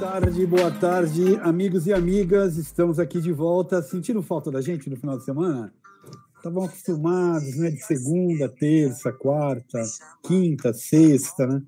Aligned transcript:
tarde, 0.00 0.46
boa 0.46 0.70
tarde, 0.70 1.36
amigos 1.42 1.86
e 1.86 1.92
amigas. 1.92 2.56
Estamos 2.56 2.98
aqui 2.98 3.20
de 3.20 3.32
volta. 3.32 3.82
Sentiram 3.82 4.22
falta 4.22 4.50
da 4.50 4.62
gente 4.62 4.88
no 4.88 4.96
final 4.96 5.18
de 5.18 5.26
semana? 5.26 5.74
Estavam 6.38 6.64
acostumados, 6.64 7.54
né? 7.58 7.70
De 7.70 7.84
segunda, 7.84 8.48
terça, 8.48 9.12
quarta, 9.12 9.78
quinta, 10.22 10.72
sexta, 10.72 11.46
né? 11.46 11.62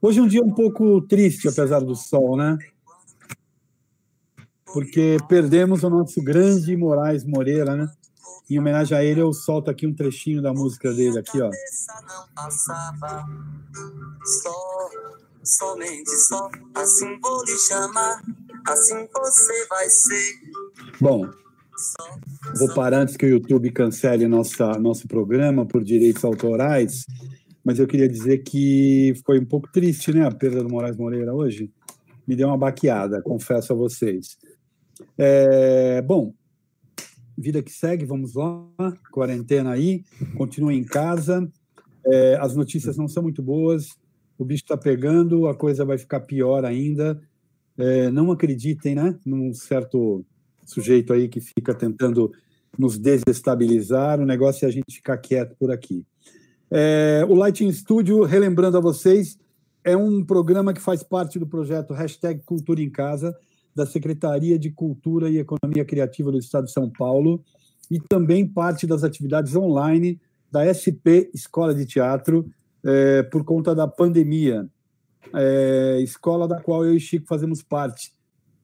Hoje 0.00 0.20
é 0.20 0.22
um 0.22 0.26
dia 0.26 0.42
um 0.42 0.54
pouco 0.54 1.02
triste, 1.02 1.48
apesar 1.48 1.80
do 1.80 1.94
sol, 1.94 2.34
né? 2.34 2.56
Porque 4.72 5.18
perdemos 5.28 5.82
o 5.82 5.90
nosso 5.90 6.22
grande 6.24 6.74
Moraes 6.74 7.26
Moreira, 7.26 7.76
né? 7.76 7.92
Em 8.48 8.58
homenagem 8.58 8.96
a 8.96 9.04
ele, 9.04 9.20
eu 9.20 9.34
solto 9.34 9.70
aqui 9.70 9.86
um 9.86 9.94
trechinho 9.94 10.40
da 10.40 10.54
música 10.54 10.94
dele 10.94 11.18
aqui, 11.18 11.42
ó. 11.42 11.50
Só, 14.24 14.90
somente 15.46 16.10
só, 16.10 16.50
assim 16.74 17.18
vou 17.20 17.44
lhe 17.44 17.56
chamar, 17.56 18.20
assim 18.66 19.06
você 19.12 19.66
vai 19.68 19.88
ser. 19.88 20.32
Bom, 21.00 21.30
vou 22.58 22.74
parar 22.74 23.02
antes 23.02 23.16
que 23.16 23.24
o 23.24 23.28
YouTube 23.28 23.70
cancele 23.70 24.26
nossa, 24.26 24.72
nosso 24.78 25.06
programa 25.06 25.64
por 25.64 25.84
direitos 25.84 26.24
autorais, 26.24 27.06
mas 27.64 27.78
eu 27.78 27.86
queria 27.86 28.08
dizer 28.08 28.38
que 28.38 29.14
foi 29.24 29.38
um 29.38 29.44
pouco 29.44 29.70
triste, 29.70 30.12
né, 30.12 30.26
a 30.26 30.30
perda 30.32 30.62
do 30.62 30.68
Moraes 30.68 30.96
Moreira 30.96 31.32
hoje. 31.32 31.70
Me 32.26 32.34
deu 32.34 32.48
uma 32.48 32.58
baqueada, 32.58 33.22
confesso 33.22 33.72
a 33.72 33.76
vocês. 33.76 34.36
É, 35.16 36.02
bom, 36.02 36.34
vida 37.38 37.62
que 37.62 37.70
segue, 37.70 38.04
vamos 38.04 38.34
lá, 38.34 38.68
quarentena 39.12 39.70
aí, 39.70 40.02
continua 40.36 40.74
em 40.74 40.82
casa, 40.82 41.48
é, 42.04 42.36
as 42.40 42.56
notícias 42.56 42.96
não 42.96 43.06
são 43.06 43.22
muito 43.22 43.42
boas, 43.42 43.90
o 44.38 44.44
bicho 44.44 44.64
está 44.64 44.76
pegando, 44.76 45.46
a 45.46 45.54
coisa 45.54 45.84
vai 45.84 45.98
ficar 45.98 46.20
pior 46.20 46.64
ainda. 46.64 47.20
É, 47.78 48.10
não 48.10 48.30
acreditem, 48.30 48.94
né, 48.94 49.18
num 49.24 49.52
certo 49.52 50.24
sujeito 50.64 51.12
aí 51.12 51.28
que 51.28 51.40
fica 51.40 51.74
tentando 51.74 52.32
nos 52.78 52.98
desestabilizar, 52.98 54.20
o 54.20 54.26
negócio 54.26 54.64
é 54.64 54.68
a 54.68 54.72
gente 54.72 54.96
ficar 54.96 55.16
quieto 55.18 55.56
por 55.58 55.70
aqui. 55.70 56.04
É, 56.70 57.24
o 57.28 57.34
Lighting 57.34 57.72
Studio, 57.72 58.24
relembrando 58.24 58.76
a 58.76 58.80
vocês, 58.80 59.38
é 59.84 59.96
um 59.96 60.24
programa 60.24 60.74
que 60.74 60.80
faz 60.80 61.02
parte 61.02 61.38
do 61.38 61.46
projeto 61.46 61.94
Hashtag 61.94 62.42
Cultura 62.44 62.82
em 62.82 62.90
Casa, 62.90 63.34
da 63.74 63.86
Secretaria 63.86 64.58
de 64.58 64.70
Cultura 64.70 65.30
e 65.30 65.38
Economia 65.38 65.84
Criativa 65.84 66.32
do 66.32 66.38
Estado 66.38 66.64
de 66.64 66.72
São 66.72 66.90
Paulo 66.90 67.42
e 67.90 68.00
também 68.00 68.46
parte 68.46 68.86
das 68.86 69.04
atividades 69.04 69.54
online 69.54 70.20
da 70.50 70.66
SP 70.72 71.30
Escola 71.32 71.74
de 71.74 71.86
Teatro 71.86 72.50
é, 72.86 73.22
por 73.24 73.44
conta 73.44 73.74
da 73.74 73.88
pandemia. 73.88 74.68
É, 75.34 75.98
escola 76.00 76.46
da 76.46 76.60
qual 76.60 76.84
eu 76.84 76.94
e 76.94 77.00
Chico 77.00 77.26
fazemos 77.26 77.60
parte, 77.60 78.12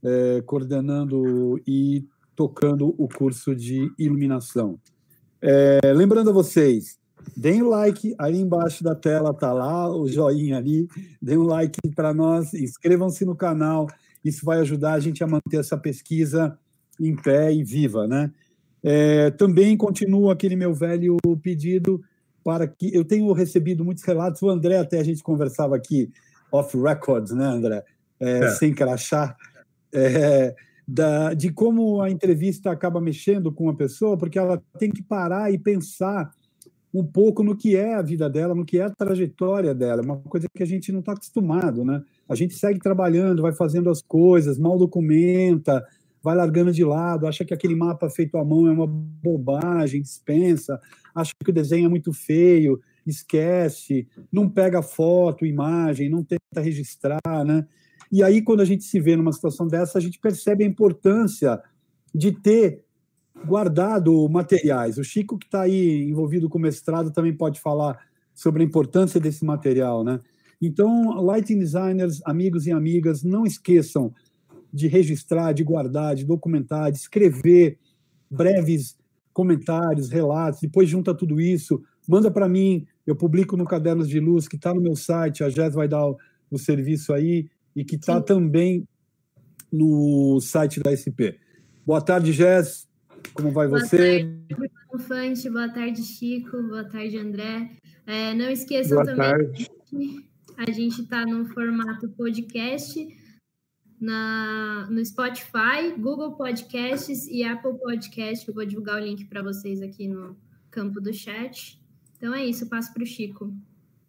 é, 0.02 0.40
coordenando 0.42 1.60
e 1.66 2.06
tocando 2.36 2.94
o 2.96 3.08
curso 3.08 3.54
de 3.54 3.92
iluminação. 3.98 4.78
É, 5.40 5.80
lembrando 5.92 6.30
a 6.30 6.32
vocês, 6.32 7.00
deem 7.36 7.62
o 7.62 7.68
like, 7.68 8.14
aí 8.16 8.36
embaixo 8.36 8.84
da 8.84 8.94
tela 8.94 9.34
tá 9.34 9.52
lá 9.52 9.90
o 9.90 10.06
joinha 10.06 10.56
ali, 10.56 10.86
deem 11.20 11.38
um 11.38 11.42
like 11.42 11.80
para 11.96 12.14
nós, 12.14 12.54
inscrevam-se 12.54 13.24
no 13.24 13.34
canal, 13.34 13.88
isso 14.24 14.44
vai 14.44 14.60
ajudar 14.60 14.92
a 14.92 15.00
gente 15.00 15.24
a 15.24 15.26
manter 15.26 15.58
essa 15.58 15.76
pesquisa 15.76 16.56
em 17.00 17.16
pé 17.16 17.52
e 17.52 17.64
viva, 17.64 18.06
né? 18.06 18.32
É, 18.84 19.30
também 19.32 19.76
continuo 19.76 20.30
aquele 20.30 20.54
meu 20.54 20.72
velho 20.72 21.16
pedido 21.40 22.00
para 22.42 22.66
que 22.66 22.94
eu 22.94 23.04
tenho 23.04 23.30
recebido 23.32 23.84
muitos 23.84 24.04
relatos. 24.04 24.42
O 24.42 24.50
André 24.50 24.78
até 24.78 24.98
a 24.98 25.04
gente 25.04 25.22
conversava 25.22 25.76
aqui 25.76 26.10
off 26.50 26.76
records, 26.76 27.32
né, 27.32 27.44
André? 27.44 27.84
É, 28.20 28.38
é. 28.38 28.48
Sem 28.50 28.74
crachá, 28.74 29.36
é, 29.92 30.54
da, 30.86 31.34
de 31.34 31.52
como 31.52 32.00
a 32.00 32.10
entrevista 32.10 32.70
acaba 32.70 33.00
mexendo 33.00 33.52
com 33.52 33.68
a 33.68 33.74
pessoa, 33.74 34.16
porque 34.16 34.38
ela 34.38 34.62
tem 34.78 34.90
que 34.90 35.02
parar 35.02 35.52
e 35.52 35.58
pensar 35.58 36.30
um 36.94 37.04
pouco 37.04 37.42
no 37.42 37.56
que 37.56 37.74
é 37.74 37.94
a 37.94 38.02
vida 38.02 38.28
dela, 38.28 38.54
no 38.54 38.66
que 38.66 38.78
é 38.78 38.82
a 38.82 38.90
trajetória 38.90 39.74
dela, 39.74 40.02
uma 40.02 40.18
coisa 40.18 40.46
que 40.54 40.62
a 40.62 40.66
gente 40.66 40.92
não 40.92 41.00
está 41.00 41.12
acostumado, 41.12 41.84
né? 41.84 42.02
A 42.28 42.34
gente 42.34 42.54
segue 42.54 42.78
trabalhando, 42.78 43.40
vai 43.40 43.52
fazendo 43.52 43.88
as 43.88 44.02
coisas, 44.02 44.58
mal 44.58 44.78
documenta, 44.78 45.82
vai 46.22 46.36
largando 46.36 46.72
de 46.72 46.84
lado, 46.84 47.26
acha 47.26 47.44
que 47.44 47.52
aquele 47.52 47.74
mapa 47.74 48.08
feito 48.08 48.36
à 48.38 48.44
mão 48.44 48.66
é 48.66 48.70
uma 48.70 48.86
bobagem, 48.86 50.00
dispensa, 50.00 50.80
acha 51.14 51.32
que 51.42 51.50
o 51.50 51.54
desenho 51.54 51.86
é 51.86 51.88
muito 51.88 52.12
feio, 52.12 52.80
esquece, 53.06 54.06
não 54.30 54.48
pega 54.48 54.82
foto, 54.82 55.44
imagem, 55.44 56.08
não 56.08 56.22
tenta 56.22 56.60
registrar, 56.60 57.20
né? 57.44 57.66
E 58.10 58.22
aí, 58.22 58.42
quando 58.42 58.60
a 58.60 58.64
gente 58.64 58.84
se 58.84 59.00
vê 59.00 59.16
numa 59.16 59.32
situação 59.32 59.66
dessa, 59.66 59.98
a 59.98 60.00
gente 60.00 60.18
percebe 60.18 60.64
a 60.64 60.66
importância 60.66 61.60
de 62.14 62.30
ter 62.30 62.84
guardado 63.46 64.28
materiais. 64.28 64.98
O 64.98 65.04
Chico, 65.04 65.38
que 65.38 65.46
está 65.46 65.62
aí 65.62 66.02
envolvido 66.04 66.48
com 66.48 66.58
mestrado, 66.58 67.10
também 67.10 67.34
pode 67.34 67.58
falar 67.58 67.98
sobre 68.34 68.62
a 68.62 68.66
importância 68.66 69.18
desse 69.18 69.44
material, 69.44 70.04
né? 70.04 70.20
Então, 70.60 71.20
lighting 71.22 71.58
designers, 71.58 72.20
amigos 72.24 72.66
e 72.66 72.72
amigas, 72.72 73.24
não 73.24 73.44
esqueçam 73.44 74.14
de 74.72 74.88
registrar, 74.88 75.52
de 75.52 75.62
guardar, 75.62 76.14
de 76.14 76.24
documentar, 76.24 76.90
de 76.90 76.98
escrever 76.98 77.78
breves 78.30 78.96
comentários, 79.32 80.10
relatos, 80.10 80.60
depois 80.60 80.88
junta 80.88 81.14
tudo 81.14 81.40
isso, 81.40 81.82
manda 82.08 82.30
para 82.30 82.48
mim, 82.48 82.86
eu 83.06 83.16
publico 83.16 83.56
no 83.56 83.64
Cadernos 83.64 84.08
de 84.08 84.20
Luz, 84.20 84.46
que 84.46 84.56
está 84.56 84.74
no 84.74 84.80
meu 84.80 84.94
site, 84.94 85.42
a 85.42 85.48
Jess 85.48 85.74
vai 85.74 85.88
dar 85.88 86.06
o, 86.06 86.18
o 86.50 86.58
serviço 86.58 87.12
aí, 87.12 87.48
e 87.74 87.84
que 87.84 87.96
está 87.96 88.20
também 88.20 88.86
no 89.72 90.38
site 90.40 90.80
da 90.80 90.94
SP. 90.94 91.40
Boa 91.86 92.00
tarde, 92.00 92.32
Jess. 92.32 92.86
Como 93.32 93.50
vai 93.50 93.66
boa 93.66 93.80
você? 93.80 94.24
Boa 94.24 94.68
tarde, 94.68 95.04
Fante. 95.06 95.50
Boa 95.50 95.68
tarde, 95.68 96.02
Chico. 96.02 96.62
Boa 96.62 96.84
tarde, 96.84 97.16
André. 97.16 97.70
É, 98.06 98.34
não 98.34 98.50
esqueçam 98.50 98.96
boa 98.96 99.06
também 99.06 99.30
tarde. 99.30 99.70
a 100.58 100.70
gente 100.70 101.02
está 101.02 101.24
no 101.24 101.46
formato 101.46 102.08
podcast 102.10 103.21
na, 104.02 104.88
no 104.90 105.04
Spotify, 105.04 105.94
Google 105.96 106.32
Podcasts 106.32 107.28
e 107.28 107.44
Apple 107.44 107.78
Podcasts. 107.78 108.46
Eu 108.46 108.52
vou 108.52 108.66
divulgar 108.66 109.00
o 109.00 109.04
link 109.04 109.24
para 109.26 109.42
vocês 109.42 109.80
aqui 109.80 110.08
no 110.08 110.36
campo 110.72 111.00
do 111.00 111.14
chat. 111.14 111.80
Então 112.16 112.34
é 112.34 112.44
isso, 112.44 112.68
passo 112.68 112.92
para 112.92 113.04
o 113.04 113.06
Chico. 113.06 113.54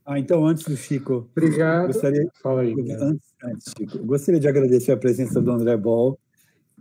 Ah, 0.04 0.18
então 0.18 0.46
antes 0.46 0.66
do 0.66 0.76
Chico. 0.76 1.30
Obrigado. 1.32 1.88
Gostaria, 1.88 2.28
Fala 2.42 2.62
aí. 2.62 2.74
Antes, 2.74 3.36
antes, 3.44 3.74
Chico, 3.78 4.00
gostaria 4.00 4.40
de 4.40 4.48
agradecer 4.48 4.92
a 4.92 4.98
presença 4.98 5.40
do 5.40 5.52
André 5.52 5.78
Ball, 5.78 6.20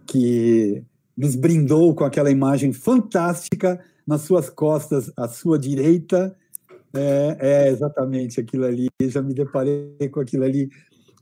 que 0.07 0.83
nos 1.15 1.37
brindou 1.37 1.95
com 1.95 2.05
aquela 2.05 2.31
imagem 2.31 2.73
fantástica 2.73 3.85
nas 4.07 4.23
suas 4.23 4.49
costas, 4.49 5.13
à 5.15 5.29
sua 5.29 5.59
direita. 5.59 6.35
É, 6.95 7.37
é 7.41 7.69
exatamente 7.69 8.41
aquilo 8.41 8.65
ali. 8.65 8.89
Eu 8.99 9.11
já 9.11 9.21
me 9.21 9.35
deparei 9.35 10.09
com 10.11 10.21
aquilo 10.21 10.45
ali 10.45 10.71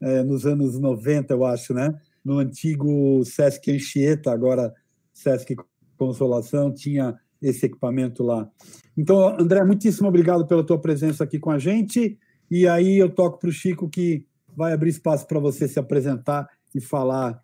é, 0.00 0.22
nos 0.22 0.46
anos 0.46 0.78
90, 0.78 1.34
eu 1.34 1.44
acho, 1.44 1.74
né? 1.74 1.94
No 2.24 2.38
antigo 2.38 3.22
Sesc 3.24 3.70
Anchieta, 3.70 4.32
agora 4.32 4.72
Sesc 5.12 5.56
Consolação, 5.96 6.72
tinha 6.72 7.18
esse 7.40 7.66
equipamento 7.66 8.22
lá. 8.22 8.48
Então, 8.96 9.36
André, 9.38 9.64
muitíssimo 9.64 10.08
obrigado 10.08 10.46
pela 10.46 10.64
tua 10.64 10.78
presença 10.78 11.24
aqui 11.24 11.38
com 11.38 11.50
a 11.50 11.58
gente. 11.58 12.18
E 12.50 12.66
aí 12.66 12.98
eu 12.98 13.08
toco 13.08 13.38
para 13.38 13.48
o 13.48 13.52
Chico 13.52 13.88
que 13.88 14.26
vai 14.56 14.72
abrir 14.72 14.90
espaço 14.90 15.26
para 15.26 15.38
você 15.38 15.68
se 15.68 15.78
apresentar 15.78 16.48
e 16.74 16.80
falar 16.80 17.40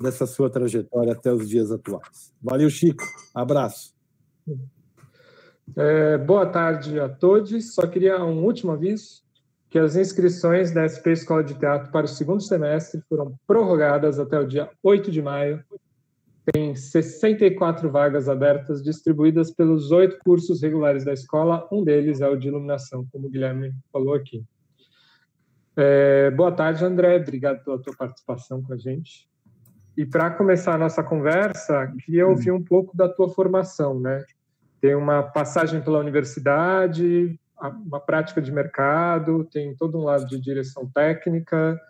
dessa 0.00 0.26
sua 0.26 0.50
trajetória 0.50 1.12
até 1.12 1.32
os 1.32 1.48
dias 1.48 1.70
atuais. 1.70 2.32
Valeu, 2.40 2.70
Chico. 2.70 3.04
Abraço. 3.34 3.94
É, 5.76 6.18
boa 6.18 6.46
tarde 6.46 6.98
a 6.98 7.08
todos. 7.08 7.74
Só 7.74 7.86
queria 7.86 8.24
um 8.24 8.44
último 8.44 8.72
aviso 8.72 9.22
que 9.70 9.78
as 9.78 9.94
inscrições 9.94 10.72
da 10.72 10.82
SP 10.82 11.14
Escola 11.14 11.44
de 11.44 11.54
Teatro 11.54 11.92
para 11.92 12.04
o 12.04 12.08
segundo 12.08 12.42
semestre 12.42 13.00
foram 13.08 13.38
prorrogadas 13.46 14.18
até 14.18 14.38
o 14.38 14.46
dia 14.46 14.68
8 14.82 15.12
de 15.12 15.22
maio. 15.22 15.64
Tem 16.52 16.74
64 16.74 17.88
vagas 17.88 18.28
abertas 18.28 18.82
distribuídas 18.82 19.52
pelos 19.52 19.92
oito 19.92 20.18
cursos 20.24 20.60
regulares 20.60 21.04
da 21.04 21.12
escola. 21.12 21.68
Um 21.70 21.84
deles 21.84 22.20
é 22.20 22.28
o 22.28 22.36
de 22.36 22.48
iluminação, 22.48 23.06
como 23.12 23.28
o 23.28 23.30
Guilherme 23.30 23.72
falou 23.92 24.14
aqui. 24.14 24.44
É, 25.76 26.32
boa 26.32 26.50
tarde, 26.50 26.84
André. 26.84 27.16
Obrigado 27.16 27.62
pela 27.62 27.80
tua 27.80 27.94
participação 27.96 28.60
com 28.60 28.72
a 28.72 28.76
gente. 28.76 29.28
E 29.96 30.04
para 30.04 30.30
começar 30.30 30.74
a 30.74 30.78
nossa 30.78 31.04
conversa, 31.04 31.92
queria 32.04 32.26
ouvir 32.26 32.50
um 32.50 32.62
pouco 32.62 32.96
da 32.96 33.08
tua 33.08 33.28
formação, 33.28 34.00
né? 34.00 34.24
Tem 34.80 34.96
uma 34.96 35.22
passagem 35.22 35.80
pela 35.80 36.00
universidade, 36.00 37.38
uma 37.68 38.00
prática 38.00 38.40
de 38.40 38.50
mercado, 38.50 39.44
tem 39.44 39.74
todo 39.74 39.98
um 39.98 40.04
lado 40.04 40.26
de 40.26 40.40
direção 40.40 40.90
técnica, 40.92 41.80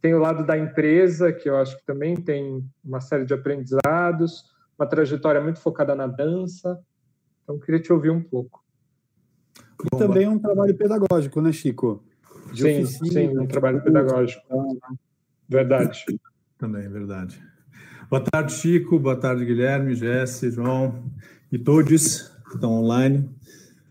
tem 0.00 0.14
o 0.14 0.18
lado 0.18 0.46
da 0.46 0.56
empresa, 0.56 1.32
que 1.32 1.48
eu 1.48 1.56
acho 1.56 1.76
que 1.76 1.84
também 1.84 2.14
tem 2.14 2.64
uma 2.84 3.00
série 3.00 3.24
de 3.24 3.34
aprendizados, 3.34 4.44
uma 4.78 4.86
trajetória 4.86 5.40
muito 5.40 5.60
focada 5.60 5.94
na 5.94 6.06
dança. 6.06 6.78
Então, 7.42 7.58
queria 7.58 7.80
te 7.80 7.92
ouvir 7.92 8.10
um 8.10 8.22
pouco. 8.22 8.62
E 9.84 9.96
também 9.96 10.28
um 10.28 10.38
trabalho 10.38 10.76
pedagógico, 10.76 11.40
né, 11.40 11.52
Chico? 11.52 12.04
De 12.52 12.62
sim, 12.62 12.82
oficina, 12.82 13.10
sim, 13.10 13.38
um 13.38 13.46
trabalho 13.46 13.82
pedagógico. 13.82 14.42
Verdade. 15.48 16.04
Também, 16.58 16.88
verdade. 16.88 17.42
Boa 18.10 18.22
tarde, 18.22 18.52
Chico. 18.52 18.98
Boa 18.98 19.16
tarde, 19.16 19.44
Guilherme, 19.44 19.94
Jesse, 19.94 20.50
João 20.50 21.10
e 21.52 21.58
todos 21.58 22.28
que 22.48 22.54
estão 22.54 22.72
online. 22.72 23.28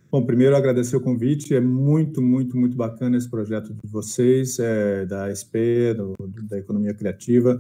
Bom, 0.10 0.26
primeiro 0.26 0.56
agradecer 0.56 0.96
o 0.96 1.02
convite. 1.02 1.54
É 1.54 1.60
muito, 1.60 2.22
muito, 2.22 2.56
muito 2.56 2.78
bacana 2.78 3.18
esse 3.18 3.30
projeto 3.30 3.74
de 3.74 3.92
vocês, 3.92 4.58
é, 4.58 5.06
da 5.06 5.30
SP, 5.36 5.92
do, 5.94 6.16
da 6.44 6.58
economia 6.58 6.94
criativa, 6.94 7.60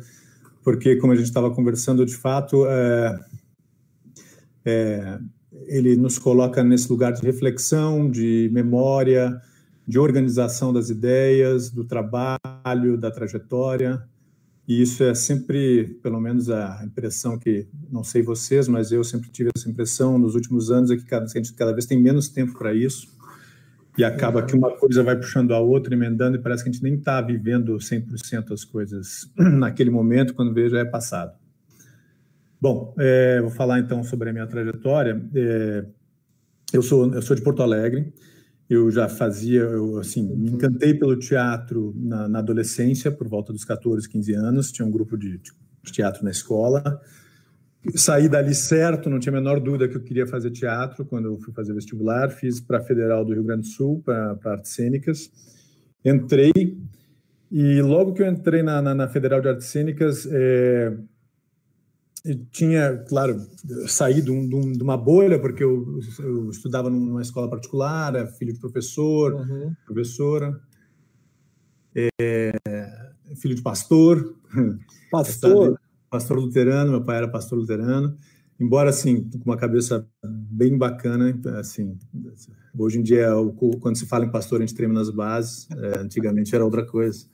porque, 0.63 0.95
como 0.95 1.11
a 1.11 1.15
gente 1.15 1.25
estava 1.25 1.53
conversando, 1.53 2.05
de 2.05 2.15
fato, 2.15 2.65
é, 2.65 3.19
é, 4.63 5.19
ele 5.65 5.97
nos 5.97 6.17
coloca 6.17 6.63
nesse 6.63 6.89
lugar 6.89 7.11
de 7.11 7.21
reflexão, 7.21 8.09
de 8.09 8.49
memória, 8.53 9.41
de 9.85 9.99
organização 9.99 10.71
das 10.71 10.89
ideias, 10.89 11.69
do 11.69 11.83
trabalho, 11.83 12.97
da 12.97 13.11
trajetória. 13.11 14.01
E 14.67 14.81
isso 14.81 15.01
é 15.01 15.15
sempre, 15.15 15.97
pelo 16.03 16.19
menos 16.19 16.49
a 16.49 16.83
impressão 16.83 17.39
que, 17.39 17.65
não 17.89 18.03
sei 18.03 18.21
vocês, 18.21 18.67
mas 18.67 18.91
eu 18.91 19.01
sempre 19.01 19.29
tive 19.29 19.49
essa 19.55 19.69
impressão 19.69 20.19
nos 20.19 20.35
últimos 20.35 20.69
anos, 20.69 20.91
é 20.91 20.97
que 20.97 21.05
cada, 21.05 21.25
a 21.25 21.27
gente 21.29 21.53
cada 21.53 21.71
vez 21.71 21.85
tem 21.85 22.01
menos 22.01 22.27
tempo 22.27 22.57
para 22.57 22.73
isso. 22.73 23.07
E 23.97 24.03
acaba 24.03 24.43
que 24.43 24.55
uma 24.55 24.75
coisa 24.77 25.01
vai 25.01 25.15
puxando 25.15 25.53
a 25.53 25.59
outra, 25.59 25.93
emendando, 25.93 26.35
e 26.37 26.39
parece 26.39 26.63
que 26.63 26.69
a 26.69 26.71
gente 26.71 26.83
nem 26.83 26.95
está 26.95 27.21
vivendo 27.21 27.77
100% 27.77 28.51
as 28.51 28.65
coisas 28.65 29.31
naquele 29.37 29.89
momento, 29.89 30.33
quando 30.33 30.53
vê 30.53 30.69
já 30.69 30.79
é 30.79 30.85
passado. 30.85 31.35
Bom, 32.59 32.93
é, 32.99 33.39
vou 33.41 33.49
falar 33.49 33.79
então 33.79 34.03
sobre 34.03 34.29
a 34.29 34.33
minha 34.33 34.47
trajetória. 34.47 35.23
É, 35.33 35.85
eu, 36.73 36.81
sou, 36.81 37.13
eu 37.13 37.21
sou 37.21 37.35
de 37.35 37.41
Porto 37.41 37.63
Alegre, 37.63 38.13
eu 38.69 38.91
já 38.91 39.07
fazia, 39.07 39.61
eu, 39.61 39.97
assim, 39.97 40.23
me 40.35 40.51
encantei 40.51 40.93
pelo 40.93 41.17
teatro 41.17 41.93
na, 41.95 42.27
na, 42.27 42.39
adolescência, 42.39 43.11
por 43.11 43.27
volta 43.27 43.53
dos 43.53 43.63
14, 43.63 44.07
15 44.09 44.33
anos, 44.33 44.71
tinha 44.71 44.85
um 44.85 44.91
grupo 44.91 45.17
de, 45.17 45.37
de 45.37 45.91
teatro 45.91 46.23
na 46.23 46.31
escola. 46.31 47.01
Saí 47.95 48.27
dali 48.27 48.53
certo, 48.53 49.09
não 49.09 49.19
tinha 49.19 49.31
a 49.31 49.39
menor 49.39 49.61
dúvida 49.61 49.87
que 49.87 49.95
eu 49.95 50.03
queria 50.03 50.27
fazer 50.27 50.51
teatro 50.51 51.05
quando 51.05 51.25
eu 51.25 51.39
fui 51.39 51.53
fazer 51.53 51.73
vestibular. 51.73 52.29
Fiz 52.29 52.59
para 52.59 52.79
a 52.79 52.81
Federal 52.81 53.23
do 53.23 53.33
Rio 53.33 53.43
Grande 53.43 53.61
do 53.61 53.67
Sul, 53.67 54.01
para 54.03 54.37
artes 54.43 54.73
cênicas. 54.73 55.31
Entrei, 56.03 56.51
e 57.49 57.81
logo 57.81 58.13
que 58.13 58.21
eu 58.21 58.27
entrei 58.27 58.61
na, 58.61 58.81
na, 58.81 58.93
na 58.93 59.07
Federal 59.07 59.39
de 59.39 59.47
Artes 59.47 59.67
Cênicas, 59.67 60.27
é, 60.29 60.93
tinha, 62.51 62.97
claro, 63.07 63.39
saído 63.87 64.33
de, 64.47 64.83
uma 64.83 64.97
bolha, 64.97 65.39
porque 65.39 65.63
eu, 65.63 65.99
eu, 66.19 66.49
estudava 66.49 66.89
numa 66.89 67.21
escola 67.21 67.49
particular, 67.49 68.15
era 68.15 68.27
filho 68.27 68.53
de 68.53 68.59
professor, 68.59 69.33
uhum. 69.33 69.73
professora, 69.85 70.59
é, 71.95 72.51
filho 73.35 73.55
de 73.55 73.61
pastor. 73.61 74.35
Pastor? 75.11 75.79
pastor 76.09 76.39
luterano, 76.39 76.91
meu 76.91 77.03
pai 77.03 77.17
era 77.17 77.27
pastor 77.27 77.57
luterano. 77.57 78.15
Embora, 78.59 78.89
assim, 78.89 79.23
com 79.23 79.45
uma 79.45 79.57
cabeça 79.57 80.07
bem 80.23 80.77
bacana, 80.77 81.37
assim, 81.59 81.95
hoje 82.77 82.99
em 82.99 83.03
dia, 83.03 83.29
quando 83.79 83.97
se 83.97 84.07
fala 84.07 84.25
em 84.25 84.31
pastor, 84.31 84.59
a 84.59 84.65
gente 84.65 84.75
treme 84.75 84.93
nas 84.93 85.09
bases, 85.09 85.67
é, 85.71 85.99
antigamente 85.99 86.55
era 86.55 86.65
outra 86.65 86.83
coisa. 86.83 87.25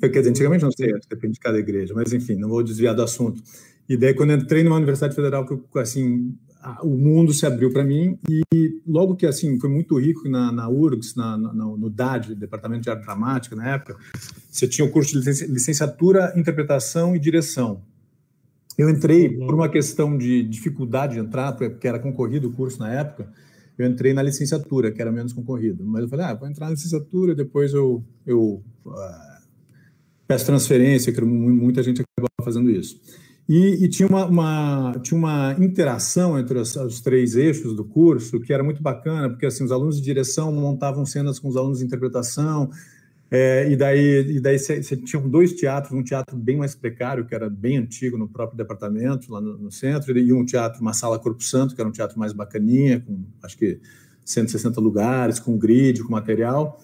Quer 0.00 0.08
dizer, 0.08 0.30
antigamente 0.30 0.64
não 0.64 0.72
sei, 0.72 0.92
depende 1.08 1.34
de 1.34 1.40
cada 1.40 1.58
igreja, 1.58 1.92
mas 1.94 2.12
enfim, 2.12 2.34
não 2.34 2.48
vou 2.48 2.62
desviar 2.62 2.94
do 2.94 3.02
assunto. 3.02 3.42
E 3.88 3.96
daí, 3.96 4.14
quando 4.14 4.32
entrei 4.32 4.62
numa 4.62 4.76
universidade 4.76 5.14
federal, 5.14 5.46
que 5.46 5.78
assim, 5.78 6.34
o 6.82 6.96
mundo 6.96 7.32
se 7.32 7.44
abriu 7.44 7.70
para 7.70 7.84
mim 7.84 8.18
e 8.28 8.80
logo 8.86 9.14
que 9.14 9.26
assim 9.26 9.58
foi 9.60 9.68
muito 9.68 9.98
rico 9.98 10.28
na, 10.28 10.50
na 10.50 10.68
URGS, 10.68 11.14
na, 11.14 11.36
na, 11.36 11.52
no 11.52 11.90
DAD, 11.90 12.34
Departamento 12.34 12.82
de 12.82 12.90
Arte 12.90 13.04
Dramática 13.04 13.54
na 13.54 13.68
época, 13.74 13.96
você 14.50 14.66
tinha 14.66 14.86
o 14.86 14.90
curso 14.90 15.20
de 15.20 15.30
licenciatura, 15.46 16.32
interpretação 16.36 17.14
e 17.14 17.18
direção. 17.18 17.82
Eu 18.76 18.88
entrei 18.88 19.28
uhum. 19.28 19.46
por 19.46 19.54
uma 19.54 19.68
questão 19.68 20.16
de 20.16 20.42
dificuldade 20.42 21.14
de 21.14 21.20
entrar, 21.20 21.52
porque 21.52 21.86
era 21.86 21.98
concorrido 21.98 22.48
o 22.48 22.52
curso 22.52 22.78
na 22.80 22.92
época. 22.92 23.30
Eu 23.76 23.86
entrei 23.86 24.12
na 24.12 24.22
licenciatura, 24.22 24.90
que 24.90 25.00
era 25.00 25.12
menos 25.12 25.32
concorrido. 25.32 25.84
Mas 25.84 26.02
eu 26.02 26.08
falei, 26.08 26.26
ah, 26.26 26.34
vou 26.34 26.48
entrar 26.48 26.66
na 26.66 26.72
licenciatura, 26.72 27.34
depois 27.34 27.72
eu, 27.72 28.04
eu 28.26 28.62
uh, 28.86 28.92
peço 30.26 30.46
transferência, 30.46 31.12
que 31.12 31.20
muita 31.20 31.82
gente 31.82 32.02
acaba 32.02 32.28
fazendo 32.42 32.70
isso. 32.70 33.00
E, 33.48 33.84
e, 33.84 33.88
tinha, 33.88 34.08
uma, 34.08 34.24
uma, 34.24 34.92
tinha 35.02 35.18
uma 35.18 35.54
interação 35.58 36.38
entre 36.38 36.58
os, 36.58 36.74
os, 36.76 37.00
três 37.02 37.36
eixos 37.36 37.76
do 37.76 37.84
curso 37.84 38.40
que 38.40 38.52
era 38.52 38.64
muito 38.64 38.82
bacana, 38.82 39.28
porque 39.28 39.44
assim, 39.44 39.64
os 39.64 39.70
alunos 39.70 39.96
de 39.96 40.02
direção 40.02 40.50
montavam 40.50 41.04
cenas 41.04 41.38
com 41.38 41.48
os 41.48 41.56
alunos 41.56 41.80
de 41.80 41.84
interpretação, 41.84 42.70
é, 43.30 43.68
e 43.70 43.76
daí, 43.76 44.36
e 44.36 44.40
daí 44.40 44.58
você 44.58 44.96
tinha 44.96 45.20
dois 45.20 45.52
teatros, 45.54 45.92
um 45.92 46.02
teatro 46.02 46.36
bem 46.36 46.56
mais 46.56 46.74
precário, 46.74 47.26
que 47.26 47.34
era 47.34 47.50
bem 47.50 47.78
antigo 47.78 48.16
no 48.16 48.28
próprio 48.28 48.56
departamento, 48.56 49.32
lá 49.32 49.40
no, 49.40 49.58
no 49.58 49.72
centro, 49.72 50.16
e 50.16 50.32
um 50.32 50.44
teatro, 50.44 50.80
uma 50.80 50.92
sala 50.92 51.18
Corpo 51.18 51.42
Santo, 51.42 51.74
que 51.74 51.80
era 51.80 51.88
um 51.88 51.92
teatro 51.92 52.18
mais 52.18 52.32
bacaninha, 52.32 53.00
com 53.00 53.24
acho 53.42 53.58
que 53.58 53.80
160 54.24 54.80
lugares, 54.80 55.38
com 55.38 55.58
grid, 55.58 56.02
com 56.02 56.12
material. 56.12 56.80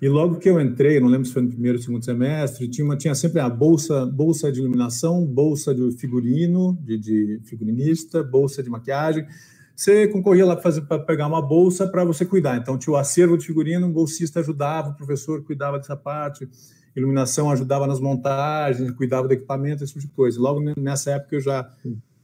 E 0.00 0.08
logo 0.08 0.36
que 0.36 0.48
eu 0.48 0.60
entrei, 0.60 1.00
não 1.00 1.08
lembro 1.08 1.26
se 1.26 1.32
foi 1.32 1.42
no 1.42 1.48
primeiro 1.48 1.76
ou 1.76 1.82
segundo 1.82 2.04
semestre, 2.04 2.68
tinha, 2.68 2.84
uma, 2.84 2.96
tinha 2.96 3.14
sempre 3.16 3.40
a 3.40 3.48
bolsa, 3.48 4.06
bolsa 4.06 4.52
de 4.52 4.60
iluminação, 4.60 5.26
bolsa 5.26 5.74
de 5.74 5.90
figurino, 5.98 6.78
de, 6.80 6.96
de 6.96 7.40
figurinista, 7.44 8.22
bolsa 8.22 8.62
de 8.62 8.70
maquiagem. 8.70 9.26
Você 9.74 10.06
concorria 10.06 10.46
lá 10.46 10.54
para 10.54 10.98
pegar 11.00 11.26
uma 11.26 11.42
bolsa 11.42 11.86
para 11.86 12.04
você 12.04 12.24
cuidar. 12.24 12.56
Então, 12.56 12.78
tinha 12.78 12.92
o 12.92 12.96
acervo 12.96 13.36
de 13.36 13.44
figurino, 13.44 13.86
um 13.86 13.92
bolsista 13.92 14.38
ajudava, 14.38 14.90
o 14.90 14.94
professor 14.94 15.42
cuidava 15.42 15.78
dessa 15.78 15.96
parte, 15.96 16.48
iluminação 16.94 17.50
ajudava 17.50 17.86
nas 17.86 18.00
montagens, 18.00 18.90
cuidava 18.92 19.26
do 19.26 19.34
equipamento, 19.34 19.82
esse 19.82 19.94
tipo 19.94 20.06
de 20.06 20.12
coisa. 20.12 20.40
Logo 20.40 20.60
nessa 20.78 21.12
época 21.12 21.36
eu 21.36 21.40
já 21.40 21.68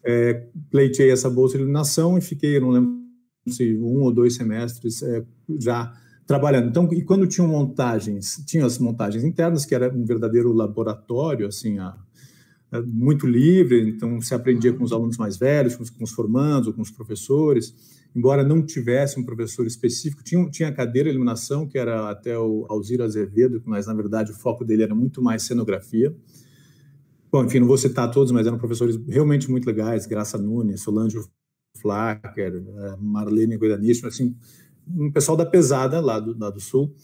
é, 0.04 0.46
pleitei 0.70 1.10
essa 1.10 1.28
bolsa 1.28 1.54
de 1.56 1.62
iluminação 1.62 2.16
e 2.16 2.20
fiquei, 2.20 2.60
não 2.60 2.70
lembro 2.70 3.02
se 3.48 3.76
um 3.76 4.02
ou 4.02 4.12
dois 4.12 4.36
semestres 4.36 5.02
é, 5.02 5.24
já 5.58 5.92
trabalhando. 6.26 6.68
Então, 6.68 6.88
e 6.92 7.02
quando 7.02 7.26
tinham 7.26 7.48
montagens, 7.48 8.42
tinham 8.46 8.66
as 8.66 8.78
montagens 8.78 9.24
internas, 9.24 9.64
que 9.64 9.74
era 9.74 9.92
um 9.92 10.04
verdadeiro 10.04 10.52
laboratório, 10.52 11.46
assim, 11.46 11.78
a, 11.78 11.96
a, 12.72 12.82
muito 12.82 13.26
livre, 13.26 13.88
então 13.88 14.20
se 14.20 14.34
aprendia 14.34 14.72
com 14.72 14.84
os 14.84 14.92
alunos 14.92 15.16
mais 15.16 15.36
velhos, 15.36 15.76
com 15.76 15.82
os, 15.82 15.90
com 15.90 16.04
os 16.04 16.12
formandos, 16.12 16.68
ou 16.68 16.74
com 16.74 16.82
os 16.82 16.90
professores, 16.90 17.74
embora 18.14 18.42
não 18.42 18.64
tivesse 18.64 19.18
um 19.18 19.24
professor 19.24 19.66
específico, 19.66 20.22
tinha, 20.22 20.48
tinha 20.48 20.68
a 20.68 20.72
cadeira 20.72 21.08
de 21.10 21.14
iluminação, 21.16 21.66
que 21.66 21.76
era 21.76 22.10
até 22.10 22.38
o 22.38 22.66
Alziro 22.68 23.02
Azevedo, 23.02 23.62
mas 23.66 23.86
na 23.86 23.94
verdade 23.94 24.30
o 24.30 24.34
foco 24.34 24.64
dele 24.64 24.82
era 24.82 24.94
muito 24.94 25.20
mais 25.20 25.42
cenografia. 25.42 26.14
Bom, 27.30 27.44
enfim, 27.44 27.58
não 27.58 27.66
vou 27.66 27.76
citar 27.76 28.10
todos, 28.12 28.30
mas 28.30 28.46
eram 28.46 28.56
professores 28.56 28.96
realmente 29.08 29.50
muito 29.50 29.66
legais, 29.66 30.06
Graça 30.06 30.38
Nunes, 30.38 30.82
Solange 30.82 31.18
Flacker, 31.78 32.54
eh, 32.54 32.96
Marlene 33.00 33.56
Goidanich, 33.56 34.06
assim, 34.06 34.36
um 34.88 35.10
pessoal 35.10 35.36
da 35.36 35.46
pesada 35.46 36.00
lá 36.00 36.18
do, 36.18 36.36
lá 36.38 36.50
do 36.50 36.60
sul, 36.60 36.94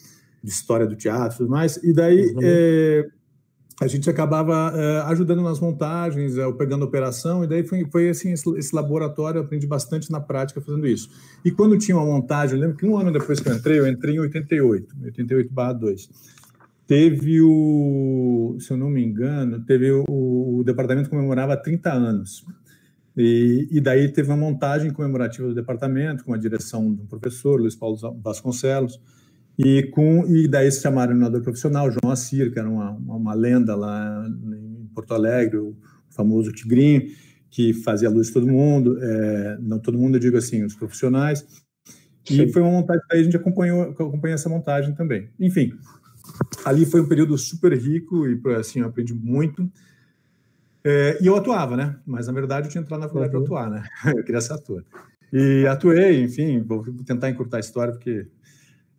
de 0.42 0.50
história 0.50 0.86
do 0.86 0.96
teatro 0.96 1.34
e 1.34 1.38
tudo 1.38 1.50
mais, 1.50 1.76
e 1.82 1.92
daí 1.92 2.32
uhum. 2.32 2.40
é, 2.42 3.08
a 3.80 3.86
gente 3.86 4.10
acabava 4.10 4.72
é, 4.76 5.00
ajudando 5.10 5.42
nas 5.42 5.58
montagens, 5.58 6.36
é, 6.36 6.52
pegando 6.52 6.84
operação, 6.84 7.42
e 7.42 7.46
daí 7.46 7.66
foi, 7.66 7.86
foi 7.90 8.10
assim, 8.10 8.32
esse, 8.32 8.48
esse, 8.58 8.74
laboratório, 8.74 9.38
eu 9.38 9.42
aprendi 9.42 9.66
bastante 9.66 10.10
na 10.12 10.20
prática 10.20 10.60
fazendo 10.60 10.86
isso. 10.86 11.10
E 11.42 11.50
quando 11.50 11.78
tinha 11.78 11.96
uma 11.96 12.04
montagem, 12.04 12.56
eu 12.56 12.60
lembro 12.60 12.76
que 12.76 12.84
um 12.84 12.98
ano 12.98 13.10
depois 13.10 13.40
que 13.40 13.48
eu 13.48 13.54
entrei, 13.54 13.78
eu 13.78 13.86
entrei 13.86 14.16
em 14.16 14.20
88, 14.20 14.94
88 15.02 15.50
2, 15.78 16.10
teve 16.86 17.40
o, 17.40 18.56
se 18.58 18.70
eu 18.70 18.76
não 18.76 18.90
me 18.90 19.02
engano, 19.02 19.64
teve 19.64 19.90
o, 19.92 20.04
o 20.08 20.62
departamento 20.62 21.08
comemorava 21.08 21.56
30 21.56 21.90
anos. 21.90 22.44
E, 23.16 23.68
e, 23.70 23.80
daí 23.80 24.08
teve 24.12 24.28
uma 24.28 24.36
montagem 24.36 24.92
comemorativa 24.92 25.48
do 25.48 25.54
departamento, 25.54 26.24
com 26.24 26.32
a 26.32 26.38
direção 26.38 26.92
do 26.92 27.04
professor, 27.06 27.60
Luiz 27.60 27.74
Paulo 27.74 27.96
Vasconcelos, 28.22 29.00
e, 29.58 29.82
com, 29.90 30.26
e 30.26 30.48
daí 30.48 30.70
se 30.70 30.80
chamaram 30.80 31.10
o 31.10 31.14
iluminador 31.14 31.42
profissional, 31.42 31.90
João 31.90 32.12
Assir, 32.12 32.52
que 32.52 32.58
era 32.58 32.68
uma, 32.68 32.92
uma 32.92 33.34
lenda 33.34 33.74
lá 33.74 34.26
em 34.26 34.88
Porto 34.94 35.12
Alegre, 35.12 35.58
o 35.58 35.76
famoso 36.08 36.52
Tigrinho, 36.52 37.02
que 37.50 37.74
fazia 37.74 38.08
a 38.08 38.10
luz 38.10 38.28
de 38.28 38.32
todo 38.32 38.46
mundo, 38.46 38.96
é, 39.02 39.58
não 39.60 39.78
todo 39.78 39.98
mundo, 39.98 40.16
eu 40.16 40.20
digo 40.20 40.36
assim, 40.36 40.64
os 40.64 40.74
profissionais. 40.74 41.44
E 42.30 42.36
Sim. 42.36 42.52
foi 42.52 42.62
uma 42.62 42.70
montagem, 42.70 43.02
daí 43.10 43.20
a 43.20 43.22
gente 43.24 43.36
acompanhou, 43.36 43.82
acompanhou 43.82 44.34
essa 44.34 44.48
montagem 44.48 44.94
também. 44.94 45.28
Enfim, 45.38 45.72
ali 46.64 46.86
foi 46.86 47.00
um 47.00 47.08
período 47.08 47.36
super 47.36 47.76
rico 47.76 48.26
e 48.26 48.40
assim, 48.54 48.80
eu 48.80 48.86
aprendi 48.86 49.12
muito. 49.12 49.70
É, 50.84 51.18
e 51.20 51.26
eu 51.26 51.36
atuava, 51.36 51.76
né? 51.76 51.98
Mas 52.06 52.26
na 52.26 52.32
verdade 52.32 52.66
eu 52.66 52.70
tinha 52.70 52.82
entrado 52.82 53.00
na 53.00 53.06
faculdade 53.06 53.34
uhum. 53.34 53.44
para 53.44 53.64
atuar, 53.64 53.70
né? 53.70 53.82
Eu 54.16 54.24
queria 54.24 54.40
ser 54.40 54.54
ator. 54.54 54.84
E 55.32 55.66
atuei, 55.66 56.24
enfim, 56.24 56.62
vou 56.62 56.84
tentar 57.04 57.30
encurtar 57.30 57.58
a 57.58 57.60
história, 57.60 57.92
porque. 57.92 58.26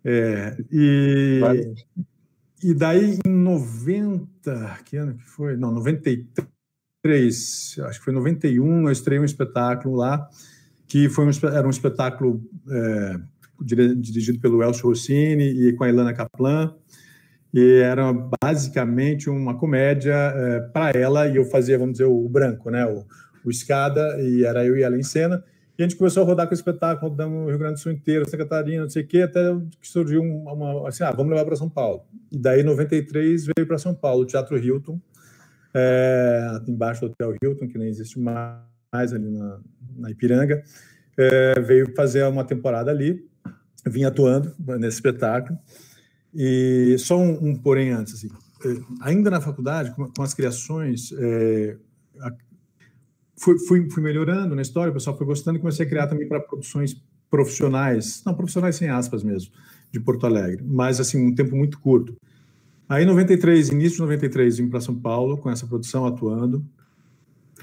É, 0.03 0.57
e, 0.71 1.39
vale. 1.41 1.75
e 2.63 2.73
daí 2.73 3.19
em 3.25 3.29
90, 3.29 4.79
que 4.85 4.97
ano 4.97 5.15
que 5.15 5.23
foi? 5.23 5.57
Não, 5.57 5.71
93, 5.71 7.75
acho 7.85 7.99
que 7.99 8.05
foi 8.05 8.13
91, 8.13 8.87
eu 8.87 8.91
estreiei 8.91 9.21
um 9.21 9.25
espetáculo 9.25 9.95
lá, 9.95 10.27
que 10.87 11.09
foi 11.09 11.25
um, 11.25 11.31
era 11.51 11.67
um 11.67 11.69
espetáculo 11.69 12.41
é, 12.69 13.19
dirigido 13.61 14.39
pelo 14.39 14.63
Elcio 14.63 14.87
Rossini 14.87 15.67
e 15.67 15.73
com 15.73 15.83
a 15.83 15.89
Ilana 15.89 16.13
Kaplan 16.13 16.73
e 17.53 17.79
era 17.81 18.11
basicamente 18.41 19.29
uma 19.29 19.57
comédia 19.57 20.13
é, 20.13 20.59
para 20.61 20.97
ela, 20.97 21.27
e 21.27 21.35
eu 21.35 21.45
fazia, 21.45 21.77
vamos 21.77 21.93
dizer, 21.93 22.05
o 22.05 22.27
branco, 22.29 22.69
né? 22.69 22.85
O, 22.85 23.05
o 23.43 23.49
Escada, 23.49 24.21
e 24.21 24.43
era 24.45 24.65
eu 24.65 24.77
e 24.77 24.83
ela 24.83 24.97
em 24.97 25.03
cena. 25.03 25.43
E 25.77 25.83
a 25.83 25.87
gente 25.87 25.97
começou 25.97 26.23
a 26.23 26.25
rodar 26.25 26.47
com 26.47 26.51
o 26.51 26.55
espetáculo, 26.55 27.09
rodando 27.09 27.35
o 27.35 27.47
Rio 27.47 27.57
Grande 27.57 27.73
do 27.73 27.79
Sul 27.79 27.91
inteiro, 27.91 28.25
Santa 28.25 28.37
Catarina, 28.37 28.83
não 28.83 28.89
sei 28.89 29.03
o 29.03 29.07
quê, 29.07 29.21
até 29.21 29.41
que 29.81 29.87
surgiu 29.87 30.21
uma, 30.21 30.53
uma 30.53 30.87
assim, 30.87 31.03
ah, 31.03 31.11
vamos 31.11 31.31
levar 31.31 31.45
para 31.45 31.55
São 31.55 31.69
Paulo. 31.69 32.03
E 32.31 32.37
daí, 32.37 32.61
em 32.61 32.63
93, 32.63 33.45
veio 33.45 33.67
para 33.67 33.77
São 33.77 33.93
Paulo, 33.93 34.23
o 34.23 34.25
Teatro 34.25 34.57
Hilton, 34.57 34.99
é, 35.73 36.61
embaixo 36.67 37.01
do 37.01 37.07
Hotel 37.07 37.35
Hilton, 37.41 37.67
que 37.67 37.77
nem 37.77 37.87
existe 37.87 38.19
mais 38.19 39.13
ali 39.13 39.29
na, 39.29 39.59
na 39.97 40.11
Ipiranga, 40.11 40.61
é, 41.17 41.59
veio 41.59 41.93
fazer 41.95 42.25
uma 42.25 42.43
temporada 42.43 42.91
ali, 42.91 43.25
vim 43.85 44.03
atuando 44.03 44.53
nesse 44.77 44.97
espetáculo, 44.97 45.57
e 46.33 46.95
só 46.97 47.17
um, 47.17 47.49
um 47.49 47.55
porém 47.55 47.91
antes, 47.91 48.13
assim, 48.13 48.29
é, 48.65 48.81
ainda 49.01 49.29
na 49.29 49.41
faculdade, 49.41 49.91
com, 49.95 50.07
com 50.07 50.23
as 50.23 50.33
criações, 50.33 51.11
é, 51.17 51.77
fui, 53.37 53.59
fui, 53.59 53.89
fui, 53.89 54.03
melhorando 54.03 54.55
na 54.55 54.61
história, 54.61 54.91
o 54.91 54.93
pessoal 54.93 55.17
foi 55.17 55.25
gostando 55.25 55.57
e 55.57 55.61
comecei 55.61 55.85
a 55.85 55.89
criar 55.89 56.07
também 56.07 56.27
para 56.27 56.39
produções 56.39 56.95
profissionais, 57.29 58.21
não, 58.25 58.33
profissionais 58.33 58.75
sem 58.75 58.89
aspas 58.89 59.23
mesmo, 59.23 59.51
de 59.91 59.99
Porto 59.99 60.25
Alegre, 60.25 60.63
mas 60.65 60.99
assim, 60.99 61.25
um 61.25 61.35
tempo 61.35 61.55
muito 61.55 61.79
curto. 61.79 62.15
Aí, 62.87 63.03
em 63.03 63.07
93, 63.07 63.69
início 63.69 63.95
de 63.95 64.01
93, 64.01 64.57
vim 64.57 64.67
para 64.67 64.81
São 64.81 64.93
Paulo 64.93 65.37
com 65.37 65.49
essa 65.49 65.65
produção 65.65 66.05
atuando. 66.05 66.65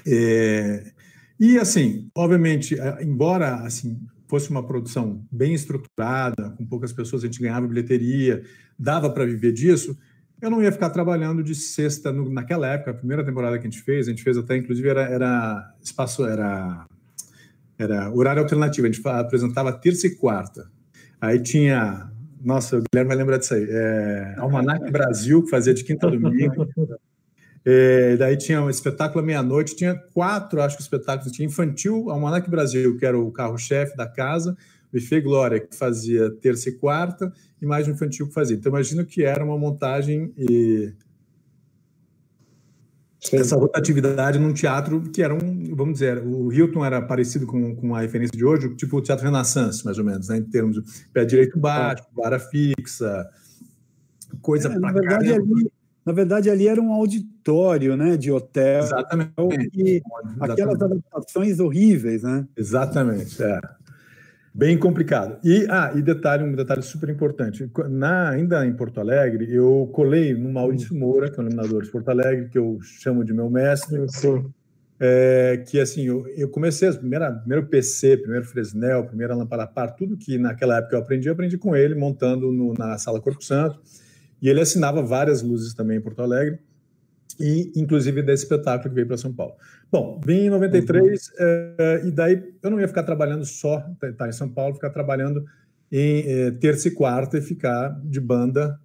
É, 0.05 0.91
e, 1.39 1.57
assim, 1.57 2.09
obviamente, 2.15 2.75
embora 2.99 3.57
assim 3.57 3.99
fosse 4.29 4.49
uma 4.51 4.65
produção 4.65 5.25
bem 5.31 5.55
estruturada, 5.55 6.51
com 6.51 6.65
poucas 6.65 6.93
pessoas, 6.93 7.23
a 7.23 7.25
gente 7.25 7.41
ganhava 7.41 7.67
bilheteria, 7.67 8.43
dava 8.77 9.09
para 9.09 9.25
viver 9.25 9.51
disso, 9.51 9.97
eu 10.39 10.49
não 10.49 10.61
ia 10.63 10.71
ficar 10.71 10.91
trabalhando 10.91 11.43
de 11.43 11.55
sexta 11.55 12.13
no, 12.13 12.29
naquela 12.29 12.67
época, 12.67 12.91
a 12.91 12.93
primeira 12.93 13.25
temporada 13.25 13.57
que 13.57 13.67
a 13.67 13.69
gente 13.69 13.81
fez, 13.81 14.07
a 14.07 14.11
gente 14.11 14.23
fez 14.23 14.37
até 14.37 14.55
inclusive 14.55 14.87
era, 14.87 15.01
era 15.01 15.75
espaço 15.81 16.25
era 16.25 16.85
era 17.77 18.11
horário 18.13 18.41
alternativo, 18.41 18.87
a 18.87 18.91
gente 18.91 19.07
apresentava 19.07 19.71
terça 19.71 20.05
e 20.05 20.15
quarta. 20.15 20.69
Aí 21.19 21.41
tinha, 21.41 22.11
nossa, 22.41 22.77
o 22.77 22.83
Guilherme 22.91 23.07
vai 23.07 23.17
lembrar 23.17 23.37
disso 23.37 23.53
aí, 23.53 23.65
é, 23.69 24.35
Almanac 24.37 24.91
Brasil, 24.91 25.41
que 25.43 25.49
fazia 25.49 25.73
de 25.73 25.83
quinta 25.83 26.07
a 26.07 26.09
domingo. 26.09 26.67
É, 27.65 28.15
daí 28.17 28.37
tinha 28.37 28.61
um 28.61 28.69
espetáculo 28.69 29.21
à 29.21 29.25
meia-noite, 29.25 29.75
tinha 29.75 29.95
quatro, 30.13 30.61
acho 30.61 30.77
que 30.77 30.81
espetáculos. 30.81 31.31
Tinha 31.31 31.45
infantil, 31.45 32.09
Almanac 32.09 32.49
Brasil, 32.49 32.97
que 32.97 33.05
era 33.05 33.17
o 33.17 33.31
carro-chefe 33.31 33.95
da 33.95 34.07
casa, 34.07 34.57
Buffet 34.91 35.21
Glória, 35.21 35.59
que 35.59 35.75
fazia 35.75 36.31
terça 36.41 36.69
e 36.69 36.73
quarta, 36.73 37.31
e 37.61 37.65
mais 37.65 37.87
um 37.87 37.91
infantil 37.91 38.27
que 38.27 38.33
fazia. 38.33 38.55
Então, 38.55 38.71
imagino 38.71 39.05
que 39.05 39.23
era 39.23 39.43
uma 39.43 39.57
montagem 39.57 40.33
e 40.37 40.93
Sim. 43.19 43.37
essa 43.37 43.57
rotatividade 43.57 44.39
num 44.39 44.53
teatro 44.53 45.01
que 45.11 45.21
era 45.21 45.33
um, 45.33 45.75
vamos 45.75 45.95
dizer, 45.95 46.23
o 46.25 46.51
Hilton 46.51 46.85
era 46.85 47.01
parecido 47.01 47.45
com, 47.45 47.75
com 47.75 47.93
a 47.93 47.99
referência 47.99 48.35
de 48.35 48.45
hoje, 48.45 48.73
tipo 48.75 48.97
o 48.97 49.01
Teatro 49.01 49.25
Renaissance, 49.25 49.83
mais 49.83 49.97
ou 49.97 50.05
menos, 50.05 50.29
né, 50.29 50.37
em 50.37 50.43
termos 50.43 50.81
de 50.81 51.07
pé 51.11 51.25
direito 51.25 51.59
baixo, 51.59 52.03
vara 52.15 52.39
fixa, 52.39 53.29
coisa 54.41 54.69
é, 54.69 54.71
pra 54.71 54.79
na 54.79 54.91
verdade, 54.93 55.33
ali, 55.33 55.69
na 56.09 56.13
verdade, 56.13 56.49
ali 56.49 56.67
era 56.67 56.81
um 56.81 56.91
auditório, 56.91 57.95
né, 57.95 58.17
de 58.17 58.31
hotel. 58.31 58.79
Exatamente. 58.79 59.31
E 59.75 60.01
aquelas 60.39 60.81
adaptações 60.81 61.59
horríveis, 61.59 62.23
né? 62.23 62.47
Exatamente, 62.57 63.41
é. 63.43 63.59
Bem 64.51 64.75
complicado. 64.75 65.37
E, 65.43 65.67
ah, 65.69 65.91
e 65.95 66.01
detalhe, 66.01 66.43
um 66.43 66.55
detalhe 66.55 66.81
super 66.81 67.09
importante. 67.09 67.69
Na, 67.87 68.29
ainda 68.29 68.65
em 68.65 68.73
Porto 68.73 68.99
Alegre, 68.99 69.53
eu 69.53 69.87
colei 69.93 70.33
no 70.33 70.51
Maurício 70.51 70.95
Moura, 70.95 71.29
que 71.29 71.39
é 71.39 71.43
o 71.43 71.45
iluminador 71.45 71.83
de 71.83 71.91
Porto 71.91 72.09
Alegre, 72.09 72.49
que 72.49 72.57
eu 72.57 72.79
chamo 72.81 73.23
de 73.23 73.31
meu 73.31 73.47
mestre. 73.47 74.03
Sim. 74.09 74.51
É, 74.99 75.63
que 75.67 75.79
assim, 75.79 76.07
eu, 76.07 76.27
eu 76.29 76.49
comecei, 76.49 76.91
primeira, 76.91 77.31
primeiro 77.31 77.67
PC, 77.67 78.17
primeiro 78.17 78.45
Fresnel, 78.45 79.05
primeira 79.05 79.35
lâmpada 79.35 79.67
par, 79.67 79.95
tudo 79.95 80.17
que 80.17 80.39
naquela 80.39 80.79
época 80.79 80.95
eu 80.95 80.99
aprendi, 81.01 81.27
eu 81.27 81.33
aprendi 81.33 81.55
com 81.55 81.75
ele, 81.75 81.93
montando 81.93 82.51
no, 82.51 82.73
na 82.73 82.97
Sala 82.97 83.21
Corpo 83.21 83.43
Santo. 83.43 83.79
E 84.41 84.49
ele 84.49 84.61
assinava 84.61 85.01
várias 85.01 85.41
luzes 85.41 85.73
também 85.73 85.97
em 85.97 86.01
Porto 86.01 86.21
Alegre 86.21 86.59
e 87.39 87.71
inclusive 87.75 88.21
desse 88.21 88.43
espetáculo 88.43 88.89
que 88.89 88.95
veio 88.95 89.07
para 89.07 89.17
São 89.17 89.33
Paulo. 89.33 89.53
Bom, 89.91 90.19
vim 90.23 90.45
em 90.45 90.49
93 90.49 91.27
uhum. 91.27 91.33
é, 91.39 92.01
e 92.05 92.11
daí 92.11 92.43
eu 92.61 92.69
não 92.69 92.79
ia 92.79 92.87
ficar 92.87 93.03
trabalhando 93.03 93.45
só, 93.45 93.79
estar 93.93 94.13
tá, 94.13 94.27
em 94.27 94.31
São 94.31 94.49
Paulo, 94.49 94.75
ficar 94.75 94.89
trabalhando 94.89 95.45
em 95.91 96.23
é, 96.27 96.51
terça 96.51 96.87
e 96.87 96.91
quarta 96.91 97.37
e 97.37 97.41
ficar 97.41 97.99
de 98.03 98.19
banda 98.19 98.79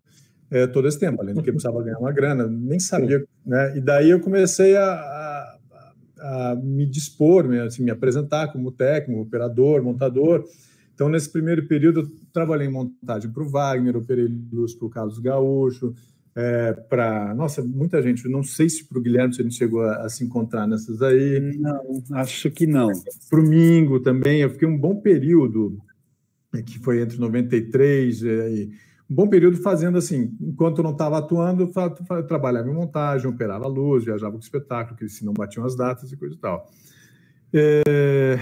é, 0.50 0.66
todo 0.66 0.86
esse 0.86 0.98
tempo, 0.98 1.20
além 1.20 1.34
do 1.34 1.42
que 1.42 1.50
precisava 1.50 1.82
ganhar 1.82 1.98
uma 1.98 2.12
grana, 2.12 2.46
nem 2.46 2.78
sabia, 2.78 3.24
né? 3.44 3.76
E 3.76 3.80
daí 3.80 4.10
eu 4.10 4.20
comecei 4.20 4.76
a, 4.76 4.84
a, 4.84 5.58
a 6.20 6.56
me 6.56 6.86
dispor, 6.86 7.44
me, 7.44 7.58
assim, 7.58 7.82
me 7.82 7.90
apresentar 7.90 8.52
como 8.52 8.70
técnico, 8.70 9.22
operador, 9.22 9.82
montador. 9.82 10.44
Então, 10.94 11.08
nesse 11.08 11.30
primeiro 11.30 11.66
período, 11.66 12.00
eu 12.00 12.10
trabalhei 12.32 12.68
em 12.68 12.72
montagem 12.72 13.30
para 13.30 13.42
o 13.42 13.48
Wagner, 13.48 13.96
operei 13.96 14.28
luz 14.52 14.74
para 14.74 14.86
o 14.86 14.90
Carlos 14.90 15.18
Gaúcho, 15.18 15.92
é, 16.36 16.72
para. 16.72 17.34
Nossa, 17.34 17.62
muita 17.62 18.02
gente. 18.02 18.28
Não 18.28 18.42
sei 18.42 18.68
se 18.68 18.84
para 18.84 18.98
o 18.98 19.02
Guilherme 19.02 19.34
se 19.34 19.40
a 19.40 19.44
gente 19.44 19.56
chegou 19.56 19.82
a, 19.82 20.04
a, 20.04 20.08
se 20.08 20.24
encontrar 20.24 20.66
nessas 20.66 21.02
aí. 21.02 21.40
Não, 21.58 22.02
acho 22.12 22.50
que 22.50 22.66
não. 22.66 22.90
Para 23.28 23.40
o 23.40 23.42
Mingo 23.42 24.00
também. 24.00 24.40
Eu 24.40 24.50
fiquei 24.50 24.66
um 24.66 24.78
bom 24.78 25.00
período, 25.00 25.78
é, 26.54 26.62
que 26.62 26.78
foi 26.78 27.00
entre 27.00 27.18
93 27.18 28.24
é, 28.24 28.50
e. 28.50 28.70
Um 29.08 29.14
bom 29.14 29.28
período 29.28 29.58
fazendo 29.58 29.98
assim, 29.98 30.34
enquanto 30.40 30.78
eu 30.78 30.82
não 30.82 30.92
estava 30.92 31.18
atuando, 31.18 31.70
eu 32.16 32.26
trabalhava 32.26 32.70
em 32.70 32.72
montagem, 32.72 33.28
operava 33.28 33.68
luz, 33.68 34.02
viajava 34.02 34.32
com 34.32 34.38
espetáculo, 34.38 34.96
que 34.96 35.06
se 35.10 35.26
não 35.26 35.34
batiam 35.34 35.66
as 35.66 35.76
datas 35.76 36.10
e 36.10 36.16
coisa 36.16 36.34
e 36.34 36.38
tal. 36.38 36.66
É... 37.52 38.38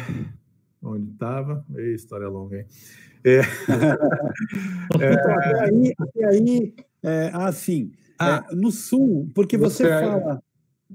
Onde 0.83 1.11
estava? 1.13 1.65
História 1.95 2.29
longa, 2.29 2.59
hein? 2.59 2.67
É... 3.25 3.39
é... 5.01 5.13
Até 5.15 5.61
aí, 5.65 5.95
até 5.99 6.25
aí 6.27 6.75
é, 7.03 7.31
assim, 7.35 7.93
ah, 8.19 8.45
é, 8.51 8.55
no 8.55 8.71
sul, 8.71 9.31
porque 9.35 9.57
você, 9.57 9.85
você 9.85 9.89
fala 9.89 10.43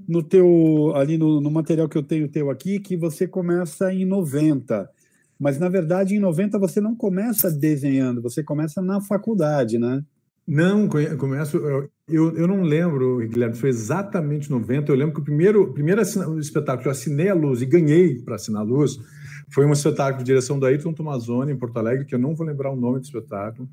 no 0.06 0.22
teu 0.22 0.92
ali 0.94 1.18
no, 1.18 1.40
no, 1.40 1.50
material 1.50 1.88
que 1.88 1.98
eu 1.98 2.02
tenho 2.02 2.28
teu 2.28 2.50
aqui 2.50 2.78
que 2.78 2.96
você 2.96 3.26
começa 3.26 3.92
em 3.92 4.04
90. 4.04 4.88
Mas 5.38 5.58
na 5.58 5.68
verdade 5.68 6.14
em 6.14 6.18
90 6.18 6.58
você 6.58 6.80
não 6.80 6.94
começa 6.94 7.50
desenhando, 7.50 8.22
você 8.22 8.42
começa 8.42 8.80
na 8.80 9.00
faculdade, 9.00 9.78
né? 9.78 10.02
Não, 10.46 10.88
começo. 11.18 11.58
Eu, 12.08 12.34
eu 12.34 12.48
não 12.48 12.62
lembro, 12.62 13.18
Guilherme, 13.18 13.54
foi 13.54 13.68
exatamente 13.68 14.50
90. 14.50 14.90
Eu 14.90 14.96
lembro 14.96 15.14
que 15.14 15.20
o 15.20 15.24
primeiro, 15.24 15.74
primeiro 15.74 16.00
espetáculo 16.00 16.82
que 16.82 16.88
eu 16.88 16.92
assinei 16.92 17.28
a 17.28 17.34
luz 17.34 17.60
e 17.60 17.66
ganhei 17.66 18.18
para 18.22 18.36
assinar 18.36 18.62
a 18.62 18.64
luz 18.64 18.98
foi 19.50 19.66
um 19.66 19.72
espetáculo 19.72 20.18
de 20.18 20.24
direção 20.24 20.58
da 20.58 20.68
Ayrton 20.68 20.92
Tomazoni, 20.92 21.52
em 21.52 21.56
Porto 21.56 21.78
Alegre, 21.78 22.04
que 22.04 22.14
eu 22.14 22.18
não 22.18 22.34
vou 22.34 22.46
lembrar 22.46 22.70
o 22.70 22.76
nome 22.76 23.00
do 23.00 23.04
espetáculo 23.04 23.68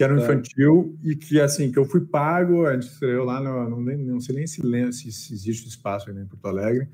que 0.00 0.04
era 0.04 0.14
um 0.14 0.18
infantil 0.18 0.98
e 1.04 1.14
que 1.14 1.38
assim 1.38 1.70
que 1.70 1.78
eu 1.78 1.84
fui 1.84 2.00
pago, 2.00 2.64
a 2.64 2.72
gente 2.72 2.90
estreou 2.90 3.22
lá, 3.26 3.38
no, 3.38 3.68
não, 3.68 3.98
não 3.98 4.18
sei 4.18 4.34
nem 4.34 4.46
se, 4.46 4.62
se, 4.92 5.12
se 5.12 5.34
existe 5.34 5.68
espaço 5.68 6.08
ainda 6.08 6.22
em 6.22 6.26
Porto 6.26 6.46
Alegre, 6.46 6.88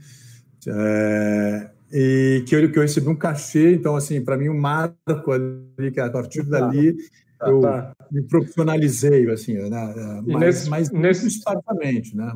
é, 0.67 1.71
e 1.93 2.43
que 2.49 2.57
eu, 2.57 2.73
que 2.73 2.77
eu 2.77 2.83
recebi 2.83 3.07
um 3.09 3.15
cachê, 3.15 3.75
então 3.75 3.95
assim, 3.95 4.21
para 4.25 4.37
mim 4.37 4.49
um 4.49 4.59
marco 4.59 5.31
ali, 5.31 5.93
que 5.93 6.01
a 6.01 6.11
partir 6.11 6.43
tá. 6.49 6.59
dali 6.59 6.97
tá, 7.39 7.49
eu 7.49 7.61
tá. 7.61 7.93
me 8.11 8.23
profissionalizei, 8.23 9.31
assim, 9.31 9.55
né, 9.55 9.95
é, 10.27 10.33
mas, 10.33 10.67
mas 10.67 10.91
nesse 10.91 11.29
espartamente, 11.29 12.17
né, 12.17 12.35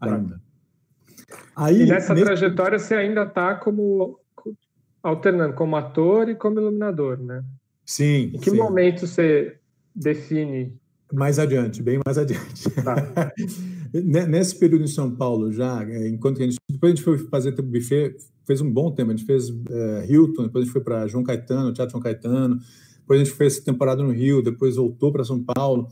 tá. 0.00 0.16
ainda. 0.16 0.38
Aí, 1.56 1.80
e 1.80 1.86
nessa 1.86 2.12
nesse... 2.12 2.26
trajetória 2.26 2.78
você 2.78 2.94
ainda 2.94 3.22
está 3.22 3.54
como 3.54 4.20
alternando 5.04 5.54
como 5.54 5.76
ator 5.76 6.28
e 6.30 6.34
como 6.34 6.58
iluminador, 6.58 7.18
né? 7.18 7.44
Sim. 7.84 8.32
Em 8.34 8.38
que 8.38 8.50
sim. 8.50 8.56
momento 8.56 9.06
você 9.06 9.58
define? 9.94 10.74
Mais 11.12 11.38
adiante, 11.38 11.82
bem 11.82 12.00
mais 12.04 12.16
adiante. 12.16 12.70
Tá. 12.82 13.32
Nesse 13.92 14.58
período 14.58 14.84
em 14.84 14.88
São 14.88 15.14
Paulo, 15.14 15.52
já, 15.52 15.84
é, 15.88 16.08
enquanto 16.08 16.38
a 16.38 16.44
gente. 16.44 16.56
Depois 16.68 16.92
a 16.92 16.96
gente 16.96 17.04
foi 17.04 17.18
fazer 17.18 17.54
o 17.56 17.62
buffet, 17.62 18.16
fez 18.44 18.60
um 18.60 18.72
bom 18.72 18.90
tempo. 18.90 19.12
A 19.12 19.16
gente 19.16 19.26
fez 19.26 19.50
é, 19.70 20.06
Hilton, 20.08 20.44
depois 20.44 20.62
a 20.62 20.64
gente 20.64 20.72
foi 20.72 20.82
para 20.82 21.06
João 21.06 21.22
Caetano, 21.22 21.72
Teatro 21.72 21.92
João 21.92 22.02
Caetano, 22.02 22.58
depois 22.98 23.20
a 23.20 23.24
gente 23.24 23.36
fez 23.36 23.60
temporada 23.60 24.02
no 24.02 24.10
Rio, 24.10 24.42
depois 24.42 24.76
voltou 24.76 25.12
para 25.12 25.22
São 25.22 25.40
Paulo. 25.44 25.88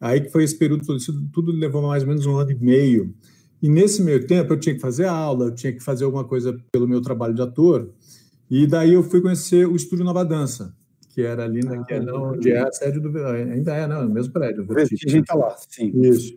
Aí 0.00 0.20
que 0.20 0.30
foi 0.30 0.44
esse 0.44 0.56
período 0.56 0.84
todo, 0.84 0.98
isso 0.98 1.26
tudo 1.32 1.50
levou 1.50 1.82
mais 1.82 2.02
ou 2.02 2.08
menos 2.10 2.26
um 2.26 2.36
ano 2.36 2.50
e 2.50 2.54
meio. 2.54 3.14
E 3.62 3.68
nesse 3.68 4.02
meio 4.02 4.26
tempo 4.26 4.52
eu 4.52 4.60
tinha 4.60 4.74
que 4.74 4.80
fazer 4.80 5.06
aula, 5.06 5.46
eu 5.46 5.54
tinha 5.54 5.72
que 5.72 5.80
fazer 5.80 6.04
alguma 6.04 6.24
coisa 6.24 6.56
pelo 6.70 6.86
meu 6.86 7.00
trabalho 7.00 7.34
de 7.34 7.42
ator. 7.42 7.88
E 8.52 8.66
daí 8.66 8.92
eu 8.92 9.02
fui 9.02 9.22
conhecer 9.22 9.66
o 9.66 9.74
Estúdio 9.74 10.04
Nova 10.04 10.22
Dança, 10.26 10.74
que 11.14 11.22
era 11.22 11.44
ali 11.44 11.60
na, 11.64 11.82
que 11.84 11.94
era 11.94 12.14
onde 12.14 12.52
é 12.52 12.60
a 12.60 12.70
sede 12.70 13.00
do. 13.00 13.08
Ainda 13.18 13.74
é, 13.74 13.86
não, 13.86 14.06
no 14.06 14.12
mesmo 14.12 14.30
prédio. 14.30 14.66
A 14.76 14.84
gente 14.84 15.20
está 15.20 15.34
lá, 15.34 15.56
sim. 15.70 15.90
Isso. 16.02 16.36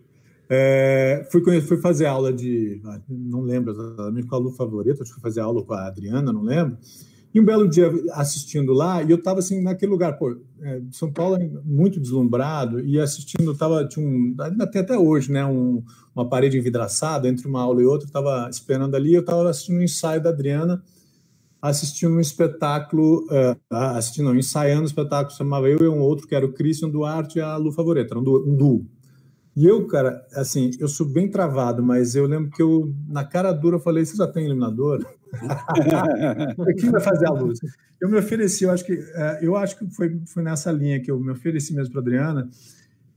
É, 0.50 1.28
fui, 1.30 1.60
fui 1.60 1.76
fazer 1.82 2.06
aula 2.06 2.32
de. 2.32 2.82
Não 3.10 3.42
lembro 3.42 3.74
exatamente 3.74 4.28
qual 4.28 4.40
aluno 4.40 4.56
favorito, 4.56 5.04
acho 5.04 5.12
que 5.12 5.16
fui 5.16 5.22
fazer 5.22 5.42
aula 5.42 5.62
com 5.62 5.74
a 5.74 5.88
Adriana, 5.88 6.32
não 6.32 6.42
lembro. 6.42 6.78
E 7.34 7.40
um 7.42 7.44
belo 7.44 7.68
dia 7.68 7.92
assistindo 8.14 8.72
lá, 8.72 9.04
e 9.04 9.12
eu 9.12 9.18
estava 9.18 9.40
assim 9.40 9.62
naquele 9.62 9.92
lugar, 9.92 10.18
pô, 10.18 10.38
é, 10.62 10.82
São 10.94 11.12
Paulo 11.12 11.36
é 11.36 11.50
muito 11.66 12.00
deslumbrado, 12.00 12.80
e 12.80 12.98
assistindo, 12.98 13.54
tava, 13.54 13.86
tinha 13.86 14.08
um, 14.08 14.34
tem 14.72 14.82
até 14.82 14.98
hoje, 14.98 15.34
né, 15.34 15.46
um, 15.46 15.84
uma 16.16 16.30
parede 16.30 16.58
envidraçada 16.58 17.28
entre 17.28 17.46
uma 17.46 17.62
aula 17.62 17.82
e 17.82 17.86
outra, 17.86 18.08
estava 18.08 18.50
esperando 18.50 18.96
ali, 18.96 19.14
eu 19.14 19.20
estava 19.20 19.50
assistindo 19.50 19.80
um 19.80 19.84
ensaio 19.84 20.24
da 20.24 20.30
Adriana, 20.30 20.82
assistindo 21.70 22.16
um 22.16 22.20
espetáculo, 22.20 23.26
uh, 23.26 23.58
assistindo, 23.70 24.26
não, 24.26 24.36
ensaiando 24.36 24.84
um 24.84 24.86
espetáculo, 24.86 25.36
chamava 25.36 25.70
eu 25.70 25.80
e 25.80 25.88
um 25.88 26.00
outro, 26.00 26.28
que 26.28 26.36
era 26.36 26.46
o 26.46 26.54
Christian 26.54 26.90
Duarte 26.90 27.40
e 27.40 27.42
a 27.42 27.58
Lu 27.58 27.72
Favoreta, 27.72 28.18
um 28.18 28.24
duo. 28.24 28.86
E 29.56 29.66
eu, 29.66 29.88
cara, 29.88 30.26
assim, 30.34 30.72
eu 30.80 30.88
sou 30.88 31.08
bem 31.08 31.30
travado, 31.30 31.82
mas 31.82 32.14
eu 32.14 32.28
lembro 32.28 32.52
que 32.52 32.62
eu, 32.62 32.94
na 33.08 33.24
cara 33.24 33.54
dura, 33.54 33.80
falei: 33.80 34.06
você 34.06 34.18
já 34.18 34.28
tem 34.28 34.46
iluminador? 34.46 35.06
Quem 36.78 36.92
vai 36.92 37.02
fazer 37.02 37.28
a 37.28 37.32
luz? 37.32 37.60
Eu 38.02 38.10
me 38.10 38.18
ofereci, 38.18 38.66
eu 38.66 38.72
acho 38.72 38.86
que, 38.86 38.94
é, 38.94 39.40
eu 39.42 39.56
acho 39.56 39.78
que 39.78 39.90
foi, 39.96 40.20
foi 40.28 40.44
nessa 40.44 40.72
linha 40.72 41.00
que 41.00 41.10
eu 41.10 41.18
me 41.20 41.32
ofereci 41.32 41.74
mesmo 41.74 41.94
para 41.94 42.02
Adriana, 42.02 42.50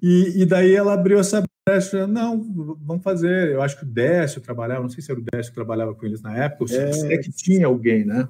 e, 0.01 0.43
e 0.43 0.47
daí 0.47 0.75
ela 0.75 0.95
abriu 0.95 1.19
essa 1.19 1.43
brecha. 1.69 2.07
Não, 2.07 2.41
vamos 2.83 3.03
fazer. 3.03 3.51
Eu 3.53 3.63
acho 3.63 3.77
que 3.77 3.85
o 3.85 3.89
Décio 3.89 4.41
trabalhava, 4.41 4.83
não 4.83 4.89
sei 4.89 5.03
se 5.03 5.11
era 5.11 5.21
o 5.21 5.25
Décio 5.25 5.53
que 5.53 5.55
trabalhava 5.55 5.95
com 5.95 6.07
eles 6.07 6.23
na 6.23 6.37
época, 6.37 6.65
ou 6.65 6.69
se 6.69 6.77
é, 6.77 7.15
é 7.15 7.19
que 7.19 7.31
tinha 7.31 7.67
alguém, 7.67 8.05
né? 8.05 8.29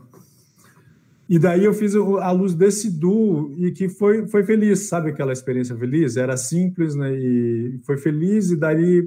E 1.29 1.39
daí 1.39 1.65
eu 1.65 1.75
fiz 1.75 1.95
a 1.95 2.31
luz 2.31 2.55
desse 2.55 2.91
duo 2.91 3.55
e 3.59 3.71
que 3.71 3.89
foi, 3.89 4.27
foi 4.29 4.45
feliz, 4.45 4.89
sabe 4.89 5.11
aquela 5.11 5.33
experiência 5.33 5.77
feliz? 5.77 6.17
Era 6.17 6.37
simples, 6.39 6.95
né? 6.95 7.13
E 7.13 7.79
foi 7.85 7.99
feliz, 7.99 8.51
e 8.51 8.57
daí 8.57 9.07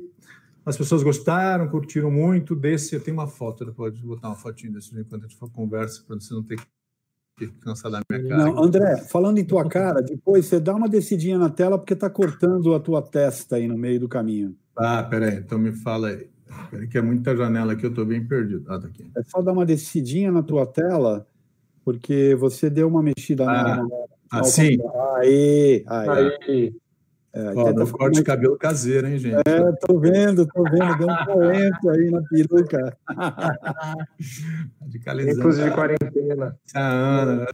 as 0.64 0.78
pessoas 0.78 1.02
gostaram, 1.02 1.68
curtiram 1.68 2.12
muito 2.12 2.56
desse. 2.56 2.94
Eu 2.94 3.02
tenho 3.02 3.18
uma 3.18 3.28
foto, 3.28 3.74
pode 3.74 4.02
botar 4.04 4.30
uma 4.30 4.36
fotinha 4.36 4.72
desse 4.72 4.98
enquanto 4.98 5.26
a 5.26 5.28
gente 5.28 5.38
conversa, 5.52 6.04
para 6.08 6.16
você 6.20 6.34
não 6.34 6.44
ter 6.44 6.58
que 6.58 6.64
cansar 7.48 7.92
da 7.92 8.02
minha 8.10 8.28
cara. 8.28 8.46
Não, 8.46 8.64
André, 8.64 8.98
falando 8.98 9.38
em 9.38 9.46
tua 9.46 9.68
cara, 9.68 10.02
depois 10.02 10.46
você 10.46 10.60
dá 10.60 10.76
uma 10.76 10.90
descidinha 10.90 11.38
na 11.38 11.50
tela 11.50 11.78
porque 11.78 11.94
está 11.94 12.10
cortando 12.10 12.74
a 12.74 12.80
tua 12.80 13.02
testa 13.02 13.56
aí 13.56 13.68
no 13.68 13.78
meio 13.78 14.00
do 14.00 14.10
caminho. 14.10 14.56
Ah, 14.76 15.04
peraí, 15.04 15.38
então 15.38 15.58
me 15.60 15.72
fala 15.72 16.10
aí. 16.10 16.30
Peraí, 16.70 16.88
que 16.88 16.98
é 16.98 17.02
muita 17.02 17.36
janela 17.36 17.74
aqui, 17.74 17.86
eu 17.86 17.90
estou 17.90 18.06
bem 18.06 18.26
perdido. 18.26 18.66
Ah, 18.68 18.80
tá 18.80 18.88
aqui. 18.88 19.10
É 19.16 19.24
só 19.24 19.42
dar 19.42 19.54
uma 19.54 19.66
descidinha 19.66 20.32
na 20.32 20.44
tua 20.44 20.66
tela 20.66 21.26
porque 21.84 22.36
você 22.36 22.70
deu 22.70 22.88
uma 22.88 23.02
mexida 23.02 23.44
ah, 23.50 23.78
na. 23.78 23.88
Assim? 24.32 24.78
Aí, 25.18 25.84
aí. 25.88 26.10
aí. 26.48 26.76
É, 27.34 27.54
Ó, 27.56 27.74
meu 27.74 27.88
corte 27.88 28.16
de 28.16 28.24
cabelo 28.24 28.58
caseiro, 28.58 29.08
hein, 29.08 29.18
gente? 29.18 29.36
É, 29.36 29.72
tô 29.88 29.98
vendo, 29.98 30.46
tô 30.46 30.64
vendo, 30.64 30.98
deu 30.98 31.08
um 31.08 31.26
talento 31.26 31.90
aí 31.90 32.12
na 32.12 32.22
peruca. 32.24 32.98
Radicalizando. 34.82 35.40
Inclusive 35.40 35.70
de 35.70 35.76
quarentena. 35.76 36.58
A 36.76 36.82
Ana. 36.82 37.48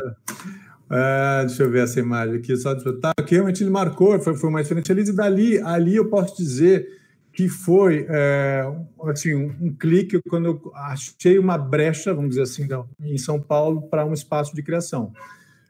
É, 0.90 1.46
deixa 1.46 1.64
eu 1.64 1.70
ver 1.70 1.84
essa 1.84 2.00
imagem 2.00 2.38
aqui, 2.38 2.56
só 2.56 2.74
tá, 2.94 3.14
que 3.26 3.36
realmente 3.36 3.62
ele 3.62 3.70
marcou, 3.70 4.20
foi, 4.20 4.36
foi 4.36 4.50
uma 4.50 4.64
diferente 4.64 4.92
ali, 4.92 5.02
e 5.02 5.12
dali, 5.12 5.60
ali 5.60 5.96
eu 5.98 6.10
posso 6.10 6.38
dizer 6.38 6.88
que 7.34 7.50
foi 7.50 8.08
é, 8.10 8.66
assim, 9.04 9.36
um, 9.36 9.54
um, 9.62 9.76
clique 9.76 10.20
quando 10.28 10.46
eu 10.46 10.72
achei 10.74 11.38
uma 11.38 11.58
brecha, 11.58 12.14
vamos 12.14 12.32
dizer 12.32 12.44
assim, 12.44 12.68
em 13.02 13.18
São 13.18 13.40
Paulo 13.40 13.84
para 13.90 14.06
um 14.06 14.14
espaço 14.14 14.56
de 14.56 14.64
criação. 14.64 15.12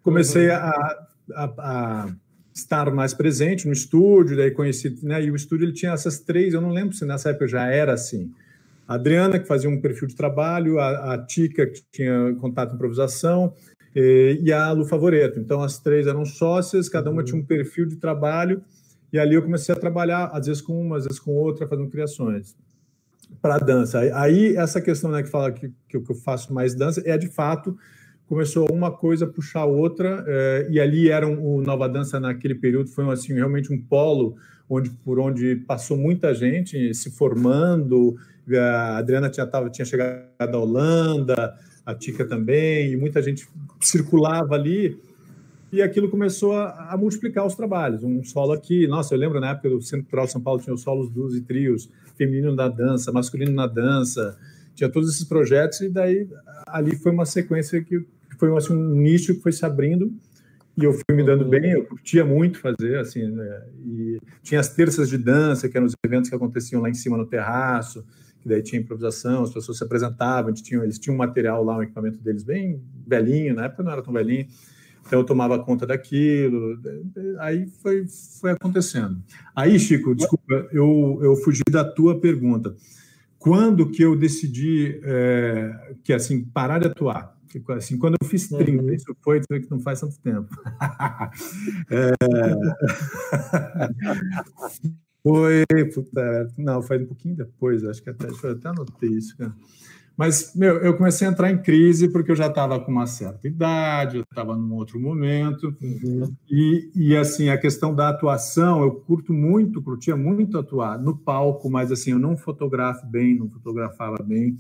Comecei 0.02 0.48
uhum. 0.48 0.56
a, 0.56 0.98
a, 1.34 1.54
a, 1.58 2.08
estar 2.58 2.92
mais 2.92 3.14
presente 3.14 3.68
no 3.68 3.74
estúdio, 3.74 4.36
daí 4.36 4.52
conheci, 4.52 4.98
né, 5.04 5.24
e 5.24 5.32
o 5.32 5.36
estúdio 5.36 5.66
ele 5.66 5.74
tinha 5.74 5.92
essas 5.92 6.20
três, 6.20 6.54
eu 6.54 6.62
não 6.62 6.72
lembro 6.72 6.96
se 6.96 7.06
nessa 7.06 7.30
época 7.30 7.48
já 7.48 7.68
era 7.68 7.94
assim. 7.94 8.32
A 8.88 8.96
Adriana, 8.96 9.38
que 9.38 9.48
fazia 9.48 9.70
um 9.70 9.80
perfil 9.80 10.08
de 10.08 10.16
trabalho, 10.16 10.80
a, 10.80 11.14
a 11.14 11.18
Tica, 11.26 11.68
que 11.68 11.84
tinha 11.92 12.36
contato 12.40 12.70
de 12.70 12.76
improvisação, 12.76 13.54
e, 13.96 14.40
e 14.42 14.52
a 14.52 14.72
Lu 14.72 14.86
Favoreto. 14.86 15.40
Então, 15.40 15.62
as 15.62 15.80
três 15.80 16.08
eram 16.08 16.26
sócias, 16.26 16.88
cada 16.88 17.10
uma 17.10 17.20
uhum. 17.20 17.26
tinha 17.26 17.42
um 17.42 17.46
perfil 17.46 17.86
de 17.86 17.98
trabalho, 17.98 18.62
e 19.12 19.20
ali 19.20 19.36
eu 19.36 19.42
comecei 19.42 19.74
a 19.74 19.78
trabalhar, 19.78 20.26
às 20.34 20.48
vezes 20.48 20.62
com 20.62 20.80
uma, 20.80 20.98
às 20.98 21.04
vezes 21.04 21.20
com 21.20 21.32
outra, 21.32 21.68
fazendo 21.68 21.90
criações 21.90 22.56
para 23.42 23.58
dança. 23.58 24.00
Aí, 24.16 24.56
essa 24.56 24.82
questão 24.82 25.12
né, 25.12 25.22
que 25.22 25.30
fala 25.30 25.52
que, 25.52 25.72
que 25.88 25.98
eu 25.98 26.04
faço 26.24 26.54
mais 26.54 26.74
dança 26.74 27.02
é 27.06 27.18
de 27.18 27.28
fato 27.28 27.78
começou 28.28 28.68
uma 28.72 28.92
coisa 28.92 29.26
a 29.26 29.28
puxar 29.28 29.66
outra 29.66 30.24
é, 30.28 30.68
e 30.70 30.80
ali 30.80 31.10
era 31.10 31.28
um, 31.28 31.56
o 31.56 31.62
Nova 31.62 31.88
Dança 31.88 32.20
naquele 32.20 32.56
período 32.56 32.90
foi 32.90 33.10
assim 33.12 33.34
realmente 33.34 33.72
um 33.72 33.82
polo 33.82 34.36
onde 34.70 34.90
por 34.90 35.18
onde 35.20 35.56
passou 35.56 35.98
muita 35.98 36.34
gente 36.36 36.94
se 36.94 37.10
formando 37.10 38.16
a 38.54 38.98
Adriana 38.98 39.30
tinha 39.30 39.46
tava, 39.48 39.70
tinha 39.70 39.86
chegado 39.86 40.28
da 40.40 40.58
Holanda 40.58 41.56
a 41.86 41.96
Tica 41.96 42.26
também 42.26 42.92
e 42.92 42.98
muita 42.98 43.22
gente 43.22 43.48
circulava 43.80 44.56
ali 44.56 45.00
e 45.72 45.82
aquilo 45.82 46.10
começou 46.10 46.54
a, 46.54 46.94
a, 46.94 46.98
multiplicar 46.98 47.46
os 47.46 47.54
trabalhos. 47.54 48.02
Um 48.02 48.24
solo 48.24 48.54
aqui, 48.54 48.88
nossa, 48.88 49.14
eu 49.14 49.20
lembro 49.20 49.40
na 49.40 49.52
época 49.52 49.70
do 49.70 49.82
Centro 49.82 50.06
Cultural 50.06 50.28
São 50.28 50.40
Paulo 50.42 50.62
tinha 50.62 50.74
os 50.74 50.82
solos 50.82 51.10
dos 51.10 51.36
e 51.36 51.42
trios, 51.42 51.90
feminino 52.18 52.56
na 52.56 52.70
dança, 52.70 53.12
masculino 53.12 53.52
na 53.52 53.68
dança, 53.68 54.38
tinha 54.76 54.90
todos 54.90 55.10
esses 55.10 55.26
projetos 55.26 55.82
e 55.82 55.90
daí 55.90 56.28
ali 56.68 56.96
foi 56.96 57.12
uma 57.12 57.26
sequência 57.26 57.82
que 57.84 58.06
foi 58.38 58.56
assim, 58.56 58.74
um 58.74 58.96
nicho 58.96 59.36
que 59.36 59.42
foi 59.42 59.52
se 59.52 59.66
abrindo 59.66 60.14
e 60.78 60.84
eu 60.84 60.94
fui 60.94 61.16
me 61.16 61.24
dando 61.24 61.44
uhum. 61.44 61.50
bem, 61.50 61.72
eu 61.72 61.86
curtia 61.86 62.24
muito 62.24 62.60
fazer, 62.60 63.00
assim, 63.00 63.28
né? 63.28 63.64
e 63.84 64.20
tinha 64.44 64.60
as 64.60 64.70
terças 64.70 65.10
de 65.10 65.18
dança, 65.18 65.68
que 65.68 65.76
eram 65.76 65.88
os 65.88 65.96
eventos 66.06 66.30
que 66.30 66.36
aconteciam 66.36 66.82
lá 66.82 66.90
em 66.90 66.94
cima 66.94 67.18
no 67.18 67.26
terraço, 67.26 68.06
que 68.40 68.48
daí 68.48 68.62
tinha 68.62 68.80
improvisação, 68.80 69.42
as 69.42 69.52
pessoas 69.52 69.80
se 69.80 69.84
apresentavam, 69.84 70.54
tinha, 70.54 70.84
eles 70.84 71.00
tinham 71.00 71.16
um 71.16 71.18
material 71.18 71.64
lá, 71.64 71.78
um 71.78 71.82
equipamento 71.82 72.20
deles 72.20 72.44
bem 72.44 72.80
velhinho, 73.08 73.56
na 73.56 73.66
época 73.66 73.82
não 73.82 73.92
era 73.92 74.04
tão 74.04 74.14
velhinho, 74.14 74.46
então 75.08 75.20
eu 75.20 75.26
tomava 75.26 75.58
conta 75.64 75.88
daquilo, 75.88 76.80
aí 77.40 77.66
foi, 77.82 78.06
foi 78.40 78.52
acontecendo. 78.52 79.20
Aí, 79.56 79.80
Chico, 79.80 80.14
desculpa, 80.14 80.68
eu, 80.72 81.20
eu 81.24 81.36
fugi 81.38 81.64
da 81.72 81.84
tua 81.84 82.20
pergunta. 82.20 82.76
Quando 83.40 83.90
que 83.90 84.04
eu 84.04 84.16
decidi 84.16 85.00
é, 85.04 85.96
que 86.04 86.12
assim 86.12 86.44
parar 86.44 86.80
de 86.80 86.88
atuar? 86.88 87.37
Assim, 87.70 87.98
quando 87.98 88.16
eu 88.22 88.28
fiz 88.28 88.50
30, 88.50 88.84
uhum. 88.84 88.94
isso 88.94 89.16
foi 89.24 89.42
que 89.42 89.72
não 89.72 89.80
faz 89.80 90.02
tanto 90.02 90.20
tempo. 90.20 90.50
é... 91.92 92.12
foi, 95.24 95.66
puta, 95.94 96.54
não, 96.58 96.82
foi 96.82 97.04
um 97.04 97.06
pouquinho 97.06 97.36
depois, 97.36 97.84
acho 97.84 98.02
que 98.02 98.10
até, 98.10 98.28
eu 98.28 98.52
até 98.52 98.70
anotei 98.70 99.10
isso, 99.10 99.38
cara. 99.38 99.54
Mas, 100.18 100.56
meu, 100.56 100.78
eu 100.78 100.98
comecei 100.98 101.28
a 101.28 101.30
entrar 101.30 101.52
em 101.52 101.62
crise 101.62 102.10
porque 102.10 102.32
eu 102.32 102.36
já 102.36 102.48
estava 102.48 102.80
com 102.80 102.92
uma 102.92 103.06
certa 103.06 103.48
idade, 103.48 104.18
eu 104.18 104.24
estava 104.24 104.56
num 104.56 104.74
outro 104.74 105.00
momento. 105.00 105.76
Uhum. 105.80 106.34
E, 106.50 106.90
e, 106.96 107.16
assim, 107.16 107.50
a 107.50 107.58
questão 107.58 107.94
da 107.94 108.10
atuação, 108.10 108.82
eu 108.82 108.96
curto 108.96 109.32
muito, 109.32 109.80
curtia 109.80 110.18
muito 110.18 110.58
atuar 110.58 110.98
no 110.98 111.16
palco, 111.16 111.70
mas, 111.70 111.92
assim, 111.92 112.12
eu 112.12 112.20
não 112.20 112.36
fotografo 112.36 113.06
bem, 113.06 113.38
não 113.38 113.48
fotografava 113.48 114.18
bem 114.24 114.58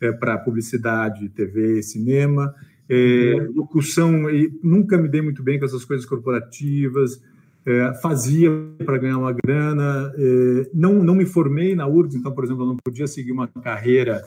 é, 0.00 0.12
para 0.12 0.38
publicidade, 0.38 1.28
TV, 1.30 1.82
cinema. 1.82 2.54
É, 2.88 3.48
locução, 3.54 4.30
e 4.30 4.52
nunca 4.62 4.96
me 4.96 5.08
dei 5.08 5.20
muito 5.20 5.42
bem 5.42 5.58
com 5.58 5.64
essas 5.64 5.84
coisas 5.84 6.06
corporativas. 6.06 7.20
É, 7.64 7.94
fazia 8.00 8.48
para 8.84 8.96
ganhar 8.96 9.18
uma 9.18 9.32
grana. 9.32 10.12
É, 10.16 10.70
não, 10.72 11.02
não 11.02 11.14
me 11.14 11.26
formei 11.26 11.74
na 11.74 11.86
URGS, 11.86 12.14
então, 12.14 12.32
por 12.32 12.44
exemplo, 12.44 12.62
eu 12.62 12.68
não 12.68 12.76
podia 12.76 13.06
seguir 13.06 13.32
uma 13.32 13.48
carreira 13.48 14.22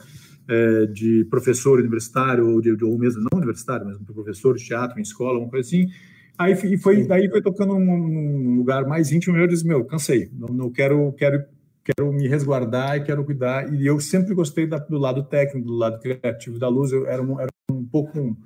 é, 0.50 0.86
de 0.86 1.24
professor 1.30 1.78
universitário, 1.78 2.46
ou, 2.48 2.60
de, 2.60 2.76
ou 2.84 2.98
mesmo 2.98 3.22
não 3.22 3.38
universitário, 3.38 3.86
mas 3.86 3.96
professor 3.98 4.56
de 4.56 4.64
teatro 4.64 4.98
em 4.98 5.02
escola, 5.02 5.38
uma 5.38 5.48
coisa 5.48 5.66
assim. 5.66 5.88
Aí 6.36 6.52
e 6.52 6.76
foi, 6.78 7.06
daí 7.06 7.28
foi 7.28 7.40
tocando 7.40 7.74
num, 7.78 8.08
num, 8.08 8.56
lugar 8.56 8.86
mais 8.86 9.12
íntimo, 9.12 9.36
eu 9.36 9.46
disse, 9.46 9.66
meu, 9.66 9.84
cansei, 9.84 10.30
não, 10.32 10.48
não 10.48 10.70
quero, 10.70 11.12
quero, 11.12 11.44
quero 11.84 12.12
me 12.12 12.28
resguardar 12.28 12.96
e 12.96 13.04
quero 13.04 13.24
cuidar. 13.24 13.72
E 13.72 13.86
eu 13.86 13.98
sempre 14.00 14.34
gostei 14.34 14.66
da, 14.66 14.78
do 14.78 14.98
lado 14.98 15.24
técnico, 15.24 15.66
do 15.66 15.76
lado 15.76 15.98
criativo 16.00 16.58
da 16.58 16.68
luz, 16.68 16.92
eu 16.92 17.06
era 17.06 17.22
um, 17.22 17.40
era 17.40 17.50
um 17.70 17.84
pouco, 17.84 18.36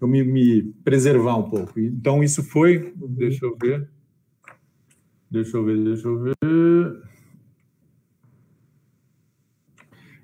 eu 0.00 0.08
me, 0.08 0.22
me 0.24 0.62
preservar 0.84 1.36
um 1.36 1.48
pouco. 1.48 1.78
Então 1.78 2.22
isso 2.22 2.42
foi, 2.42 2.92
deixa 2.96 3.44
eu 3.44 3.56
ver, 3.60 3.88
deixa 5.30 5.56
eu 5.56 5.64
ver, 5.64 5.84
deixa 5.84 6.08
eu 6.08 6.18
ver. 6.18 6.34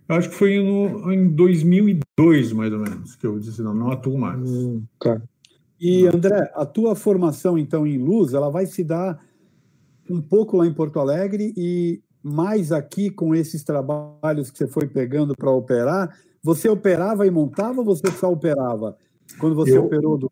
Eu 0.07 0.17
acho 0.17 0.29
que 0.29 0.35
foi 0.35 0.63
no, 0.63 1.11
em 1.13 1.31
2002, 1.35 2.53
mais 2.53 2.73
ou 2.73 2.79
menos, 2.79 3.17
que 3.17 3.27
eu 3.27 3.39
disse, 3.39 3.63
não, 3.63 3.75
não 3.75 3.91
atuo 3.91 4.19
mais. 4.19 4.39
Hum, 4.41 4.85
tá. 5.01 5.21
E, 5.81 6.07
André, 6.07 6.51
a 6.55 6.65
tua 6.65 6.95
formação, 6.95 7.59
então, 7.59 7.87
em 7.87 7.99
luz, 7.99 8.35
ela 8.35 8.51
vai 8.51 8.67
se 8.67 8.85
dar 8.85 9.19
um 10.09 10.21
pouco 10.21 10.57
lá 10.57 10.67
em 10.67 10.75
Porto 10.75 11.01
Alegre 11.01 11.55
e 11.57 12.03
mais 12.25 12.73
aqui 12.73 13.11
com 13.11 13.35
esses 13.35 13.63
trabalhos 13.63 14.51
que 14.51 14.59
você 14.59 14.67
foi 14.67 14.87
pegando 14.89 15.37
para 15.37 15.51
operar. 15.51 16.17
Você 16.43 16.69
operava 16.69 17.27
e 17.27 17.31
montava 17.31 17.81
ou 17.81 17.85
você 17.85 18.11
só 18.13 18.33
operava? 18.33 18.97
Quando 19.39 19.55
você 19.55 19.77
eu, 19.77 19.85
operou 19.85 20.17
do 20.17 20.31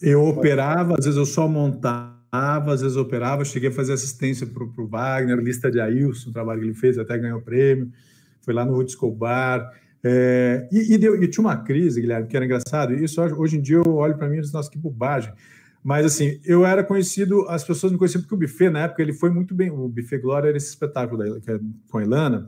Eu 0.00 0.24
operava, 0.24 0.94
às 0.98 1.04
vezes 1.04 1.18
eu 1.18 1.26
só 1.26 1.46
montava, 1.46 2.72
às 2.72 2.80
vezes 2.80 2.96
eu 2.96 3.02
operava. 3.02 3.44
Cheguei 3.44 3.68
a 3.68 3.72
fazer 3.72 3.92
assistência 3.92 4.46
para 4.46 4.64
o 4.64 4.86
Wagner, 4.86 5.38
lista 5.38 5.70
de 5.70 5.80
Ailson, 5.80 6.30
o 6.30 6.32
trabalho 6.32 6.60
que 6.60 6.66
ele 6.66 6.74
fez, 6.74 6.98
até 6.98 7.18
ganhou 7.18 7.40
prêmio 7.42 7.92
foi 8.46 8.54
lá 8.54 8.64
no 8.64 8.72
Ruth 8.72 8.90
Escobar. 8.90 9.68
É, 10.02 10.68
e, 10.70 10.94
e, 10.94 10.98
deu, 10.98 11.20
e, 11.20 11.28
tinha 11.28 11.42
uma 11.42 11.56
crise, 11.56 12.00
Guilherme, 12.00 12.28
que 12.28 12.36
era 12.36 12.44
engraçado. 12.44 12.94
Isso 12.94 13.20
hoje 13.20 13.58
em 13.58 13.60
dia 13.60 13.82
eu 13.84 13.96
olho 13.96 14.16
para 14.16 14.28
mim 14.28 14.38
e 14.38 14.40
digo, 14.40 14.52
nossa, 14.52 14.70
que 14.70 14.78
bobagem. 14.78 15.32
Mas 15.86 16.04
assim, 16.04 16.40
eu 16.44 16.66
era 16.66 16.82
conhecido, 16.82 17.46
as 17.48 17.62
pessoas 17.62 17.92
me 17.92 17.98
conheciam 17.98 18.20
porque 18.20 18.34
o 18.34 18.38
buffet, 18.38 18.68
na 18.68 18.80
época, 18.80 19.00
ele 19.00 19.12
foi 19.12 19.30
muito 19.30 19.54
bem. 19.54 19.70
O 19.70 19.86
buffet 19.86 20.18
Glória 20.18 20.48
era 20.48 20.56
esse 20.56 20.70
espetáculo 20.70 21.16
da, 21.16 21.52
é 21.52 21.60
com 21.88 21.98
a 21.98 22.02
Ilana, 22.02 22.44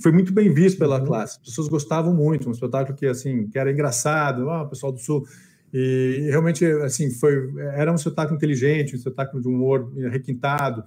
foi 0.00 0.10
muito 0.10 0.32
bem 0.32 0.50
visto 0.54 0.78
pela 0.78 0.98
uhum. 0.98 1.04
classe. 1.04 1.36
As 1.38 1.48
pessoas 1.48 1.68
gostavam 1.68 2.14
muito, 2.14 2.48
um 2.48 2.52
espetáculo 2.52 2.96
que 2.96 3.04
assim, 3.04 3.46
que 3.48 3.58
era 3.58 3.70
engraçado, 3.70 4.48
ah, 4.48 4.62
o 4.62 4.70
pessoal 4.70 4.90
do 4.90 4.98
Sul. 4.98 5.22
E 5.70 6.28
realmente, 6.30 6.64
assim, 6.64 7.10
foi, 7.10 7.52
era 7.74 7.92
um 7.92 7.94
espetáculo 7.94 8.36
inteligente, 8.36 8.94
um 8.94 8.96
espetáculo 8.96 9.42
de 9.42 9.48
humor 9.48 9.92
requintado. 10.10 10.82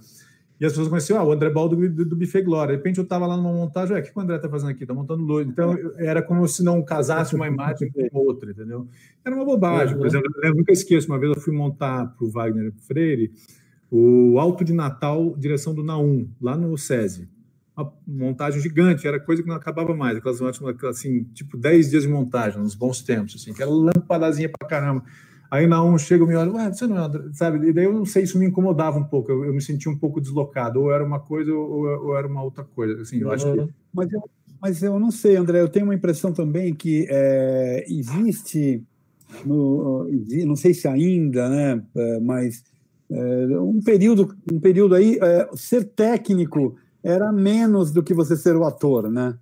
E 0.62 0.65
as 0.65 0.74
pessoas 0.74 0.89
conheciam 0.89 1.19
ah, 1.19 1.24
o 1.24 1.32
André 1.32 1.50
Bal 1.50 1.67
do, 1.67 2.06
do, 2.06 2.15
Buffet 2.15 2.43
Glória. 2.43 2.74
De 2.74 2.78
repente 2.78 3.00
eu 3.00 3.04
estava 3.04 3.26
lá 3.26 3.36
numa 3.36 3.52
montagem, 3.52 3.97
o 3.97 4.04
que 4.04 4.12
o 4.15 4.21
André 4.21 4.36
está 4.36 4.47
fazendo 4.47 4.69
aqui? 4.69 4.84
Está 4.84 4.93
montando 4.93 5.24
luz. 5.24 5.47
Então 5.47 5.76
era 5.97 6.21
como 6.21 6.47
se 6.47 6.63
não 6.63 6.84
casasse 6.84 7.36
uma 7.36 7.47
imagem 7.47 7.91
com 7.91 8.08
outra, 8.17 8.52
entendeu? 8.52 8.88
Era 9.26 9.36
uma 9.36 9.43
bobagem. 9.43 9.97
Por 9.97 10.06
exemplo, 10.06 10.32
eu 10.43 10.56
nunca 10.56 10.71
esqueço, 10.71 11.08
uma 11.08 11.17
vez 11.17 11.36
eu 11.36 11.41
fui 11.41 11.52
montar 11.52 12.15
para 12.15 12.26
o 12.26 12.30
Wagner 12.30 12.71
Freire 12.88 13.32
o 13.91 14.39
Alto 14.39 14.63
de 14.63 14.71
Natal, 14.71 15.36
direção 15.38 15.76
do 15.76 15.84
Naum, 15.84 16.30
lá 16.41 16.56
no 16.56 16.78
SESI. 16.78 17.28
Uma 17.76 17.93
montagem 18.08 18.62
gigante, 18.62 19.06
era 19.06 19.19
coisa 19.19 19.43
que 19.43 19.50
não 19.50 19.56
acabava 19.56 19.93
mais, 19.93 20.17
aquelas, 20.17 20.41
assim, 20.84 21.26
tipo 21.34 21.58
10 21.58 21.89
dias 21.89 22.04
de 22.04 22.10
montagem, 22.10 22.62
nos 22.62 22.74
bons 22.74 23.02
tempos, 23.02 23.36
assim, 23.36 23.54
que 23.54 23.62
era 23.62 23.69
lampadazinha 23.69 24.47
para 24.47 24.67
caramba. 24.67 25.04
Aí 25.52 25.68
na 25.68 25.84
um 25.84 25.98
chega 25.98 26.24
e 26.24 26.28
me 26.28 26.36
olha, 26.36 26.54
ué, 26.54 26.72
você 26.72 26.88
não 26.88 26.96
é 26.98 27.00
André, 27.02 27.24
sabe? 27.34 27.68
E 27.68 27.74
daí 27.74 27.84
eu 27.84 27.92
não 27.92 28.06
sei, 28.06 28.24
isso 28.24 28.40
me 28.40 28.46
incomodava 28.46 28.98
um 28.98 29.04
pouco, 29.04 29.30
eu, 29.30 29.44
eu 29.44 29.54
me 29.54 29.62
sentia 29.62 29.92
um 29.92 29.98
pouco 29.98 30.22
deslocado, 30.22 30.80
ou 30.80 30.94
era 30.94 31.04
uma 31.04 31.20
coisa 31.20 31.54
ou, 31.54 31.84
ou 32.06 32.18
era 32.18 32.26
uma 32.26 32.42
outra 32.42 32.64
coisa. 32.64 33.02
Assim, 33.02 33.20
eu 33.20 33.28
uhum. 33.28 33.34
acho 33.34 33.52
que... 33.52 33.68
mas, 33.94 34.14
eu, 34.14 34.30
mas 34.62 34.82
eu 34.84 34.98
não 34.98 35.12
sei, 35.12 35.36
André, 35.36 35.60
eu 35.60 35.68
tenho 35.68 35.86
uma 35.86 35.94
impressão 35.94 36.32
também 36.32 36.74
que 36.74 37.06
é, 37.10 37.84
existe, 37.86 38.82
no, 39.46 40.10
não 40.46 40.56
sei 40.56 40.74
se 40.74 40.88
ainda, 40.88 41.50
né, 41.50 41.84
é, 41.98 42.20
mas 42.22 42.64
é, 43.12 43.60
um 43.60 43.82
período, 43.82 44.34
um 44.50 44.60
período 44.60 44.96
aí, 44.96 45.20
é, 45.22 45.50
ser 45.54 45.84
técnico 45.84 46.78
era 47.04 47.30
menos 47.30 47.92
do 47.92 48.02
que 48.02 48.14
você 48.14 48.38
ser 48.38 48.56
o 48.56 48.64
ator, 48.64 49.12
né? 49.12 49.38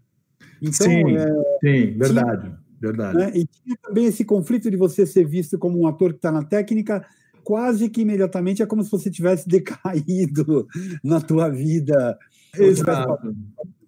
Então, 0.59 0.87
sim, 0.87 1.15
é, 1.15 1.27
sim, 1.61 1.97
verdade. 1.97 2.51
Verdade. 2.79 3.17
Né? 3.17 3.31
E 3.35 3.45
tinha 3.45 3.75
também 3.81 4.05
esse 4.05 4.23
conflito 4.23 4.69
de 4.71 4.77
você 4.77 5.05
ser 5.05 5.25
visto 5.25 5.57
como 5.57 5.79
um 5.79 5.87
ator 5.87 6.11
que 6.11 6.17
está 6.17 6.31
na 6.31 6.43
técnica, 6.43 7.05
quase 7.43 7.89
que 7.89 8.01
imediatamente 8.01 8.61
é 8.61 8.65
como 8.65 8.83
se 8.83 8.91
você 8.91 9.09
tivesse 9.09 9.47
decaído 9.49 10.67
na 11.03 11.19
tua 11.19 11.49
vida. 11.49 12.17
Exato. 12.57 13.35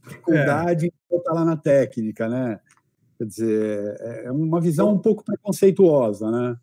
Dificuldade 0.04 0.92
é. 1.12 1.16
estar 1.16 1.34
lá 1.34 1.46
na 1.46 1.56
técnica, 1.56 2.28
né? 2.28 2.60
Quer 3.18 3.26
dizer, 3.26 3.98
é 4.26 4.32
uma 4.32 4.60
visão 4.60 4.92
um 4.94 4.98
pouco 4.98 5.24
preconceituosa, 5.24 6.32
né? 6.32 6.58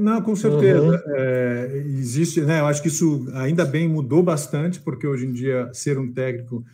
Não, 0.00 0.20
com 0.20 0.34
certeza. 0.34 0.82
Uhum. 0.82 1.14
É, 1.14 1.84
existe, 1.86 2.40
né? 2.40 2.60
Eu 2.60 2.66
acho 2.66 2.82
que 2.82 2.88
isso 2.88 3.28
ainda 3.34 3.64
bem 3.64 3.88
mudou 3.88 4.22
bastante, 4.22 4.80
porque 4.80 5.06
hoje 5.06 5.26
em 5.26 5.32
dia 5.32 5.70
ser 5.72 5.98
um 5.98 6.12
técnico 6.12 6.64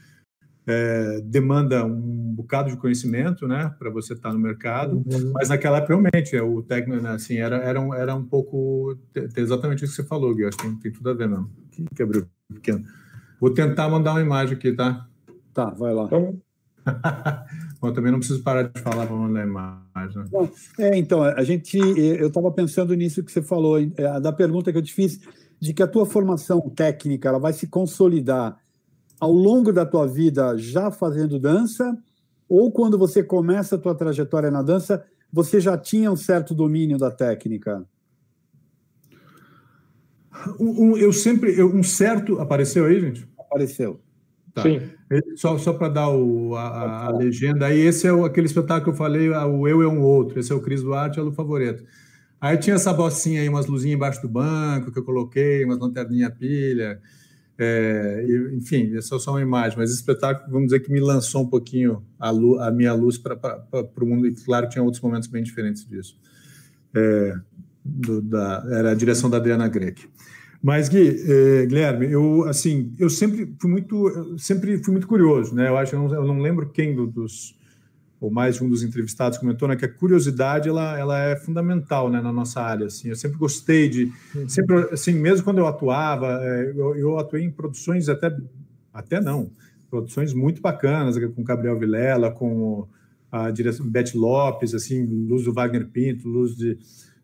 é, 0.66 1.20
demanda 1.22 1.84
um 1.84 2.34
bocado 2.34 2.70
de 2.70 2.76
conhecimento, 2.76 3.46
né, 3.46 3.72
para 3.78 3.88
você 3.88 4.14
estar 4.14 4.30
tá 4.30 4.34
no 4.34 4.40
mercado. 4.40 4.96
Uhum. 4.96 5.32
Mas 5.32 5.48
naquela 5.48 5.78
época 5.78 5.94
realmente 5.94 6.36
é, 6.36 6.42
o 6.42 6.62
técnico, 6.62 7.00
né, 7.02 7.10
assim, 7.10 7.36
era 7.36 7.56
era 7.56 7.80
um, 7.80 7.94
era 7.94 8.14
um 8.14 8.24
pouco 8.24 8.96
exatamente 9.36 9.84
isso 9.84 9.96
que 9.96 10.02
você 10.02 10.08
falou, 10.08 10.34
Gui. 10.34 10.44
Acho 10.44 10.56
que 10.56 10.64
tem, 10.64 10.76
tem 10.76 10.92
tudo 10.92 11.10
a 11.10 11.14
ver 11.14 11.28
mesmo. 11.28 11.50
Que, 11.70 11.84
que 11.94 12.02
abriu 12.02 12.26
pequeno. 12.52 12.84
Vou 13.40 13.50
tentar 13.50 13.88
mandar 13.88 14.12
uma 14.12 14.20
imagem 14.20 14.56
aqui, 14.56 14.72
tá? 14.72 15.06
Tá, 15.54 15.70
vai 15.70 15.94
lá. 15.94 16.04
Então... 16.04 16.38
Bom, 17.80 17.92
também 17.92 18.10
não 18.10 18.18
preciso 18.18 18.42
parar 18.42 18.62
de 18.62 18.80
falar 18.80 19.06
para 19.06 19.16
mandar 19.16 19.44
imagem. 19.44 20.24
Né? 20.32 20.50
É, 20.78 20.96
então, 20.96 21.22
a 21.22 21.42
gente, 21.42 21.76
eu 21.76 22.28
estava 22.28 22.50
pensando 22.50 22.94
nisso 22.94 23.22
que 23.22 23.30
você 23.30 23.42
falou, 23.42 23.78
é, 23.78 24.20
da 24.20 24.32
pergunta 24.32 24.72
que 24.72 24.78
eu 24.78 24.82
te 24.82 24.94
fiz, 24.94 25.20
de 25.60 25.74
que 25.74 25.82
a 25.82 25.86
tua 25.86 26.06
formação 26.06 26.60
técnica 26.70 27.28
ela 27.28 27.38
vai 27.38 27.52
se 27.52 27.66
consolidar 27.66 28.56
ao 29.20 29.32
longo 29.32 29.72
da 29.72 29.86
tua 29.86 30.06
vida 30.06 30.56
já 30.56 30.90
fazendo 30.90 31.38
dança, 31.38 31.96
ou 32.48 32.70
quando 32.70 32.98
você 32.98 33.22
começa 33.22 33.76
a 33.76 33.78
tua 33.78 33.94
trajetória 33.94 34.50
na 34.50 34.62
dança, 34.62 35.04
você 35.32 35.60
já 35.60 35.76
tinha 35.76 36.10
um 36.10 36.16
certo 36.16 36.54
domínio 36.54 36.98
da 36.98 37.10
técnica? 37.10 37.84
Um, 40.60 40.90
um 40.90 40.96
eu 40.96 41.12
sempre, 41.12 41.58
eu, 41.58 41.74
um 41.74 41.82
certo 41.82 42.38
apareceu 42.40 42.84
aí, 42.84 43.00
gente? 43.00 43.28
Apareceu. 43.38 44.00
Tá. 44.54 44.62
Sim. 44.62 44.80
Só, 45.36 45.58
só 45.58 45.72
para 45.74 45.88
dar 45.88 46.08
o, 46.08 46.54
a, 46.56 47.06
a, 47.06 47.10
legenda, 47.10 47.66
aí 47.66 47.78
esse 47.78 48.06
é 48.06 48.12
o, 48.12 48.24
aquele 48.24 48.46
espetáculo 48.46 48.84
que 48.84 48.90
eu 48.90 48.94
falei, 48.94 49.28
o 49.28 49.68
Eu 49.68 49.82
é 49.82 49.88
um 49.88 50.02
Outro, 50.02 50.40
esse 50.40 50.50
é 50.50 50.54
o 50.54 50.62
Cris 50.62 50.82
Duarte, 50.82 51.18
é 51.18 51.22
o 51.22 51.32
Favoreto. 51.32 51.84
Aí 52.40 52.56
tinha 52.56 52.76
essa 52.76 52.92
bocinha 52.92 53.40
aí, 53.40 53.48
umas 53.48 53.66
luzinhas 53.66 53.96
embaixo 53.96 54.22
do 54.22 54.28
banco 54.28 54.90
que 54.90 54.98
eu 54.98 55.04
coloquei, 55.04 55.64
umas 55.64 55.78
lanterninha 55.78 56.30
pilha, 56.30 57.00
é, 57.58 58.26
enfim, 58.52 58.96
essa 58.96 59.16
é 59.16 59.18
só 59.18 59.32
uma 59.32 59.40
imagem, 59.40 59.78
mas 59.78 59.90
esse 59.90 60.00
espetáculo, 60.00 60.50
vamos 60.50 60.66
dizer 60.66 60.80
que 60.80 60.92
me 60.92 61.00
lançou 61.00 61.42
um 61.42 61.48
pouquinho 61.48 62.02
a, 62.18 62.30
a 62.30 62.70
minha 62.70 62.92
luz 62.92 63.16
para 63.18 63.36
o 63.72 64.06
mundo, 64.06 64.26
e 64.26 64.34
claro, 64.34 64.68
tinha 64.68 64.82
outros 64.82 65.02
momentos 65.02 65.28
bem 65.28 65.42
diferentes 65.42 65.86
disso. 65.86 66.18
É, 66.94 67.34
do, 67.84 68.20
da, 68.20 68.66
era 68.70 68.90
a 68.92 68.94
direção 68.94 69.30
da 69.30 69.36
Adriana 69.36 69.68
Greck. 69.68 70.08
Mas 70.62 70.88
Gui, 70.88 71.22
eh, 71.28 71.66
Guilherme, 71.66 72.10
eu 72.10 72.44
assim, 72.48 72.92
eu 72.98 73.08
sempre 73.08 73.54
fui 73.60 73.70
muito, 73.70 74.36
sempre 74.38 74.82
fui 74.82 74.92
muito 74.92 75.06
curioso, 75.06 75.54
né? 75.54 75.68
Eu 75.68 75.76
acho, 75.76 75.94
eu 75.94 76.00
não, 76.00 76.14
eu 76.14 76.24
não 76.24 76.40
lembro 76.40 76.68
quem 76.70 76.94
do, 76.94 77.06
dos 77.06 77.54
ou 78.20 78.30
mais 78.30 78.56
de 78.56 78.64
um 78.64 78.68
dos 78.68 78.82
entrevistados 78.82 79.38
comentou, 79.38 79.68
né, 79.68 79.76
que 79.76 79.84
a 79.84 79.92
curiosidade 79.92 80.68
ela, 80.68 80.98
ela 80.98 81.18
é 81.22 81.36
fundamental, 81.36 82.10
né, 82.10 82.20
na 82.20 82.32
nossa 82.32 82.60
área, 82.60 82.86
assim, 82.86 83.08
eu 83.08 83.16
sempre 83.16 83.38
gostei 83.38 83.88
de, 83.88 84.12
uhum. 84.34 84.48
sempre, 84.48 84.76
assim, 84.90 85.12
mesmo 85.12 85.44
quando 85.44 85.58
eu 85.58 85.66
atuava, 85.66 86.40
é, 86.42 86.72
eu, 86.74 86.96
eu 86.96 87.18
atuei 87.18 87.44
em 87.44 87.50
produções 87.50 88.08
até, 88.08 88.34
até 88.92 89.20
não, 89.20 89.50
produções 89.90 90.32
muito 90.32 90.60
bacanas, 90.60 91.16
com 91.34 91.44
Gabriel 91.44 91.78
Vilela, 91.78 92.30
com 92.30 92.88
a 93.30 93.50
direção 93.50 93.86
Beth 93.86 94.14
Lopes, 94.14 94.74
assim, 94.74 95.04
luz 95.04 95.44
do 95.44 95.52
Wagner 95.52 95.86
Pinto, 95.86 96.28
luz 96.28 96.56
de, 96.56 96.78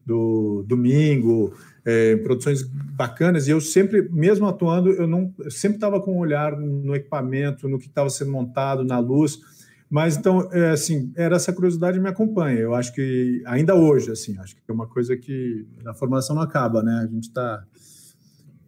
do 0.05 0.65
Domingo, 0.67 1.55
é, 1.85 2.17
produções 2.17 2.63
bacanas, 2.63 3.49
e 3.49 3.51
eu 3.51 3.61
sempre, 3.61 4.09
mesmo 4.11 4.47
atuando, 4.47 4.91
eu 4.91 5.07
não, 5.07 5.33
eu 5.39 5.51
sempre 5.51 5.77
estava 5.77 6.01
com 6.01 6.15
um 6.17 6.19
olhar 6.19 6.57
no 6.57 6.95
equipamento, 6.95 7.69
no 7.69 7.79
que 7.79 7.87
estava 7.87 8.11
sendo 8.11 8.31
montado, 8.31 8.85
na 8.85 8.99
luz, 8.99 9.39
mas 9.93 10.17
então, 10.17 10.49
é, 10.51 10.71
assim, 10.71 11.13
era 11.15 11.37
essa 11.37 11.53
curiosidade 11.53 12.01
me 12.01 12.09
acompanha. 12.09 12.59
Eu 12.59 12.75
acho 12.75 12.95
que 12.95 13.43
ainda 13.45 13.75
hoje, 13.75 14.11
assim, 14.11 14.39
acho 14.39 14.55
que 14.57 14.63
é 14.67 14.73
uma 14.73 14.87
coisa 14.87 15.15
que 15.19 15.67
a 15.85 15.93
formação 15.93 16.35
não 16.35 16.41
acaba, 16.41 16.83
né? 16.83 17.03
A 17.05 17.07
gente 17.07 17.25
está 17.25 17.63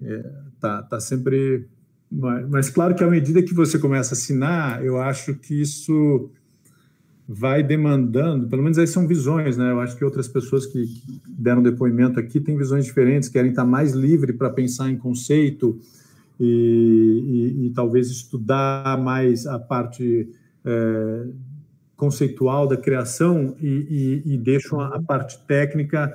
é, 0.02 0.30
tá, 0.60 0.82
tá 0.82 1.00
sempre, 1.00 1.66
mas, 2.12 2.46
mas 2.50 2.68
claro 2.68 2.94
que 2.94 3.02
à 3.02 3.06
medida 3.06 3.42
que 3.42 3.54
você 3.54 3.78
começa 3.78 4.12
a 4.12 4.18
assinar, 4.18 4.84
eu 4.84 5.00
acho 5.00 5.34
que 5.36 5.58
isso 5.58 6.28
vai 7.26 7.62
demandando, 7.62 8.46
pelo 8.46 8.62
menos 8.62 8.76
aí 8.76 8.86
são 8.86 9.08
visões, 9.08 9.56
né? 9.56 9.70
Eu 9.70 9.80
acho 9.80 9.96
que 9.96 10.04
outras 10.04 10.28
pessoas 10.28 10.66
que 10.66 10.84
deram 11.26 11.62
depoimento 11.62 12.20
aqui 12.20 12.38
têm 12.38 12.54
visões 12.54 12.84
diferentes, 12.84 13.30
querem 13.30 13.48
estar 13.48 13.64
mais 13.64 13.92
livre 13.92 14.34
para 14.34 14.50
pensar 14.50 14.90
em 14.90 14.98
conceito 14.98 15.80
e, 16.38 17.62
e, 17.64 17.66
e 17.66 17.70
talvez 17.70 18.10
estudar 18.10 19.02
mais 19.02 19.46
a 19.46 19.58
parte 19.58 20.28
é, 20.64 21.26
conceitual 21.96 22.66
da 22.66 22.76
criação 22.76 23.56
e, 23.60 24.22
e, 24.26 24.34
e 24.34 24.38
deixam 24.38 24.80
a, 24.80 24.96
a, 24.96 25.02
parte 25.02 25.38
técnica, 25.46 26.14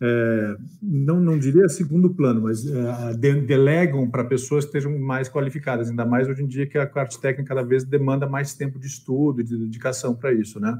é, 0.00 0.56
não, 0.82 1.20
não 1.20 1.38
diria 1.38 1.68
segundo 1.68 2.10
plano, 2.10 2.42
mas 2.42 2.66
é, 2.66 3.14
de, 3.14 3.40
delegam 3.42 4.08
para 4.08 4.24
pessoas 4.24 4.64
que 4.64 4.68
estejam 4.68 4.98
mais 4.98 5.28
qualificadas, 5.28 5.90
ainda 5.90 6.04
mais 6.04 6.28
hoje 6.28 6.42
em 6.42 6.46
dia 6.46 6.66
que 6.66 6.78
a 6.78 6.86
parte 6.86 7.20
técnica 7.20 7.48
cada 7.54 7.62
vez 7.62 7.84
demanda 7.84 8.26
mais 8.26 8.54
tempo 8.54 8.78
de 8.78 8.86
estudo, 8.86 9.42
de 9.42 9.56
dedicação 9.56 10.14
para 10.14 10.32
isso, 10.32 10.58
né? 10.58 10.78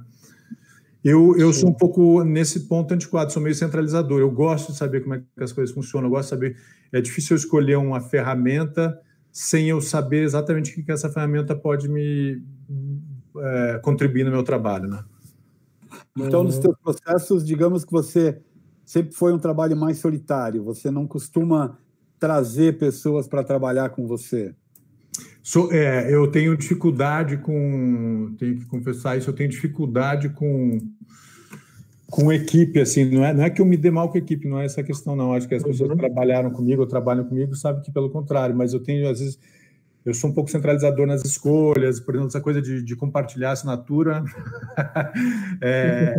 Eu, 1.03 1.37
eu 1.39 1.53
sou 1.53 1.71
um 1.71 1.73
pouco 1.73 2.25
nesse 2.25 2.67
ponto 2.67 2.93
antiquado, 2.93 3.33
sou 3.33 3.41
meio 3.41 3.55
centralizador. 3.55 4.21
Eu 4.21 4.31
gosto 4.31 4.73
de 4.73 4.79
saber 4.79 5.01
como 5.01 5.15
é 5.15 5.19
que 5.19 5.45
as 5.45 5.53
coisas 5.53 5.73
funcionam, 5.73 6.09
eu 6.09 6.11
gosto 6.11 6.25
de 6.25 6.31
saber. 6.31 6.57
É 6.93 7.01
difícil 7.01 7.37
eu 7.37 7.39
escolher 7.39 7.77
uma 7.77 8.01
ferramenta 8.01 8.99
sem 9.33 9.69
eu 9.69 9.81
saber 9.81 10.25
exatamente 10.25 10.73
o 10.73 10.85
que 10.85 10.91
essa 10.91 11.09
ferramenta 11.09 11.55
pode 11.55 11.89
me, 11.89 12.43
é, 13.43 13.79
contribuir 13.79 14.25
no 14.25 14.31
meu 14.31 14.43
trabalho, 14.43 14.89
né? 14.89 15.05
Então, 16.17 16.43
nos 16.43 16.57
seus 16.57 16.77
processos, 16.79 17.45
digamos 17.45 17.85
que 17.85 17.93
você 17.93 18.41
sempre 18.85 19.15
foi 19.15 19.33
um 19.33 19.39
trabalho 19.39 19.77
mais 19.77 19.99
solitário. 19.99 20.65
Você 20.65 20.91
não 20.91 21.07
costuma 21.07 21.79
trazer 22.19 22.79
pessoas 22.79 23.29
para 23.29 23.45
trabalhar 23.45 23.91
com 23.91 24.07
você. 24.07 24.55
So, 25.43 25.71
é, 25.73 26.13
eu 26.13 26.31
tenho 26.31 26.57
dificuldade 26.57 27.39
com, 27.39 28.35
tenho 28.39 28.57
que 28.57 28.67
confessar 28.67 29.17
isso, 29.17 29.31
eu 29.31 29.35
tenho 29.35 29.49
dificuldade 29.49 30.29
com 30.31 30.79
com 32.11 32.33
equipe, 32.33 32.81
assim, 32.81 33.05
não 33.05 33.23
é, 33.23 33.35
não 33.35 33.45
é 33.45 33.51
que 33.51 33.61
eu 33.61 33.67
me 33.67 33.77
dê 33.77 33.91
mal 33.91 34.09
com 34.09 34.17
a 34.17 34.21
equipe, 34.21 34.49
não 34.49 34.59
é 34.59 34.65
essa 34.65 34.83
questão, 34.83 35.15
não. 35.15 35.35
Acho 35.35 35.47
que 35.47 35.55
as 35.55 35.63
pessoas 35.63 35.91
uhum. 35.91 35.97
que 35.97 36.01
trabalharam 36.01 36.51
comigo 36.51 36.81
ou 36.81 36.89
trabalham 36.89 37.25
comigo 37.25 37.55
sabem 37.55 37.83
que 37.83 37.93
pelo 37.93 38.09
contrário, 38.09 38.57
mas 38.57 38.73
eu 38.73 38.81
tenho, 38.81 39.09
às 39.11 39.21
vezes, 39.21 39.39
eu 40.05 40.15
sou 40.15 40.31
um 40.31 40.33
pouco 40.33 40.51
centralizador 40.51 41.07
nas 41.07 41.25
escolhas, 41.25 42.01
por 42.01 42.15
exemplo, 42.15 42.29
essa 42.29 42.41
coisa 42.41 42.63
de, 42.63 42.83
de 42.83 42.97
compartilhar 42.97 43.53
assinatura 43.53 44.25
é, 45.61 46.15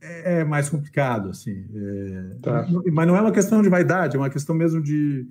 é, 0.00 0.44
mais 0.44 0.68
complicado, 0.68 1.30
assim. 1.30 1.66
É, 1.74 2.36
tá. 2.40 2.66
Mas 2.92 3.06
não 3.06 3.16
é 3.16 3.20
uma 3.20 3.32
questão 3.32 3.60
de 3.60 3.68
vaidade, 3.68 4.16
é 4.16 4.18
uma 4.18 4.30
questão 4.30 4.54
mesmo 4.54 4.82
de, 4.82 5.26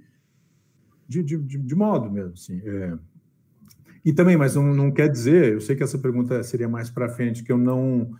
de, 1.08 1.23
de, 1.23 1.38
de 1.38 1.75
modo 1.75 2.12
mesmo, 2.12 2.34
assim. 2.34 2.62
É. 2.65 2.93
E 4.04 4.13
também, 4.13 4.38
mas 4.38 4.56
não, 4.56 4.73
não 4.73 4.91
quer 4.91 5.10
dizer, 5.10 5.54
eu 5.54 5.62
sei 5.62 5.75
que 5.75 5.84
essa 5.84 5.97
pergunta 5.97 6.43
seria 6.43 6.69
mais 6.69 6.91
para 6.91 7.10
frente, 7.10 7.43
que 7.43 7.51
eu 7.51 7.58
não 7.58 8.12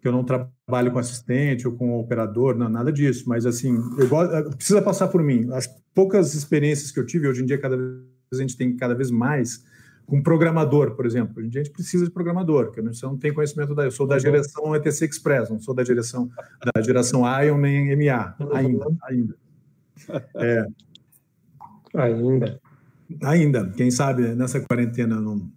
que 0.00 0.08
eu 0.08 0.12
não 0.12 0.22
trabalho 0.22 0.92
com 0.92 0.98
assistente 0.98 1.66
ou 1.66 1.74
com 1.74 1.98
operador, 1.98 2.54
não, 2.54 2.68
nada 2.68 2.92
disso, 2.92 3.24
mas 3.26 3.46
assim, 3.46 3.74
eu 3.96 4.06
gosto, 4.06 4.54
precisa 4.54 4.82
passar 4.82 5.08
por 5.08 5.22
mim. 5.22 5.48
As 5.50 5.66
poucas 5.94 6.34
experiências 6.34 6.92
que 6.92 7.00
eu 7.00 7.06
tive, 7.06 7.26
hoje 7.26 7.42
em 7.42 7.46
dia 7.46 7.56
cada 7.56 7.74
vez 7.74 8.13
a 8.32 8.36
gente 8.36 8.56
tem 8.56 8.76
cada 8.76 8.94
vez 8.94 9.10
mais 9.10 9.64
com 10.06 10.22
programador, 10.22 10.94
por 10.94 11.06
exemplo. 11.06 11.40
A 11.40 11.48
gente 11.48 11.70
precisa 11.70 12.04
de 12.04 12.10
programador, 12.10 12.66
porque 12.66 12.82
você 12.82 13.06
não 13.06 13.16
tem 13.16 13.32
conhecimento 13.32 13.74
da. 13.74 13.84
Eu 13.84 13.90
sou 13.90 14.06
da 14.06 14.18
geração 14.18 14.74
ETC 14.74 15.06
Express, 15.06 15.50
não 15.50 15.58
sou 15.58 15.74
da 15.74 15.84
geração 15.84 16.30
da 16.74 16.82
geração 16.82 17.22
Ion 17.42 17.58
nem 17.58 17.96
MA 17.96 18.34
ainda, 18.52 18.86
ainda. 19.02 19.36
É, 20.34 20.66
ainda. 21.94 22.60
Ainda. 23.22 23.70
Quem 23.70 23.90
sabe 23.90 24.34
nessa 24.34 24.60
quarentena 24.60 25.20
não. 25.20 25.50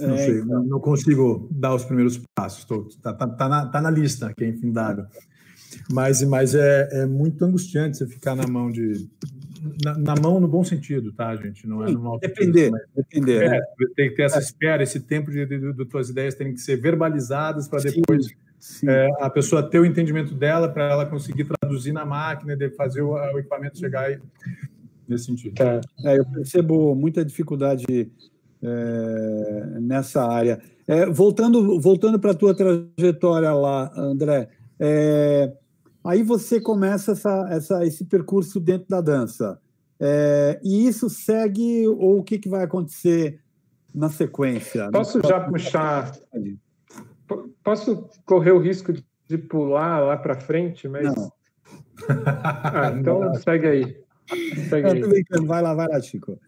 Não, 0.00 0.14
é, 0.14 0.24
sei, 0.24 0.38
então. 0.40 0.64
não 0.64 0.80
consigo 0.80 1.48
dar 1.50 1.74
os 1.74 1.84
primeiros 1.84 2.18
passos. 2.34 2.66
Está 2.88 3.12
tá, 3.12 3.28
tá, 3.28 3.48
na, 3.48 3.66
tá 3.66 3.80
na 3.80 3.90
lista, 3.90 4.32
que 4.32 4.42
é 4.42 4.48
infindável. 4.48 5.04
Mas, 5.90 6.22
mas 6.22 6.54
é, 6.54 6.88
é 6.92 7.06
muito 7.06 7.44
angustiante 7.44 7.98
você 7.98 8.06
ficar 8.06 8.34
na 8.34 8.46
mão 8.46 8.70
de, 8.70 9.06
na, 9.84 9.96
na, 9.96 10.14
mão 10.20 10.40
no 10.40 10.48
bom 10.48 10.64
sentido, 10.64 11.12
tá, 11.12 11.34
gente? 11.36 11.66
Não 11.66 11.84
é 11.84 11.90
no 11.90 12.00
mau 12.00 12.18
Depender, 12.18 12.70
sentido, 12.70 12.80
depender. 12.96 13.42
É, 13.44 13.48
né? 13.50 13.60
Tem 13.94 14.10
que 14.10 14.16
ter 14.16 14.22
essa 14.22 14.38
espera, 14.38 14.82
esse 14.82 15.00
tempo 15.00 15.30
de, 15.30 15.46
de, 15.46 15.72
de, 15.72 15.84
tuas 15.84 16.10
ideias 16.10 16.34
terem 16.34 16.52
que 16.52 16.60
ser 16.60 16.76
verbalizadas 16.76 17.68
para 17.68 17.80
depois 17.80 18.26
sim, 18.58 18.88
É, 18.88 19.08
a 19.20 19.30
pessoa 19.30 19.62
ter 19.62 19.78
o 19.78 19.86
entendimento 19.86 20.34
dela, 20.34 20.68
para 20.68 20.90
ela 20.90 21.06
conseguir 21.06 21.44
traduzir 21.44 21.92
na 21.92 22.04
máquina 22.04 22.56
e 22.58 22.70
fazer 22.70 23.02
o, 23.02 23.12
o, 23.12 23.38
equipamento 23.38 23.78
chegar 23.78 24.06
aí, 24.06 24.18
nesse 25.08 25.26
sentido. 25.26 25.54
Tá. 25.54 25.80
É, 26.04 26.18
eu 26.18 26.24
percebo 26.26 26.94
muita 26.94 27.24
dificuldade 27.24 28.10
é, 28.62 29.78
nessa 29.80 30.24
área. 30.24 30.60
É, 30.88 31.06
voltando 31.06 31.80
voltando 31.80 32.18
para 32.18 32.32
a 32.32 32.34
tua 32.34 32.54
trajetória 32.54 33.52
lá, 33.52 33.92
André, 33.96 34.48
é, 34.80 35.52
Aí 36.04 36.22
você 36.22 36.60
começa 36.60 37.12
essa, 37.12 37.46
essa, 37.50 37.86
esse 37.86 38.04
percurso 38.04 38.58
dentro 38.58 38.88
da 38.88 39.00
dança. 39.00 39.58
É, 40.00 40.60
e 40.64 40.86
isso 40.86 41.08
segue, 41.08 41.86
ou 41.86 42.18
o 42.18 42.24
que, 42.24 42.38
que 42.38 42.48
vai 42.48 42.64
acontecer 42.64 43.40
na 43.94 44.08
sequência? 44.08 44.90
Posso 44.90 45.20
já 45.20 45.40
puxar. 45.40 46.12
Posso 47.62 48.08
correr 48.24 48.50
o 48.50 48.58
risco 48.58 48.92
de 49.28 49.38
pular 49.38 50.00
lá 50.00 50.16
para 50.16 50.34
frente, 50.34 50.88
mas. 50.88 51.04
Não. 51.04 51.32
ah, 52.64 52.92
então 52.98 53.32
segue 53.36 53.66
aí. 53.66 53.96
Segue 54.68 54.88
aí. 54.88 55.00
Brincando. 55.00 55.46
Vai 55.46 55.62
lá, 55.62 55.72
vai 55.72 55.86
lá, 55.86 56.00
Chico. 56.00 56.38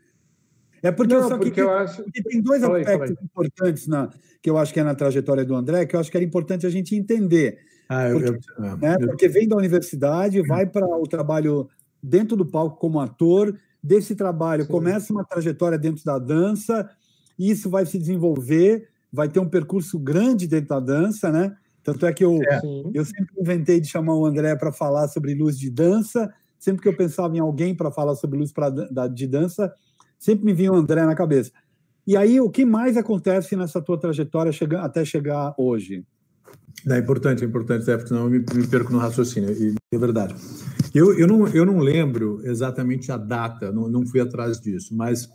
É 0.82 0.92
porque, 0.92 1.14
Não, 1.14 1.38
porque, 1.38 1.62
eu 1.62 1.70
acho... 1.70 2.04
tem 2.12 2.42
dois 2.42 2.60
falei, 2.60 2.82
aspectos 2.82 3.14
falei. 3.14 3.24
importantes 3.24 3.86
na, 3.86 4.10
que 4.42 4.50
eu 4.50 4.58
acho 4.58 4.74
que 4.74 4.80
é 4.80 4.84
na 4.84 4.94
trajetória 4.94 5.42
do 5.42 5.54
André, 5.54 5.86
que 5.86 5.96
eu 5.96 6.00
acho 6.00 6.10
que 6.10 6.16
era 6.16 6.26
importante 6.26 6.66
a 6.66 6.70
gente 6.70 6.94
entender. 6.94 7.58
Ah, 7.88 8.08
eu, 8.08 8.20
porque, 8.20 8.50
eu, 8.58 8.76
né, 8.78 8.96
eu, 9.00 9.08
porque 9.08 9.28
vem 9.28 9.46
da 9.46 9.56
universidade, 9.56 10.42
vai 10.46 10.66
para 10.66 10.86
o 10.86 11.06
trabalho 11.06 11.68
dentro 12.02 12.36
do 12.36 12.46
palco 12.46 12.78
como 12.78 13.00
ator, 13.00 13.58
desse 13.82 14.14
trabalho 14.14 14.64
Sim. 14.64 14.70
começa 14.70 15.12
uma 15.12 15.24
trajetória 15.24 15.78
dentro 15.78 16.04
da 16.04 16.18
dança, 16.18 16.88
isso 17.38 17.68
vai 17.68 17.84
se 17.84 17.98
desenvolver, 17.98 18.88
vai 19.12 19.28
ter 19.28 19.40
um 19.40 19.48
percurso 19.48 19.98
grande 19.98 20.46
dentro 20.46 20.68
da 20.68 20.80
dança, 20.80 21.30
né? 21.30 21.56
Tanto 21.84 22.06
é 22.06 22.12
que 22.12 22.24
eu, 22.24 22.40
é. 22.42 22.60
eu 22.94 23.04
sempre 23.04 23.34
inventei 23.38 23.78
de 23.78 23.88
chamar 23.88 24.14
o 24.14 24.24
André 24.24 24.56
para 24.56 24.72
falar 24.72 25.06
sobre 25.08 25.34
luz 25.34 25.58
de 25.58 25.70
dança. 25.70 26.32
Sempre 26.58 26.80
que 26.80 26.88
eu 26.88 26.96
pensava 26.96 27.36
em 27.36 27.40
alguém 27.40 27.74
para 27.74 27.92
falar 27.92 28.14
sobre 28.14 28.38
luz 28.38 28.50
pra, 28.50 28.70
da, 28.70 29.06
de 29.06 29.26
dança, 29.26 29.70
sempre 30.18 30.46
me 30.46 30.54
vinha 30.54 30.72
o 30.72 30.76
André 30.76 31.04
na 31.04 31.14
cabeça. 31.14 31.52
E 32.06 32.16
aí, 32.16 32.40
o 32.40 32.48
que 32.48 32.64
mais 32.64 32.96
acontece 32.96 33.54
nessa 33.54 33.82
tua 33.82 34.00
trajetória 34.00 34.50
chega, 34.50 34.80
até 34.80 35.04
chegar 35.04 35.54
hoje? 35.58 36.06
É 36.86 36.98
importante, 36.98 37.42
é 37.42 37.46
importante, 37.46 37.90
é, 37.90 37.96
porque 37.96 38.08
senão 38.08 38.24
eu 38.24 38.30
me, 38.30 38.38
me, 38.38 38.66
perco 38.66 38.92
no 38.92 38.98
raciocínio, 38.98 39.50
e 39.50 39.74
é 39.92 39.98
verdade. 39.98 40.34
Eu, 40.94 41.18
eu, 41.18 41.26
não, 41.26 41.48
eu 41.48 41.64
não 41.64 41.78
lembro 41.78 42.40
exatamente 42.44 43.10
a 43.10 43.16
data, 43.16 43.72
não, 43.72 43.88
não 43.88 44.06
fui 44.06 44.20
atrás 44.20 44.60
disso, 44.60 44.94
mas 44.94 45.28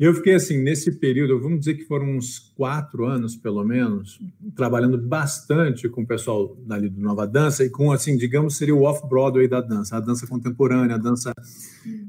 eu 0.00 0.14
fiquei 0.14 0.34
assim, 0.34 0.56
nesse 0.62 0.92
período, 0.92 1.38
vamos 1.38 1.60
dizer 1.60 1.74
que 1.74 1.84
foram 1.84 2.16
uns 2.16 2.38
quatro 2.56 3.04
anos, 3.04 3.36
pelo 3.36 3.62
menos, 3.62 4.18
trabalhando 4.56 4.96
bastante 4.96 5.90
com 5.90 6.02
o 6.02 6.06
pessoal 6.06 6.56
dali 6.66 6.88
do 6.88 6.98
Nova 6.98 7.26
Dança 7.26 7.62
e 7.64 7.68
com, 7.68 7.92
assim, 7.92 8.16
digamos, 8.16 8.56
seria 8.56 8.74
o 8.74 8.82
off-Broadway 8.82 9.46
da 9.46 9.60
dança, 9.60 9.98
a 9.98 10.00
dança 10.00 10.26
contemporânea, 10.26 10.96
a 10.96 10.98
dança, 10.98 11.34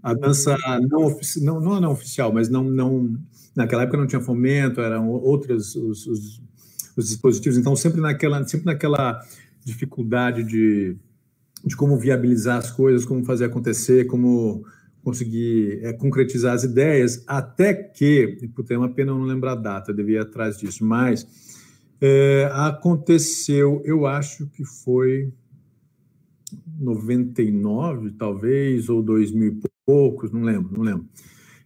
a 0.01 0.13
dança 0.13 0.57
não, 0.89 1.09
não, 1.41 1.59
não, 1.59 1.81
não 1.81 1.91
oficial, 1.91 2.31
mas 2.31 2.47
não, 2.47 2.63
não, 2.63 3.13
naquela 3.53 3.83
época 3.83 3.97
não 3.97 4.07
tinha 4.07 4.21
fomento, 4.21 4.79
eram 4.79 5.09
outras, 5.09 5.75
os, 5.75 6.07
os 6.07 6.41
os 6.97 7.07
dispositivos. 7.09 7.57
Então, 7.57 7.75
sempre 7.75 8.01
naquela, 8.01 8.45
sempre 8.47 8.65
naquela 8.65 9.21
dificuldade 9.63 10.43
de, 10.43 10.95
de 11.63 11.75
como 11.75 11.97
viabilizar 11.97 12.57
as 12.57 12.71
coisas, 12.71 13.05
como 13.05 13.23
fazer 13.23 13.45
acontecer, 13.45 14.05
como 14.05 14.65
conseguir 15.03 15.79
é, 15.83 15.93
concretizar 15.93 16.53
as 16.53 16.63
ideias, 16.63 17.23
até 17.27 17.73
que, 17.73 18.49
puta, 18.55 18.73
é 18.73 18.77
uma 18.77 18.93
pena 18.93 19.11
eu 19.11 19.17
não 19.17 19.25
lembrar 19.25 19.53
a 19.53 19.55
data, 19.55 19.91
eu 19.91 19.95
devia 19.95 20.17
ir 20.17 20.21
atrás 20.21 20.57
disso, 20.57 20.85
mas 20.85 21.25
é, 21.99 22.49
aconteceu, 22.53 23.81
eu 23.83 24.05
acho 24.05 24.47
que 24.47 24.63
foi 24.63 25.33
99, 26.79 28.11
talvez, 28.11 28.89
ou 28.89 29.01
2000 29.01 29.47
e 29.47 29.69
poucos, 29.85 30.31
não 30.31 30.43
lembro, 30.43 30.71
não 30.75 30.83
lembro. 30.83 31.07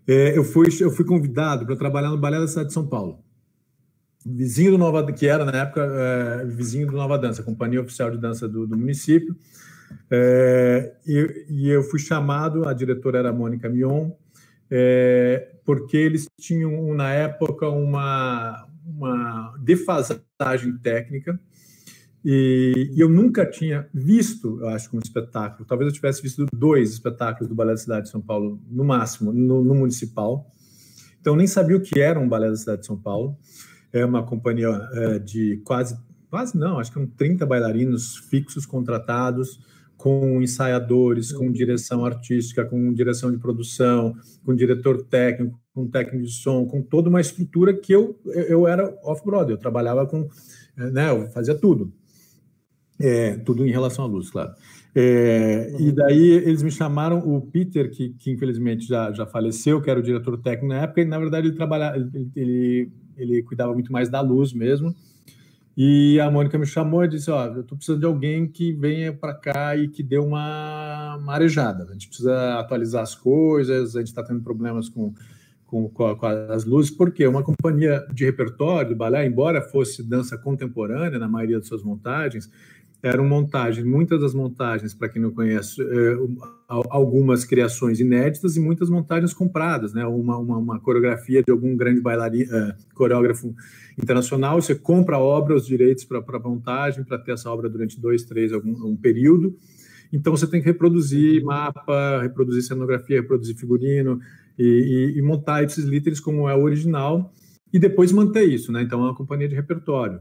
É, 0.08 0.38
eu, 0.38 0.44
fui, 0.44 0.68
eu 0.80 0.92
fui 0.92 1.04
convidado 1.04 1.66
para 1.66 1.76
trabalhar 1.76 2.10
no 2.10 2.18
Balé 2.18 2.40
da 2.40 2.48
cidade 2.48 2.68
de 2.68 2.74
São 2.74 2.88
Paulo 2.88 3.25
vizinho 4.26 4.72
do 4.72 4.78
Nova, 4.78 5.06
que 5.12 5.28
era 5.28 5.46
na 5.46 5.60
época 5.60 5.82
é, 5.82 6.46
vizinho 6.46 6.88
do 6.88 6.94
Nova 6.94 7.18
Dança, 7.18 7.44
companhia 7.44 7.82
oficial 7.82 8.10
de 8.10 8.18
dança 8.18 8.48
do, 8.48 8.66
do 8.66 8.78
município. 8.78 9.36
É, 10.10 10.96
e, 11.06 11.46
e, 11.50 11.70
eu 11.70 11.84
fui 11.84 12.00
chamado, 12.00 12.68
a 12.68 12.74
diretora 12.74 13.20
era 13.20 13.30
a 13.30 13.34
Mônica 13.34 13.70
Mion, 13.70 14.12
é, 14.70 15.52
porque 15.64 15.96
eles 15.96 16.26
tinham 16.40 16.94
na 16.96 17.12
época 17.12 17.70
uma, 17.70 18.68
uma 18.86 19.56
defasagem 19.60 20.76
técnica 20.82 21.40
e, 22.24 22.92
e, 22.96 23.00
eu 23.00 23.08
nunca 23.08 23.46
tinha 23.46 23.88
visto, 23.94 24.60
eu 24.60 24.70
acho, 24.70 24.90
um 24.96 25.00
espetáculo. 25.00 25.64
Talvez 25.64 25.88
eu 25.88 25.94
tivesse 25.94 26.24
visto 26.24 26.44
dois 26.52 26.92
espetáculos 26.92 27.48
do 27.48 27.54
Balé 27.54 27.74
da 27.74 27.78
Cidade 27.78 28.06
de 28.06 28.10
São 28.10 28.20
Paulo, 28.20 28.60
no 28.68 28.84
máximo, 28.84 29.32
no, 29.32 29.64
no 29.64 29.76
municipal. 29.76 30.52
Então, 31.22 31.34
eu 31.34 31.38
nem 31.38 31.46
sabia 31.46 31.78
o 31.78 31.82
que 31.82 32.00
era 32.00 32.20
um 32.20 32.28
balé 32.28 32.50
da 32.50 32.56
cidade 32.56 32.82
de 32.82 32.88
São 32.88 32.98
Paulo 32.98 33.38
é 33.96 34.06
uma 34.06 34.24
companhia 34.24 34.70
é, 34.94 35.20
de 35.20 35.62
quase, 35.64 35.98
quase 36.30 36.58
não, 36.58 36.80
acho 36.80 36.92
que 36.92 37.00
são 37.00 37.08
30 37.08 37.46
bailarinos 37.46 38.18
fixos 38.30 38.66
contratados, 38.66 39.60
com 39.96 40.42
ensaiadores, 40.42 41.32
com 41.32 41.50
direção 41.50 42.06
artística, 42.06 42.66
com 42.66 42.94
direção 42.94 43.32
de 43.32 43.38
produção, 43.38 44.14
com 44.44 44.54
diretor 44.54 45.02
técnico, 45.04 45.58
com 45.74 45.88
técnico 45.88 46.26
de 46.26 46.32
som, 46.32 46.66
com 46.66 46.82
toda 46.82 47.10
uma 47.10 47.22
estrutura 47.22 47.74
que 47.74 47.94
eu, 47.94 48.20
eu 48.26 48.68
era 48.68 48.94
off-broad, 49.04 49.52
eu 49.52 49.58
trabalhava 49.58 50.06
com, 50.06 50.28
né, 50.76 51.10
eu 51.10 51.30
fazia 51.30 51.56
tudo. 51.56 51.92
É, 53.00 53.38
tudo 53.38 53.66
em 53.66 53.72
relação 53.72 54.06
à 54.06 54.08
luz, 54.08 54.30
claro. 54.30 54.54
É, 54.94 55.76
e 55.80 55.92
daí 55.92 56.30
eles 56.30 56.64
me 56.64 56.72
chamaram, 56.72 57.20
o 57.20 57.42
Peter, 57.42 57.90
que, 57.92 58.10
que 58.12 58.32
infelizmente 58.32 58.88
já, 58.88 59.12
já 59.12 59.26
faleceu, 59.26 59.82
que 59.82 59.90
era 59.90 60.00
o 60.00 60.04
diretor 60.04 60.38
técnico 60.38 60.68
na 60.74 60.84
época, 60.84 61.02
e 61.02 61.06
na 61.06 61.20
verdade 61.20 61.48
ele 61.48 61.56
trabalhava, 61.56 61.98
ele, 61.98 62.32
ele 62.36 62.92
ele 63.18 63.42
cuidava 63.44 63.74
muito 63.74 63.92
mais 63.92 64.10
da 64.10 64.22
luz 64.22 64.54
mesmo. 64.54 64.96
E 65.78 66.20
a 66.22 66.32
Mônica 66.32 66.58
me 66.58 66.66
chamou 66.66 67.04
e 67.04 67.08
disse: 67.08 67.30
Ó, 67.30 67.46
eu 67.48 67.62
estou 67.62 67.78
precisando 67.78 68.00
de 68.00 68.06
alguém 68.06 68.48
que 68.48 68.72
venha 68.72 69.12
para 69.12 69.34
cá 69.34 69.76
e 69.76 69.90
que 69.90 70.02
dê 70.02 70.18
uma, 70.18 71.20
marejada. 71.22 71.84
A 71.90 71.94
gente 71.94 72.08
precisa 72.08 72.60
atualizar 72.60 73.04
as 73.04 73.14
coisas, 73.14 73.96
a 73.96 74.00
gente 74.00 74.08
está 74.08 74.24
tendo 74.24 74.42
problemas 74.42 74.88
com, 74.88 75.14
com, 75.66 75.90
com, 75.90 76.26
as 76.50 76.64
luzes, 76.64 76.92
porque 76.92 77.28
uma 77.28 77.44
companhia 77.44 78.06
de 78.14 78.24
repertório 78.24 78.90
do 78.90 78.96
balé, 78.96 79.26
embora 79.26 79.62
fosse 79.62 80.02
dança 80.02 80.38
contemporânea 80.38 81.20
na 81.20 81.28
maioria 81.28 81.60
de 81.60 81.68
suas 81.68 81.84
montagens, 81.84 82.50
eram 83.06 83.24
montagens, 83.24 83.86
muitas 83.86 84.20
das 84.20 84.34
montagens, 84.34 84.96
para 84.96 85.08
quem 85.08 85.22
não 85.22 85.30
conhece, 85.30 85.80
é, 85.80 86.18
algumas 86.68 87.46
criações 87.46 88.00
inéditas 88.00 88.58
e 88.58 88.60
muitas 88.60 88.90
montagens 88.90 89.32
compradas, 89.32 89.94
né? 89.94 90.04
Uma, 90.08 90.40
uma, 90.40 90.58
uma 90.58 90.80
coreografia 90.80 91.44
de 91.44 91.52
algum 91.52 91.78
grande 91.78 92.02
bailarino, 92.02 92.52
é, 92.52 92.76
coreógrafo 92.96 93.54
internacional, 93.96 94.60
você 94.60 94.74
compra 94.74 95.18
a 95.18 95.20
obra, 95.20 95.56
os 95.56 95.68
direitos 95.68 96.04
para 96.04 96.20
a 96.20 96.40
montagem, 96.40 97.04
para 97.04 97.20
ter 97.20 97.34
essa 97.34 97.50
obra 97.52 97.70
durante 97.70 98.02
dois, 98.02 98.24
três, 98.24 98.52
algum 98.52 98.72
um 98.72 98.98
período, 98.98 99.56
Então 100.12 100.36
você 100.36 100.48
tem 100.48 100.60
que 100.60 100.66
reproduzir 100.66 101.44
mapa, 101.44 102.22
reproduzir 102.24 102.64
cenografia, 102.64 103.22
reproduzir 103.22 103.56
figurino 103.56 104.20
e, 104.58 105.14
e, 105.14 105.20
e 105.20 105.22
montar 105.22 105.64
esses 105.64 105.86
líderes 105.86 106.20
como 106.20 106.50
é 106.50 106.56
o 106.56 106.64
original 106.64 107.32
e 107.72 107.78
depois 107.78 108.12
manter 108.12 108.46
isso, 108.46 108.72
né? 108.72 108.82
Então 108.82 109.00
é 109.02 109.04
uma 109.04 109.16
companhia 109.16 109.48
de 109.48 109.54
repertório. 109.54 110.20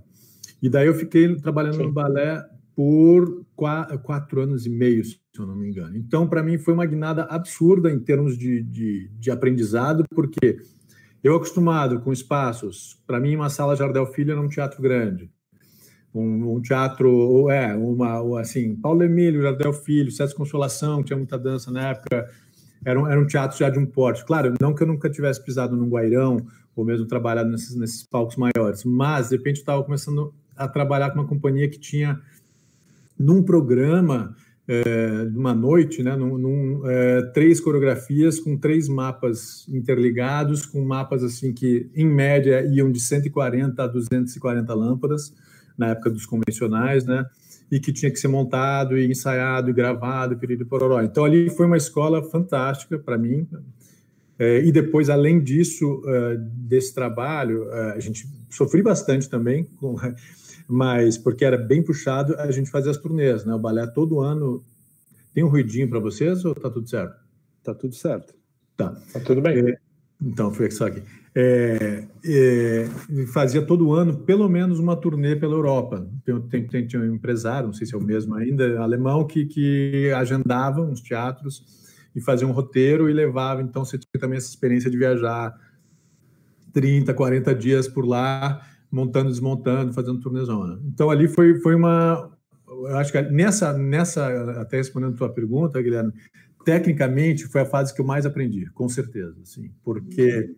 E 0.61 0.69
daí 0.69 0.87
eu 0.87 0.95
fiquei 0.95 1.35
trabalhando 1.37 1.77
Sim. 1.77 1.85
no 1.85 1.93
balé 1.93 2.45
por 2.75 3.45
quatro, 3.55 3.99
quatro, 4.01 4.41
anos 4.41 4.67
e 4.67 4.71
meio, 4.71 5.05
se 5.05 5.19
eu 5.39 5.47
não 5.47 5.55
me 5.55 5.69
engano. 5.69 5.97
Então, 5.97 6.27
para 6.27 6.43
mim, 6.43 6.59
foi 6.59 6.75
uma 6.75 6.87
guinada 6.87 7.25
absurda 7.25 7.91
em 7.91 8.01
termos 8.01 8.37
de, 8.37 8.63
de, 8.63 9.09
de 9.19 9.31
aprendizado, 9.31 10.05
porque 10.11 10.59
eu 11.23 11.37
acostumado 11.37 12.01
com 12.01 12.13
espaços, 12.13 13.01
para 13.07 13.21
mim, 13.21 13.37
uma 13.37 13.49
sala 13.49 13.77
Jardel 13.77 14.07
Filho 14.07 14.33
era 14.33 14.41
um 14.41 14.49
teatro 14.49 14.83
grande. 14.83 15.31
Um, 16.15 16.57
um 16.57 16.61
teatro, 16.61 17.51
é, 17.51 17.75
uma, 17.75 18.41
assim, 18.41 18.77
Paulo 18.77 19.03
Emílio, 19.03 19.43
Jardel 19.43 19.73
Filho, 19.73 20.13
César 20.13 20.35
Consolação, 20.35 21.03
tinha 21.03 21.17
muita 21.17 21.39
dança 21.39 21.71
na 21.71 21.91
época, 21.91 22.31
era 22.85 23.01
um, 23.01 23.09
era 23.09 23.21
um 23.21 23.27
teatro 23.27 23.57
já 23.57 23.71
de 23.71 23.79
um 23.79 23.87
porte. 23.87 24.25
Claro, 24.25 24.55
não 24.61 24.75
que 24.75 24.83
eu 24.83 24.87
nunca 24.87 25.09
tivesse 25.09 25.43
pisado 25.43 25.77
num 25.77 25.89
Guairão, 25.89 26.45
ou 26.77 26.85
mesmo 26.85 27.07
trabalhado 27.07 27.51
nesses, 27.51 27.75
nesses 27.75 28.03
palcos 28.03 28.37
maiores, 28.37 28.85
mas, 28.85 29.29
de 29.29 29.37
repente, 29.37 29.57
eu 29.57 29.63
estava 29.63 29.83
começando 29.83 30.35
a 30.57 30.69
trabalhar 30.69 31.11
com 31.11 31.21
uma 31.21 31.27
companhia 31.27 31.69
que 31.69 31.79
tinha, 31.79 32.21
num 33.19 33.43
programa, 33.43 34.35
é, 34.67 35.29
uma 35.35 35.55
noite, 35.55 36.03
né, 36.03 36.17
num, 36.17 36.39
num, 36.39 36.83
é, 36.89 37.23
três 37.33 37.61
coreografias 37.61 38.41
com 38.41 38.57
três 38.57 38.89
mapas 38.89 39.69
interligados, 39.69 40.65
com 40.65 40.83
mapas 40.85 41.23
assim 41.23 41.53
que, 41.53 41.91
em 41.95 42.07
média, 42.07 42.65
iam 42.73 42.91
de 42.91 43.01
140 43.01 43.83
a 43.83 43.87
240 43.87 44.75
lâmpadas, 44.75 45.35
na 45.77 45.89
época 45.89 46.11
dos 46.11 46.25
convencionais, 46.25 47.05
né, 47.05 47.27
e 47.71 47.79
que 47.79 47.93
tinha 47.93 48.11
que 48.11 48.19
ser 48.19 48.29
montado 48.29 48.97
e 48.97 49.11
ensaiado 49.11 49.69
e 49.71 49.73
gravado, 49.73 50.39
período 50.39 50.67
pororó. 50.67 51.03
Então, 51.03 51.25
ali 51.25 51.51
foi 51.51 51.67
uma 51.67 51.77
escola 51.77 52.23
fantástica 52.23 52.99
para 52.99 53.19
mim. 53.19 53.47
É, 54.39 54.65
e 54.65 54.73
depois, 54.73 55.09
além 55.09 55.43
disso, 55.43 56.03
é, 56.07 56.37
desse 56.39 56.95
trabalho, 56.95 57.71
é, 57.71 57.93
a 57.93 58.01
gente 58.01 58.27
sofri 58.51 58.83
bastante 58.83 59.29
também 59.29 59.65
com 59.77 59.97
mas 60.69 61.19
porque 61.19 61.45
era 61.45 61.59
bem 61.59 61.83
puxado, 61.83 62.35
a 62.39 62.51
gente 62.51 62.71
fazia 62.71 62.91
as 62.91 62.97
turnês, 62.97 63.45
né? 63.45 63.55
O 63.55 63.59
balé 63.59 63.87
todo 63.87 64.21
ano. 64.21 64.65
Tem 65.33 65.43
um 65.43 65.49
ruidinho 65.49 65.89
para 65.89 65.99
vocês 65.99 66.45
ou 66.45 66.55
tá 66.55 66.71
tudo 66.71 66.89
certo? 66.89 67.17
Tá 67.63 67.75
tudo 67.75 67.95
certo. 67.95 68.35
Tá. 68.77 68.95
Tá 69.13 69.21
tudo 69.21 69.41
bem. 69.41 69.59
É, 69.59 69.79
então, 70.23 70.53
foi 70.53 70.71
só 70.71 70.87
aqui. 70.87 71.03
É, 71.35 72.05
é, 72.25 72.87
fazia 73.33 73.61
todo 73.61 73.93
ano 73.93 74.19
pelo 74.19 74.49
menos 74.49 74.79
uma 74.79 74.97
turnê 74.97 75.35
pela 75.35 75.55
Europa. 75.55 76.09
Tem, 76.49 76.67
tem, 76.67 76.87
tinha 76.87 77.03
um 77.03 77.15
empresário, 77.15 77.67
não 77.67 77.75
sei 77.75 77.87
se 77.87 77.95
é 77.95 77.99
o 77.99 78.01
mesmo 78.01 78.35
ainda, 78.35 78.81
alemão, 78.81 79.27
que, 79.27 79.45
que 79.45 80.13
agendava 80.13 80.81
uns 80.81 81.01
teatros 81.01 81.65
e 82.15 82.21
fazia 82.21 82.47
um 82.47 82.53
roteiro 82.53 83.11
e 83.11 83.13
levava. 83.13 83.61
Então, 83.61 83.85
você 83.85 83.99
tinha 83.99 84.21
também 84.21 84.39
essa 84.39 84.49
experiência 84.49 84.89
de 84.89 84.97
viajar 84.97 85.53
30, 86.73 87.13
40 87.13 87.55
dias 87.55 87.89
por 87.89 88.07
lá 88.07 88.63
montando, 88.95 89.29
desmontando, 89.29 89.93
fazendo 89.93 90.21
turnezona. 90.21 90.81
Então 90.87 91.11
ali 91.11 91.27
foi, 91.27 91.59
foi 91.61 91.75
uma, 91.75 92.31
acho 92.91 93.11
que 93.11 93.21
nessa, 93.23 93.73
nessa, 93.77 94.61
até 94.61 94.77
respondendo 94.77 95.15
a 95.15 95.19
tua 95.19 95.29
pergunta, 95.29 95.83
Guilherme, 95.83 96.13
tecnicamente 96.65 97.47
foi 97.49 97.63
a 97.63 97.67
fase 97.67 97.93
que 97.93 98.01
eu 98.01 98.07
mais 98.07 98.25
aprendi, 98.25 98.71
com 98.71 98.89
certeza, 98.89 99.37
assim, 99.43 99.73
porque 99.83 100.55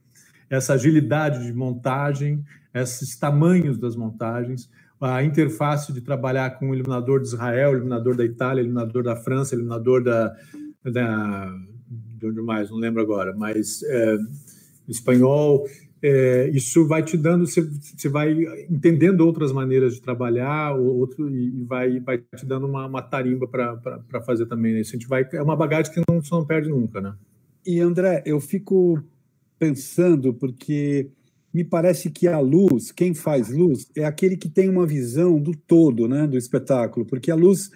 essa 0.50 0.74
agilidade 0.74 1.46
de 1.46 1.52
montagem, 1.52 2.44
esses 2.74 3.18
tamanhos 3.18 3.78
das 3.78 3.96
montagens, 3.96 4.70
a 5.00 5.24
interface 5.24 5.92
de 5.92 6.02
trabalhar 6.02 6.58
com 6.58 6.70
o 6.70 6.74
iluminador 6.74 7.20
de 7.20 7.28
Israel, 7.28 7.72
iluminador 7.72 8.16
da 8.16 8.24
Itália, 8.24 8.60
iluminador 8.60 9.02
da 9.02 9.16
França, 9.16 9.54
iluminador 9.54 10.04
da, 10.04 10.36
da 10.84 11.54
de 11.88 12.26
onde 12.26 12.42
mais, 12.42 12.70
não 12.70 12.76
lembro 12.76 13.00
agora, 13.00 13.34
mas 13.34 13.82
é, 13.82 14.16
espanhol, 14.88 15.66
é, 16.02 16.50
isso 16.52 16.86
vai 16.86 17.02
te 17.02 17.16
dando, 17.16 17.46
você, 17.46 17.62
você, 17.62 18.08
vai 18.08 18.34
entendendo 18.70 19.22
outras 19.22 19.50
maneiras 19.50 19.94
de 19.94 20.02
trabalhar, 20.02 20.74
outro, 20.74 21.28
e 21.30 21.64
vai, 21.64 21.98
vai 22.00 22.18
te 22.18 22.44
dando 22.44 22.66
uma, 22.66 22.86
uma 22.86 23.02
tarimba 23.02 23.48
para 23.48 24.20
fazer 24.24 24.46
também. 24.46 24.74
Né? 24.74 24.80
Isso 24.80 24.94
a 24.94 24.98
gente 24.98 25.08
vai, 25.08 25.26
é 25.32 25.42
uma 25.42 25.56
bagagem 25.56 25.92
que 25.92 26.02
não, 26.08 26.22
você 26.22 26.34
não 26.34 26.44
perde 26.44 26.68
nunca, 26.68 27.00
né? 27.00 27.14
E 27.66 27.80
André, 27.80 28.22
eu 28.26 28.40
fico 28.40 29.02
pensando, 29.58 30.32
porque 30.34 31.10
me 31.52 31.64
parece 31.64 32.10
que 32.10 32.28
a 32.28 32.38
luz, 32.38 32.92
quem 32.92 33.14
faz 33.14 33.48
luz, 33.48 33.90
é 33.96 34.04
aquele 34.04 34.36
que 34.36 34.48
tem 34.48 34.68
uma 34.68 34.86
visão 34.86 35.40
do 35.40 35.52
todo 35.52 36.06
né, 36.06 36.26
do 36.26 36.36
espetáculo, 36.36 37.06
porque 37.06 37.30
a 37.30 37.34
luz 37.34 37.70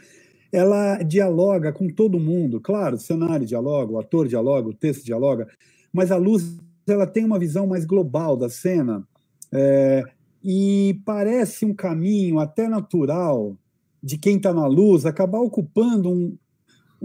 ela 0.53 1.03
dialoga 1.03 1.73
com 1.73 1.89
todo 1.89 2.21
mundo. 2.21 2.61
Claro, 2.61 2.97
o 2.97 3.01
cenário 3.01 3.47
dialoga, 3.47 3.93
o 3.93 3.99
ator 3.99 4.29
dialoga, 4.29 4.69
o 4.69 4.75
texto 4.75 5.05
dialoga, 5.05 5.49
mas 5.93 6.11
a 6.11 6.17
luz 6.17 6.59
ela 6.91 7.07
tem 7.07 7.25
uma 7.25 7.39
visão 7.39 7.67
mais 7.67 7.85
global 7.85 8.37
da 8.37 8.49
cena 8.49 9.07
é, 9.53 10.03
e 10.43 11.01
parece 11.05 11.65
um 11.65 11.75
caminho 11.75 12.39
até 12.39 12.69
natural 12.69 13.57
de 14.03 14.19
quem 14.19 14.37
está 14.37 14.53
na 14.53 14.67
luz 14.67 15.05
acabar 15.05 15.41
ocupando 15.41 16.11
um, 16.11 16.37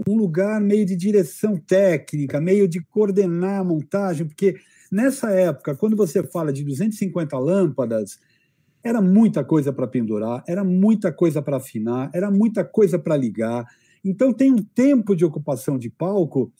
um 0.06 0.16
lugar 0.16 0.60
meio 0.60 0.84
de 0.84 0.96
direção 0.96 1.56
técnica, 1.56 2.40
meio 2.40 2.68
de 2.68 2.80
coordenar 2.80 3.60
a 3.60 3.64
montagem, 3.64 4.26
porque 4.26 4.56
nessa 4.90 5.30
época, 5.30 5.74
quando 5.74 5.96
você 5.96 6.22
fala 6.22 6.52
de 6.52 6.64
250 6.64 7.38
lâmpadas, 7.38 8.18
era 8.82 9.00
muita 9.00 9.44
coisa 9.44 9.72
para 9.72 9.86
pendurar, 9.86 10.44
era 10.46 10.62
muita 10.62 11.12
coisa 11.12 11.42
para 11.42 11.56
afinar, 11.56 12.10
era 12.14 12.30
muita 12.30 12.64
coisa 12.64 12.98
para 12.98 13.16
ligar. 13.16 13.66
Então 14.04 14.32
tem 14.32 14.52
um 14.52 14.62
tempo 14.62 15.16
de 15.16 15.24
ocupação 15.24 15.76
de 15.76 15.90
palco 15.90 16.52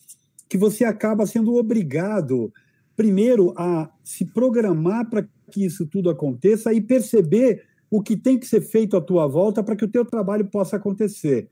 que 0.49 0.59
você 0.59 0.85
acaba 0.85 1.27
sendo 1.27 1.55
obrigado 1.55 2.53
primeiro, 2.97 3.53
a 3.57 3.91
se 4.03 4.25
programar 4.25 5.09
para 5.09 5.29
que 5.51 5.65
isso 5.65 5.87
tudo 5.87 6.11
aconteça 6.11 6.73
e 6.73 6.81
perceber 6.81 7.63
o 7.91 8.03
que 8.03 8.17
tem 8.17 8.39
que 8.39 8.47
ser 8.47 8.63
feito 8.63 8.97
à 8.97 9.01
tua 9.01 9.27
volta 9.27 9.63
para 9.63 9.77
que 9.77 9.85
o 9.85 9.89
teu 9.89 10.05
trabalho 10.05 10.47
possa 10.47 10.77
acontecer. 10.77 11.49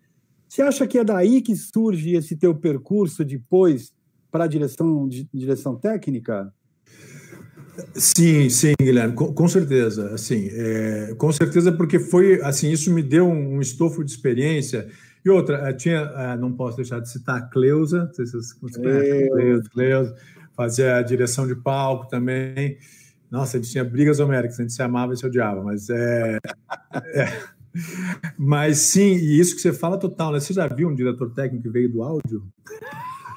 Você 0.48 0.62
acha 0.62 0.87
que 0.87 0.98
é 0.98 1.04
daí 1.04 1.40
que 1.42 1.54
surge 1.54 2.16
esse 2.16 2.37
teu 2.37 2.54
percurso 2.54 3.24
depois 3.24 3.92
para 4.30 4.44
a 4.44 4.48
direção, 4.48 5.09
direção 5.33 5.76
técnica? 5.76 6.52
Sim, 7.94 8.48
sim, 8.48 8.72
Guilherme, 8.80 9.14
com, 9.14 9.33
com 9.33 9.48
certeza. 9.48 10.14
Assim, 10.14 10.48
é, 10.50 11.14
com 11.16 11.30
certeza, 11.33 11.72
porque 11.72 11.98
foi 11.98 12.40
assim, 12.42 12.70
isso 12.70 12.92
me 12.92 13.02
deu 13.02 13.26
um, 13.26 13.57
um 13.57 13.61
estofo 13.61 14.04
de 14.04 14.11
experiência. 14.11 14.88
E 15.24 15.30
outra, 15.30 15.70
eh, 15.70 15.72
tinha, 15.72 16.00
eh, 16.00 16.37
não 16.37 16.52
posso 16.52 16.76
deixar 16.76 17.00
de 17.00 17.09
citar 17.09 17.38
a 17.38 17.42
Cleusa, 17.46 18.04
não 18.04 18.12
sei 18.12 18.26
se 18.26 18.33
vocês 18.33 18.52
conhecem, 18.52 19.30
Cleusa, 19.30 19.70
Cleusa 19.72 20.16
fazia 20.56 20.96
a 20.96 21.02
direção 21.02 21.46
de 21.46 21.54
palco 21.54 22.08
também. 22.08 22.78
Nossa, 23.30 23.56
a 23.56 23.60
gente 23.60 23.70
tinha 23.70 23.84
brigas 23.84 24.20
homéricas, 24.20 24.58
a 24.58 24.62
gente 24.62 24.72
se 24.72 24.82
amava 24.82 25.12
e 25.12 25.16
se 25.16 25.26
odiava, 25.26 25.62
mas 25.62 25.88
é, 25.90 26.38
é, 27.14 27.26
Mas 28.38 28.78
sim, 28.78 29.14
e 29.16 29.38
isso 29.38 29.54
que 29.54 29.60
você 29.60 29.72
fala 29.72 29.98
total, 29.98 30.32
né? 30.32 30.40
Você 30.40 30.52
já 30.52 30.66
viu 30.66 30.88
um 30.88 30.94
diretor 30.94 31.30
técnico 31.30 31.64
que 31.64 31.68
veio 31.68 31.90
do 31.90 32.02
áudio? 32.02 32.44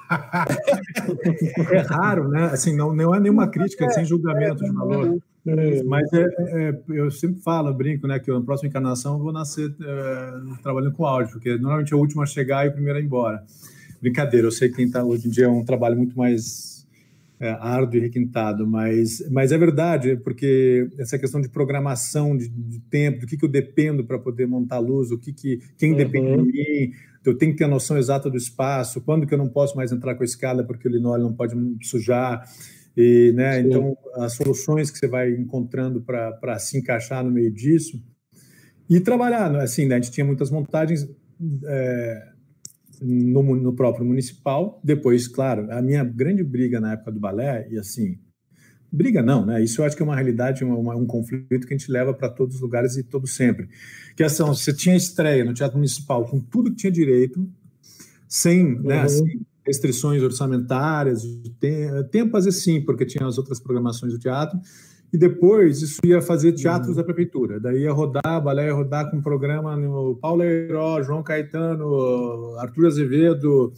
é 1.72 1.80
raro, 1.80 2.28
né? 2.30 2.46
Assim, 2.46 2.76
não, 2.76 2.94
não 2.94 3.14
é 3.14 3.20
nenhuma 3.20 3.48
crítica, 3.50 3.86
é, 3.86 3.90
sem 3.90 4.06
julgamento 4.06 4.64
de 4.64 4.72
valor. 4.72 5.18
É, 5.46 5.84
mas 5.84 6.12
é, 6.14 6.26
é, 6.40 6.80
eu 6.90 7.10
sempre 7.10 7.42
falo, 7.42 7.74
brinco, 7.74 8.06
né, 8.06 8.20
que 8.20 8.30
na 8.32 8.42
próxima 8.42 8.68
encarnação 8.68 9.14
eu 9.14 9.24
vou 9.24 9.32
nascer 9.32 9.74
é, 9.82 10.62
trabalhando 10.62 10.94
com 10.94 11.06
áudio, 11.06 11.32
porque 11.34 11.58
normalmente 11.58 11.94
é 11.94 11.96
o 11.96 12.00
último 12.00 12.22
a 12.22 12.26
chegar 12.26 12.66
e 12.66 12.70
o 12.70 12.74
primeiro 12.74 13.00
a 13.00 13.02
ir 13.02 13.06
embora. 13.06 13.44
Brincadeira, 14.02 14.48
eu 14.48 14.52
sei 14.52 14.70
que 14.70 14.76
quem 14.76 14.86
está 14.86 15.04
hoje 15.04 15.28
em 15.28 15.32
dia 15.32 15.46
é 15.46 15.50
um 15.50 15.64
trabalho 15.64 15.98
muito 15.98 16.18
mais 16.18 16.77
é, 17.40 17.50
árduo 17.50 17.98
e 17.98 18.02
requintado, 18.02 18.66
mas, 18.66 19.24
mas 19.30 19.52
é 19.52 19.58
verdade, 19.58 20.18
porque 20.18 20.88
essa 20.98 21.20
questão 21.20 21.40
de 21.40 21.50
programação 21.50 22.36
de, 22.36 22.48
de 22.50 22.80
tempo, 22.80 23.22
do 23.22 23.28
que, 23.28 23.38
que 23.38 23.46
eu 23.46 23.50
dependo 23.50 24.04
para 24.04 24.18
poder 24.18 24.48
montar 24.48 24.78
a 24.78 24.80
luz, 24.80 25.12
o 25.12 25.20
que, 25.20 25.32
que 25.32 25.60
quem 25.78 25.92
uhum. 25.92 25.98
depende 25.98 26.36
de 26.36 26.42
mim, 26.42 26.92
eu 27.24 27.38
tenho 27.38 27.52
que 27.52 27.58
ter 27.58 27.66
a 27.66 27.68
noção 27.68 27.98
exata 27.98 28.30
do 28.30 28.38
espaço, 28.38 29.02
quando 29.02 29.28
que 29.28 29.34
eu 29.34 29.38
não 29.38 29.50
posso 29.50 29.76
mais 29.76 29.92
entrar 29.92 30.16
com 30.16 30.24
a 30.24 30.26
escada 30.26 30.64
porque 30.64 30.88
o 30.88 30.92
linóleo 30.92 31.24
não 31.24 31.34
pode 31.34 31.56
sujar, 31.84 32.44
e, 32.96 33.32
né, 33.36 33.60
então 33.60 33.96
as 34.16 34.34
soluções 34.34 34.90
que 34.90 34.98
você 34.98 35.08
vai 35.08 35.30
encontrando 35.32 36.02
para 36.02 36.58
se 36.58 36.80
encaixar 36.80 37.24
no 37.24 37.30
meio 37.30 37.54
disso 37.54 38.02
e 38.90 39.00
trabalhar, 39.00 39.52
né, 39.52 39.62
assim, 39.62 39.86
né, 39.86 39.96
a 39.96 40.00
gente 40.00 40.12
tinha 40.12 40.26
muitas 40.26 40.50
montagens 40.50 41.08
é, 41.66 42.30
no, 43.02 43.56
no, 43.56 43.74
próprio 43.74 44.06
municipal. 44.06 44.80
Depois, 44.84 45.28
claro, 45.28 45.72
a 45.72 45.82
minha 45.82 46.04
grande 46.04 46.44
briga 46.44 46.80
na 46.80 46.94
época 46.94 47.12
do 47.12 47.20
balé, 47.20 47.68
e 47.70 47.78
assim, 47.78 48.18
briga 48.92 49.22
não, 49.22 49.46
né? 49.46 49.64
Isso 49.64 49.82
eu 49.82 49.86
acho 49.86 49.96
que 49.96 50.02
é 50.02 50.06
uma 50.06 50.16
realidade, 50.16 50.64
uma, 50.64 50.96
um 50.96 51.06
conflito 51.06 51.68
que 51.68 51.74
a 51.74 51.78
gente 51.78 51.92
leva 51.92 52.14
para 52.14 52.30
todos 52.30 52.56
os 52.56 52.62
lugares 52.62 52.98
e 52.98 53.04
todo 53.04 53.28
sempre. 53.28 53.70
Que 54.16 54.24
é 54.24 54.26
assim, 54.26 54.44
você 54.44 54.74
tinha 54.74 54.96
estreia 54.96 55.44
no 55.44 55.54
Teatro 55.54 55.78
Municipal 55.78 56.26
com 56.26 56.40
tudo 56.40 56.72
que 56.72 56.78
tinha 56.78 56.92
direito, 56.92 57.48
sem, 58.28 58.80
né, 58.82 59.06
uhum. 59.06 59.26
né, 59.26 59.40
restrições 59.66 60.24
orçamentárias, 60.24 61.24
tem, 61.60 61.88
tempo 62.10 62.38
às 62.38 62.46
vezes 62.46 62.64
sim, 62.64 62.82
porque 62.82 63.06
tinha 63.06 63.28
as 63.28 63.38
outras 63.38 63.60
programações 63.60 64.14
do 64.14 64.20
teatro, 64.20 64.60
e 65.12 65.18
depois 65.18 65.82
isso 65.82 66.00
ia 66.06 66.22
fazer 66.22 66.54
teatros 66.54 66.90
uhum. 66.90 66.96
da 66.96 67.04
prefeitura. 67.04 67.60
Daí 67.60 67.84
ia 67.84 67.92
rodar, 67.92 68.44
balé 68.44 68.68
ia 68.68 68.74
rodar 68.74 69.10
com 69.10 69.22
programa 69.22 69.76
no 69.76 70.16
Paulo 70.16 70.44
Heiró, 70.44 71.02
João 71.02 71.24
Caetano, 71.24 72.56
Arthur 72.58 72.88
Azevedo, 72.88 73.72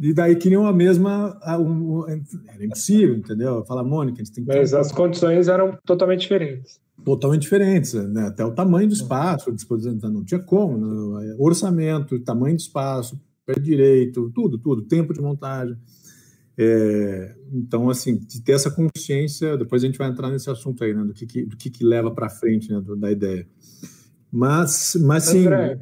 e 0.00 0.12
daí 0.12 0.36
queriam 0.36 0.66
a 0.66 0.72
mesma. 0.72 1.36
Um, 1.58 2.04
era 2.06 2.64
impossível, 2.64 3.16
entendeu? 3.16 3.64
Fala, 3.64 3.82
Mônica, 3.82 4.20
a 4.20 4.24
gente 4.24 4.34
tem 4.34 4.44
que. 4.44 4.56
Mas 4.56 4.72
as 4.72 4.92
condições 4.92 5.48
eram 5.48 5.76
totalmente 5.84 6.20
diferentes. 6.20 6.78
Totalmente 7.04 7.42
diferentes, 7.42 7.94
né? 7.94 8.26
até 8.26 8.44
o 8.44 8.52
tamanho 8.52 8.88
do 8.88 8.94
espaço, 8.94 9.52
disposição, 9.52 9.92
então 9.92 10.10
não 10.10 10.24
tinha 10.24 10.40
como, 10.40 10.76
né? 11.18 11.36
orçamento, 11.38 12.18
tamanho 12.20 12.56
do 12.56 12.60
espaço, 12.60 13.18
pé 13.46 13.54
direito, 13.54 14.30
tudo, 14.34 14.58
tudo, 14.58 14.82
tempo 14.82 15.14
de 15.14 15.20
montagem. 15.20 15.76
É, 16.60 17.36
então, 17.52 17.88
assim, 17.88 18.16
de 18.16 18.42
ter 18.42 18.52
essa 18.52 18.68
consciência, 18.68 19.56
depois 19.56 19.84
a 19.84 19.86
gente 19.86 19.96
vai 19.96 20.08
entrar 20.08 20.28
nesse 20.28 20.50
assunto 20.50 20.82
aí, 20.82 20.92
né, 20.92 21.04
do 21.04 21.14
que, 21.14 21.24
que 21.24 21.46
do 21.46 21.56
que, 21.56 21.70
que 21.70 21.84
leva 21.84 22.10
para 22.10 22.28
frente, 22.28 22.72
né, 22.72 22.80
do, 22.80 22.96
da 22.96 23.12
ideia. 23.12 23.46
Mas, 24.30 24.96
mas 25.00 25.24
sim. 25.24 25.46
André, 25.46 25.78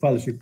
fala, 0.00 0.18
Chico. 0.18 0.40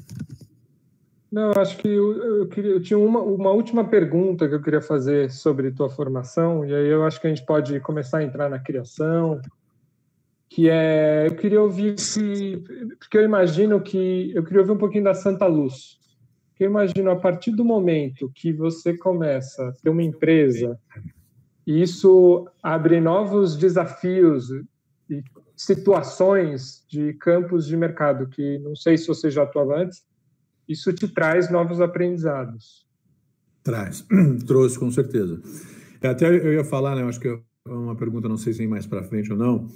Não, 1.30 1.50
acho 1.56 1.76
que 1.78 1.88
eu, 1.88 2.40
eu, 2.40 2.46
queria, 2.46 2.70
eu 2.72 2.80
tinha 2.80 2.98
uma, 2.98 3.20
uma 3.20 3.50
última 3.50 3.82
pergunta 3.82 4.46
que 4.46 4.54
eu 4.54 4.62
queria 4.62 4.82
fazer 4.82 5.30
sobre 5.30 5.72
tua 5.72 5.90
formação, 5.90 6.64
e 6.64 6.72
aí 6.72 6.86
eu 6.86 7.04
acho 7.04 7.20
que 7.20 7.26
a 7.26 7.30
gente 7.30 7.44
pode 7.44 7.80
começar 7.80 8.18
a 8.18 8.24
entrar 8.24 8.48
na 8.48 8.58
criação, 8.60 9.40
que 10.48 10.68
é, 10.68 11.26
eu 11.26 11.34
queria 11.34 11.60
ouvir 11.60 11.98
se, 11.98 12.62
porque 12.98 13.16
eu 13.16 13.24
imagino 13.24 13.80
que, 13.80 14.30
eu 14.34 14.44
queria 14.44 14.60
ouvir 14.60 14.72
um 14.72 14.78
pouquinho 14.78 15.04
da 15.04 15.14
Santa 15.14 15.46
Luz, 15.46 15.98
eu 16.64 16.70
imagino 16.70 17.10
a 17.10 17.16
partir 17.16 17.50
do 17.50 17.64
momento 17.64 18.30
que 18.34 18.52
você 18.52 18.96
começa 18.96 19.68
a 19.68 19.72
ter 19.72 19.90
uma 19.90 20.02
empresa, 20.02 20.78
e 21.66 21.82
isso 21.82 22.48
abre 22.62 23.00
novos 23.00 23.56
desafios 23.56 24.50
e 25.08 25.22
situações 25.56 26.84
de 26.88 27.12
campos 27.14 27.66
de 27.66 27.76
mercado 27.76 28.28
que 28.28 28.58
não 28.58 28.74
sei 28.74 28.96
se 28.96 29.06
você 29.06 29.30
já 29.30 29.42
atuava 29.42 29.78
antes, 29.78 30.02
isso 30.68 30.92
te 30.92 31.06
traz 31.06 31.50
novos 31.50 31.80
aprendizados. 31.80 32.86
Traz, 33.62 34.06
trouxe 34.46 34.78
com 34.78 34.90
certeza. 34.90 35.40
É, 36.00 36.08
até 36.08 36.26
eu 36.28 36.52
ia 36.52 36.64
falar, 36.64 36.96
né? 36.96 37.02
Eu 37.02 37.08
acho 37.08 37.20
que 37.20 37.28
é 37.28 37.38
uma 37.66 37.94
pergunta, 37.94 38.28
não 38.28 38.36
sei 38.36 38.52
se 38.52 38.58
vem 38.58 38.68
mais 38.68 38.86
para 38.86 39.04
frente 39.04 39.32
ou 39.32 39.38
não. 39.38 39.68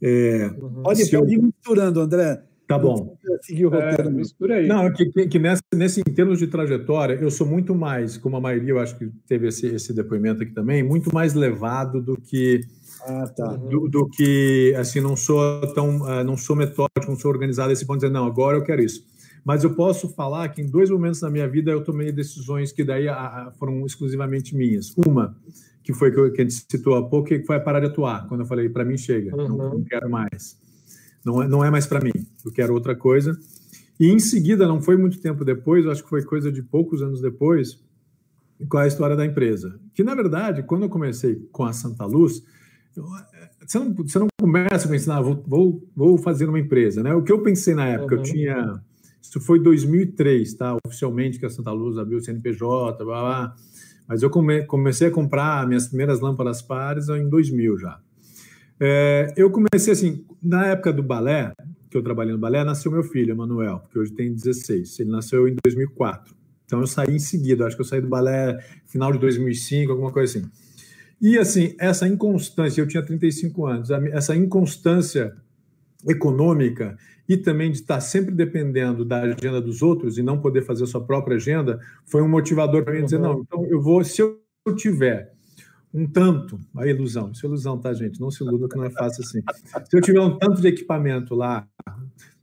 É, 0.00 0.50
uhum. 0.60 0.82
Pode 0.82 1.02
ir 1.02 1.42
misturando, 1.42 2.00
André. 2.00 2.42
Tá 2.66 2.78
bom. 2.78 3.17
Seguir 3.42 3.66
o 3.66 3.70
roteiro. 3.70 4.08
É, 4.08 4.10
mistura 4.10 4.54
aí. 4.56 4.66
Não, 4.66 4.92
que, 4.92 5.06
que, 5.06 5.28
que 5.28 5.38
nessa, 5.38 5.62
nesse, 5.74 6.00
em 6.00 6.12
termos 6.12 6.38
de 6.38 6.46
trajetória, 6.46 7.14
eu 7.14 7.30
sou 7.30 7.46
muito 7.46 7.74
mais, 7.74 8.16
como 8.16 8.36
a 8.36 8.40
maioria, 8.40 8.70
eu 8.70 8.78
acho 8.78 8.96
que 8.98 9.10
teve 9.26 9.48
esse, 9.48 9.66
esse 9.66 9.92
depoimento 9.92 10.42
aqui 10.42 10.52
também, 10.52 10.82
muito 10.82 11.12
mais 11.14 11.34
levado 11.34 12.00
do 12.00 12.16
que. 12.16 12.60
Ah, 13.06 13.26
tá. 13.28 13.54
do, 13.54 13.88
do, 13.88 14.08
que, 14.08 14.74
assim, 14.76 15.00
não 15.00 15.16
sou 15.16 15.60
tão, 15.72 15.98
uh, 15.98 16.24
não 16.24 16.36
sou 16.36 16.56
metódico, 16.56 17.06
não 17.06 17.16
sou 17.16 17.30
organizado 17.30 17.70
a 17.70 17.72
esse 17.72 17.86
ponto 17.86 18.00
de 18.00 18.06
dizer, 18.06 18.12
não, 18.12 18.26
agora 18.26 18.56
eu 18.56 18.64
quero 18.64 18.82
isso. 18.82 19.06
Mas 19.44 19.62
eu 19.62 19.74
posso 19.74 20.08
falar 20.08 20.48
que 20.48 20.60
em 20.60 20.66
dois 20.66 20.90
momentos 20.90 21.20
da 21.20 21.30
minha 21.30 21.48
vida 21.48 21.70
eu 21.70 21.82
tomei 21.82 22.10
decisões 22.10 22.72
que 22.72 22.82
daí 22.82 23.08
a, 23.08 23.14
a, 23.14 23.52
foram 23.52 23.86
exclusivamente 23.86 24.54
minhas. 24.54 24.92
Uma, 25.06 25.36
que 25.82 25.94
foi 25.94 26.10
que, 26.10 26.30
que 26.30 26.40
a 26.42 26.44
gente 26.44 26.66
citou 26.68 26.96
há 26.96 27.08
pouco, 27.08 27.28
que 27.28 27.44
foi 27.44 27.56
a 27.56 27.60
parar 27.60 27.80
de 27.80 27.86
atuar, 27.86 28.26
quando 28.26 28.40
eu 28.40 28.46
falei, 28.46 28.68
para 28.68 28.84
mim 28.84 28.98
chega, 28.98 29.34
uhum. 29.34 29.48
não, 29.48 29.70
não 29.74 29.84
quero 29.84 30.10
mais 30.10 30.58
não 31.24 31.42
é, 31.42 31.48
não 31.48 31.64
é 31.64 31.70
mais 31.70 31.86
para 31.86 32.00
mim, 32.00 32.12
eu 32.44 32.52
quero 32.52 32.74
outra 32.74 32.94
coisa. 32.94 33.38
E 33.98 34.08
em 34.08 34.18
seguida, 34.18 34.66
não 34.66 34.80
foi 34.80 34.96
muito 34.96 35.20
tempo 35.20 35.44
depois, 35.44 35.86
acho 35.86 36.04
que 36.04 36.08
foi 36.08 36.22
coisa 36.22 36.52
de 36.52 36.62
poucos 36.62 37.02
anos 37.02 37.20
depois, 37.20 37.82
com 38.68 38.78
a 38.78 38.86
história 38.86 39.16
da 39.16 39.26
empresa. 39.26 39.78
Que, 39.92 40.04
na 40.04 40.14
verdade, 40.14 40.62
quando 40.62 40.84
eu 40.84 40.88
comecei 40.88 41.36
com 41.50 41.64
a 41.64 41.72
Santa 41.72 42.04
Luz, 42.04 42.42
você 43.66 43.78
não, 43.78 43.92
você 43.94 44.18
não 44.18 44.28
começa 44.40 44.86
a 44.86 44.90
pensar, 44.90 45.18
ah, 45.18 45.20
vou, 45.20 45.42
vou, 45.46 45.88
vou, 45.94 46.18
fazer 46.18 46.48
uma 46.48 46.58
empresa, 46.58 47.02
né? 47.02 47.14
O 47.14 47.22
que 47.22 47.32
eu 47.32 47.42
pensei 47.42 47.74
na 47.74 47.86
época, 47.86 48.14
uhum. 48.14 48.20
eu 48.20 48.24
tinha... 48.24 48.82
Isso 49.20 49.40
foi 49.40 49.60
2003, 49.60 50.54
tá? 50.54 50.76
Oficialmente 50.86 51.38
que 51.38 51.44
a 51.44 51.50
Santa 51.50 51.70
Luz 51.70 51.98
abriu 51.98 52.18
o 52.18 52.20
CNPJ, 52.20 53.04
blá, 53.04 53.20
blá. 53.20 53.56
Mas 54.06 54.22
eu 54.22 54.30
come, 54.30 54.64
comecei 54.64 55.08
a 55.08 55.10
comprar 55.10 55.66
minhas 55.66 55.88
primeiras 55.88 56.20
lâmpadas 56.20 56.62
pares 56.62 57.08
em 57.10 57.28
2000 57.28 57.78
já. 57.78 58.00
É, 58.80 59.34
eu 59.36 59.50
comecei 59.50 59.92
assim, 59.92 60.24
na 60.42 60.66
época 60.66 60.92
do 60.92 61.02
balé, 61.02 61.52
que 61.90 61.96
eu 61.96 62.02
trabalhei 62.02 62.32
no 62.32 62.38
balé, 62.38 62.64
nasceu 62.64 62.90
meu 62.92 63.02
filho, 63.02 63.32
Emanuel, 63.32 63.82
que 63.90 63.98
hoje 63.98 64.12
tem 64.12 64.32
16. 64.32 65.00
Ele 65.00 65.10
nasceu 65.10 65.48
em 65.48 65.56
2004. 65.64 66.34
Então 66.64 66.80
eu 66.80 66.86
saí 66.86 67.16
em 67.16 67.18
seguida, 67.18 67.66
acho 67.66 67.76
que 67.76 67.82
eu 67.82 67.86
saí 67.86 68.00
do 68.00 68.08
balé 68.08 68.58
final 68.86 69.10
de 69.10 69.18
2005, 69.18 69.90
alguma 69.90 70.12
coisa 70.12 70.38
assim. 70.38 70.50
E 71.20 71.38
assim, 71.38 71.74
essa 71.80 72.06
inconstância, 72.06 72.80
eu 72.80 72.86
tinha 72.86 73.02
35 73.02 73.66
anos, 73.66 73.90
essa 73.90 74.36
inconstância 74.36 75.34
econômica 76.06 76.96
e 77.28 77.36
também 77.36 77.70
de 77.70 77.78
estar 77.78 78.00
sempre 78.00 78.34
dependendo 78.34 79.04
da 79.04 79.22
agenda 79.22 79.60
dos 79.60 79.82
outros 79.82 80.16
e 80.16 80.22
não 80.22 80.40
poder 80.40 80.62
fazer 80.62 80.84
a 80.84 80.86
sua 80.86 81.04
própria 81.04 81.36
agenda, 81.36 81.80
foi 82.06 82.22
um 82.22 82.28
motivador 82.28 82.84
para 82.84 82.94
mim 82.94 83.04
dizer, 83.04 83.18
não, 83.18 83.40
então 83.40 83.64
eu 83.66 83.80
vou, 83.80 84.04
se 84.04 84.22
eu 84.22 84.40
tiver 84.76 85.32
um 85.92 86.06
tanto, 86.06 86.58
a 86.76 86.86
ilusão, 86.86 87.30
isso 87.30 87.46
é 87.46 87.48
ilusão, 87.48 87.78
tá, 87.78 87.92
gente? 87.94 88.20
Não 88.20 88.30
se 88.30 88.44
iluda 88.44 88.68
que 88.68 88.76
não 88.76 88.84
é 88.84 88.90
fácil 88.90 89.24
assim. 89.24 89.40
Se 89.88 89.96
eu 89.96 90.00
tiver 90.00 90.20
um 90.20 90.36
tanto 90.38 90.60
de 90.60 90.68
equipamento 90.68 91.34
lá, 91.34 91.66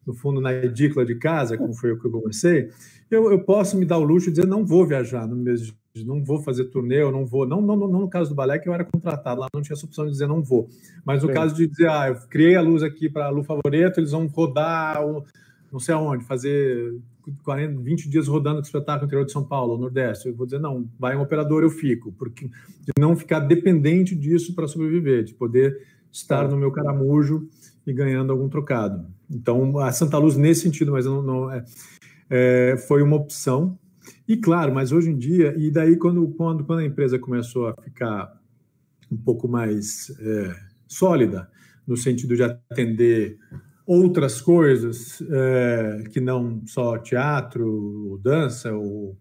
no 0.05 0.13
fundo, 0.13 0.41
na 0.41 0.53
edícula 0.53 1.05
de 1.05 1.15
casa, 1.15 1.57
como 1.57 1.73
foi 1.73 1.91
o 1.91 1.99
que 1.99 2.07
eu 2.07 2.11
comecei, 2.11 2.69
eu, 3.09 3.31
eu 3.31 3.39
posso 3.43 3.77
me 3.77 3.85
dar 3.85 3.97
o 3.97 4.03
luxo 4.03 4.27
de 4.27 4.35
dizer, 4.35 4.47
não 4.47 4.65
vou 4.65 4.85
viajar 4.85 5.27
no 5.27 5.35
mês 5.35 5.61
de 5.61 5.75
não 6.03 6.21
vou 6.23 6.41
fazer 6.41 6.65
turnê, 6.65 7.01
eu 7.01 7.11
não 7.11 7.25
vou. 7.25 7.47
Não, 7.47 7.61
não, 7.61 7.75
não, 7.75 7.87
no 7.87 8.09
caso 8.09 8.31
do 8.31 8.35
balé, 8.35 8.59
que 8.59 8.67
eu 8.67 8.73
era 8.73 8.83
contratado 8.83 9.39
lá, 9.39 9.47
não 9.53 9.61
tinha 9.61 9.75
essa 9.75 9.85
opção 9.85 10.03
de 10.05 10.11
dizer 10.11 10.27
não 10.27 10.43
vou. 10.43 10.67
Mas 11.05 11.21
no 11.23 11.29
Sim. 11.29 11.33
caso 11.33 11.55
de 11.55 11.67
dizer, 11.67 11.87
ah, 11.87 12.09
eu 12.09 12.15
criei 12.27 12.55
a 12.55 12.61
luz 12.61 12.83
aqui 12.83 13.07
para 13.09 13.27
a 13.27 13.29
Lu 13.29 13.43
Favoreto, 13.43 13.99
eles 13.99 14.11
vão 14.11 14.27
rodar, 14.27 14.97
não 15.71 15.79
sei 15.79 15.95
aonde, 15.95 16.25
fazer 16.25 16.93
40, 17.43 17.81
20 17.81 18.09
dias 18.09 18.27
rodando 18.27 18.57
com 18.57 18.65
espetáculo 18.65 19.01
no 19.01 19.07
interior 19.07 19.25
de 19.25 19.31
São 19.31 19.43
Paulo, 19.43 19.77
Nordeste. 19.77 20.27
Eu 20.27 20.35
vou 20.35 20.45
dizer, 20.45 20.59
não, 20.59 20.89
vai 20.99 21.15
um 21.15 21.21
operador, 21.21 21.63
eu 21.63 21.69
fico, 21.69 22.11
porque 22.13 22.47
de 22.47 22.93
não 22.99 23.15
ficar 23.15 23.39
dependente 23.39 24.15
disso 24.15 24.53
para 24.53 24.67
sobreviver, 24.67 25.23
de 25.23 25.33
poder 25.33 25.81
estar 26.11 26.47
no 26.47 26.57
meu 26.57 26.71
caramujo 26.71 27.47
e 27.85 27.93
ganhando 27.93 28.31
algum 28.31 28.49
trocado. 28.49 29.05
Então, 29.29 29.77
a 29.79 29.91
Santa 29.91 30.17
Luz, 30.17 30.37
nesse 30.37 30.61
sentido, 30.61 30.91
mas 30.91 31.05
não, 31.05 31.21
não 31.21 31.51
é, 31.51 31.63
é, 32.29 32.77
foi 32.87 33.01
uma 33.01 33.15
opção. 33.15 33.77
E 34.27 34.37
claro, 34.37 34.73
mas 34.73 34.91
hoje 34.91 35.11
em 35.11 35.17
dia, 35.17 35.53
e 35.57 35.69
daí 35.69 35.97
quando, 35.97 36.27
quando, 36.29 36.63
quando 36.63 36.79
a 36.79 36.85
empresa 36.85 37.19
começou 37.19 37.67
a 37.67 37.75
ficar 37.81 38.39
um 39.11 39.17
pouco 39.17 39.47
mais 39.47 40.09
é, 40.19 40.55
sólida, 40.87 41.49
no 41.87 41.95
sentido 41.95 42.35
de 42.35 42.43
atender 42.43 43.37
outras 43.85 44.41
coisas 44.41 45.21
é, 45.29 46.03
que 46.11 46.19
não 46.19 46.61
só 46.65 46.97
teatro, 46.97 47.65
ou 48.09 48.17
dança, 48.17 48.73
ou, 48.73 49.15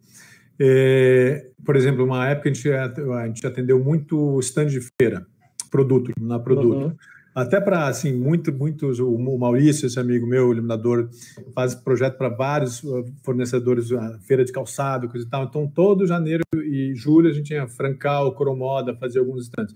é, 0.59 1.51
por 1.65 1.77
exemplo, 1.77 2.05
uma 2.05 2.29
época 2.29 2.49
a 2.49 2.53
gente, 2.53 2.71
a 2.71 3.27
gente 3.27 3.47
atendeu 3.47 3.83
muito 3.83 4.39
stand 4.41 4.67
de 4.67 4.81
feira, 5.01 5.27
produto, 5.71 6.12
na 6.19 6.39
produto. 6.39 6.87
Uhum. 6.87 6.97
Até 7.35 7.61
para, 7.61 7.89
assim, 7.89 8.12
muito, 8.17 8.53
muitos, 8.53 9.01
o 9.01 9.37
Maurício, 9.37 9.87
esse 9.87 9.99
amigo 9.99 10.25
meu, 10.25 10.53
iluminador, 10.53 11.11
faz 11.53 11.75
projeto 11.75 12.17
para 12.17 12.29
vários 12.29 12.81
uh, 12.85 13.05
fornecedores, 13.25 13.89
feira 14.25 14.45
de 14.45 14.53
calçado, 14.53 15.09
coisa 15.09 15.27
e 15.27 15.29
tal. 15.29 15.43
Então, 15.43 15.67
todo 15.67 16.07
janeiro 16.07 16.45
e 16.55 16.93
julho 16.95 17.29
a 17.29 17.33
gente 17.33 17.47
tinha 17.47 17.67
Francal, 17.67 18.33
Coromoda, 18.37 18.95
fazia 18.95 19.21
alguns 19.21 19.43
stands. 19.43 19.75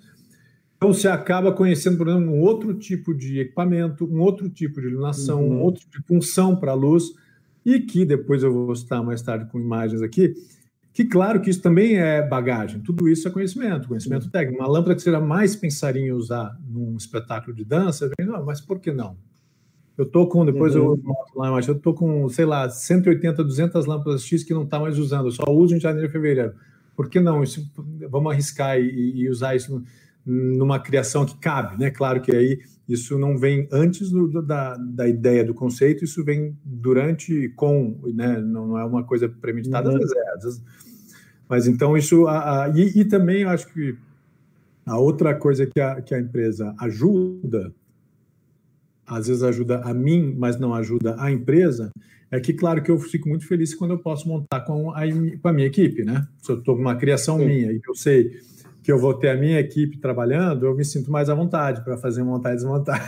Então 0.78 0.92
você 0.92 1.08
acaba 1.08 1.52
conhecendo, 1.52 1.98
por 1.98 2.06
exemplo, 2.06 2.30
um 2.30 2.40
outro 2.40 2.72
tipo 2.72 3.12
de 3.12 3.40
equipamento, 3.40 4.06
um 4.06 4.20
outro 4.20 4.48
tipo 4.48 4.80
de 4.80 4.86
iluminação, 4.86 5.42
uhum. 5.42 5.56
um 5.56 5.60
outro 5.62 5.80
tipo 5.82 5.98
de 5.98 6.06
função 6.06 6.54
para 6.54 6.70
a 6.70 6.74
luz, 6.74 7.12
e 7.66 7.80
que 7.80 8.04
depois 8.04 8.44
eu 8.44 8.52
vou 8.52 8.74
citar 8.76 9.02
mais 9.02 9.20
tarde 9.20 9.50
com 9.50 9.58
imagens 9.58 10.00
aqui, 10.02 10.34
que 10.92 11.04
claro 11.04 11.40
que 11.40 11.50
isso 11.50 11.60
também 11.60 11.96
é 11.96 12.22
bagagem, 12.22 12.80
tudo 12.80 13.08
isso 13.08 13.26
é 13.26 13.30
conhecimento, 13.30 13.88
conhecimento 13.88 14.26
uhum. 14.26 14.30
técnico. 14.30 14.62
Uma 14.62 14.68
lâmpada 14.68 14.94
que 14.94 15.02
você 15.02 15.10
mais 15.18 15.56
pensaria 15.56 16.00
em 16.00 16.12
usar 16.12 16.56
num 16.68 16.96
espetáculo 16.96 17.54
de 17.54 17.64
dança, 17.64 18.08
não, 18.20 18.44
mas 18.44 18.60
por 18.60 18.78
que 18.78 18.92
não? 18.92 19.16
Eu 19.96 20.06
tô 20.06 20.28
com, 20.28 20.46
depois 20.46 20.76
uhum. 20.76 20.92
eu 20.92 21.00
mostro 21.02 21.38
lá, 21.40 21.50
mas 21.50 21.66
eu 21.66 21.76
tô 21.76 21.92
com, 21.92 22.28
sei 22.28 22.44
lá, 22.44 22.70
180, 22.70 23.42
200 23.42 23.84
lâmpadas 23.84 24.22
X 24.22 24.44
que 24.44 24.54
não 24.54 24.62
está 24.62 24.78
mais 24.78 24.96
usando, 24.96 25.26
eu 25.26 25.32
só 25.32 25.44
uso 25.50 25.74
em 25.74 25.80
janeiro 25.80 26.08
e 26.08 26.12
fevereiro. 26.12 26.54
Por 26.94 27.08
que 27.08 27.18
não? 27.18 27.42
Isso, 27.42 27.68
vamos 28.08 28.32
arriscar 28.32 28.78
e, 28.78 29.22
e 29.22 29.28
usar 29.28 29.56
isso 29.56 29.82
numa 30.28 30.78
criação 30.78 31.24
que 31.24 31.36
cabe, 31.38 31.78
né? 31.80 31.90
Claro 31.90 32.20
que 32.20 32.30
aí 32.30 32.60
isso 32.86 33.18
não 33.18 33.38
vem 33.38 33.66
antes 33.72 34.10
do, 34.10 34.42
da, 34.42 34.76
da 34.76 35.08
ideia 35.08 35.42
do 35.42 35.54
conceito, 35.54 36.04
isso 36.04 36.22
vem 36.22 36.54
durante, 36.62 37.48
com, 37.56 37.98
né? 38.14 38.38
Não 38.38 38.78
é 38.78 38.84
uma 38.84 39.02
coisa 39.02 39.26
premeditada, 39.26 39.88
uhum. 39.88 39.96
às 39.96 40.42
vezes, 40.42 40.62
mas 41.48 41.66
então 41.66 41.96
isso, 41.96 42.26
a, 42.26 42.64
a, 42.64 42.68
e, 42.68 43.00
e, 43.00 43.04
também 43.06 43.42
eu 43.42 43.48
acho 43.48 43.72
que 43.72 43.96
a 44.84 44.98
outra 44.98 45.34
coisa 45.34 45.66
que 45.66 45.80
a, 45.80 46.02
que 46.02 46.14
a 46.14 46.20
empresa 46.20 46.74
ajuda, 46.78 47.74
às 49.06 49.28
vezes 49.28 49.42
ajuda 49.42 49.80
a 49.80 49.94
mim, 49.94 50.34
mas 50.36 50.60
não 50.60 50.74
ajuda 50.74 51.16
a 51.18 51.32
empresa, 51.32 51.90
é 52.30 52.38
que, 52.38 52.52
claro, 52.52 52.82
que 52.82 52.90
eu 52.90 52.98
fico 52.98 53.30
muito 53.30 53.46
feliz 53.46 53.74
quando 53.74 53.92
eu 53.92 53.98
posso 53.98 54.28
montar 54.28 54.60
com 54.60 54.90
a, 54.90 55.00
com 55.40 55.48
a 55.48 55.52
minha 55.54 55.66
equipe, 55.66 56.04
né? 56.04 56.28
Se 56.42 56.52
eu 56.52 56.58
estou 56.58 56.74
com 56.74 56.82
uma 56.82 56.96
criação 56.96 57.38
Sim. 57.38 57.46
minha 57.46 57.72
e 57.72 57.80
eu 57.86 57.94
sei 57.94 58.30
que 58.88 58.92
eu 58.92 58.98
vou 58.98 59.12
ter 59.12 59.28
a 59.28 59.36
minha 59.36 59.60
equipe 59.60 59.98
trabalhando, 59.98 60.64
eu 60.64 60.74
me 60.74 60.82
sinto 60.82 61.12
mais 61.12 61.28
à 61.28 61.34
vontade 61.34 61.84
para 61.84 61.98
fazer 61.98 62.22
montar 62.22 62.52
e 62.52 62.54
desmontar. 62.54 62.98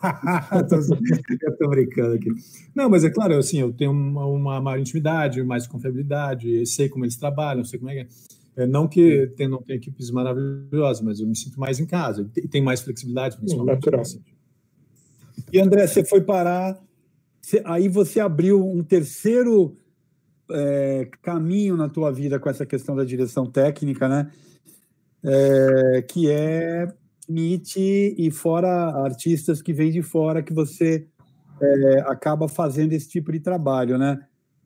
eu 0.50 1.50
estou 1.50 1.68
brincando 1.68 2.14
aqui. 2.14 2.30
Não, 2.74 2.88
mas 2.88 3.04
é 3.04 3.10
claro, 3.10 3.36
assim, 3.36 3.60
eu 3.60 3.70
tenho 3.74 3.90
uma, 3.90 4.24
uma 4.24 4.58
maior 4.58 4.80
intimidade, 4.80 5.42
mais 5.42 5.66
confiabilidade, 5.66 6.64
sei 6.64 6.88
como 6.88 7.04
eles 7.04 7.16
trabalham, 7.16 7.62
sei 7.62 7.78
como 7.78 7.90
é 7.90 7.94
que 7.96 8.00
é. 8.00 8.62
É, 8.62 8.66
não 8.66 8.88
que 8.88 9.26
tem, 9.36 9.46
não 9.46 9.60
tem 9.60 9.76
equipes 9.76 10.10
maravilhosas, 10.10 11.02
mas 11.02 11.20
eu 11.20 11.26
me 11.26 11.36
sinto 11.36 11.60
mais 11.60 11.78
em 11.78 11.84
casa 11.84 12.26
e 12.34 12.48
tem 12.48 12.62
mais 12.62 12.80
flexibilidade, 12.80 13.36
principalmente. 13.36 13.86
E 15.52 15.60
André, 15.60 15.86
você 15.86 16.02
foi 16.02 16.22
parar, 16.22 16.82
aí 17.66 17.86
você 17.86 18.18
abriu 18.18 18.66
um 18.66 18.82
terceiro 18.82 19.76
é, 20.50 21.08
caminho 21.22 21.76
na 21.76 21.88
tua 21.88 22.12
vida 22.12 22.38
com 22.38 22.48
essa 22.48 22.66
questão 22.66 22.94
da 22.96 23.04
direção 23.04 23.46
técnica, 23.46 24.08
né? 24.08 24.30
É, 25.22 26.02
que 26.02 26.30
é 26.30 26.86
MIT 27.28 28.14
e 28.16 28.30
fora 28.30 28.68
artistas 29.04 29.60
que 29.60 29.72
vêm 29.72 29.90
de 29.90 30.02
fora 30.02 30.42
que 30.42 30.52
você 30.52 31.06
é, 31.60 32.00
acaba 32.06 32.48
fazendo 32.48 32.92
esse 32.92 33.08
tipo 33.08 33.32
de 33.32 33.40
trabalho, 33.40 33.98
né? 33.98 34.18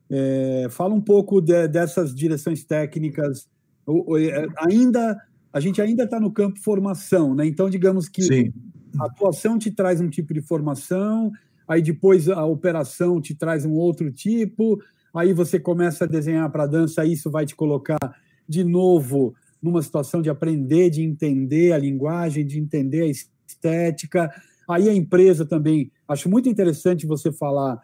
É, 0.09 0.67
fala 0.69 0.93
um 0.93 1.01
pouco 1.01 1.41
de, 1.41 1.67
dessas 1.67 2.13
direções 2.13 2.63
técnicas 2.63 3.47
é, 3.87 4.47
ainda 4.57 5.17
a 5.51 5.59
gente 5.59 5.79
ainda 5.79 6.03
está 6.03 6.19
no 6.19 6.31
campo 6.31 6.59
formação, 6.59 7.35
né? 7.35 7.45
Então, 7.45 7.69
digamos 7.69 8.09
que 8.09 8.23
Sim. 8.23 8.53
a 8.99 9.05
atuação 9.05 9.59
te 9.59 9.69
traz 9.69 10.01
um 10.01 10.09
tipo 10.09 10.33
de 10.33 10.41
formação, 10.41 11.31
aí 11.67 11.79
depois 11.79 12.27
a 12.27 12.43
operação 12.43 13.21
te 13.21 13.35
traz 13.35 13.63
um 13.63 13.73
outro 13.73 14.11
tipo, 14.11 14.81
aí 15.13 15.33
você 15.33 15.59
começa 15.59 16.05
a 16.05 16.07
desenhar 16.07 16.49
para 16.51 16.65
dança, 16.65 17.05
isso 17.05 17.29
vai 17.29 17.45
te 17.45 17.55
colocar 17.55 17.99
de 18.47 18.63
novo 18.63 19.35
numa 19.61 19.81
situação 19.81 20.21
de 20.21 20.29
aprender, 20.29 20.89
de 20.89 21.01
entender 21.01 21.71
a 21.71 21.77
linguagem, 21.77 22.45
de 22.45 22.59
entender 22.59 23.03
a 23.03 23.07
estética. 23.07 24.29
Aí 24.67 24.89
a 24.89 24.93
empresa 24.93 25.45
também, 25.45 25.91
acho 26.07 26.29
muito 26.29 26.49
interessante 26.49 27.05
você 27.05 27.31
falar 27.31 27.79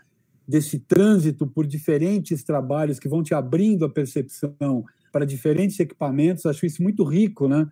desse 0.48 0.80
trânsito 0.80 1.46
por 1.46 1.66
diferentes 1.66 2.44
trabalhos 2.44 3.00
que 3.00 3.08
vão 3.08 3.22
te 3.22 3.34
abrindo 3.34 3.86
a 3.86 3.90
percepção 3.90 4.84
para 5.12 5.26
diferentes 5.26 5.80
equipamentos, 5.80 6.46
acho 6.46 6.66
isso 6.66 6.82
muito 6.82 7.04
rico, 7.04 7.48
né? 7.48 7.68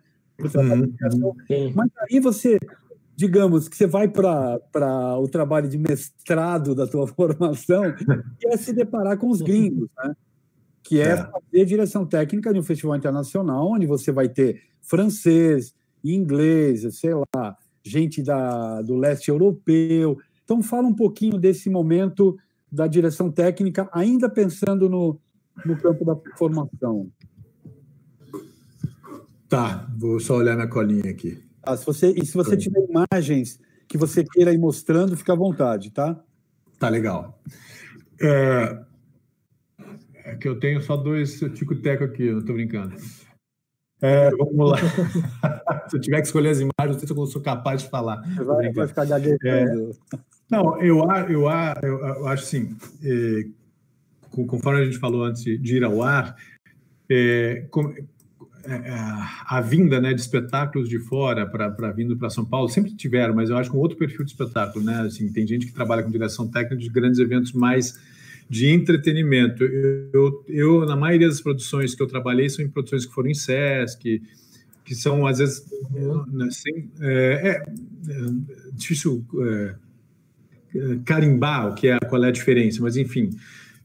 Uhum. 1.50 1.72
Mas 1.74 1.90
aí 2.08 2.20
você, 2.20 2.58
digamos, 3.18 3.68
que 3.68 3.76
você 3.76 3.84
vai 3.84 4.06
para 4.06 5.18
o 5.18 5.26
trabalho 5.26 5.68
de 5.68 5.76
mestrado 5.76 6.72
da 6.72 6.86
tua 6.86 7.04
formação 7.08 7.86
e 8.40 8.46
é 8.46 8.56
se 8.56 8.72
deparar 8.72 9.18
com 9.18 9.28
os 9.28 9.42
gringos, 9.42 9.88
né? 9.98 10.14
Que 10.84 11.00
é, 11.00 11.08
é 11.08 11.16
fazer 11.16 11.64
direção 11.64 12.06
técnica 12.06 12.52
de 12.52 12.60
um 12.60 12.62
festival 12.62 12.96
internacional, 12.96 13.72
onde 13.72 13.86
você 13.86 14.12
vai 14.12 14.28
ter 14.28 14.62
francês, 14.80 15.74
inglês, 16.02 16.86
sei 16.96 17.12
lá, 17.12 17.56
gente 17.82 18.22
da, 18.22 18.82
do 18.82 18.94
leste 18.94 19.30
europeu. 19.30 20.16
Então, 20.44 20.62
fala 20.62 20.86
um 20.86 20.94
pouquinho 20.94 21.38
desse 21.38 21.68
momento 21.68 22.38
da 22.70 22.86
direção 22.86 23.32
técnica, 23.32 23.90
ainda 23.92 24.30
pensando 24.30 24.88
no, 24.88 25.20
no 25.66 25.76
campo 25.76 26.04
da 26.04 26.16
formação. 26.36 27.10
Tá, 29.48 29.90
vou 29.98 30.20
só 30.20 30.36
olhar 30.36 30.54
minha 30.54 30.68
colinha 30.68 31.10
aqui. 31.10 31.47
Ah, 31.68 31.76
se 31.76 31.84
você, 31.84 32.14
e 32.16 32.24
se 32.24 32.32
você 32.32 32.56
tiver 32.56 32.80
imagens 32.88 33.60
que 33.86 33.98
você 33.98 34.24
queira 34.24 34.54
ir 34.54 34.58
mostrando, 34.58 35.14
fica 35.18 35.34
à 35.34 35.36
vontade, 35.36 35.90
tá? 35.90 36.18
Tá 36.78 36.88
legal. 36.88 37.38
É, 38.18 38.78
é 40.24 40.36
que 40.36 40.48
eu 40.48 40.58
tenho 40.58 40.80
só 40.80 40.96
dois 40.96 41.38
tico-teco 41.54 42.04
aqui, 42.04 42.30
não 42.30 42.42
tô 42.42 42.54
brincando. 42.54 42.96
É, 44.00 44.30
vamos 44.30 44.70
lá. 44.70 44.78
se 45.90 45.96
eu 45.96 46.00
tiver 46.00 46.22
que 46.22 46.28
escolher 46.28 46.48
as 46.48 46.58
imagens, 46.58 46.72
não 46.86 46.98
sei 46.98 47.06
se 47.06 47.14
eu 47.14 47.26
sou 47.26 47.42
capaz 47.42 47.82
de 47.82 47.90
falar. 47.90 48.22
Vai, 48.42 48.72
vai 48.72 48.88
ficar 48.88 49.04
gaguejando. 49.04 49.44
É, 49.44 50.18
não, 50.50 50.80
eu, 50.80 51.06
eu, 51.28 51.42
eu, 51.82 51.98
eu 51.98 52.26
acho 52.28 52.44
assim, 52.44 52.74
é, 53.04 53.44
conforme 54.30 54.80
a 54.80 54.84
gente 54.86 54.98
falou 54.98 55.22
antes 55.22 55.42
de 55.42 55.76
ir 55.76 55.84
ao 55.84 56.02
ar, 56.02 56.34
é, 57.10 57.66
é, 57.66 58.04
a 59.46 59.60
vinda 59.60 60.00
né, 60.00 60.12
de 60.12 60.20
espetáculos 60.20 60.88
de 60.88 60.98
fora 60.98 61.46
para 61.46 61.90
vindo 61.92 62.16
para 62.16 62.28
São 62.28 62.44
Paulo 62.44 62.68
sempre 62.68 62.94
tiveram, 62.94 63.34
mas 63.34 63.48
eu 63.48 63.56
acho 63.56 63.70
com 63.70 63.78
outro 63.78 63.96
perfil 63.96 64.24
de 64.24 64.30
espetáculo, 64.30 64.84
né? 64.84 65.00
Assim, 65.02 65.32
tem 65.32 65.46
gente 65.46 65.66
que 65.66 65.72
trabalha 65.72 66.02
com 66.02 66.10
direção 66.10 66.46
técnica 66.46 66.76
de 66.76 66.88
grandes 66.90 67.18
eventos 67.18 67.52
mais 67.52 67.98
de 68.48 68.68
entretenimento. 68.68 69.64
Eu, 69.64 70.44
eu, 70.48 70.86
na 70.86 70.96
maioria 70.96 71.28
das 71.28 71.40
produções 71.40 71.94
que 71.94 72.02
eu 72.02 72.06
trabalhei 72.06 72.48
são 72.48 72.64
em 72.64 72.68
produções 72.68 73.06
que 73.06 73.12
foram 73.12 73.30
em 73.30 73.34
Sesc, 73.34 74.22
que 74.84 74.94
são 74.94 75.26
às 75.26 75.38
vezes 75.38 75.64
assim, 76.46 76.90
é, 77.00 77.08
é, 77.08 77.50
é 77.50 77.62
difícil 78.74 79.24
é, 79.40 79.74
carimbar 81.04 81.70
o 81.70 81.74
que 81.74 81.88
é 81.88 81.98
qual 82.00 82.22
é 82.24 82.28
a 82.28 82.32
diferença, 82.32 82.82
mas 82.82 82.96
enfim 82.96 83.30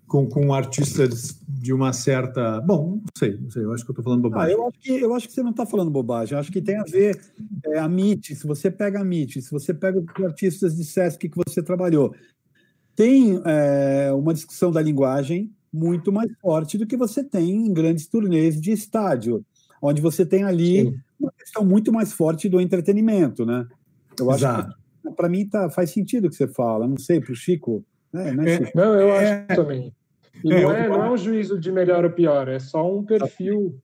com, 0.08 0.28
com 0.28 0.54
artistas 0.54 1.40
de 1.48 1.74
uma 1.74 1.94
certa. 1.94 2.62
Bom, 2.62 2.98
não 2.98 3.04
sei, 3.18 3.38
não 3.38 3.50
sei, 3.50 3.64
eu 3.64 3.74
acho 3.74 3.84
que 3.84 3.92
eu 3.92 3.94
estou 3.94 4.04
falando 4.04 4.22
bobagem. 4.22 4.54
Ah, 4.54 4.58
eu, 4.58 4.68
acho 4.68 4.80
que, 4.80 4.92
eu 4.92 5.14
acho 5.16 5.28
que 5.28 5.34
você 5.34 5.44
não 5.44 5.52
está 5.52 5.66
falando 5.66 5.92
bobagem, 5.92 6.34
eu 6.34 6.40
acho 6.40 6.52
que 6.52 6.62
tem 6.62 6.78
a 6.78 6.84
ver 6.84 7.20
é, 7.66 7.80
a 7.80 7.86
MIT, 7.86 8.36
se 8.36 8.46
você 8.46 8.70
pega 8.70 9.00
a 9.00 9.02
MIT, 9.02 9.42
se 9.42 9.52
você 9.52 9.74
pega 9.74 10.00
os 10.00 10.24
artistas 10.24 10.76
de 10.76 10.84
Sesc 10.84 11.28
que 11.28 11.38
você 11.46 11.62
trabalhou, 11.62 12.14
tem 12.96 13.42
é, 13.46 14.12
uma 14.14 14.34
discussão 14.34 14.72
da 14.72 14.82
linguagem 14.82 15.52
muito 15.72 16.12
mais 16.12 16.32
forte 16.40 16.78
do 16.78 16.86
que 16.86 16.96
você 16.96 17.24
tem 17.24 17.66
em 17.66 17.74
grandes 17.74 18.06
turnês 18.06 18.62
de 18.62 18.72
estádio, 18.72 19.44
onde 19.82 20.02
você 20.02 20.24
tem 20.26 20.44
ali 20.44 20.84
Sim. 20.84 20.96
uma 21.20 21.32
questão 21.32 21.66
muito 21.66 21.92
mais 21.92 22.14
forte 22.14 22.48
do 22.48 22.62
entretenimento, 22.62 23.46
né? 23.46 23.66
Eu 24.20 24.30
acho 24.30 24.46
Exato. 24.46 24.76
que 25.02 25.12
para 25.16 25.28
mim 25.28 25.48
tá, 25.48 25.70
faz 25.70 25.90
sentido 25.90 26.28
o 26.28 26.30
que 26.30 26.36
você 26.36 26.48
fala, 26.48 26.88
não 26.88 26.98
sei, 26.98 27.20
para 27.20 27.32
o 27.32 27.36
Chico. 27.36 27.84
Né, 28.14 28.32
né, 28.32 28.58
Chico? 28.58 28.72
Não, 28.76 28.94
eu 28.94 29.12
acho 29.14 29.26
é, 29.26 29.46
também. 29.56 29.94
E 30.44 30.54
é, 30.54 30.62
não, 30.62 30.72
é, 30.72 30.88
não 30.88 31.04
é 31.06 31.12
um 31.12 31.18
juízo 31.18 31.60
de 31.60 31.72
melhor 31.72 32.04
ou 32.04 32.12
pior, 32.12 32.48
é 32.48 32.60
só 32.60 32.96
um 32.96 33.04
perfil, 33.04 33.80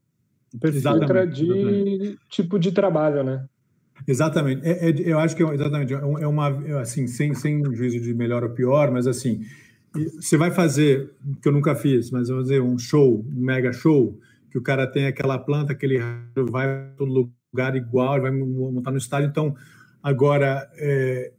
um 0.54 0.60
perfil 0.60 1.26
de 1.32 2.18
tipo 2.30 2.60
de 2.60 2.72
trabalho, 2.72 3.24
né? 3.24 3.46
Exatamente. 4.08 4.66
É, 4.66 4.90
é, 4.90 4.94
eu 4.98 5.20
acho 5.20 5.36
que 5.36 5.44
é, 5.44 5.54
exatamente 5.54 5.94
é 5.94 6.28
uma 6.28 6.48
assim 6.80 7.08
sem, 7.08 7.34
sem 7.34 7.64
juízo 7.76 8.00
de 8.00 8.14
melhor 8.14 8.44
ou 8.44 8.50
pior, 8.50 8.92
mas 8.92 9.08
assim 9.08 9.42
você 10.20 10.38
vai 10.38 10.52
fazer 10.52 11.12
que 11.42 11.48
eu 11.48 11.52
nunca 11.52 11.76
fiz, 11.76 12.12
mas 12.12 12.30
vamos 12.30 12.46
dizer 12.46 12.62
um 12.62 12.78
show, 12.78 13.26
um 13.28 13.42
mega 13.42 13.74
show, 13.74 14.20
que 14.52 14.58
o 14.58 14.62
cara 14.62 14.86
tem 14.86 15.08
aquela 15.08 15.38
planta, 15.38 15.74
que 15.74 15.86
ele 15.86 16.00
vai 16.50 16.68
para 16.68 16.94
todo 16.98 17.32
lugar 17.52 17.76
igual, 17.76 18.22
vai 18.22 18.32
montar 18.32 18.92
no 18.92 18.98
estádio. 18.98 19.30
Então 19.30 19.56
agora 20.02 20.70
é, 20.76 21.32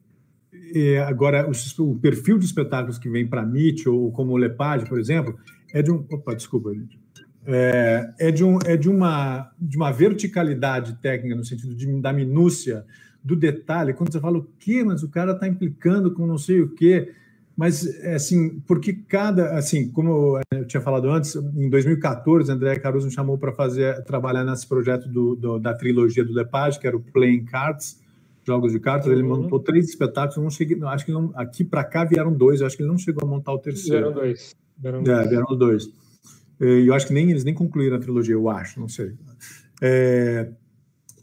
agora, 1.07 1.49
o, 1.79 1.95
perfil 1.97 2.39
de 2.39 2.45
espetáculos 2.45 2.99
que 2.99 3.09
vem 3.09 3.27
para 3.27 3.43
MIT, 3.43 3.89
ou 3.89 4.11
como 4.13 4.37
Lepage, 4.37 4.87
por 4.87 4.99
exemplo, 4.99 5.39
é 5.73 5.83
de 5.83 5.91
um. 5.91 6.05
Opa, 6.11 6.35
desculpa, 6.35 6.73
gente. 6.73 6.99
É, 7.47 8.13
é, 8.19 8.31
de, 8.31 8.45
um, 8.45 8.59
é 8.65 8.77
de, 8.77 8.89
uma, 8.89 9.51
de 9.59 9.77
uma 9.77 9.91
verticalidade 9.91 10.95
técnica, 11.01 11.35
no 11.35 11.45
sentido 11.45 11.75
de, 11.75 12.01
da 12.01 12.13
minúcia, 12.13 12.85
do 13.23 13.35
detalhe. 13.35 13.95
Quando 13.95 14.13
você 14.13 14.21
fala 14.21 14.39
o 14.39 14.49
quê, 14.59 14.85
mas 14.85 15.03
o 15.03 15.09
cara 15.09 15.33
está 15.33 15.49
implicando 15.49 16.13
com 16.13 16.27
não 16.27 16.39
sei 16.39 16.61
o 16.61 16.69
quê. 16.69 17.13
Mas, 17.57 17.87
é 18.03 18.15
assim, 18.15 18.61
porque 18.67 18.93
cada. 18.93 19.57
Assim, 19.57 19.89
como 19.91 20.41
eu 20.51 20.67
tinha 20.67 20.81
falado 20.81 21.11
antes, 21.11 21.35
em 21.35 21.69
2014, 21.69 22.51
André 22.51 22.77
Caruso 22.77 23.07
me 23.07 23.13
chamou 23.13 23.37
para 23.39 23.53
fazer 23.53 24.03
trabalhar 24.05 24.45
nesse 24.45 24.67
projeto 24.67 25.09
do, 25.09 25.37
do, 25.37 25.59
da 25.59 25.75
trilogia 25.75 26.25
do 26.25 26.33
Lepage, 26.33 26.81
que 26.81 26.87
era 26.87 26.97
o 26.97 27.01
Playing 27.01 27.45
Cards 27.45 28.00
jogos 28.51 28.73
de 28.73 28.81
cartas, 28.81 29.11
ele 29.11 29.23
uhum. 29.23 29.43
montou 29.43 29.61
três 29.61 29.89
espetáculos. 29.89 30.37
Não 30.43 30.51
cheguei, 30.51 30.77
acho 30.85 31.07
que 31.07 31.13
não, 31.13 31.33
aqui 31.37 31.65
para 31.65 31.85
cá 31.85 32.05
vieram 32.05 32.33
dois. 32.33 32.61
acho 32.63 32.77
que 32.77 32.83
ele 32.83 32.91
não 32.91 32.99
chegou 32.99 33.25
a 33.25 33.31
montar 33.31 33.53
o 33.53 33.59
terceiro. 33.59 34.07
Vieram 34.07 34.13
dois. 34.13 34.57
Vieram, 34.77 35.01
é, 35.01 35.03
dois. 35.03 35.29
vieram 35.29 35.57
dois. 35.57 35.85
E 36.61 36.87
eu 36.87 36.95
acho 36.95 37.07
que 37.07 37.13
nem 37.13 37.31
eles 37.31 37.45
nem 37.45 37.55
concluíram 37.55 37.97
a 37.97 38.01
trilogia, 38.01 38.35
eu 38.35 38.49
acho, 38.49 38.81
não 38.81 38.89
sei. 38.89 39.13
É, 39.81 40.51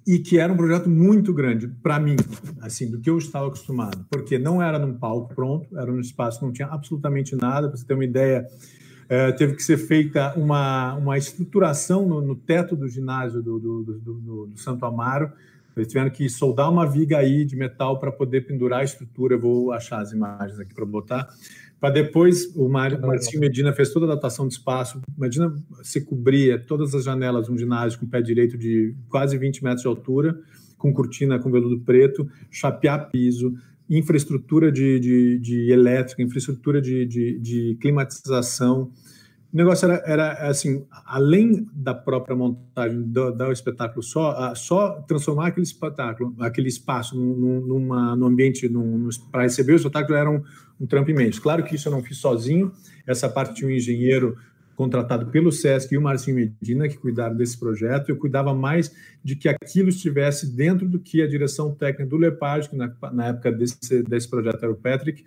e 0.07 0.19
que 0.19 0.39
era 0.39 0.51
um 0.51 0.55
projeto 0.55 0.89
muito 0.89 1.33
grande 1.33 1.67
para 1.67 1.99
mim, 1.99 2.15
assim, 2.61 2.89
do 2.89 2.99
que 2.99 3.09
eu 3.09 3.17
estava 3.17 3.47
acostumado, 3.47 4.05
porque 4.09 4.39
não 4.39 4.61
era 4.61 4.79
num 4.79 4.93
palco 4.93 5.35
pronto, 5.35 5.77
era 5.77 5.91
num 5.91 5.99
espaço 5.99 6.39
que 6.39 6.45
não 6.45 6.53
tinha 6.53 6.69
absolutamente 6.69 7.35
nada. 7.35 7.67
Para 7.67 7.77
você 7.77 7.85
ter 7.85 7.93
uma 7.93 8.05
ideia, 8.05 8.47
é, 9.09 9.31
teve 9.33 9.55
que 9.55 9.63
ser 9.63 9.77
feita 9.77 10.33
uma, 10.35 10.95
uma 10.95 11.17
estruturação 11.17 12.07
no, 12.07 12.21
no 12.21 12.35
teto 12.35 12.75
do 12.75 12.87
ginásio 12.87 13.43
do, 13.43 13.59
do, 13.59 13.83
do, 13.83 14.47
do 14.47 14.57
Santo 14.57 14.85
Amaro 14.85 15.31
eles 15.79 15.87
tiveram 15.87 16.09
que 16.09 16.29
soldar 16.29 16.71
uma 16.71 16.85
viga 16.85 17.17
aí 17.17 17.45
de 17.45 17.55
metal 17.55 17.99
para 17.99 18.11
poder 18.11 18.41
pendurar 18.45 18.81
a 18.81 18.83
estrutura. 18.83 19.35
Eu 19.35 19.39
vou 19.39 19.71
achar 19.71 20.01
as 20.01 20.11
imagens 20.11 20.59
aqui 20.59 20.73
para 20.73 20.85
botar. 20.85 21.27
Para 21.79 21.91
depois, 21.91 22.55
o 22.55 22.67
Marcinho 22.67 23.39
Medina 23.39 23.71
fez 23.71 23.91
toda 23.91 24.05
a 24.07 24.15
datação 24.15 24.47
de 24.47 24.55
espaço. 24.55 24.99
Imagina 25.15 25.53
se 25.83 26.01
cobrir 26.01 26.65
todas 26.65 26.95
as 26.95 27.03
janelas, 27.03 27.49
um 27.49 27.57
ginásio 27.57 27.99
com 27.99 28.07
pé 28.07 28.21
direito 28.21 28.57
de 28.57 28.95
quase 29.09 29.37
20 29.37 29.63
metros 29.63 29.81
de 29.83 29.87
altura, 29.87 30.39
com 30.77 30.91
cortina 30.91 31.37
com 31.37 31.51
veludo 31.51 31.79
preto, 31.81 32.27
chapear 32.49 33.09
piso, 33.11 33.53
infraestrutura 33.89 34.71
de, 34.71 34.99
de, 34.99 35.39
de 35.39 35.71
elétrica, 35.71 36.21
infraestrutura 36.23 36.81
de, 36.81 37.05
de, 37.05 37.39
de 37.39 37.77
climatização, 37.79 38.91
negócio 39.57 39.89
era, 39.89 40.03
era 40.05 40.47
assim, 40.49 40.85
além 41.05 41.67
da 41.73 41.93
própria 41.93 42.35
montagem 42.35 43.01
do, 43.01 43.31
do 43.31 43.51
espetáculo 43.51 44.03
só, 44.03 44.53
só 44.55 45.01
transformar 45.07 45.47
aquele 45.47 45.65
espetáculo, 45.65 46.35
aquele 46.39 46.67
espaço 46.67 47.17
num, 47.17 47.61
numa, 47.61 48.15
num 48.15 48.27
ambiente 48.27 48.69
num, 48.69 49.09
para 49.31 49.43
receber 49.43 49.73
o 49.73 49.75
espetáculo 49.75 50.17
era 50.17 50.29
um, 50.29 50.41
um 50.79 50.85
trampo 50.85 51.11
imenso. 51.11 51.41
Claro 51.41 51.63
que 51.63 51.75
isso 51.75 51.87
eu 51.87 51.91
não 51.91 52.03
fiz 52.03 52.17
sozinho, 52.17 52.71
essa 53.05 53.27
parte 53.27 53.55
tinha 53.55 53.69
um 53.69 53.73
engenheiro 53.73 54.37
contratado 54.75 55.25
pelo 55.31 55.51
SESC 55.51 55.91
e 55.91 55.97
o 55.97 56.01
Marcinho 56.01 56.35
Medina, 56.35 56.87
que 56.87 56.97
cuidaram 56.97 57.35
desse 57.35 57.59
projeto. 57.59 58.09
Eu 58.09 58.15
cuidava 58.15 58.53
mais 58.53 58.95
de 59.23 59.35
que 59.35 59.49
aquilo 59.49 59.89
estivesse 59.89 60.55
dentro 60.55 60.87
do 60.87 60.99
que 60.99 61.19
a 61.19 61.27
direção 61.27 61.73
técnica 61.73 62.05
do 62.05 62.15
Lepage, 62.15 62.69
que 62.69 62.75
na, 62.75 62.93
na 63.11 63.27
época 63.29 63.51
desse, 63.51 64.03
desse 64.03 64.29
projeto 64.29 64.61
era 64.61 64.71
o 64.71 64.75
Patrick, 64.75 65.25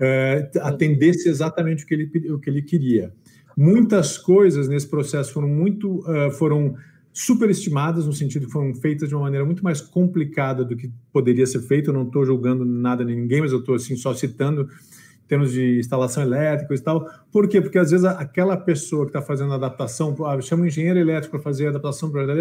eh, 0.00 0.50
atendesse 0.60 1.28
exatamente 1.28 1.84
o 1.84 1.86
que 1.86 1.94
ele, 1.94 2.32
o 2.32 2.38
que 2.38 2.48
ele 2.48 2.62
queria. 2.62 3.12
Muitas 3.56 4.18
coisas 4.18 4.68
nesse 4.68 4.86
processo 4.86 5.32
foram 5.32 5.48
muito 5.48 6.00
uh, 6.00 6.30
foram 6.32 6.74
superestimadas 7.12 8.06
no 8.06 8.12
sentido 8.12 8.46
que 8.46 8.52
foram 8.52 8.74
feitas 8.74 9.08
de 9.08 9.14
uma 9.14 9.22
maneira 9.22 9.44
muito 9.44 9.64
mais 9.64 9.80
complicada 9.80 10.62
do 10.64 10.76
que 10.76 10.90
poderia 11.12 11.46
ser 11.46 11.62
feito. 11.62 11.90
Eu 11.90 11.94
não 11.94 12.02
estou 12.02 12.24
julgando 12.24 12.64
nada 12.64 13.02
nem 13.04 13.16
ninguém, 13.16 13.40
mas 13.40 13.52
eu 13.52 13.60
estou 13.60 13.74
assim 13.74 13.96
só 13.96 14.12
citando 14.12 14.62
em 14.62 15.26
termos 15.26 15.50
de 15.50 15.78
instalação 15.78 16.22
elétrica 16.22 16.74
e 16.74 16.78
tal. 16.78 17.08
Por 17.32 17.48
quê? 17.48 17.60
Porque 17.60 17.78
às 17.78 17.90
vezes 17.90 18.04
aquela 18.04 18.56
pessoa 18.56 19.06
que 19.06 19.10
está 19.10 19.22
fazendo 19.22 19.52
a 19.52 19.56
adaptação, 19.56 20.14
ah, 20.26 20.38
chama 20.42 20.64
um 20.64 20.66
engenheiro 20.66 20.98
elétrico 20.98 21.32
para 21.32 21.42
fazer 21.42 21.66
a 21.66 21.70
adaptação 21.70 22.10
para 22.10 22.38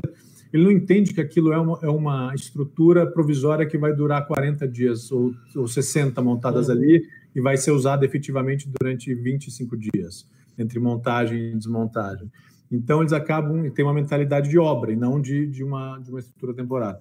ele 0.56 0.64
não 0.64 0.72
entende 0.72 1.14
que 1.14 1.20
aquilo 1.20 1.52
é 1.52 1.58
uma, 1.58 1.80
é 1.82 1.90
uma 1.90 2.34
estrutura 2.34 3.06
provisória 3.06 3.66
que 3.66 3.78
vai 3.78 3.94
durar 3.94 4.26
40 4.26 4.68
dias 4.68 5.12
ou, 5.12 5.34
ou 5.56 5.68
60 5.68 6.22
montadas 6.22 6.68
uhum. 6.68 6.76
ali 6.76 7.06
e 7.36 7.42
vai 7.42 7.58
ser 7.58 7.72
usada 7.72 8.06
efetivamente 8.06 8.70
durante 8.70 9.14
25 9.14 9.76
dias, 9.76 10.26
entre 10.58 10.80
montagem 10.80 11.52
e 11.52 11.56
desmontagem. 11.56 12.32
Então, 12.72 13.02
eles 13.02 13.14
acabam 13.14 13.70
têm 13.72 13.86
uma 13.86 13.94
mentalidade 13.94 14.50
de 14.50 14.58
obra 14.58 14.92
e 14.92 14.96
não 14.96 15.22
de, 15.22 15.48
de, 15.48 15.64
uma, 15.64 16.00
de 16.00 16.10
uma 16.10 16.20
estrutura 16.20 16.54
temporária. 16.54 17.00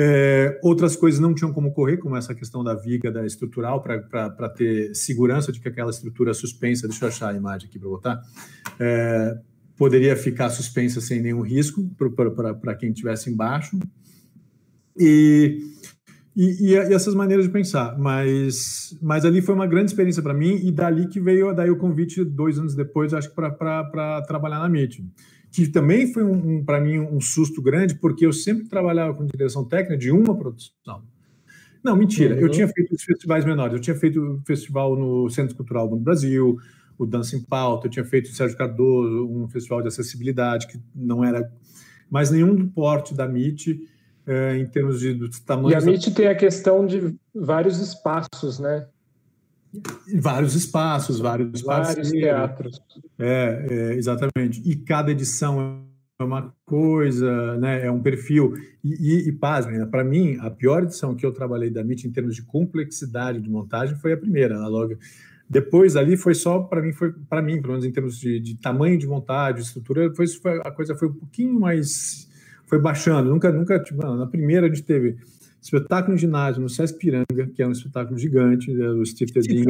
É, 0.00 0.60
outras 0.62 0.94
coisas 0.94 1.18
não 1.18 1.34
tinham 1.34 1.52
como 1.52 1.72
correr, 1.72 1.96
como 1.96 2.16
essa 2.16 2.32
questão 2.34 2.62
da 2.62 2.72
viga 2.72 3.10
da 3.10 3.26
estrutural, 3.26 3.82
para 3.82 4.48
ter 4.48 4.94
segurança 4.94 5.50
de 5.50 5.60
que 5.60 5.68
aquela 5.68 5.90
estrutura 5.90 6.32
suspensa, 6.32 6.86
deixa 6.86 7.04
eu 7.04 7.08
achar 7.08 7.34
a 7.34 7.36
imagem 7.36 7.68
aqui 7.68 7.78
para 7.80 7.88
botar, 7.88 8.22
é, 8.78 9.36
poderia 9.76 10.16
ficar 10.16 10.50
suspensa 10.50 11.00
sem 11.00 11.20
nenhum 11.20 11.40
risco 11.40 11.88
para 12.60 12.76
quem 12.76 12.90
estivesse 12.90 13.28
embaixo. 13.28 13.76
E, 14.96 15.58
e, 16.38 16.68
e, 16.68 16.74
essas 16.74 17.14
maneiras 17.14 17.46
de 17.46 17.50
pensar. 17.50 17.98
Mas, 17.98 18.96
mas 19.02 19.24
ali 19.24 19.42
foi 19.42 19.54
uma 19.54 19.66
grande 19.66 19.90
experiência 19.90 20.22
para 20.22 20.32
mim, 20.32 20.54
e 20.62 20.70
dali 20.70 21.08
que 21.08 21.18
veio 21.18 21.52
daí 21.52 21.70
o 21.70 21.76
convite, 21.76 22.24
dois 22.24 22.58
anos 22.58 22.74
depois, 22.74 23.12
acho 23.12 23.28
que 23.28 23.34
para 23.34 24.22
trabalhar 24.22 24.60
na 24.60 24.66
MIT 24.66 25.04
que 25.50 25.66
também 25.66 26.12
foi 26.12 26.22
um, 26.22 26.58
um 26.58 26.64
para 26.64 26.80
mim 26.80 26.98
um 26.98 27.20
susto 27.20 27.62
grande, 27.62 27.94
porque 27.94 28.26
eu 28.26 28.32
sempre 28.32 28.68
trabalhava 28.68 29.14
com 29.14 29.24
direção 29.26 29.64
técnica 29.64 29.96
de 29.96 30.10
uma 30.10 30.36
produção. 30.36 31.02
Não, 31.82 31.96
mentira. 31.96 32.34
Uhum. 32.34 32.40
Eu 32.42 32.50
tinha 32.50 32.68
feito 32.68 32.94
os 32.94 33.02
festivais 33.02 33.44
menores. 33.44 33.74
Eu 33.74 33.80
tinha 33.80 33.96
feito 33.96 34.20
o 34.20 34.42
festival 34.44 34.96
no 34.96 35.28
Centro 35.30 35.56
Cultural 35.56 35.88
do 35.88 35.96
Brasil, 35.96 36.58
o 36.98 37.06
Dança 37.06 37.36
em 37.36 37.42
Pauta, 37.42 37.86
eu 37.86 37.90
tinha 37.90 38.04
feito 38.04 38.26
o 38.26 38.32
Sérgio 38.32 38.58
Cardoso, 38.58 39.26
um 39.28 39.48
festival 39.48 39.80
de 39.80 39.88
acessibilidade 39.88 40.66
que 40.66 40.78
não 40.94 41.24
era 41.24 41.50
mais 42.10 42.30
nenhum 42.30 42.54
do 42.54 42.66
porte 42.68 43.14
da 43.14 43.24
MIT 43.24 43.80
é, 44.28 44.58
em 44.58 44.66
termos 44.66 45.00
de 45.00 45.40
tamanho. 45.42 45.72
E 45.72 45.74
a 45.74 45.80
MIT 45.80 46.10
tem 46.12 46.28
a 46.28 46.34
questão 46.34 46.84
de 46.86 47.16
vários 47.34 47.80
espaços, 47.80 48.60
né? 48.60 48.86
Vários 50.20 50.54
espaços, 50.54 51.18
vários, 51.18 51.62
vários 51.62 52.10
teatros. 52.10 52.80
É, 53.18 53.66
é, 53.70 53.94
exatamente. 53.94 54.62
E 54.64 54.76
cada 54.76 55.10
edição 55.10 55.82
é 56.20 56.24
uma 56.24 56.54
coisa, 56.66 57.56
né? 57.58 57.86
é 57.86 57.90
um 57.90 58.00
perfil. 58.00 58.54
E, 58.84 58.94
e, 58.94 59.28
e 59.28 59.32
pasmem, 59.32 59.78
né? 59.78 59.86
para 59.86 60.04
mim, 60.04 60.36
a 60.40 60.50
pior 60.50 60.82
edição 60.82 61.14
que 61.14 61.24
eu 61.24 61.32
trabalhei 61.32 61.70
da 61.70 61.80
MIT 61.80 62.06
em 62.06 62.12
termos 62.12 62.34
de 62.34 62.42
complexidade 62.42 63.40
de 63.40 63.48
montagem 63.48 63.96
foi 63.96 64.12
a 64.12 64.16
primeira, 64.16 64.58
a 64.58 64.68
logo. 64.68 64.96
Depois 65.48 65.96
ali 65.96 66.16
foi 66.16 66.34
só 66.34 66.60
para 66.60 66.82
mim, 66.82 66.92
foi 66.92 67.12
para 67.12 67.40
mim, 67.40 67.60
pelo 67.60 67.72
menos 67.72 67.86
em 67.86 67.92
termos 67.92 68.18
de, 68.18 68.38
de 68.38 68.56
tamanho 68.56 68.98
de 68.98 69.06
montagem, 69.06 69.56
de 69.56 69.62
estrutura, 69.62 70.12
foi, 70.14 70.26
a 70.62 70.70
coisa 70.70 70.94
foi 70.94 71.08
um 71.08 71.14
pouquinho 71.14 71.58
mais, 71.58 72.27
foi 72.68 72.78
baixando. 72.78 73.30
Nunca, 73.30 73.50
nunca, 73.50 73.80
tipo, 73.82 74.00
na 74.00 74.26
primeira 74.26 74.66
a 74.66 74.68
gente 74.68 74.84
teve 74.84 75.16
Espetáculo 75.60 76.14
em 76.14 76.18
ginásio 76.18 76.62
no 76.62 76.68
Sesc 76.68 76.98
Piranga, 76.98 77.46
que 77.52 77.60
é 77.60 77.66
um 77.66 77.72
espetáculo 77.72 78.16
gigante, 78.16 78.72
né, 78.72 78.86
do 78.86 79.04
Steve 79.04 79.32
Tedin, 79.32 79.64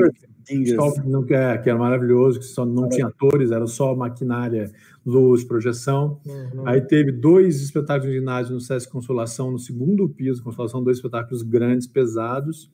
que, 1.26 1.34
é, 1.34 1.58
que 1.58 1.70
era 1.70 1.78
maravilhoso, 1.78 2.38
que 2.38 2.44
só 2.44 2.66
não 2.66 2.88
tinha 2.90 3.06
atores, 3.06 3.50
era 3.50 3.66
só 3.66 3.96
maquinária, 3.96 4.70
luz, 5.04 5.44
projeção. 5.44 6.20
Uhum. 6.26 6.68
Aí 6.68 6.82
teve 6.82 7.10
dois 7.10 7.62
espetáculos 7.62 8.12
de 8.12 8.18
ginásio 8.18 8.54
no 8.54 8.60
Sesc 8.60 8.92
Consolação, 8.92 9.50
no 9.50 9.58
segundo 9.58 10.06
piso, 10.08 10.42
Consolação, 10.42 10.84
dois 10.84 10.98
espetáculos 10.98 11.42
grandes, 11.42 11.86
pesados. 11.86 12.70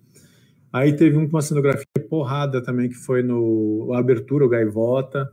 Aí 0.73 0.93
teve 0.93 1.17
um 1.17 1.29
com 1.29 1.37
uma 1.37 1.43
cenografia 1.43 1.87
porrada 2.11 2.61
também, 2.61 2.89
que 2.89 2.97
foi 2.97 3.23
no 3.23 3.93
Abertura, 3.95 4.45
o 4.45 4.49
Gaivota, 4.49 5.31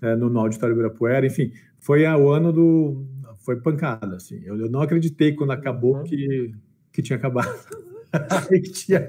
é, 0.00 0.16
no, 0.16 0.30
no 0.30 0.40
Auditório 0.40 0.72
Ibirapuera. 0.72 1.26
Enfim, 1.26 1.52
foi 1.78 2.06
o 2.06 2.30
ano 2.30 2.52
do... 2.52 3.04
Foi 3.42 3.60
pancada, 3.60 4.16
assim. 4.16 4.40
Eu, 4.44 4.56
eu 4.58 4.70
não 4.70 4.80
acreditei 4.80 5.32
quando 5.34 5.50
acabou 5.50 5.96
uhum. 5.96 6.04
que 6.04 6.54
que 6.92 7.02
tinha 7.02 7.16
acabado. 7.16 7.48
que 8.48 8.60
tinha... 8.60 9.08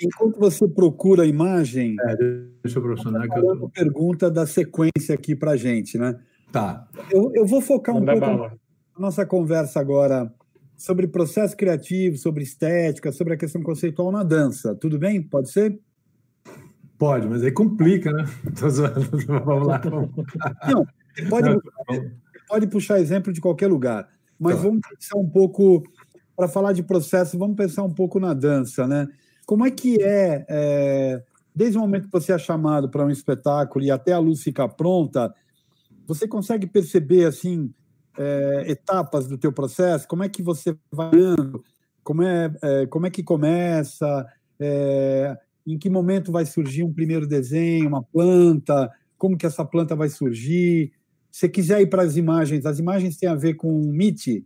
Enquanto 0.00 0.38
você 0.38 0.66
procura 0.66 1.22
a 1.22 1.26
imagem, 1.26 1.96
é, 2.00 2.16
deixa 2.62 2.78
eu 2.78 2.82
profissional. 2.82 3.22
Que 3.28 3.38
eu... 3.38 3.68
pergunta 3.68 4.30
da 4.30 4.46
sequência 4.46 5.14
aqui 5.14 5.36
para 5.36 5.56
gente, 5.56 5.98
né? 5.98 6.18
Tá. 6.50 6.88
Eu, 7.10 7.30
eu 7.34 7.46
vou 7.46 7.60
focar 7.60 7.94
um 7.94 8.04
pouco 8.04 8.26
na 8.26 8.50
nossa 8.98 9.26
conversa 9.26 9.78
agora 9.78 10.32
sobre 10.76 11.06
processo 11.06 11.54
criativo, 11.54 12.16
sobre 12.16 12.42
estética, 12.42 13.12
sobre 13.12 13.34
a 13.34 13.36
questão 13.36 13.62
conceitual 13.62 14.10
na 14.10 14.22
dança. 14.22 14.74
Tudo 14.74 14.98
bem? 14.98 15.22
Pode 15.22 15.50
ser? 15.50 15.78
Pode, 16.96 17.28
mas 17.28 17.44
aí 17.44 17.52
complica, 17.52 18.10
né? 18.10 18.24
Vamos 19.44 19.68
lá. 19.68 19.80
Não, 20.68 20.86
pode, 21.28 21.60
pode 22.48 22.66
puxar 22.66 23.00
exemplo 23.00 23.32
de 23.32 23.40
qualquer 23.40 23.68
lugar, 23.68 24.08
mas 24.38 24.56
tá. 24.56 24.62
vamos 24.62 24.80
pensar 24.88 25.18
um 25.18 25.28
pouco 25.28 25.82
para 26.36 26.48
falar 26.48 26.72
de 26.72 26.82
processo, 26.82 27.38
vamos 27.38 27.56
pensar 27.56 27.82
um 27.82 27.92
pouco 27.92 28.18
na 28.18 28.32
dança, 28.32 28.86
né? 28.86 29.08
Como 29.44 29.66
é 29.66 29.70
que 29.70 30.00
é, 30.02 30.46
é 30.48 31.22
desde 31.54 31.76
o 31.76 31.80
momento 31.80 32.04
que 32.04 32.12
você 32.12 32.32
é 32.32 32.38
chamado 32.38 32.88
para 32.88 33.04
um 33.04 33.10
espetáculo 33.10 33.84
e 33.84 33.90
até 33.90 34.12
a 34.12 34.18
luz 34.20 34.42
ficar 34.42 34.68
pronta, 34.68 35.34
você 36.06 36.28
consegue 36.28 36.68
perceber 36.68 37.24
assim 37.24 37.74
é, 38.16 38.64
etapas 38.68 39.26
do 39.26 39.36
teu 39.36 39.52
processo? 39.52 40.06
Como 40.06 40.22
é 40.22 40.28
que 40.28 40.42
você 40.42 40.76
vai 40.92 41.08
andando? 41.08 41.64
Como 42.04 42.22
é, 42.22 42.54
é 42.62 42.86
como 42.86 43.06
é 43.06 43.10
que 43.10 43.24
começa? 43.24 44.24
É, 44.60 45.36
em 45.66 45.76
que 45.76 45.90
momento 45.90 46.30
vai 46.30 46.46
surgir 46.46 46.84
um 46.84 46.92
primeiro 46.92 47.26
desenho, 47.26 47.88
uma 47.88 48.04
planta? 48.04 48.88
Como 49.16 49.36
que 49.36 49.44
essa 49.44 49.64
planta 49.64 49.96
vai 49.96 50.08
surgir? 50.08 50.92
Se 51.38 51.48
quiser 51.48 51.80
ir 51.80 51.86
para 51.86 52.02
as 52.02 52.16
imagens, 52.16 52.66
as 52.66 52.80
imagens 52.80 53.16
têm 53.16 53.28
a 53.28 53.34
ver 53.36 53.54
com 53.54 53.72
o 53.72 53.94
MIT, 53.94 54.44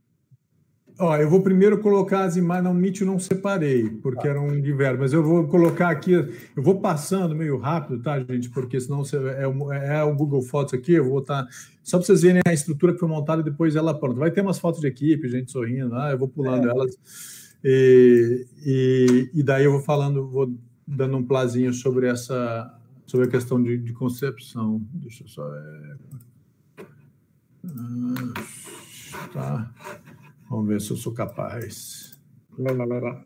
Ó, 0.98 1.16
eu 1.16 1.28
vou 1.30 1.40
primeiro 1.40 1.78
colocar 1.78 2.24
as 2.24 2.36
imagens, 2.36 2.64
não, 2.64 2.74
Meet 2.74 3.00
eu 3.00 3.06
não 3.06 3.18
separei, 3.18 3.88
porque 3.88 4.28
eram 4.28 4.60
diversos, 4.60 5.00
mas 5.00 5.12
eu 5.14 5.24
vou 5.24 5.48
colocar 5.48 5.88
aqui, 5.88 6.12
eu 6.12 6.62
vou 6.62 6.82
passando 6.82 7.34
meio 7.34 7.56
rápido, 7.56 8.02
tá, 8.02 8.20
gente? 8.20 8.50
Porque 8.50 8.78
senão 8.78 9.02
você, 9.02 9.16
é, 9.16 9.44
é 9.44 10.04
o 10.04 10.14
Google 10.14 10.42
Fotos 10.42 10.74
aqui, 10.74 10.92
eu 10.92 11.04
vou 11.04 11.14
botar, 11.14 11.48
só 11.82 11.96
para 11.96 12.04
vocês 12.04 12.20
verem 12.20 12.42
a 12.46 12.52
estrutura 12.52 12.92
que 12.92 12.98
foi 12.98 13.08
montada 13.08 13.40
e 13.40 13.44
depois 13.44 13.74
ela 13.74 13.98
pronta. 13.98 14.20
Vai 14.20 14.30
ter 14.30 14.42
umas 14.42 14.58
fotos 14.58 14.82
de 14.82 14.86
equipe, 14.86 15.30
gente 15.30 15.50
sorrindo, 15.50 15.94
ah, 15.94 16.10
eu 16.10 16.18
vou 16.18 16.28
pulando 16.28 16.68
é. 16.68 16.70
elas, 16.70 16.94
e, 17.64 18.46
e, 18.66 19.30
e, 19.32 19.42
daí 19.42 19.64
eu 19.64 19.72
vou 19.72 19.80
falando, 19.80 20.28
vou 20.28 20.54
dando 20.86 21.16
um 21.16 21.24
plazinho 21.24 21.72
sobre 21.72 22.06
essa, 22.06 22.70
sobre 23.06 23.28
a 23.28 23.30
questão 23.30 23.62
de, 23.62 23.78
de 23.78 23.94
concepção. 23.94 24.82
Deixa 24.92 25.24
eu 25.24 25.28
só. 25.28 25.54
É... 25.56 26.31
Ah, 27.64 29.28
tá. 29.32 29.74
Vamos 30.48 30.68
ver 30.68 30.80
se 30.80 30.90
eu 30.90 30.96
sou 30.96 31.12
capaz. 31.12 32.20
Lá, 32.58 32.72
lá, 32.72 32.84
lá, 32.84 32.98
lá. 32.98 33.24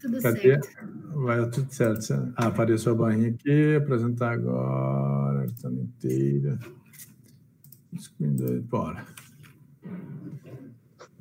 Tudo 0.00 0.22
Cadê? 0.22 0.40
certo. 0.40 0.68
Vai 1.14 1.50
tudo 1.50 1.72
certo. 1.72 2.32
Ah, 2.36 2.46
apareceu 2.46 2.92
a 2.92 2.96
barrinha 2.96 3.30
aqui. 3.30 3.76
Apresentar 3.76 4.32
agora. 4.32 5.46
Está 5.46 5.70
inteira. 5.70 6.58
Bora. 8.68 9.04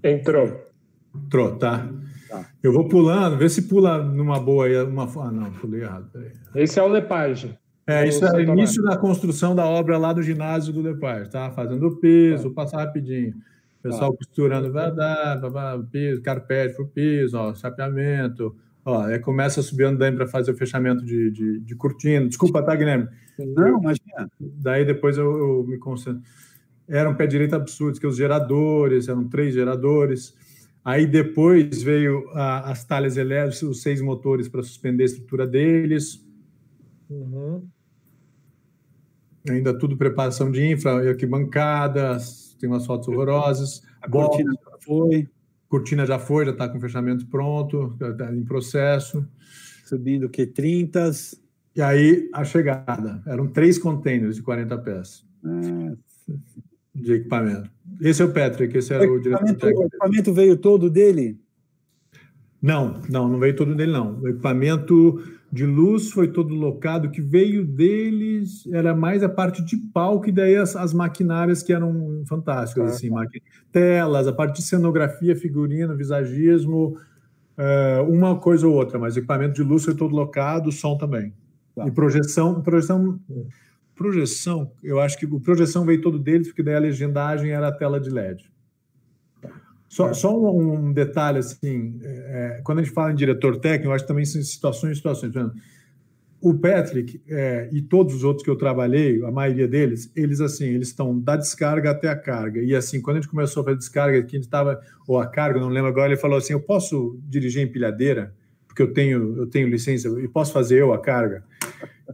Entrou. 0.04 0.72
Entrou, 1.16 1.56
tá? 1.58 1.90
tá? 2.30 2.50
Eu 2.62 2.74
vou 2.74 2.88
pulando, 2.88 3.38
vê 3.38 3.48
se 3.48 3.64
pula 3.64 4.04
numa 4.04 4.40
boa 4.40 4.66
aí. 4.66 4.82
Uma... 4.84 5.04
Ah, 5.04 5.32
não, 5.32 5.52
pulei 5.52 5.82
errado. 5.82 6.10
Peraí. 6.12 6.32
Esse 6.56 6.80
é 6.80 6.84
o 6.84 6.88
Lepage. 6.88 7.58
É, 7.86 8.08
isso 8.08 8.26
é 8.26 8.34
o 8.34 8.40
início 8.40 8.82
da 8.84 8.96
construção 8.96 9.54
da 9.54 9.66
obra 9.66 9.98
lá 9.98 10.14
do 10.14 10.24
ginásio 10.24 10.72
do 10.72 10.82
Lepage, 10.82 11.30
tá? 11.30 11.52
Fazendo 11.52 11.86
o 11.88 11.98
peso, 11.98 12.50
tá. 12.50 12.56
passar 12.56 12.78
rapidinho. 12.78 13.34
Pessoal 13.82 14.14
costurando, 14.14 14.72
vai 14.72 14.94
dar, 14.96 15.42
piso, 15.92 16.22
carpete 16.22 16.76
para 16.76 16.86
o 16.86 16.88
piso, 16.88 17.38
ó, 17.38 17.54
chapeamento, 17.54 18.56
Ó, 18.86 19.08
é, 19.08 19.18
começa 19.18 19.62
a 19.62 19.64
subir 19.64 19.86
andando 19.86 20.18
para 20.18 20.28
fazer 20.28 20.52
o 20.52 20.58
fechamento 20.58 21.06
de, 21.06 21.32
de, 21.32 21.60
de, 21.60 21.76
cortina. 21.76 22.28
Desculpa, 22.28 22.62
tá, 22.62 22.76
Guilherme? 22.76 23.08
Não, 23.40 23.80
imagina. 23.80 24.30
Daí 24.40 24.84
depois 24.84 25.18
eu, 25.18 25.38
eu 25.38 25.66
me 25.66 25.78
concentro. 25.78 26.22
Era 26.88 27.10
um 27.10 27.16
pé 27.16 27.26
direito 27.26 27.56
absurdo, 27.56 28.00
que 28.00 28.06
os 28.06 28.18
geradores, 28.18 29.08
eram 29.08 29.28
três 29.30 29.54
geradores. 29.54 30.36
Aí 30.84 31.06
depois 31.08 31.82
veio 31.82 32.30
a, 32.34 32.72
as 32.72 32.84
talhas 32.84 33.16
elétricas, 33.16 33.62
os 33.64 33.82
seis 33.82 34.02
motores 34.02 34.50
para 34.50 34.62
suspender 34.62 35.04
a 35.04 35.06
estrutura 35.06 35.48
deles. 35.48 36.22
Uhum. 37.10 37.66
Ainda 39.50 39.78
tudo 39.78 39.98
preparação 39.98 40.52
de 40.52 40.66
infra, 40.66 41.10
arquibancadas, 41.10 42.56
tem 42.60 42.70
umas 42.70 42.86
fotos 42.86 43.08
horrorosas. 43.10 43.84
A 44.02 44.10
cortina 44.10 44.54
já 44.54 44.78
foi. 44.80 45.30
Cortina 45.68 46.06
já 46.06 46.20
foi, 46.20 46.46
já 46.46 46.52
está 46.52 46.70
com 46.70 46.80
fechamento 46.80 47.26
pronto, 47.28 47.96
está 48.00 48.34
em 48.34 48.44
processo. 48.44 49.26
Subindo 49.86 50.30
que 50.30 50.46
30 50.46 51.12
E 51.76 51.82
aí 51.82 52.30
a 52.34 52.44
chegada. 52.44 53.22
Eram 53.26 53.48
três 53.48 53.78
containers 53.78 54.36
de 54.36 54.44
40 54.44 54.78
pés. 54.78 55.26
De 56.96 57.14
equipamento. 57.14 57.70
Esse 58.00 58.22
é 58.22 58.26
o 58.26 58.32
Patrick, 58.32 58.78
esse 58.78 58.94
era 58.94 59.10
o, 59.10 59.16
o 59.16 59.20
diretor 59.20 59.56
técnico. 59.56 59.82
O 59.82 59.86
equipamento 59.88 60.34
veio 60.34 60.56
todo 60.56 60.90
dele? 60.90 61.40
Não, 62.62 63.02
não, 63.10 63.28
não 63.28 63.40
veio 63.40 63.56
todo 63.56 63.76
dele, 63.76 63.92
não. 63.92 64.22
O 64.22 64.30
equipamento 64.30 65.22
de 65.54 65.68
luz 65.68 66.10
foi 66.10 66.30
todo 66.30 66.56
locado. 66.56 67.06
O 67.08 67.12
que 67.12 67.22
veio 67.22 67.64
deles 67.64 68.66
era 68.74 68.96
mais 68.96 69.22
a 69.22 69.30
parte 69.30 69.64
de 69.64 69.78
palco 69.78 70.28
e 70.28 70.32
daí 70.32 70.56
as, 70.56 70.76
as 70.76 70.94
maquinárias 70.94 71.62
que 71.62 71.72
eram 71.72 72.24
fantásticas, 72.28 72.84
ah, 72.84 72.88
assim, 72.88 73.12
tá. 73.12 73.24
telas, 73.72 74.28
a 74.28 74.34
parte 74.34 74.56
de 74.56 74.64
cenografia, 74.64 75.36
figurino, 75.36 75.96
visagismo, 75.96 76.98
uh, 77.56 78.10
uma 78.10 78.36
coisa 78.36 78.68
ou 78.68 78.74
outra, 78.74 78.98
mas 78.98 79.16
equipamento 79.16 79.54
de 79.54 79.62
luz 79.62 79.86
foi 79.86 79.94
todo 79.94 80.16
locado, 80.16 80.72
som 80.72 80.98
também. 80.98 81.32
Tá. 81.76 81.86
E 81.88 81.92
projeção, 81.92 82.60
projeção, 82.64 83.20
projeção, 83.94 84.72
eu 84.82 85.00
acho 85.00 85.20
que 85.20 85.28
o 85.28 85.40
projeção 85.40 85.86
veio 85.86 86.02
todo 86.02 86.18
deles, 86.18 86.48
porque 86.48 86.64
daí 86.64 86.76
a 86.76 86.80
legendagem 86.80 87.52
era 87.52 87.68
a 87.68 87.72
tela 87.72 88.00
de 88.00 88.10
LED. 88.10 88.52
Só, 89.94 90.12
só 90.12 90.36
um, 90.36 90.88
um, 90.88 90.92
detalhe, 90.92 91.38
assim, 91.38 92.00
é, 92.02 92.58
é, 92.58 92.62
quando 92.64 92.80
a 92.80 92.84
gente 92.84 92.92
fala 92.96 93.12
em 93.12 93.16
diretor 93.16 93.58
técnico, 93.58 93.90
eu 93.90 93.94
acho 93.94 94.04
que 94.04 94.08
também 94.08 94.26
são 94.26 94.42
situações 94.42 94.94
e 94.94 94.96
situações. 94.96 95.32
O 96.42 96.56
Patrick 96.56 97.22
é, 97.30 97.70
e 97.72 97.80
todos 97.80 98.16
os 98.16 98.24
outros 98.24 98.44
que 98.44 98.50
eu 98.50 98.56
trabalhei, 98.56 99.24
a 99.24 99.30
maioria 99.30 99.68
deles, 99.68 100.12
eles 100.16 100.42
assim, 100.42 100.66
eles 100.66 100.88
estão 100.88 101.20
da 101.20 101.38
descarga 101.38 101.92
até 101.92 102.10
a 102.10 102.16
carga. 102.16 102.60
E 102.60 102.76
assim, 102.76 103.00
quando 103.00 103.18
a 103.18 103.22
gente 103.22 103.30
começou 103.30 103.62
a 103.62 103.66
fazer 103.66 103.78
descarga, 103.78 104.24
que 104.24 104.36
a 104.36 104.40
gente 104.40 104.48
estava, 104.48 104.82
ou 105.08 105.20
a 105.20 105.28
carga, 105.28 105.60
não 105.60 105.70
lembro 105.70 105.92
agora, 105.92 106.12
ele 106.12 106.20
falou 106.20 106.40
assim: 106.40 106.54
eu 106.54 106.60
posso 106.60 107.20
dirigir 107.30 107.62
empilhadeira, 107.62 108.34
porque 108.68 108.82
eu 108.82 108.92
tenho, 108.92 109.38
eu 109.38 109.46
tenho 109.46 109.70
licença, 109.70 110.10
e 110.20 110.28
posso 110.28 110.52
fazer 110.52 110.80
eu 110.80 110.92
a 110.92 111.00
carga. 111.00 111.44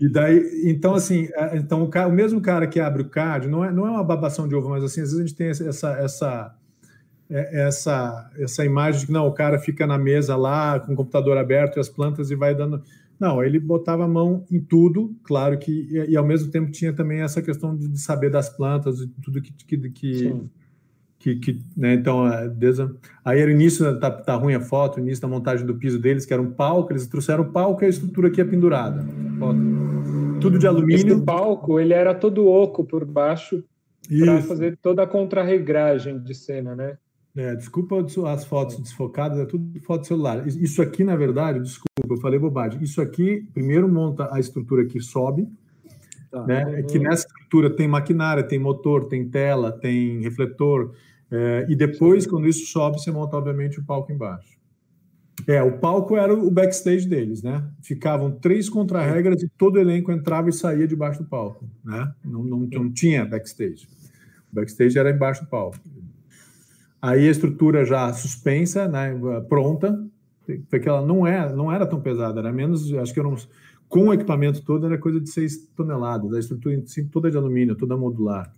E 0.02 0.10
daí, 0.10 0.64
então 0.66 0.96
assim, 0.96 1.30
é, 1.34 1.56
então 1.56 1.82
o, 1.82 1.88
cara, 1.88 2.10
o 2.10 2.12
mesmo 2.12 2.42
cara 2.42 2.68
que 2.68 2.82
abre 2.82 3.04
o 3.04 3.10
CAD, 3.10 3.48
não 3.48 3.64
é, 3.64 3.72
não 3.72 3.88
é 3.88 3.90
uma 3.90 4.04
babação 4.04 4.50
de 4.50 4.54
ovo, 4.54 4.68
mas 4.68 4.84
assim, 4.84 5.00
às 5.00 5.14
vezes 5.14 5.18
a 5.18 5.26
gente 5.26 5.36
tem 5.38 5.48
essa, 5.48 5.92
essa 5.94 6.59
essa, 7.30 8.30
essa 8.38 8.66
imagem 8.66 9.02
de 9.02 9.06
que 9.08 9.12
não, 9.12 9.28
o 9.28 9.34
cara 9.34 9.60
fica 9.60 9.86
na 9.86 9.98
mesa 9.98 10.36
lá 10.36 10.80
com 10.80 10.94
o 10.94 10.96
computador 10.96 11.38
aberto 11.38 11.78
e 11.78 11.80
as 11.80 11.88
plantas 11.88 12.32
e 12.32 12.36
vai 12.36 12.56
dando. 12.56 12.82
Não, 13.20 13.44
ele 13.44 13.60
botava 13.60 14.06
a 14.06 14.08
mão 14.08 14.46
em 14.50 14.60
tudo, 14.60 15.14
claro 15.24 15.58
que, 15.60 15.88
e, 15.92 16.12
e 16.12 16.18
ao 16.18 16.26
mesmo 16.26 16.52
tempo 16.52 16.72
tinha 16.72 16.94
também 16.94 17.22
essa 17.22 17.42
questão 17.42 17.76
de, 17.76 17.88
de 17.88 18.00
saber 18.00 18.32
das 18.32 18.50
plantas, 18.50 19.00
e 19.02 19.08
tudo 19.22 19.42
que. 19.42 19.54
que, 19.54 19.78
que, 19.90 20.34
que, 21.20 21.36
que 21.36 21.60
né, 21.76 21.96
então, 21.96 22.24
desde, 22.56 22.90
aí 23.26 23.42
era 23.42 23.50
o 23.50 23.54
início, 23.54 24.00
tá, 24.00 24.10
tá 24.10 24.36
ruim 24.36 24.54
a 24.54 24.62
foto, 24.62 24.98
o 24.98 25.00
início 25.02 25.22
da 25.22 25.28
montagem 25.28 25.66
do 25.66 25.76
piso 25.76 26.00
deles, 26.00 26.26
que 26.26 26.34
era 26.34 26.42
um 26.42 26.52
palco, 26.52 26.94
eles 26.94 27.08
trouxeram 27.08 27.44
o 27.44 27.52
palco 27.52 27.84
e 27.84 27.88
a 27.88 27.90
estrutura 27.90 28.30
aqui 28.30 28.40
é 28.40 28.46
pendurada. 28.46 29.06
Tudo 30.40 30.58
de 30.58 30.66
alumínio. 30.66 31.16
Esse 31.16 31.26
palco, 31.26 31.78
ele 31.78 31.94
era 31.94 32.16
todo 32.16 32.48
oco 32.48 32.86
por 32.86 33.04
baixo 33.04 33.62
para 34.08 34.42
fazer 34.44 34.78
toda 34.82 35.04
a 35.04 35.08
contrarregragem 35.08 36.18
de 36.20 36.34
cena, 36.34 36.74
né? 36.74 36.98
É, 37.40 37.56
desculpa 37.56 38.06
as 38.28 38.44
fotos 38.44 38.78
desfocadas, 38.78 39.40
é 39.40 39.46
tudo 39.46 39.80
foto 39.80 40.06
celular. 40.06 40.46
Isso 40.46 40.82
aqui, 40.82 41.06
na 41.06 41.16
verdade, 41.16 41.62
desculpa, 41.62 41.88
eu 42.10 42.18
falei 42.18 42.38
bobagem. 42.38 42.84
Isso 42.84 43.00
aqui, 43.00 43.48
primeiro 43.54 43.88
monta 43.88 44.28
a 44.30 44.42
estrutura 44.42 44.84
que 44.84 45.00
sobe, 45.00 45.48
tá. 46.30 46.46
né? 46.46 46.80
É 46.80 46.84
que 46.84 47.00
nessa 47.00 47.26
estrutura 47.26 47.70
tem 47.70 47.88
maquinária, 47.88 48.44
tem 48.44 48.60
motor, 48.60 49.06
tem 49.06 49.30
tela, 49.30 49.72
tem 49.72 50.20
refletor, 50.20 50.94
é, 51.32 51.66
e 51.70 51.78
depois, 51.78 52.26
Sim. 52.26 52.30
quando 52.30 52.46
isso 52.46 52.66
sobe, 52.66 53.00
você 53.00 53.10
monta, 53.10 53.38
obviamente, 53.38 53.80
o 53.80 53.86
palco 53.86 54.12
embaixo. 54.12 54.60
É, 55.48 55.64
o 55.64 55.78
palco 55.80 56.18
era 56.18 56.34
o 56.34 56.52
backstage 56.52 57.08
deles, 57.08 57.42
né? 57.42 57.64
Ficavam 57.82 58.32
três 58.32 58.68
contra-regras 58.68 59.42
e 59.42 59.48
todo 59.48 59.80
elenco 59.80 60.12
entrava 60.12 60.50
e 60.50 60.54
saía 60.54 60.86
debaixo 60.86 61.24
do 61.24 61.30
palco, 61.30 61.66
né? 61.86 62.14
Não, 62.26 62.44
não, 62.44 62.60
não 62.60 62.92
tinha 62.92 63.24
backstage. 63.24 63.88
O 64.52 64.56
backstage 64.56 65.00
era 65.00 65.10
embaixo 65.10 65.46
do 65.46 65.50
palco. 65.50 65.80
Aí 67.02 67.28
a 67.28 67.32
estrutura 67.32 67.86
já 67.86 68.12
suspensa, 68.14 68.88
né, 68.88 69.18
pronta, 69.48 70.06
porque 70.70 70.90
ela 70.90 71.06
não 71.06 71.26
é, 71.26 71.54
não 71.54 71.72
era 71.72 71.86
tão 71.86 72.02
pesada, 72.02 72.40
era 72.40 72.52
menos, 72.52 72.92
acho 72.94 73.14
que 73.14 73.20
era 73.20 73.30
uns, 73.30 73.48
com 73.88 74.08
o 74.08 74.14
equipamento 74.14 74.62
todo 74.64 74.86
era 74.86 74.98
coisa 74.98 75.20
de 75.20 75.30
6 75.30 75.70
toneladas, 75.76 76.34
a 76.34 76.40
estrutura 76.40 76.76
em 76.76 76.86
si 76.86 77.06
toda 77.06 77.32
de 77.32 77.38
alumínio, 77.38 77.76
toda 77.76 77.98
modular. 77.98 78.54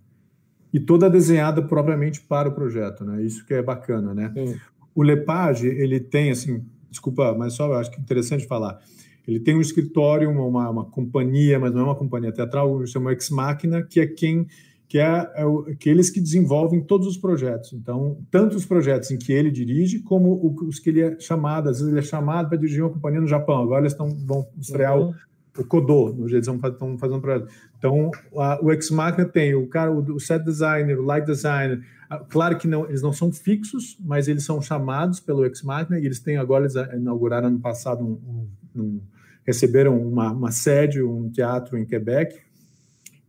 E 0.72 0.80
toda 0.80 1.08
desenhada 1.08 1.62
propriamente 1.62 2.20
para 2.20 2.48
o 2.48 2.52
projeto, 2.52 3.04
né? 3.04 3.22
Isso 3.22 3.44
que 3.44 3.52
é 3.52 3.62
bacana, 3.62 4.14
né? 4.14 4.32
Sim. 4.34 4.56
O 4.94 5.02
Lepage, 5.02 5.66
ele 5.66 6.00
tem 6.00 6.30
assim, 6.30 6.64
desculpa, 6.90 7.34
mas 7.36 7.54
só 7.54 7.66
eu 7.66 7.74
acho 7.74 7.90
que 7.90 7.98
é 7.98 8.00
interessante 8.00 8.46
falar. 8.46 8.78
Ele 9.26 9.38
tem 9.38 9.54
um 9.54 9.60
escritório, 9.60 10.30
uma, 10.30 10.68
uma 10.70 10.84
companhia, 10.84 11.58
mas 11.58 11.72
não 11.72 11.80
é 11.80 11.84
uma 11.84 11.94
companhia 11.94 12.32
teatral, 12.32 12.84
chama 12.86 13.12
Ex 13.12 13.30
Machina, 13.30 13.82
que 13.82 14.00
é 14.00 14.06
quem 14.06 14.46
que 14.92 14.98
é, 14.98 15.32
é 15.36 15.46
o, 15.46 15.74
que 15.74 15.88
eles 15.88 16.12
desenvolvem 16.12 16.84
todos 16.84 17.06
os 17.06 17.16
projetos. 17.16 17.72
Então, 17.72 18.18
tanto 18.30 18.58
os 18.58 18.66
projetos 18.66 19.10
em 19.10 19.16
que 19.16 19.32
ele 19.32 19.50
dirige, 19.50 20.00
como 20.00 20.54
os 20.68 20.78
que 20.78 20.90
ele 20.90 21.00
é 21.00 21.18
chamado. 21.18 21.70
Às 21.70 21.78
vezes 21.78 21.90
ele 21.90 22.00
é 22.00 22.02
chamado 22.02 22.50
para 22.50 22.58
dirigir 22.58 22.82
uma 22.82 22.92
companhia 22.92 23.22
no 23.22 23.26
Japão. 23.26 23.62
Agora 23.62 23.80
eles 23.80 23.92
estão, 23.92 24.10
vão 24.10 24.46
estrear 24.60 24.98
uhum. 24.98 25.14
o, 25.56 25.62
o 25.62 25.64
Kodô, 25.64 26.12
no 26.12 26.28
jeito 26.28 26.44
que 26.60 26.66
estão 26.66 26.98
fazendo 26.98 27.16
um 27.16 27.20
projeto. 27.22 27.50
Então, 27.78 28.10
a, 28.36 28.62
o 28.62 28.70
Ex 28.70 28.90
Machina 28.90 29.24
tem 29.24 29.54
o 29.54 29.66
cara, 29.66 29.90
o, 29.90 30.16
o, 30.16 30.20
set 30.20 30.44
designer, 30.44 31.00
o 31.00 31.02
light 31.02 31.24
designer. 31.24 31.80
Claro 32.28 32.58
que 32.58 32.68
não, 32.68 32.84
eles 32.84 33.00
não 33.00 33.14
são 33.14 33.32
fixos, 33.32 33.96
mas 33.98 34.28
eles 34.28 34.44
são 34.44 34.60
chamados 34.60 35.20
pelo 35.20 35.46
Ex 35.46 35.62
Machina 35.62 35.98
e 35.98 36.04
eles 36.04 36.20
têm 36.20 36.36
agora, 36.36 36.64
eles 36.64 36.74
inauguraram 36.94 37.48
ano 37.48 37.60
passado, 37.60 38.04
um, 38.04 38.20
um, 38.76 38.82
um, 38.82 39.00
receberam 39.42 39.98
uma, 39.98 40.30
uma 40.32 40.50
sede, 40.50 41.02
um 41.02 41.30
teatro 41.30 41.78
em 41.78 41.86
Quebec, 41.86 42.38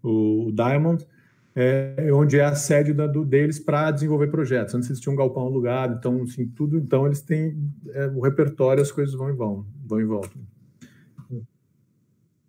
o, 0.04 0.48
o 0.50 0.52
Diamond, 0.52 1.08
é, 1.56 2.10
onde 2.12 2.40
é 2.40 2.46
a 2.46 2.56
sede 2.56 2.94
da, 2.94 3.06
do, 3.06 3.24
deles 3.24 3.60
para 3.60 3.92
desenvolver 3.92 4.28
projetos. 4.28 4.74
Antes 4.74 4.90
eles 4.90 5.00
tinham 5.00 5.14
um 5.14 5.18
galpão 5.18 5.44
alugado, 5.44 5.96
então, 5.98 6.24
assim, 6.24 6.48
tudo. 6.48 6.78
Então, 6.78 7.06
eles 7.06 7.22
têm 7.22 7.72
é, 7.90 8.08
o 8.08 8.22
repertório, 8.22 8.82
as 8.82 8.92
coisas 8.92 9.14
vão 9.14 9.30
e 9.30 9.34
vão, 9.34 9.66
vão 9.86 10.02
e 10.02 10.06
voltam. 10.06 10.42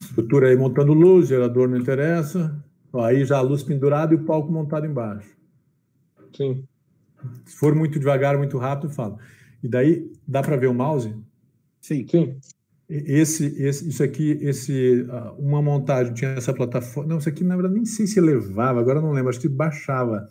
Estrutura 0.01 0.49
aí 0.49 0.57
montando 0.57 0.93
luz, 0.93 1.29
gerador 1.29 1.69
não 1.69 1.79
interessa. 1.79 2.63
Ó, 2.93 3.03
aí 3.03 3.25
já 3.25 3.39
a 3.39 3.43
luz 3.43 3.63
pendurada 3.63 4.13
e 4.13 4.17
o 4.17 4.25
palco 4.25 4.53
montado 4.53 4.87
embaixo. 4.87 5.35
Sim. 6.37 6.67
Se 7.47 7.57
for 7.57 7.75
muito 7.75 7.99
devagar, 7.99 8.37
muito 8.37 8.59
rápido, 8.59 8.93
falo. 8.93 9.19
E 9.63 9.69
daí, 9.69 10.13
dá 10.27 10.43
para 10.43 10.57
ver 10.57 10.67
o 10.67 10.75
mouse? 10.75 11.15
Sim. 11.81 12.07
Sim. 12.07 12.39
Esse, 12.89 13.47
esse, 13.63 13.89
isso 13.89 14.03
aqui, 14.03 14.39
esse, 14.43 15.07
uma 15.39 15.63
montagem 15.63 16.13
tinha 16.13 16.33
essa 16.33 16.53
plataforma. 16.53 17.09
Não, 17.09 17.19
isso 17.19 17.29
aqui 17.29 17.43
na 17.43 17.55
verdade 17.55 17.75
nem 17.75 17.85
sei 17.87 18.07
se 18.07 18.21
levava, 18.21 18.79
agora 18.79 19.01
não 19.01 19.13
lembro, 19.13 19.31
acho 19.31 19.41
que 19.41 19.49
baixava. 19.49 20.29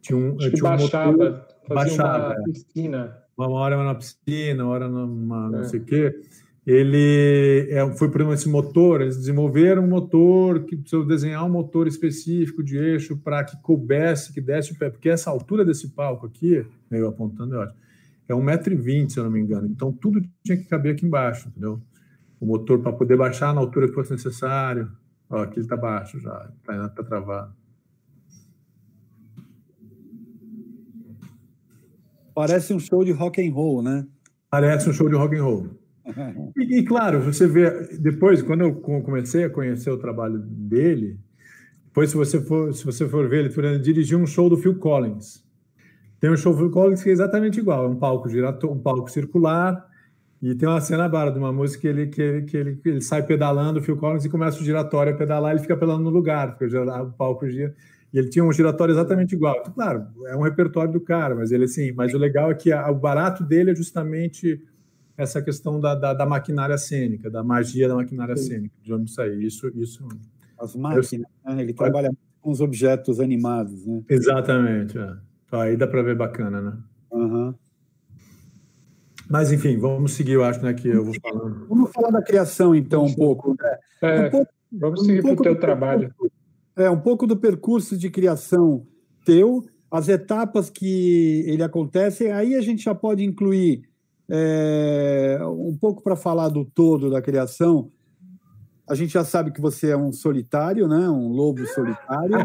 Tinha 0.00 0.18
um, 0.18 0.36
acho 0.36 0.50
tinha 0.50 0.64
um 0.64 0.76
baixava, 0.76 1.12
motor, 1.12 1.46
baixava 1.68 2.34
uma 2.34 2.44
piscina. 2.44 3.16
Uma 3.36 3.48
hora 3.48 3.84
na 3.84 3.94
piscina, 3.94 4.64
uma 4.64 4.72
hora 4.72 4.88
numa 4.88 5.46
é. 5.46 5.50
não 5.50 5.64
sei 5.64 5.80
o 5.80 5.84
quê. 5.84 6.20
Ele 6.66 7.68
é, 7.70 7.88
foi 7.94 8.10
por 8.10 8.22
esse 8.32 8.48
motor, 8.48 9.02
eles 9.02 9.16
desenvolveram 9.18 9.84
um 9.84 9.88
motor 9.88 10.64
que 10.64 10.76
precisou 10.76 11.06
desenhar 11.06 11.44
um 11.44 11.50
motor 11.50 11.86
específico 11.86 12.62
de 12.62 12.76
eixo 12.76 13.18
para 13.18 13.44
que 13.44 13.56
coubesse, 13.60 14.32
que 14.32 14.40
desse 14.40 14.72
o 14.72 14.78
pé, 14.78 14.88
porque 14.88 15.10
essa 15.10 15.30
altura 15.30 15.64
desse 15.64 15.90
palco 15.90 16.26
aqui, 16.26 16.64
meio 16.90 17.06
apontando, 17.06 17.54
é 17.54 17.58
ótimo 17.58 17.83
é 18.28 18.32
1,20m, 18.32 19.08
se 19.08 19.18
eu 19.18 19.24
não 19.24 19.30
me 19.30 19.40
engano. 19.40 19.66
Então, 19.66 19.92
tudo 19.92 20.22
tinha 20.42 20.56
que 20.56 20.64
caber 20.64 20.94
aqui 20.94 21.06
embaixo, 21.06 21.48
entendeu? 21.48 21.80
O 22.40 22.46
motor 22.46 22.80
para 22.80 22.92
poder 22.92 23.16
baixar 23.16 23.54
na 23.54 23.60
altura 23.60 23.88
que 23.88 23.94
fosse 23.94 24.12
necessário. 24.12 24.90
Ó, 25.28 25.42
aqui 25.42 25.54
ele 25.54 25.66
está 25.66 25.76
baixo 25.76 26.18
já, 26.20 26.50
está 26.60 26.88
tá 26.88 27.02
travado. 27.02 27.54
Parece 32.34 32.74
um 32.74 32.80
show 32.80 33.04
de 33.04 33.12
rock 33.12 33.46
and 33.46 33.52
roll, 33.52 33.82
né? 33.82 34.06
Parece 34.50 34.90
um 34.90 34.92
show 34.92 35.08
de 35.08 35.14
rock 35.14 35.36
and 35.36 35.44
roll. 35.44 35.68
E, 36.56 36.80
e, 36.80 36.84
claro, 36.84 37.18
você 37.22 37.46
vê 37.46 37.96
depois 37.98 38.42
quando 38.42 38.60
eu 38.60 38.74
comecei 38.74 39.44
a 39.44 39.50
conhecer 39.50 39.90
o 39.90 39.96
trabalho 39.96 40.38
dele, 40.38 41.18
depois 41.86 42.10
se 42.10 42.16
você 42.16 42.40
for 42.42 42.74
se 42.74 42.84
você 42.84 43.08
for 43.08 43.26
ver 43.26 43.46
ele, 43.46 43.54
ele 43.56 43.78
dirigiu 43.78 44.18
um 44.18 44.26
show 44.26 44.50
do 44.50 44.56
Phil 44.56 44.78
Collins. 44.78 45.43
Tem 46.24 46.30
o 46.30 46.38
show 46.38 46.56
Phil 46.56 46.70
Collins 46.70 47.02
que 47.02 47.10
é 47.10 47.12
exatamente 47.12 47.60
igual, 47.60 47.84
é 47.84 47.88
um 47.88 47.96
palco 47.96 48.30
giratório, 48.30 48.74
um 48.74 48.80
palco 48.80 49.10
circular, 49.10 49.86
E 50.40 50.54
tem 50.54 50.66
uma 50.66 50.80
cena 50.80 51.06
barra 51.06 51.28
de 51.28 51.38
uma 51.38 51.52
música 51.52 51.82
que 51.82 51.86
ele, 51.86 52.06
que 52.06 52.22
ele, 52.22 52.42
que 52.46 52.56
ele, 52.56 52.80
ele 52.82 53.00
sai 53.02 53.22
pedalando, 53.22 53.78
o 53.78 53.82
Phil 53.82 53.98
Collins, 53.98 54.24
e 54.24 54.30
começa 54.30 54.58
o 54.58 54.64
giratório 54.64 55.12
a 55.12 55.16
pedalar, 55.18 55.52
ele 55.52 55.60
fica 55.60 55.76
pedalando 55.76 56.04
no 56.04 56.08
lugar, 56.08 56.56
porque 56.56 56.74
o 56.74 57.10
palco 57.10 57.46
gira. 57.46 57.74
E 58.10 58.18
ele 58.18 58.30
tinha 58.30 58.42
um 58.42 58.50
giratório 58.50 58.92
exatamente 58.92 59.34
igual. 59.34 59.58
Então, 59.60 59.74
claro, 59.74 60.06
é 60.26 60.34
um 60.34 60.40
repertório 60.40 60.90
do 60.90 60.98
cara, 60.98 61.34
mas 61.34 61.52
ele 61.52 61.64
assim, 61.64 61.92
mas 61.92 62.14
o 62.14 62.16
legal 62.16 62.50
é 62.50 62.54
que 62.54 62.72
a, 62.72 62.90
o 62.90 62.94
barato 62.94 63.44
dele 63.44 63.72
é 63.72 63.76
justamente 63.76 64.58
essa 65.18 65.42
questão 65.42 65.78
da, 65.78 65.94
da, 65.94 66.14
da 66.14 66.24
maquinária 66.24 66.78
cênica, 66.78 67.30
da 67.30 67.44
magia 67.44 67.86
da 67.86 67.96
maquinária 67.96 68.34
Sim. 68.34 68.48
cênica, 68.48 68.74
de 68.82 68.94
onde 68.94 69.10
sair. 69.10 69.42
Isso, 69.42 69.70
isso. 69.74 70.08
As 70.58 70.74
máquinas, 70.74 71.12
eu, 71.12 71.54
né? 71.54 71.60
ele 71.60 71.74
trabalha 71.74 72.10
com 72.40 72.50
os 72.50 72.62
objetos 72.62 73.20
animados, 73.20 73.84
né? 73.84 74.02
Exatamente. 74.08 74.96
É. 74.96 75.16
Aí 75.60 75.76
dá 75.76 75.86
para 75.86 76.02
ver 76.02 76.16
bacana, 76.16 76.60
né? 76.60 76.78
Uhum. 77.10 77.54
Mas, 79.28 79.52
enfim, 79.52 79.78
vamos 79.78 80.12
seguir, 80.12 80.32
eu 80.32 80.44
acho, 80.44 80.62
né, 80.62 80.74
que 80.74 80.88
eu 80.88 81.04
vou 81.04 81.14
falando. 81.20 81.66
Vamos 81.66 81.90
falar 81.92 82.10
da 82.10 82.22
criação, 82.22 82.74
então, 82.74 83.04
um 83.04 83.14
pouco. 83.14 83.56
Né? 83.58 83.78
É, 84.02 84.26
um 84.26 84.30
pouco 84.30 84.52
vamos 84.72 85.00
seguir 85.00 85.20
um 85.20 85.22
para 85.22 85.32
o 85.32 85.42
teu 85.42 85.58
trabalho. 85.58 86.14
É, 86.76 86.90
um 86.90 87.00
pouco 87.00 87.26
do 87.26 87.36
percurso 87.36 87.96
de 87.96 88.10
criação 88.10 88.86
teu, 89.24 89.64
as 89.90 90.08
etapas 90.08 90.68
que 90.68 91.44
ele 91.46 91.62
acontece, 91.62 92.30
aí 92.30 92.54
a 92.54 92.60
gente 92.60 92.82
já 92.82 92.94
pode 92.94 93.24
incluir 93.24 93.82
é, 94.28 95.38
um 95.42 95.76
pouco 95.80 96.02
para 96.02 96.16
falar 96.16 96.48
do 96.48 96.64
todo 96.64 97.10
da 97.10 97.22
criação. 97.22 97.90
A 98.86 98.94
gente 98.94 99.12
já 99.12 99.24
sabe 99.24 99.50
que 99.50 99.60
você 99.60 99.90
é 99.90 99.96
um 99.96 100.12
solitário, 100.12 100.86
né? 100.86 101.08
um 101.08 101.28
lobo 101.28 101.66
solitário. 101.66 102.36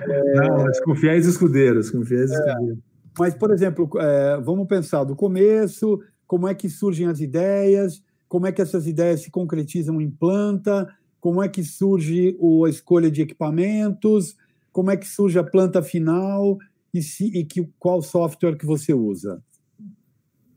é, 0.00 0.34
Não, 0.48 0.64
mas 0.64 0.80
com 0.80 0.94
fiéis 0.94 1.26
escudeiros, 1.26 1.90
com 1.90 2.04
fiéis 2.04 2.30
é, 2.30 2.34
escudeiros. 2.34 2.78
Mas, 3.18 3.34
por 3.34 3.52
exemplo, 3.52 3.88
é, 3.98 4.40
vamos 4.40 4.66
pensar 4.66 5.04
do 5.04 5.14
começo, 5.14 6.00
como 6.26 6.48
é 6.48 6.54
que 6.54 6.68
surgem 6.68 7.06
as 7.06 7.20
ideias, 7.20 8.02
como 8.28 8.46
é 8.46 8.52
que 8.52 8.60
essas 8.60 8.86
ideias 8.86 9.22
se 9.22 9.30
concretizam 9.30 10.00
em 10.00 10.10
planta, 10.10 10.88
como 11.20 11.42
é 11.42 11.48
que 11.48 11.64
surge 11.64 12.36
a 12.64 12.68
escolha 12.68 13.10
de 13.10 13.22
equipamentos, 13.22 14.36
como 14.72 14.90
é 14.90 14.96
que 14.96 15.06
surge 15.06 15.38
a 15.38 15.44
planta 15.44 15.82
final 15.82 16.58
e, 16.92 17.02
se, 17.02 17.26
e 17.36 17.44
que, 17.44 17.68
qual 17.78 18.02
software 18.02 18.56
que 18.56 18.66
você 18.66 18.92
usa. 18.92 19.42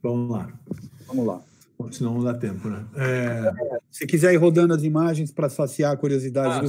Vamos 0.03 0.31
lá. 0.31 0.53
Vamos 1.07 1.25
lá. 1.25 1.41
Senão 1.91 2.15
não 2.15 2.23
dá 2.23 2.33
tempo, 2.33 2.67
né? 2.67 2.85
É... 2.95 3.53
Se 3.89 4.05
quiser 4.05 4.33
ir 4.33 4.37
rodando 4.37 4.73
as 4.73 4.83
imagens 4.83 5.31
para 5.31 5.47
saciar 5.47 5.93
a 5.93 5.97
curiosidade. 5.97 6.67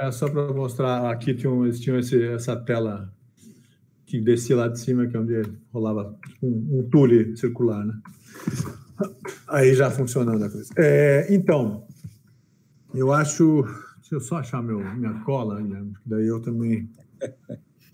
Ah, 0.00 0.10
só 0.10 0.28
para 0.28 0.42
é, 0.42 0.52
mostrar, 0.52 1.10
aqui 1.10 1.34
tinha, 1.34 1.52
um, 1.52 1.70
tinha 1.70 1.98
esse, 1.98 2.22
essa 2.24 2.56
tela 2.56 3.12
que 4.06 4.20
descia 4.20 4.56
lá 4.56 4.68
de 4.68 4.78
cima, 4.78 5.06
que 5.06 5.16
é 5.16 5.20
onde 5.20 5.42
rolava 5.72 6.14
um, 6.42 6.80
um 6.80 6.88
tule 6.90 7.36
circular, 7.36 7.84
né? 7.84 7.94
Aí 9.48 9.74
já 9.74 9.90
funcionando 9.90 10.44
a 10.44 10.50
coisa. 10.50 10.72
É, 10.76 11.26
então, 11.34 11.86
eu 12.94 13.12
acho. 13.12 13.62
Deixa 14.00 14.14
eu 14.16 14.20
só 14.20 14.36
achar 14.36 14.62
meu, 14.62 14.78
minha 14.94 15.14
cola, 15.20 15.60
né? 15.60 15.84
daí 16.04 16.26
eu 16.26 16.40
também 16.40 16.90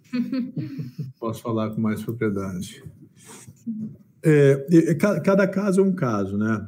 posso 1.20 1.42
falar 1.42 1.70
com 1.70 1.80
mais 1.80 2.02
propriedade. 2.02 2.82
É, 4.24 4.94
cada 5.24 5.46
caso 5.46 5.80
é 5.80 5.84
um 5.84 5.92
caso, 5.92 6.36
né? 6.36 6.66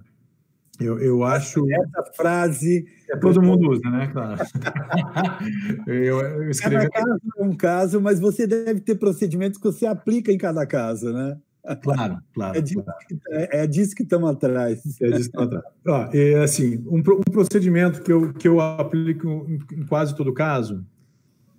Eu, 0.80 0.98
eu 0.98 1.22
acho. 1.22 1.70
Essa 1.70 2.12
frase. 2.16 2.86
É, 3.10 3.16
todo 3.16 3.42
mundo 3.42 3.70
usa, 3.70 3.88
né? 3.90 4.06
Claro. 4.06 4.40
eu, 5.86 6.20
eu 6.20 6.50
escrevi. 6.50 6.88
Cada 6.88 7.06
caso 7.06 7.20
é 7.36 7.42
um 7.42 7.54
caso, 7.54 8.00
mas 8.00 8.18
você 8.18 8.46
deve 8.46 8.80
ter 8.80 8.94
procedimentos 8.94 9.58
que 9.58 9.64
você 9.64 9.86
aplica 9.86 10.32
em 10.32 10.38
cada 10.38 10.66
caso, 10.66 11.12
né? 11.12 11.36
Claro, 11.82 12.18
claro. 12.32 12.58
É 12.58 12.60
disso, 12.62 12.82
claro. 12.82 12.98
Que, 13.06 13.20
é, 13.28 13.62
é 13.62 13.66
disso 13.66 13.94
que 13.94 14.02
estamos 14.02 14.30
atrás. 14.30 14.78
É 15.00 15.06
disso 15.08 15.30
que 15.30 15.36
estamos 15.36 15.54
atrás. 15.54 15.74
Ó, 15.86 16.08
é, 16.12 16.42
assim, 16.42 16.78
um, 16.86 16.98
um, 16.98 17.30
procedimento 17.30 18.02
que 18.02 18.10
eu, 18.10 18.32
que 18.32 18.48
eu 18.48 18.60
aplico 18.60 19.46
em, 19.46 19.84
quase 19.86 20.16
todo 20.16 20.32
caso, 20.32 20.84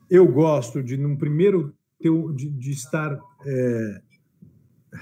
eu 0.09 0.27
gosto 0.27 0.81
de, 0.81 0.97
num 0.97 1.15
primeiro, 1.15 1.73
de, 1.99 2.49
de 2.49 2.71
estar. 2.71 3.17
É, 3.45 4.01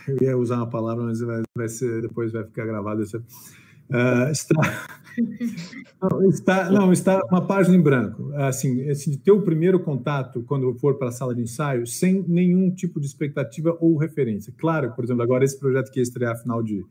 eu 0.08 0.18
ia 0.22 0.38
usar 0.38 0.58
uma 0.58 0.70
palavra, 0.70 1.04
mas 1.04 1.20
vai, 1.20 1.42
vai 1.58 1.70
ser, 1.70 2.02
depois 2.02 2.32
vai 2.32 2.44
ficar 2.44 2.66
gravado. 2.66 3.02
Essa, 3.02 3.24
Uh, 3.92 4.30
está, 4.32 4.86
não, 6.00 6.30
está, 6.30 6.72
não, 6.72 6.94
está 6.94 7.26
uma 7.26 7.46
página 7.46 7.76
em 7.76 7.82
branco. 7.82 8.32
Assim, 8.36 8.88
assim, 8.88 9.18
ter 9.18 9.32
o 9.32 9.42
primeiro 9.42 9.80
contato 9.80 10.44
quando 10.44 10.72
for 10.76 10.96
para 10.96 11.10
a 11.10 11.12
sala 11.12 11.34
de 11.34 11.42
ensaio, 11.42 11.88
sem 11.88 12.24
nenhum 12.28 12.70
tipo 12.70 13.00
de 13.00 13.08
expectativa 13.08 13.76
ou 13.80 13.98
referência. 13.98 14.54
Claro, 14.58 14.92
por 14.92 15.04
exemplo, 15.04 15.24
agora 15.24 15.44
esse 15.44 15.60
projeto 15.60 15.92
que 15.92 16.00
ia 16.00 16.04
estrear 16.04 16.40
final 16.40 16.62
de, 16.62 16.86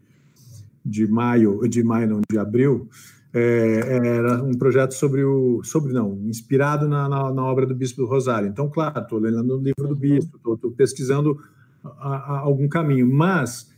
de 0.84 1.07
maio, 1.07 1.61
de 1.68 1.84
maio, 1.84 2.09
não, 2.09 2.20
de 2.28 2.36
abril, 2.36 2.88
é, 3.32 4.16
era 4.16 4.42
um 4.42 4.55
projeto 4.55 4.92
sobre 4.92 5.22
o, 5.22 5.62
sobre 5.62 5.92
não, 5.92 6.18
inspirado 6.24 6.88
na, 6.88 7.09
na, 7.09 7.32
na 7.32 7.44
obra 7.44 7.64
do 7.64 7.76
Bispo 7.76 8.03
do 8.03 8.09
Rosário. 8.09 8.49
Então, 8.49 8.68
claro, 8.68 9.01
estou 9.01 9.20
lendo 9.20 9.57
o 9.57 9.62
livro 9.62 9.86
do 9.86 9.94
Bispo, 9.94 10.36
estou 10.36 10.72
pesquisando 10.72 11.38
a, 11.84 12.16
a, 12.16 12.38
algum 12.40 12.68
caminho, 12.68 13.06
mas 13.06 13.70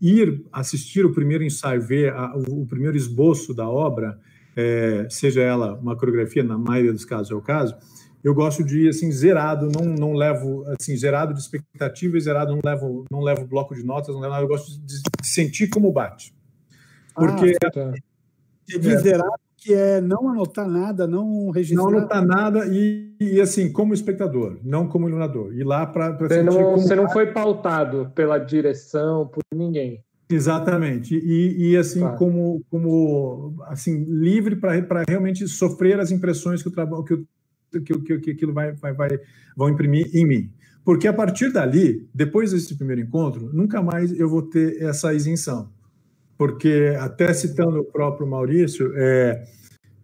ir 0.00 0.44
assistir 0.52 1.04
o 1.04 1.12
primeiro 1.12 1.44
ensaio, 1.44 1.80
ver 1.80 2.12
a, 2.12 2.36
o, 2.36 2.62
o, 2.62 2.66
primeiro 2.66 2.96
esboço 2.96 3.52
da 3.54 3.68
obra, 3.68 4.18
é, 4.56 5.06
seja 5.10 5.42
ela 5.42 5.74
uma 5.74 5.96
coreografia, 5.96 6.42
na 6.42 6.58
maioria 6.58 6.92
dos 6.92 7.04
casos 7.04 7.30
é 7.30 7.34
o 7.34 7.40
caso, 7.40 7.76
eu 8.22 8.34
gosto 8.34 8.64
de 8.64 8.84
ir 8.84 8.88
assim 8.88 9.10
zerado, 9.10 9.70
não 9.70 9.84
não 9.84 10.12
levo 10.12 10.64
assim 10.78 10.96
zerado 10.96 11.32
de 11.32 11.40
expectativa 11.40 12.16
e 12.16 12.20
zerado 12.20 12.52
não 12.52 12.60
levo 12.64 13.04
não 13.10 13.20
levo 13.20 13.46
bloco 13.46 13.74
de 13.74 13.84
notas, 13.84 14.14
não 14.14 14.20
levo 14.20 14.32
nada, 14.32 14.44
eu 14.44 14.48
gosto 14.48 14.80
de, 14.80 15.00
de 15.00 15.28
sentir 15.28 15.68
como 15.68 15.92
bate. 15.92 16.34
Porque 17.14 17.56
ah, 17.64 17.70
tá. 17.70 17.94
é, 18.70 18.96
zerado 18.98 19.47
que 19.58 19.74
é 19.74 20.00
não 20.00 20.28
anotar 20.28 20.68
nada, 20.68 21.06
não 21.06 21.50
registrar. 21.50 21.82
Não 21.82 21.98
anotar 21.98 22.24
nada 22.24 22.66
e, 22.66 23.12
e 23.20 23.40
assim, 23.40 23.72
como 23.72 23.92
espectador, 23.92 24.58
não 24.62 24.86
como 24.86 25.08
iluminador. 25.08 25.52
Ir 25.52 25.64
lá 25.64 25.84
para 25.84 26.12
você, 26.12 26.42
não, 26.42 26.76
você 26.76 26.94
não 26.94 27.10
foi 27.10 27.26
pautado 27.26 28.10
pela 28.14 28.38
direção, 28.38 29.26
por 29.26 29.42
ninguém. 29.52 30.02
Exatamente. 30.30 31.16
E, 31.16 31.70
e 31.70 31.76
assim, 31.76 32.00
tá. 32.00 32.12
como, 32.12 32.62
como 32.70 33.56
assim, 33.66 34.04
livre 34.04 34.56
para 34.56 35.04
realmente 35.08 35.48
sofrer 35.48 35.98
as 35.98 36.12
impressões 36.12 36.62
que 36.62 36.68
o 36.68 36.72
trabalho 36.72 37.02
que, 37.02 37.16
que, 37.80 37.98
que, 38.00 38.18
que 38.18 38.30
aquilo 38.30 38.52
vai, 38.52 38.72
vai, 38.72 38.92
vai 38.92 39.08
vão 39.56 39.68
imprimir 39.68 40.08
em 40.14 40.24
mim. 40.24 40.52
Porque 40.84 41.08
a 41.08 41.12
partir 41.12 41.52
dali, 41.52 42.08
depois 42.14 42.52
desse 42.52 42.76
primeiro 42.76 43.02
encontro, 43.02 43.50
nunca 43.52 43.82
mais 43.82 44.16
eu 44.18 44.28
vou 44.28 44.42
ter 44.42 44.80
essa 44.82 45.12
isenção 45.12 45.68
porque 46.38 46.94
até 47.00 47.34
citando 47.34 47.80
o 47.80 47.84
próprio 47.84 48.26
Maurício, 48.26 48.92
é, 48.94 49.44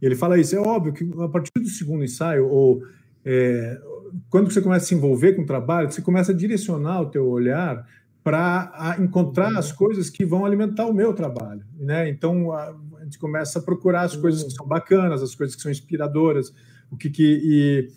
ele 0.02 0.16
fala 0.16 0.36
isso, 0.36 0.56
é 0.56 0.58
óbvio 0.58 0.92
que 0.92 1.08
a 1.22 1.28
partir 1.28 1.52
do 1.54 1.68
segundo 1.68 2.02
ensaio, 2.02 2.46
ou 2.48 2.82
é, 3.24 3.80
quando 4.28 4.50
você 4.50 4.60
começa 4.60 4.84
a 4.84 4.88
se 4.88 4.94
envolver 4.94 5.34
com 5.34 5.42
o 5.42 5.46
trabalho, 5.46 5.90
você 5.90 6.02
começa 6.02 6.32
a 6.32 6.34
direcionar 6.34 7.00
o 7.00 7.06
teu 7.06 7.26
olhar 7.26 7.86
para 8.22 8.96
encontrar 9.00 9.56
as 9.56 9.70
coisas 9.70 10.10
que 10.10 10.24
vão 10.24 10.44
alimentar 10.44 10.86
o 10.86 10.94
meu 10.94 11.12
trabalho, 11.12 11.62
né? 11.78 12.08
Então 12.08 12.52
a, 12.52 12.74
a 12.98 13.04
gente 13.04 13.18
começa 13.18 13.58
a 13.58 13.62
procurar 13.62 14.02
as 14.02 14.16
coisas 14.16 14.42
que 14.42 14.50
são 14.50 14.66
bacanas, 14.66 15.22
as 15.22 15.34
coisas 15.34 15.54
que 15.54 15.62
são 15.62 15.70
inspiradoras, 15.70 16.52
o 16.90 16.96
que 16.96 17.10
que 17.10 17.40
e, 17.44 17.88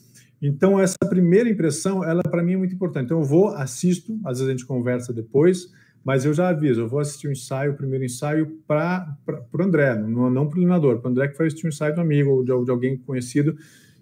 então 0.41 0.79
essa 0.79 0.97
primeira 1.09 1.49
impressão, 1.49 2.03
ela 2.03 2.21
para 2.21 2.43
mim 2.43 2.53
é 2.53 2.57
muito 2.57 2.75
importante. 2.75 3.05
Então 3.05 3.19
eu 3.19 3.25
vou, 3.25 3.47
assisto, 3.49 4.19
às 4.25 4.37
vezes 4.37 4.47
a 4.47 4.51
gente 4.51 4.65
conversa 4.65 5.11
depois, 5.11 5.71
mas 6.03 6.25
eu 6.25 6.33
já 6.33 6.49
aviso, 6.49 6.81
eu 6.81 6.87
vou 6.87 6.99
assistir 6.99 7.27
o 7.27 7.29
um 7.29 7.33
ensaio, 7.33 7.73
o 7.73 7.75
primeiro 7.75 8.05
ensaio 8.05 8.59
para 8.67 9.17
o 9.27 9.61
André, 9.61 9.95
não, 9.95 10.29
não 10.29 10.47
para 10.47 10.55
o 10.55 10.59
iluminador, 10.59 10.99
para 10.99 11.09
o 11.09 11.11
André 11.11 11.27
que 11.27 11.35
foi 11.35 11.47
assistir 11.47 11.65
um 11.65 11.69
ensaio 11.69 11.93
do 11.93 12.01
amigo 12.01 12.29
ou 12.29 12.43
de, 12.43 12.65
de, 12.65 12.71
alguém 12.71 12.97
conhecido. 12.97 13.57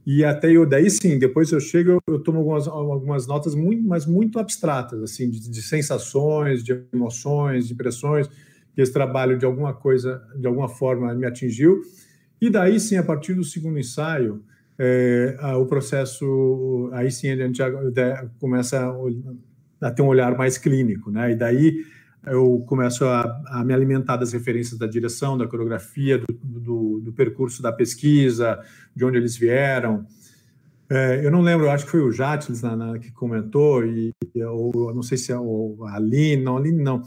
E 0.05 0.23
até 0.23 0.51
eu, 0.51 0.67
daí 0.67 0.87
sim, 0.89 1.17
depois 1.17 1.51
eu 1.51 1.59
chego, 1.59 1.91
eu, 1.91 2.01
eu 2.07 2.19
tomo 2.19 2.37
algumas, 2.37 2.67
algumas 2.67 3.25
notas 3.25 3.55
muito, 3.55 3.83
mas 3.83 4.05
muito 4.05 4.37
abstratas, 4.37 5.01
assim, 5.01 5.29
de, 5.29 5.49
de 5.49 5.61
sensações, 5.63 6.63
de 6.63 6.79
emoções, 6.93 7.67
de 7.67 7.73
impressões, 7.73 8.29
que 8.75 8.81
esse 8.81 8.93
trabalho 8.93 9.37
de 9.37 9.45
alguma 9.45 9.73
coisa, 9.73 10.21
de 10.35 10.45
alguma 10.45 10.69
forma 10.69 11.11
me 11.15 11.25
atingiu. 11.25 11.81
E 12.39 12.51
daí 12.51 12.79
sim, 12.79 12.97
a 12.97 13.03
partir 13.03 13.33
do 13.33 13.43
segundo 13.43 13.79
ensaio, 13.79 14.43
é, 14.77 15.37
o 15.57 15.65
processo, 15.65 16.89
aí 16.93 17.09
sim 17.09 17.29
a 17.29 17.35
gente 17.35 17.57
já 17.57 17.71
começa 18.39 18.79
a, 18.79 18.93
a 19.85 19.91
ter 19.91 20.01
um 20.01 20.07
olhar 20.07 20.35
mais 20.35 20.57
clínico, 20.57 21.11
né? 21.11 21.31
E 21.31 21.35
daí 21.35 21.85
eu 22.25 22.63
começo 22.67 23.05
a, 23.05 23.21
a, 23.47 23.63
me 23.63 23.71
alimentar 23.71 24.17
das 24.17 24.33
referências 24.33 24.79
da 24.79 24.87
direção, 24.87 25.37
da 25.37 25.47
coreografia, 25.47 26.17
do, 26.17 26.25
do, 26.43 26.99
do 27.01 27.13
percurso 27.13 27.61
da 27.61 27.71
pesquisa, 27.71 28.59
de 28.95 29.05
onde 29.05 29.17
eles 29.17 29.37
vieram. 29.37 30.07
É, 30.89 31.23
eu 31.23 31.29
não 31.29 31.41
lembro, 31.41 31.69
acho 31.69 31.85
que 31.85 31.91
foi 31.91 32.01
o 32.01 32.11
Jatles 32.11 32.63
na, 32.63 32.75
na, 32.75 32.97
que 32.97 33.11
comentou, 33.11 33.85
e, 33.85 34.11
ou 34.47 34.93
não 34.93 35.03
sei 35.03 35.19
se 35.19 35.31
é 35.31 35.37
o 35.37 35.85
Aline, 35.87 36.43
não, 36.43 36.57
Aline 36.57 36.81
não, 36.81 37.03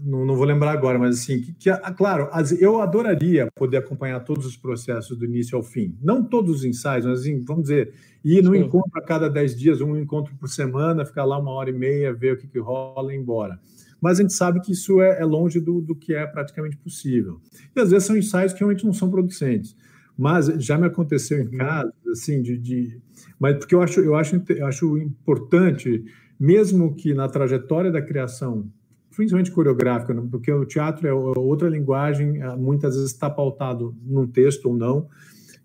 não, 0.00 0.24
não 0.24 0.34
vou 0.34 0.44
lembrar 0.44 0.72
agora, 0.72 0.98
mas 0.98 1.20
assim, 1.20 1.40
que, 1.40 1.52
que 1.52 1.70
claro, 1.96 2.28
eu 2.58 2.80
adoraria 2.80 3.48
poder 3.54 3.78
acompanhar 3.78 4.20
todos 4.20 4.46
os 4.46 4.56
processos 4.56 5.16
do 5.16 5.24
início 5.24 5.56
ao 5.56 5.62
fim. 5.62 5.96
Não 6.02 6.22
todos 6.24 6.56
os 6.56 6.64
ensaios, 6.64 7.06
mas 7.06 7.20
assim, 7.20 7.40
vamos 7.44 7.64
dizer, 7.64 7.92
ir 8.24 8.42
no 8.42 8.54
encontro 8.54 8.92
a 8.94 9.02
cada 9.02 9.28
10 9.28 9.56
dias, 9.56 9.80
um 9.80 9.96
encontro 9.96 10.34
por 10.36 10.48
semana, 10.48 11.04
ficar 11.04 11.24
lá 11.24 11.38
uma 11.38 11.52
hora 11.52 11.70
e 11.70 11.72
meia, 11.72 12.12
ver 12.12 12.34
o 12.34 12.36
que, 12.36 12.46
que 12.46 12.58
rola 12.58 13.12
e 13.12 13.16
ir 13.16 13.20
embora 13.20 13.60
mas 14.02 14.18
a 14.18 14.22
gente 14.22 14.32
sabe 14.32 14.60
que 14.60 14.72
isso 14.72 15.00
é, 15.00 15.20
é 15.20 15.24
longe 15.24 15.60
do, 15.60 15.80
do, 15.80 15.94
que 15.94 16.12
é 16.12 16.26
praticamente 16.26 16.76
possível. 16.76 17.40
E 17.74 17.80
às 17.80 17.92
vezes 17.92 18.04
são 18.04 18.16
ensaios 18.16 18.52
que 18.52 18.58
realmente 18.58 18.84
não 18.84 18.92
são 18.92 19.08
producentes. 19.08 19.76
Mas 20.18 20.46
já 20.58 20.76
me 20.76 20.86
aconteceu 20.86 21.40
em 21.40 21.48
casos, 21.56 21.92
assim, 22.10 22.42
de, 22.42 22.58
de. 22.58 23.00
mas 23.38 23.56
porque 23.56 23.74
eu 23.74 23.80
acho, 23.80 24.00
eu 24.00 24.16
acho, 24.16 24.42
eu 24.48 24.66
acho 24.66 24.98
importante, 24.98 26.04
mesmo 26.38 26.96
que 26.96 27.14
na 27.14 27.28
trajetória 27.28 27.92
da 27.92 28.02
criação 28.02 28.68
principalmente 29.14 29.50
coreográfica, 29.50 30.14
né? 30.14 30.26
porque 30.30 30.52
o 30.52 30.64
teatro 30.64 31.06
é 31.06 31.12
outra 31.12 31.68
linguagem, 31.68 32.42
é, 32.42 32.56
muitas 32.56 32.94
vezes 32.94 33.10
está 33.10 33.28
pautado 33.28 33.94
num 34.02 34.26
texto 34.26 34.66
ou 34.66 34.76
não, 34.76 35.08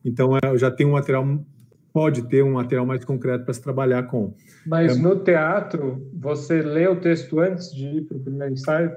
então 0.03 0.37
é, 0.37 0.57
já 0.57 0.69
tem 0.69 0.85
um 0.85 0.91
material, 0.91 1.45
pode 1.91 2.23
ter 2.23 2.43
um 2.43 2.53
material 2.53 2.85
mais 2.85 3.03
concreto 3.03 3.45
para 3.45 3.53
se 3.53 3.61
trabalhar 3.61 4.03
com. 4.03 4.33
Mas 4.65 4.97
é, 4.97 4.99
no 4.99 5.19
teatro, 5.19 6.09
você 6.13 6.61
lê 6.61 6.87
o 6.87 6.99
texto 6.99 7.39
antes 7.39 7.73
de 7.73 7.85
ir 7.85 8.01
para 8.05 8.17
o 8.17 8.19
primeiro 8.19 8.53
ensaio? 8.53 8.95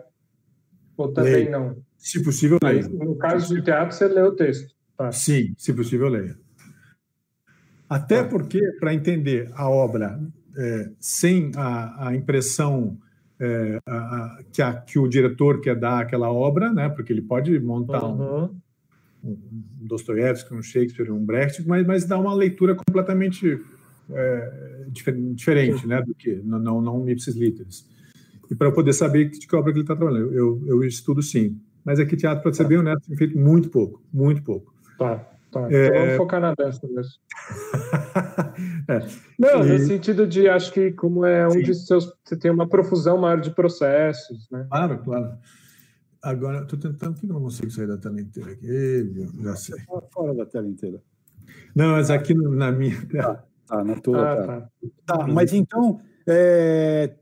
Ou 0.97 1.13
também 1.13 1.49
não? 1.49 1.77
Se 1.97 2.23
possível, 2.23 2.59
leio. 2.63 2.89
No 2.91 3.17
caso 3.17 3.55
do 3.55 3.63
teatro, 3.63 3.95
você 3.95 4.09
lê 4.09 4.23
o 4.23 4.33
texto. 4.33 4.75
Tá. 4.97 5.13
Sim, 5.13 5.55
se 5.57 5.73
possível, 5.73 6.09
leio. 6.09 6.37
Até 7.89 8.23
tá. 8.23 8.29
porque, 8.29 8.61
para 8.79 8.95
entender 8.95 9.51
a 9.55 9.69
obra 9.69 10.21
é, 10.57 10.91
sem 10.99 11.53
a, 11.57 12.09
a 12.09 12.15
impressão 12.15 12.99
é, 13.41 13.81
a, 13.87 14.39
que, 14.53 14.61
a, 14.61 14.75
que, 14.75 14.99
o 14.99 15.09
diretor 15.09 15.61
quer 15.61 15.75
dar 15.75 16.01
àquela 16.01 16.31
obra, 16.31 16.71
né? 16.73 16.89
Porque 16.91 17.13
ele 17.13 17.23
pode 17.23 17.59
montar 17.59 18.05
uhum. 18.05 18.51
um, 19.25 19.31
um 19.31 19.87
Dostoiévski, 19.87 20.55
um 20.55 20.63
Shakespeare, 20.63 21.11
um 21.11 21.25
Brecht, 21.25 21.67
mas, 21.67 21.87
mas 21.87 22.05
dá 22.05 22.19
uma 22.19 22.35
leitura 22.35 22.75
completamente 22.75 23.61
é, 24.11 24.87
diferente, 25.33 25.87
né? 25.87 26.03
Do 26.03 26.15
que 26.15 26.35
não 26.45 26.59
não, 26.59 26.81
não 26.83 27.09
ipsis 27.09 27.35
literis. 27.35 27.89
E 28.51 28.55
para 28.55 28.71
poder 28.71 28.93
saber 28.93 29.31
de 29.31 29.47
que 29.47 29.57
obra 29.57 29.73
que 29.73 29.79
ele 29.79 29.85
está 29.85 29.97
trabalhando, 29.97 30.33
eu, 30.35 30.63
eu 30.67 30.85
estudo 30.85 31.23
sim. 31.23 31.59
Mas 31.85 31.99
aqui 31.99 32.17
teatro, 32.17 32.43
para 32.43 32.53
ser 32.53 32.67
bem 32.67 32.79
honesto, 32.79 33.07
tem 33.07 33.17
feito 33.17 33.39
muito 33.39 33.71
pouco, 33.71 34.03
muito 34.13 34.43
pouco. 34.43 34.75
Tá. 34.99 35.27
Tá, 35.51 35.67
então 35.67 35.79
é... 35.79 35.91
vamos 35.91 36.17
focar 36.17 36.41
na 36.41 36.55
dança 36.55 36.87
mesmo. 36.87 37.13
é. 38.89 39.07
Não, 39.39 39.67
e... 39.67 39.73
no 39.73 39.79
sentido 39.81 40.27
de, 40.27 40.49
acho 40.49 40.73
que 40.73 40.93
como 40.93 41.25
é 41.25 41.47
um 41.47 41.53
Sim. 41.53 41.63
de 41.63 41.75
seus, 41.75 42.13
você 42.25 42.37
tem 42.37 42.51
uma 42.51 42.69
profusão 42.69 43.19
maior 43.19 43.41
de 43.41 43.51
processos, 43.51 44.49
né? 44.51 44.67
Claro, 44.71 44.99
claro. 45.03 45.39
Agora, 46.23 46.63
estou 46.63 46.79
tentando, 46.79 47.15
por 47.15 47.21
que 47.21 47.27
eu 47.27 47.33
não 47.33 47.43
consigo 47.43 47.71
sair 47.71 47.89
da 47.89 47.97
tela 47.97 48.21
inteira 48.21 48.53
aqui? 48.53 49.31
Já 49.41 49.57
sei. 49.57 49.79
Fora 50.13 50.35
da 50.35 50.47
tela 50.47 50.69
inteira. 50.69 51.03
Não, 51.75 51.93
mas 51.93 52.11
aqui 52.11 52.35
na 52.35 52.71
minha 52.71 53.07
tela. 53.07 53.49
Tá, 53.67 53.77
tá 53.77 53.85
na 53.85 53.97
tua. 53.97 54.33
Ah, 54.33 54.47
tá. 54.47 54.71
tá. 55.07 55.27
mas 55.27 55.53
então, 55.53 55.99
é, 56.27 57.15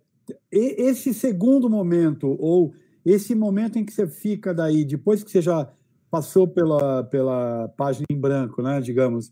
esse 0.51 1.15
segundo 1.15 1.71
momento, 1.71 2.37
ou 2.41 2.75
esse 3.05 3.35
momento 3.35 3.79
em 3.79 3.85
que 3.85 3.93
você 3.93 4.07
fica 4.07 4.53
daí, 4.53 4.85
depois 4.85 5.23
que 5.23 5.31
você 5.31 5.41
já 5.41 5.71
passou 6.11 6.49
pela, 6.49 7.05
pela 7.05 7.69
página 7.77 8.07
em 8.11 8.19
branco, 8.19 8.63
né, 8.63 8.81
digamos, 8.81 9.31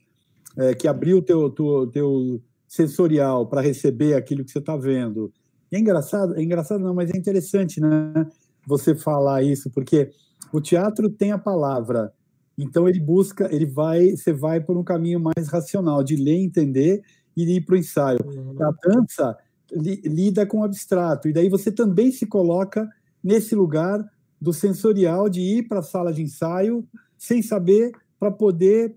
é, 0.56 0.74
que 0.74 0.86
abriu 0.86 1.18
o 1.18 1.22
teu, 1.22 1.50
teu, 1.50 1.86
teu 1.88 2.42
sensorial 2.66 3.46
para 3.46 3.60
receber 3.60 4.14
aquilo 4.14 4.44
que 4.44 4.50
você 4.50 4.58
está 4.58 4.76
vendo. 4.76 5.32
E 5.70 5.76
é 5.76 5.78
engraçado, 5.78 6.36
é 6.36 6.42
engraçado 6.42 6.82
não, 6.82 6.94
mas 6.94 7.10
é 7.10 7.16
interessante, 7.16 7.80
né, 7.80 8.26
você 8.66 8.94
falar 8.94 9.42
isso, 9.42 9.70
porque 9.70 10.10
o 10.52 10.60
teatro 10.60 11.08
tem 11.08 11.32
a 11.32 11.38
palavra, 11.38 12.12
então 12.58 12.88
ele 12.88 13.00
busca, 13.00 13.48
ele 13.54 13.66
vai, 13.66 14.10
você 14.10 14.32
vai 14.32 14.60
por 14.60 14.76
um 14.76 14.84
caminho 14.84 15.20
mais 15.20 15.48
racional, 15.48 16.02
de 16.02 16.16
ler, 16.16 16.38
entender 16.38 17.02
e 17.36 17.56
ir 17.56 17.60
para 17.64 17.74
o 17.74 17.78
ensaio. 17.78 18.18
Uhum. 18.24 18.56
A 18.62 18.72
dança 18.82 19.36
li, 19.72 20.00
lida 20.04 20.46
com 20.46 20.60
o 20.60 20.64
abstrato, 20.64 21.28
e 21.28 21.32
daí 21.32 21.48
você 21.48 21.70
também 21.70 22.10
se 22.10 22.26
coloca 22.26 22.88
nesse 23.22 23.54
lugar 23.54 24.04
do 24.46 24.52
sensorial 24.52 25.28
de 25.28 25.40
ir 25.40 25.66
para 25.66 25.80
a 25.80 25.82
sala 25.82 26.12
de 26.12 26.22
ensaio 26.22 26.86
sem 27.18 27.42
saber 27.42 27.90
para 28.16 28.30
poder 28.30 28.94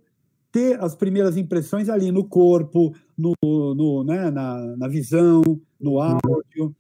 ter 0.52 0.80
as 0.80 0.95
primeiras 0.95 1.38
impressões 1.38 1.89
ali 1.89 2.12
no 2.12 2.24
corpo, 2.24 2.93
no, 3.18 3.34
no 3.43 4.04
né, 4.04 4.30
na, 4.30 4.78
na 4.78 4.88
visão, 4.88 5.41
no 5.82 6.00
áudio. 6.00 6.76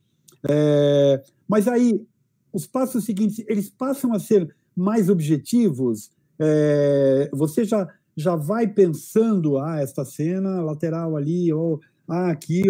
É, 0.47 1.23
mas 1.47 1.67
aí, 1.67 2.05
os 2.53 2.67
passos 2.67 3.05
seguintes, 3.05 3.43
eles 3.47 3.71
passam 3.71 4.13
a 4.13 4.19
ser 4.19 4.55
mais 4.75 5.09
objetivos? 5.09 6.11
É, 6.37 7.27
você 7.33 7.65
já, 7.65 7.87
já 8.15 8.35
vai 8.35 8.67
pensando, 8.67 9.57
ah, 9.57 9.81
esta 9.81 10.05
cena 10.05 10.61
lateral 10.61 11.17
ali, 11.17 11.51
ou 11.51 11.79
ah, 12.07 12.29
aqui. 12.29 12.61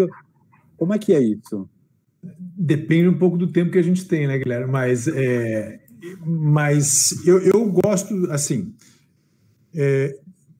Como 0.78 0.94
é 0.94 0.98
que 0.98 1.12
é 1.12 1.20
isso? 1.20 1.68
Depende 2.22 3.08
um 3.08 3.18
pouco 3.18 3.36
do 3.36 3.52
tempo 3.52 3.70
que 3.70 3.78
a 3.78 3.82
gente 3.82 4.06
tem, 4.06 4.26
né, 4.26 4.38
Guilherme? 4.38 4.72
Mas, 4.72 5.06
é, 5.08 5.89
mas 6.24 7.26
eu, 7.26 7.38
eu 7.40 7.64
gosto, 7.70 8.30
assim, 8.30 8.74
é, 9.74 10.16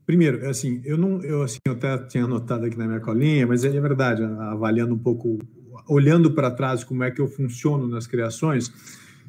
primeiro, 0.07 0.49
assim, 0.49 0.81
eu 0.85 0.97
não, 0.97 1.23
eu 1.23 1.43
assim, 1.43 1.59
eu 1.67 1.73
até 1.73 1.99
tinha 2.07 2.25
anotado 2.25 2.67
aqui 2.67 2.77
na 2.77 2.87
minha 2.87 3.01
colinha, 3.01 3.47
mas 3.47 3.65
é 3.65 3.81
verdade, 3.81 4.23
avaliando 4.23 4.95
um 4.95 4.99
pouco, 4.99 5.39
olhando 5.89 6.33
para 6.33 6.51
trás 6.51 6.85
como 6.85 7.05
é 7.05 7.11
que 7.11 7.21
eu 7.21 7.29
funciono 7.29 7.89
nas 7.89 8.07
criações, 8.07 8.73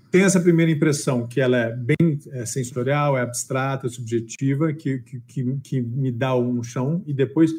tem 0.09 0.23
essa 0.23 0.41
primeira 0.41 0.71
impressão 0.71 1.25
que 1.25 1.39
ela 1.39 1.57
é 1.57 1.75
bem 1.75 2.19
é, 2.31 2.45
sensorial, 2.45 3.17
é 3.17 3.21
abstrata, 3.21 3.87
subjetiva, 3.87 4.73
que, 4.73 4.99
que, 4.99 5.21
que, 5.21 5.59
que 5.63 5.81
me 5.81 6.11
dá 6.11 6.35
um 6.35 6.61
chão, 6.61 7.01
e 7.07 7.13
depois 7.13 7.53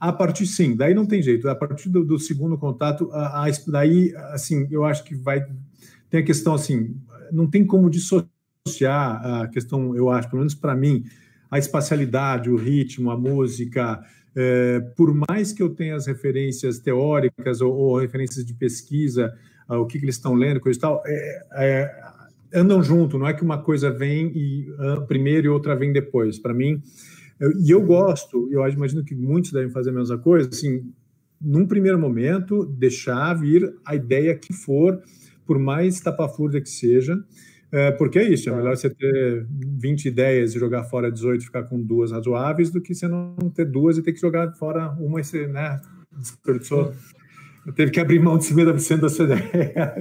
a 0.00 0.10
partir, 0.10 0.46
sim, 0.46 0.74
daí 0.74 0.94
não 0.94 1.04
tem 1.04 1.22
jeito. 1.22 1.46
A 1.46 1.54
partir 1.54 1.90
do, 1.90 2.02
do 2.02 2.18
segundo 2.18 2.56
contato, 2.56 3.10
a, 3.12 3.44
a, 3.44 3.50
daí, 3.68 4.14
assim, 4.32 4.66
eu 4.70 4.82
acho 4.82 5.04
que 5.04 5.14
vai. 5.14 5.46
Tem 6.08 6.20
a 6.20 6.24
questão, 6.24 6.54
assim, 6.54 6.96
não 7.32 7.48
tem 7.48 7.64
como 7.64 7.88
dissociar 7.88 8.24
a 9.24 9.48
questão, 9.48 9.96
eu 9.96 10.10
acho, 10.10 10.28
pelo 10.28 10.40
menos 10.40 10.54
para 10.54 10.74
mim, 10.74 11.04
a 11.50 11.58
espacialidade, 11.58 12.50
o 12.50 12.56
ritmo, 12.56 13.10
a 13.10 13.16
música. 13.16 14.00
É, 14.34 14.80
por 14.96 15.12
mais 15.28 15.52
que 15.52 15.62
eu 15.62 15.70
tenha 15.70 15.96
as 15.96 16.06
referências 16.06 16.78
teóricas 16.78 17.60
ou, 17.60 17.74
ou 17.74 17.98
referências 17.98 18.44
de 18.44 18.54
pesquisa, 18.54 19.34
uh, 19.68 19.76
o 19.76 19.86
que, 19.86 19.98
que, 19.98 20.04
eles 20.04 20.14
estão 20.14 20.34
lendo, 20.34 20.60
coisa 20.60 20.78
e 20.78 20.80
tal, 20.80 21.02
é, 21.04 21.46
é, 21.54 22.02
andam 22.54 22.82
junto, 22.82 23.18
não 23.18 23.26
é 23.26 23.34
que 23.34 23.42
uma 23.42 23.58
coisa 23.58 23.90
vem 23.90 24.30
e, 24.34 24.70
uh, 24.70 25.04
primeiro 25.06 25.46
e 25.46 25.50
outra 25.50 25.74
vem 25.74 25.92
depois. 25.92 26.38
Para 26.38 26.54
mim, 26.54 26.80
eu, 27.40 27.52
e 27.58 27.70
eu 27.70 27.82
gosto, 27.82 28.48
eu 28.52 28.66
imagino 28.68 29.04
que 29.04 29.14
muitos 29.14 29.50
devem 29.50 29.70
fazer 29.70 29.90
a 29.90 29.94
mesma 29.94 30.18
coisa, 30.18 30.48
assim, 30.48 30.92
num 31.40 31.66
primeiro 31.66 31.98
momento, 31.98 32.64
deixar 32.66 33.34
vir 33.34 33.74
a 33.84 33.94
ideia 33.96 34.36
que 34.36 34.52
for, 34.52 35.02
por 35.50 35.58
mais 35.58 35.98
tapafúrdia 35.98 36.60
que 36.60 36.68
seja, 36.68 37.18
é, 37.72 37.90
porque 37.90 38.20
é 38.20 38.28
isso, 38.28 38.48
é 38.48 38.54
melhor 38.54 38.76
você 38.76 38.88
ter 38.88 39.44
20 39.80 40.04
ideias 40.06 40.54
e 40.54 40.60
jogar 40.60 40.84
fora 40.84 41.10
18 41.10 41.42
e 41.42 41.44
ficar 41.44 41.64
com 41.64 41.82
duas 41.82 42.12
razoáveis 42.12 42.70
do 42.70 42.80
que 42.80 42.94
você 42.94 43.08
não 43.08 43.34
ter 43.52 43.64
duas 43.64 43.98
e 43.98 44.02
ter 44.02 44.12
que 44.12 44.20
jogar 44.20 44.52
fora 44.52 44.90
uma 45.00 45.20
e 45.20 45.24
você, 45.24 45.48
né, 45.48 45.80
desperdiçou 46.16 46.94
teve 47.74 47.90
que 47.90 47.98
abrir 47.98 48.20
mão 48.20 48.38
de 48.38 48.44
cima 48.44 48.64
da 48.64 49.08
sua 49.08 49.24
ideia. 49.24 49.94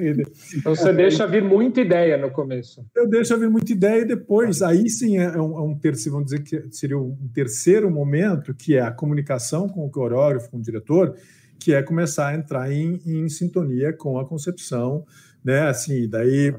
Então 0.56 0.76
você 0.76 0.94
deixa 0.94 1.26
vir 1.26 1.44
muita 1.44 1.82
ideia 1.82 2.16
no 2.16 2.30
começo. 2.30 2.86
Eu 2.96 3.10
deixo 3.10 3.36
vir 3.40 3.50
muita 3.50 3.72
ideia 3.72 4.02
e 4.02 4.06
depois, 4.06 4.62
aí 4.62 4.88
sim 4.88 5.18
é 5.18 5.30
um, 5.42 5.58
é 5.58 5.62
um 5.64 5.76
terceiro, 5.76 6.12
vamos 6.12 6.30
dizer 6.30 6.44
que 6.44 6.72
seria 6.72 6.98
um 6.98 7.28
terceiro 7.34 7.90
momento, 7.90 8.54
que 8.54 8.76
é 8.76 8.82
a 8.82 8.92
comunicação 8.92 9.68
com 9.68 9.84
o 9.84 9.90
coreógrafo, 9.90 10.52
com 10.52 10.58
o 10.58 10.62
diretor, 10.62 11.16
que 11.60 11.74
é 11.74 11.84
começar 11.84 12.28
a 12.28 12.36
entrar 12.36 12.72
em, 12.72 13.00
em 13.06 13.28
sintonia 13.28 13.92
com 13.92 14.18
a 14.18 14.26
concepção, 14.26 15.06
né? 15.44 15.68
Assim, 15.68 16.08
daí, 16.10 16.54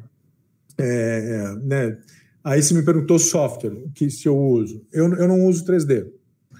é, 0.78 0.84
é 0.84 1.54
né? 1.56 1.98
Aí 2.42 2.62
você 2.62 2.72
me 2.72 2.82
perguntou 2.82 3.18
software, 3.18 3.76
que 3.94 4.08
se 4.10 4.26
eu 4.26 4.36
uso. 4.36 4.82
Eu, 4.92 5.12
eu 5.14 5.28
não 5.28 5.46
uso 5.46 5.64
3D. 5.64 6.10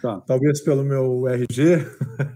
Tá. 0.03 0.18
Talvez 0.21 0.61
pelo 0.61 0.83
meu 0.83 1.29
RG, 1.29 1.87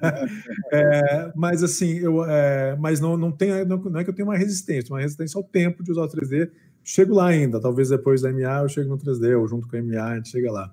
é, 0.70 1.32
mas 1.34 1.62
assim, 1.62 1.94
eu, 1.94 2.22
é, 2.24 2.76
mas 2.76 3.00
não, 3.00 3.16
não, 3.16 3.32
tem, 3.32 3.64
não, 3.64 3.78
não, 3.78 4.00
é 4.00 4.04
que 4.04 4.10
eu 4.10 4.14
tenho 4.14 4.28
uma 4.28 4.36
resistência, 4.36 4.92
uma 4.92 5.00
resistência 5.00 5.38
ao 5.38 5.44
tempo 5.44 5.82
de 5.82 5.90
usar 5.90 6.02
o 6.02 6.08
3D. 6.08 6.50
Chego 6.82 7.14
lá 7.14 7.28
ainda, 7.28 7.58
talvez 7.58 7.88
depois 7.88 8.20
da 8.20 8.30
MA 8.30 8.60
eu 8.60 8.68
chego 8.68 8.90
no 8.90 8.98
3D, 8.98 9.38
ou 9.38 9.48
junto 9.48 9.66
com 9.66 9.76
a 9.76 9.82
MA 9.82 10.04
a 10.04 10.16
gente 10.16 10.28
chega 10.28 10.52
lá. 10.52 10.70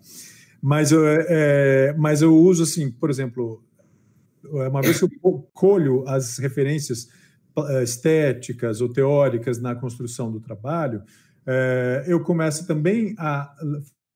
Mas 0.61 0.91
eu, 0.91 1.01
é, 1.05 1.95
mas 1.97 2.21
eu 2.21 2.35
uso 2.35 2.63
assim, 2.63 2.91
por 2.91 3.09
exemplo, 3.09 3.63
uma 4.43 4.81
vez 4.81 4.99
que 4.99 5.05
eu 5.05 5.49
colho 5.53 6.03
as 6.07 6.37
referências 6.39 7.07
é, 7.07 7.20
estéticas 7.83 8.81
ou 8.81 8.89
teóricas 8.89 9.59
na 9.59 9.75
construção 9.75 10.31
do 10.31 10.39
trabalho, 10.39 11.03
é, 11.45 12.03
eu 12.07 12.21
começo 12.21 12.67
também 12.67 13.15
a 13.17 13.53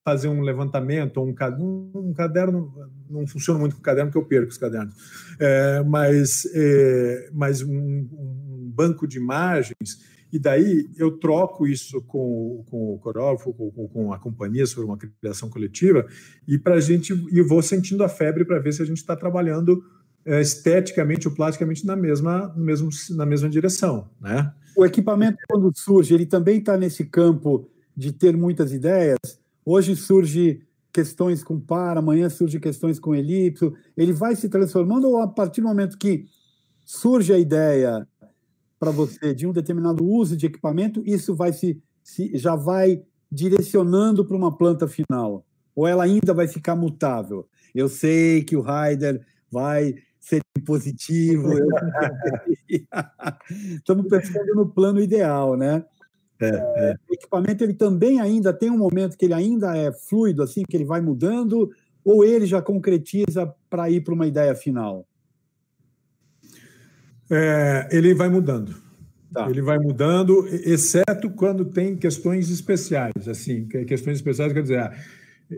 fazer 0.04 0.28
um 0.28 0.42
levantamento 0.42 1.18
ou 1.18 1.28
um, 1.28 1.92
um, 1.96 2.14
caderno 2.14 2.72
não 3.10 3.26
funciona 3.26 3.60
muito 3.60 3.76
com 3.76 3.82
caderno 3.82 4.12
porque 4.12 4.24
eu 4.24 4.30
perco 4.30 4.52
os 4.52 4.58
cadernos 4.58 4.94
é, 5.40 5.82
mas 5.84 6.46
é, 6.54 7.30
mas 7.34 7.64
um, 7.64 7.72
um, 7.72 8.72
banco 8.76 9.08
de 9.08 9.18
imagens 9.18 10.16
e 10.32 10.38
daí 10.38 10.88
eu 10.98 11.18
troco 11.18 11.66
isso 11.66 12.02
com, 12.04 12.64
com 12.70 12.94
o 12.94 13.00
coreógrafo 13.00 13.52
com, 13.54 13.72
com 13.88 14.14
a 14.14 14.20
companhia 14.20 14.68
sobre 14.68 14.86
uma 14.86 14.98
criação 14.98 15.50
coletiva 15.50 16.06
e 16.48 16.60
para 16.60 16.76
a 16.76 16.80
gente 16.80 17.14
e 17.32 17.42
vou 17.42 17.64
sentindo 17.64 18.04
a 18.04 18.10
febre 18.10 18.46
para 18.46 18.60
ver 18.60 18.74
se 18.74 18.84
a 18.84 18.86
gente 18.86 18.98
está 18.98 19.16
trabalhando 19.16 19.84
esteticamente 20.26 21.28
ou 21.28 21.34
plasticamente 21.34 21.86
na 21.86 21.96
mesma 21.96 22.54
mesmo 22.58 22.90
na 23.12 23.26
mesma 23.26 23.48
direção 23.48 24.10
né 24.20 24.54
o 24.76 24.86
equipamento, 24.86 25.38
quando 25.48 25.72
surge, 25.74 26.14
ele 26.14 26.26
também 26.26 26.60
está 26.60 26.78
nesse 26.78 27.06
campo 27.06 27.70
de 27.96 28.12
ter 28.12 28.36
muitas 28.36 28.74
ideias. 28.74 29.18
Hoje 29.66 29.96
surge 29.96 30.62
questões 30.92 31.44
com 31.44 31.60
par, 31.60 31.98
amanhã 31.98 32.30
surge 32.30 32.60
questões 32.60 33.00
com 33.00 33.16
elipso. 33.16 33.74
Ele 33.96 34.12
vai 34.12 34.36
se 34.36 34.50
transformando 34.50 35.08
ou 35.08 35.22
a 35.22 35.28
partir 35.28 35.62
do 35.62 35.68
momento 35.68 35.98
que 35.98 36.26
surge 36.84 37.32
a 37.32 37.40
ideia 37.40 38.06
para 38.78 38.92
você 38.92 39.34
de 39.34 39.48
um 39.48 39.54
determinado 39.54 40.06
uso 40.06 40.36
de 40.36 40.46
equipamento, 40.48 41.02
isso 41.06 41.34
vai 41.34 41.54
se, 41.54 41.82
se 42.04 42.38
já 42.38 42.56
vai 42.56 43.02
direcionando 43.32 44.26
para 44.26 44.36
uma 44.36 44.56
planta 44.56 44.88
final? 44.88 45.46
Ou 45.74 45.88
ela 45.88 46.04
ainda 46.04 46.34
vai 46.34 46.48
ficar 46.48 46.76
mutável? 46.76 47.48
Eu 47.74 47.88
sei 47.88 48.44
que 48.44 48.58
o 48.58 48.62
Raider 48.62 49.26
vai 49.50 49.96
ser 50.26 50.42
positivo. 50.66 51.54
Estamos 53.76 54.08
pensando 54.10 54.56
no 54.56 54.68
plano 54.68 55.00
ideal, 55.00 55.56
né? 55.56 55.86
É, 56.42 56.48
é. 56.48 56.96
O 57.10 57.14
equipamento 57.14 57.64
ele 57.64 57.76
também 57.76 58.20
ainda 58.20 58.52
tem 58.52 58.72
um 58.72 58.78
momento 58.78 59.18
que 59.18 59.26
ele 59.26 59.36
ainda 59.36 59.78
é 59.78 59.92
fluido, 59.92 60.42
assim, 60.42 60.64
que 60.68 60.76
ele 60.76 60.84
vai 60.84 61.00
mudando, 61.00 61.70
ou 62.04 62.26
ele 62.26 62.46
já 62.46 62.62
concretiza 62.62 63.54
para 63.70 63.90
ir 63.90 64.02
para 64.02 64.14
uma 64.14 64.26
ideia 64.26 64.56
final? 64.56 65.08
É, 67.30 67.88
ele 67.92 68.14
vai 68.14 68.28
mudando. 68.28 68.76
Tá. 69.32 69.50
Ele 69.50 69.62
vai 69.62 69.78
mudando, 69.78 70.48
exceto 70.48 71.30
quando 71.36 71.66
tem 71.66 71.96
questões 71.96 72.50
especiais. 72.50 73.28
Assim, 73.28 73.68
questões 73.68 74.18
especiais 74.18 74.52
quer 74.54 74.62
dizer, 74.62 74.80
ah, 74.80 74.94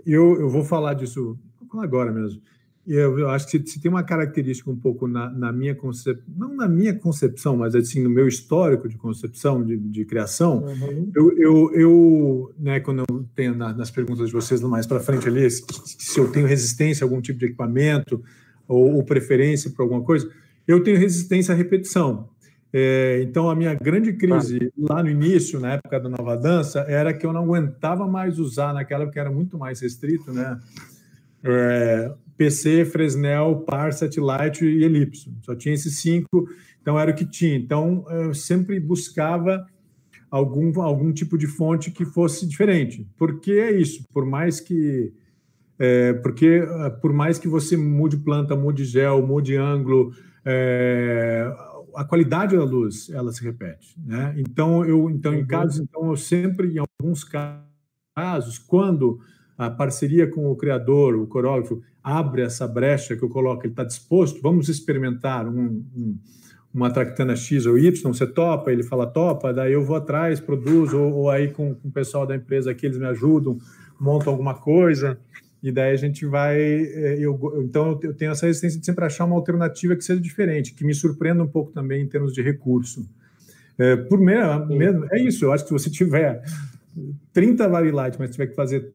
eu, 0.05 0.39
eu 0.41 0.49
vou 0.49 0.63
falar 0.63 0.93
disso, 0.93 1.37
vou 1.59 1.69
falar 1.69 1.83
agora 1.83 2.11
mesmo. 2.11 2.41
Eu, 2.87 3.29
acho 3.29 3.47
que 3.47 3.61
se, 3.67 3.81
tem 3.81 3.91
uma 3.91 4.01
característica 4.01 4.71
um 4.71 4.75
pouco 4.77 5.09
na, 5.09 5.29
na 5.29 5.51
minha 5.51 5.75
concepção, 5.75 6.23
não 6.37 6.55
na 6.55 6.69
minha 6.69 6.93
concepção, 6.93 7.57
mas 7.57 7.75
assim 7.75 8.01
no 8.01 8.09
meu 8.09 8.29
histórico 8.29 8.87
de 8.87 8.97
concepção, 8.97 9.61
de, 9.61 9.75
de 9.75 10.05
criação, 10.05 10.63
uhum. 10.63 11.11
eu, 11.13 11.37
eu, 11.37 11.71
eu, 11.73 12.55
né, 12.57 12.79
quando 12.79 12.99
eu 12.99 13.25
tenho 13.35 13.53
na, 13.53 13.73
nas 13.73 13.91
perguntas 13.91 14.27
de 14.27 14.33
vocês 14.33 14.61
mais 14.61 14.85
para 14.85 15.01
frente 15.01 15.27
ali, 15.27 15.51
se, 15.51 15.65
se, 15.85 16.17
eu 16.17 16.31
tenho 16.31 16.47
resistência 16.47 17.03
a 17.03 17.05
algum 17.05 17.19
tipo 17.19 17.37
de 17.37 17.47
equipamento 17.47 18.23
ou, 18.65 18.95
ou 18.95 19.03
preferência 19.03 19.69
por 19.69 19.81
alguma 19.81 20.01
coisa, 20.01 20.31
eu 20.65 20.81
tenho 20.81 20.97
resistência 20.97 21.53
à 21.53 21.57
repetição. 21.57 22.29
É, 22.71 23.21
então, 23.21 23.49
a 23.49 23.55
minha 23.55 23.73
grande 23.73 24.13
crise 24.13 24.71
lá 24.77 25.03
no 25.03 25.09
início, 25.09 25.59
na 25.59 25.73
época 25.73 25.99
da 25.99 26.07
nova 26.07 26.37
dança, 26.37 26.85
era 26.87 27.13
que 27.13 27.25
eu 27.25 27.33
não 27.33 27.43
aguentava 27.43 28.07
mais 28.07 28.39
usar 28.39 28.73
naquela, 28.73 29.05
porque 29.05 29.19
era 29.19 29.31
muito 29.31 29.57
mais 29.57 29.81
restrito, 29.81 30.31
né? 30.31 30.57
É, 31.43 32.13
PC, 32.37 32.85
Fresnel, 32.85 33.63
Par, 33.65 33.91
Satellite 33.91 34.63
e 34.65 34.83
Ellipse. 34.83 35.33
Só 35.41 35.55
tinha 35.55 35.73
esses 35.73 35.99
cinco, 35.99 36.47
então 36.81 36.99
era 36.99 37.11
o 37.11 37.15
que 37.15 37.25
tinha. 37.25 37.55
Então, 37.55 38.05
eu 38.09 38.33
sempre 38.33 38.79
buscava 38.79 39.65
algum, 40.29 40.79
algum 40.81 41.11
tipo 41.11 41.37
de 41.37 41.47
fonte 41.47 41.91
que 41.91 42.05
fosse 42.05 42.47
diferente. 42.47 43.07
Porque 43.17 43.51
é 43.51 43.71
isso, 43.71 44.05
por 44.13 44.25
mais 44.25 44.59
que. 44.59 45.13
É, 45.79 46.13
porque 46.13 46.63
por 47.01 47.13
mais 47.13 47.37
que 47.37 47.47
você 47.47 47.77
mude 47.77 48.17
planta, 48.17 48.55
mude 48.55 48.83
gel, 48.83 49.25
mude 49.25 49.55
ângulo, 49.55 50.11
é, 50.43 51.53
a 51.95 52.03
qualidade 52.03 52.55
da 52.55 52.63
luz 52.63 53.09
ela 53.09 53.31
se 53.31 53.43
repete, 53.43 53.95
né? 54.03 54.33
Então 54.37 54.83
eu 54.83 55.07
então 55.09 55.33
em 55.33 55.41
uhum. 55.41 55.47
casos 55.47 55.79
então 55.79 56.09
eu 56.09 56.17
sempre 56.17 56.73
em 56.73 56.79
alguns 56.79 57.23
casos 57.23 58.57
quando 58.57 59.19
a 59.57 59.69
parceria 59.69 60.29
com 60.29 60.51
o 60.51 60.55
criador, 60.55 61.15
o 61.15 61.27
coreógrafo 61.27 61.81
abre 62.07 62.41
essa 62.41 62.65
brecha 62.65 63.17
que 63.17 63.23
eu 63.23 63.27
coloco, 63.27 63.63
ele 63.63 63.73
está 63.73 63.83
disposto, 63.83 64.41
vamos 64.41 64.69
experimentar 64.69 65.45
um, 65.45 65.83
um, 65.93 66.17
uma 66.73 66.89
tractana 66.89 67.35
X 67.35 67.65
ou 67.65 67.77
Y, 67.77 67.91
você 68.01 68.25
topa, 68.25 68.71
ele 68.71 68.81
fala 68.81 69.05
topa, 69.05 69.53
daí 69.53 69.73
eu 69.73 69.83
vou 69.83 69.97
atrás, 69.97 70.39
produzo, 70.39 70.97
ou, 70.97 71.13
ou 71.13 71.29
aí 71.29 71.49
com, 71.49 71.75
com 71.75 71.89
o 71.89 71.91
pessoal 71.91 72.25
da 72.25 72.33
empresa 72.33 72.71
aqui 72.71 72.85
eles 72.85 72.97
me 72.97 73.05
ajudam, 73.07 73.57
montam 73.99 74.31
alguma 74.31 74.53
coisa. 74.53 75.19
E 75.61 75.69
daí 75.69 75.91
a 75.91 75.97
gente 75.97 76.25
vai. 76.25 76.57
É, 76.61 77.17
eu, 77.19 77.37
então, 77.57 77.99
eu 78.01 78.13
tenho 78.13 78.31
essa 78.31 78.45
resistência 78.45 78.79
de 78.79 78.85
sempre 78.85 79.03
achar 79.03 79.25
uma 79.25 79.35
alternativa 79.35 79.95
que 79.95 80.03
seja 80.03 80.21
diferente, 80.21 80.73
que 80.73 80.85
me 80.85 80.93
surpreenda 80.93 81.43
um 81.43 81.47
pouco 81.47 81.73
também 81.73 82.03
em 82.03 82.07
termos 82.07 82.31
de 82.31 82.41
recurso. 82.41 83.09
É, 83.77 83.95
por 83.95 84.19
mesmo, 84.19 85.07
é 85.11 85.19
isso, 85.19 85.43
eu 85.43 85.51
acho 85.51 85.63
que 85.63 85.69
se 85.69 85.73
você 85.73 85.89
tiver 85.89 86.41
30 87.33 87.67
Varilight, 87.67 88.17
mas 88.17 88.29
tiver 88.29 88.47
que 88.47 88.55
fazer 88.55 88.93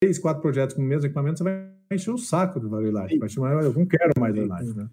três, 0.00 0.18
quatro 0.18 0.42
projetos 0.42 0.74
com 0.74 0.82
o 0.82 0.84
mesmo 0.84 1.06
equipamento, 1.06 1.38
você 1.38 1.44
vai 1.44 1.70
encher 1.92 2.10
o 2.10 2.18
saco 2.18 2.60
do 2.60 2.68
Varilight. 2.68 3.18
Vai 3.18 3.28
chamar, 3.28 3.62
eu 3.62 3.72
não 3.72 3.86
quero 3.86 4.12
mais 4.18 4.34
Varilight. 4.34 4.76
Né? 4.76 4.88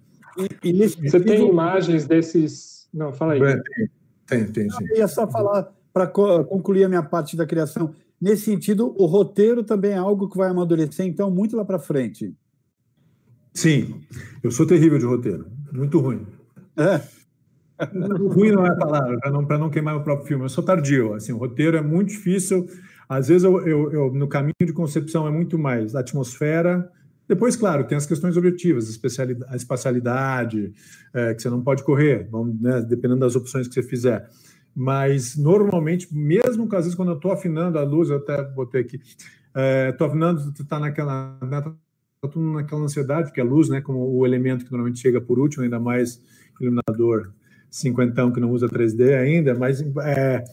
E, 0.64 0.70
e 0.70 0.88
você 1.10 1.20
tem 1.20 1.48
imagens 1.48 2.06
desses. 2.06 2.88
Não, 2.94 3.12
fala 3.12 3.34
aí. 3.34 3.42
É, 3.42 3.56
tem, 3.56 3.90
tem, 4.28 4.52
tem 4.52 4.70
sim. 4.70 4.86
Eu 4.92 4.98
ia 4.98 5.08
só 5.08 5.28
falar, 5.28 5.74
para 5.92 6.08
concluir 6.08 6.84
a 6.84 6.90
minha 6.90 7.04
parte 7.04 7.36
da 7.36 7.46
criação 7.46 7.94
Nesse 8.20 8.46
sentido, 8.46 8.96
o 8.98 9.06
roteiro 9.06 9.64
também 9.64 9.92
é 9.92 9.98
algo 9.98 10.28
que 10.28 10.38
vai 10.38 10.50
amadurecer, 10.50 11.06
então, 11.06 11.30
muito 11.30 11.56
lá 11.56 11.64
para 11.64 11.78
frente. 11.78 12.36
Sim, 13.54 14.02
eu 14.44 14.50
sou 14.50 14.66
terrível 14.66 14.98
de 14.98 15.06
roteiro, 15.06 15.48
muito 15.72 16.00
ruim. 16.00 16.26
É. 16.76 17.00
ruim 18.34 18.52
não 18.52 18.66
é 18.66 18.70
a 18.70 18.76
palavra, 18.76 19.20
para 19.20 19.32
não, 19.32 19.42
não 19.42 19.70
queimar 19.70 19.96
o 19.96 20.04
próprio 20.04 20.28
filme. 20.28 20.46
Eu 20.46 20.50
sou 20.50 20.64
tardio, 20.64 21.14
assim, 21.14 21.32
o 21.32 21.38
roteiro 21.38 21.78
é 21.78 21.82
muito 21.82 22.10
difícil. 22.10 22.68
Às 23.08 23.28
vezes, 23.28 23.44
eu, 23.44 23.66
eu, 23.68 23.92
eu 23.92 24.14
no 24.14 24.28
caminho 24.28 24.54
de 24.62 24.74
concepção 24.74 25.28
é 25.28 25.32
muito 25.32 25.58
mais 25.58 25.96
atmosfera. 25.96 26.92
Depois, 27.28 27.56
claro, 27.56 27.86
tem 27.86 27.98
as 27.98 28.06
questões 28.06 28.38
objetivas, 28.38 29.00
a 29.50 29.56
espacialidade, 29.56 30.74
é, 31.14 31.34
que 31.34 31.42
você 31.42 31.50
não 31.50 31.62
pode 31.62 31.84
correr, 31.84 32.28
vamos, 32.32 32.60
né, 32.62 32.82
dependendo 32.82 33.20
das 33.20 33.36
opções 33.36 33.68
que 33.68 33.74
você 33.74 33.84
fizer 33.84 34.30
mas 34.80 35.36
normalmente, 35.36 36.08
mesmo 36.16 36.66
às 36.66 36.84
vezes 36.84 36.94
quando 36.94 37.10
eu 37.10 37.16
estou 37.16 37.32
afinando 37.32 37.80
a 37.80 37.84
luz, 37.84 38.12
eu 38.12 38.18
até 38.18 38.44
botei 38.44 38.82
aqui, 38.82 38.98
estou 38.98 40.06
é, 40.06 40.08
afinando, 40.08 40.54
está 40.60 40.80
naquela, 40.80 41.36
né, 41.42 41.62
tá 41.62 41.74
naquela 42.36 42.82
ansiedade, 42.82 43.30
porque 43.30 43.42
a 43.42 43.44
luz, 43.44 43.70
né, 43.70 43.82
como 43.82 43.98
o 43.98 44.24
elemento 44.24 44.64
que 44.64 44.72
normalmente 44.72 45.00
chega 45.00 45.20
por 45.20 45.40
último, 45.40 45.64
ainda 45.64 45.80
mais 45.80 46.22
iluminador 46.62 47.34
cinquentão 47.72 48.32
que 48.32 48.40
não 48.40 48.52
usa 48.52 48.68
3D 48.68 49.18
ainda, 49.18 49.56
mas 49.56 49.82
é, 49.82 50.44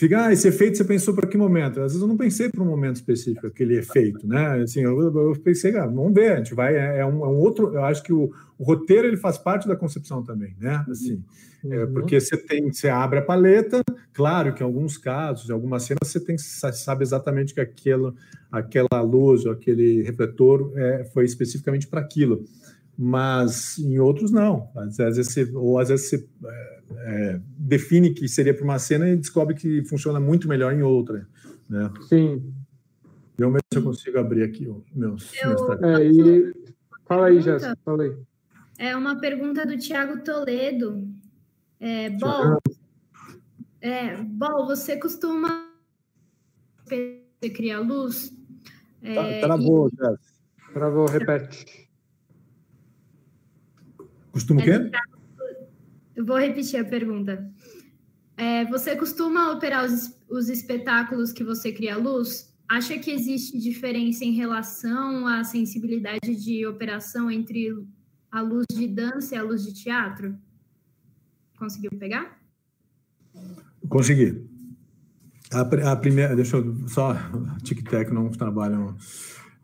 fica, 0.00 0.24
ah, 0.24 0.32
esse 0.32 0.48
efeito 0.48 0.78
você 0.78 0.84
pensou 0.84 1.12
para 1.12 1.28
que 1.28 1.36
momento? 1.36 1.78
Às 1.82 1.92
vezes 1.92 2.00
eu 2.00 2.08
não 2.08 2.16
pensei 2.16 2.48
para 2.48 2.62
um 2.62 2.66
momento 2.66 2.96
específico, 2.96 3.46
aquele 3.46 3.76
efeito, 3.76 4.26
né? 4.26 4.62
Assim, 4.62 4.80
eu, 4.80 4.98
eu 4.98 5.32
pensei, 5.44 5.76
ah, 5.76 5.84
vamos 5.84 6.14
ver, 6.14 6.32
a 6.32 6.36
gente 6.36 6.54
vai, 6.54 6.74
é, 6.74 7.00
é, 7.00 7.06
um, 7.06 7.22
é 7.22 7.28
um, 7.28 7.36
outro, 7.36 7.74
eu 7.74 7.84
acho 7.84 8.02
que 8.02 8.10
o, 8.10 8.32
o, 8.58 8.64
roteiro 8.64 9.06
ele 9.06 9.18
faz 9.18 9.36
parte 9.36 9.68
da 9.68 9.76
concepção 9.76 10.24
também, 10.24 10.56
né? 10.58 10.82
Assim, 10.88 11.22
é, 11.62 11.66
uhum. 11.66 11.82
é, 11.82 11.86
porque 11.86 12.18
você 12.18 12.34
tem, 12.34 12.72
você 12.72 12.88
abre 12.88 13.18
a 13.18 13.22
paleta, 13.22 13.82
claro 14.14 14.54
que 14.54 14.62
em 14.62 14.66
alguns 14.66 14.96
casos, 14.96 15.50
em 15.50 15.52
algumas 15.52 15.82
cenas, 15.82 16.08
você 16.10 16.18
tem, 16.18 16.38
sabe 16.38 17.02
exatamente 17.02 17.52
que 17.52 17.60
aquilo, 17.60 18.14
aquela 18.50 19.02
luz 19.02 19.44
ou 19.44 19.52
aquele 19.52 20.00
refletor 20.00 20.72
é, 20.76 21.04
foi 21.12 21.26
especificamente 21.26 21.86
para 21.86 22.00
aquilo 22.00 22.46
mas 23.02 23.78
em 23.78 23.98
outros 23.98 24.30
não. 24.30 24.70
Às 24.76 24.98
vezes 24.98 25.32
você, 25.32 25.50
ou 25.54 25.78
às 25.78 25.88
vezes 25.88 26.10
você 26.10 26.28
é, 26.44 26.82
é, 26.90 27.40
define 27.56 28.12
que 28.12 28.28
seria 28.28 28.52
para 28.52 28.62
uma 28.62 28.78
cena 28.78 29.08
e 29.08 29.16
descobre 29.16 29.54
que 29.54 29.82
funciona 29.86 30.20
muito 30.20 30.46
melhor 30.46 30.70
em 30.74 30.82
outra. 30.82 31.26
Né? 31.66 31.90
Sim. 32.10 32.52
Eu 33.38 33.48
mesmo 33.48 33.62
se 33.72 33.78
eu 33.78 33.82
consigo 33.82 34.18
abrir 34.18 34.42
aqui 34.42 34.68
o 34.68 34.84
meu. 34.94 35.16
É, 35.82 36.04
e... 36.04 36.52
Fala 37.06 37.28
aí, 37.28 37.40
Jéssica, 37.40 37.74
fala 37.82 38.02
aí. 38.02 38.14
É 38.76 38.94
uma 38.94 39.18
pergunta 39.18 39.64
do 39.64 39.78
Tiago 39.78 40.22
Toledo. 40.22 41.08
É, 41.80 42.10
Bol, 42.10 42.58
é, 43.80 44.14
Bol, 44.18 44.66
você 44.66 44.98
costuma 44.98 45.70
criar 47.40 47.80
luz? 47.80 48.30
É, 49.00 49.40
travou, 49.40 49.88
e... 49.88 49.96
Jéssica. 49.96 50.20
Travou, 50.74 51.06
repete. 51.06 51.89
Costuma 54.32 54.60
o 54.60 54.64
quê? 54.64 54.90
Eu 56.14 56.24
vou 56.24 56.38
repetir 56.38 56.78
a 56.80 56.84
pergunta. 56.84 57.50
É, 58.36 58.64
você 58.66 58.96
costuma 58.96 59.52
operar 59.52 59.84
os, 59.84 60.16
os 60.28 60.48
espetáculos 60.48 61.32
que 61.32 61.44
você 61.44 61.72
cria 61.72 61.94
à 61.94 61.98
luz? 61.98 62.54
Acha 62.68 62.98
que 62.98 63.10
existe 63.10 63.58
diferença 63.58 64.24
em 64.24 64.32
relação 64.32 65.26
à 65.26 65.42
sensibilidade 65.44 66.36
de 66.36 66.66
operação 66.66 67.30
entre 67.30 67.74
a 68.30 68.40
luz 68.40 68.64
de 68.72 68.86
dança 68.86 69.34
e 69.34 69.38
a 69.38 69.42
luz 69.42 69.64
de 69.64 69.74
teatro? 69.74 70.38
Conseguiu 71.58 71.90
pegar? 71.98 72.40
Consegui. 73.88 74.48
A, 75.52 75.60
a 75.92 75.96
primeira, 75.96 76.36
deixa 76.36 76.58
eu 76.58 76.88
só, 76.88 77.14
tic-tac 77.64 78.12
não 78.12 78.30
trabalham 78.30 78.96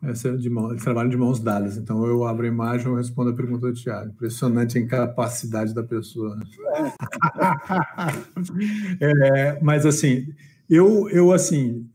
essa 0.01 0.29
é 0.29 0.35
de 0.35 0.49
mão, 0.49 0.69
eles 0.69 0.83
trabalham 0.83 1.09
de 1.09 1.17
mãos 1.17 1.39
dadas. 1.39 1.77
Então 1.77 2.05
eu 2.05 2.25
abro 2.25 2.45
a 2.45 2.49
imagem 2.49 2.91
e 2.91 2.95
respondo 2.95 3.31
a 3.31 3.35
pergunta 3.35 3.67
do 3.67 3.73
Tiago. 3.73 4.09
Impressionante 4.09 4.77
a 4.77 4.81
incapacidade 4.81 5.73
da 5.73 5.83
pessoa. 5.83 6.37
é, 9.01 9.57
mas 9.61 9.85
assim, 9.85 10.27
eu, 10.69 11.09
eu 11.09 11.31
assim, 11.31 11.89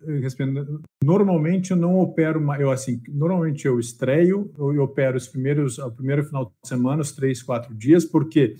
normalmente 1.05 1.71
eu 1.71 1.77
não 1.77 2.01
opero, 2.01 2.43
eu 2.59 2.71
assim, 2.71 3.01
normalmente 3.09 3.67
eu 3.67 3.79
estreio, 3.79 4.51
eu 4.59 4.83
opero 4.83 5.17
os 5.17 5.29
primeiros, 5.29 5.79
o 5.79 5.91
primeiro 5.91 6.25
final 6.25 6.47
de 6.47 6.69
semana, 6.69 7.03
os 7.03 7.13
três, 7.13 7.43
quatro 7.43 7.75
dias, 7.75 8.05
porque 8.05 8.57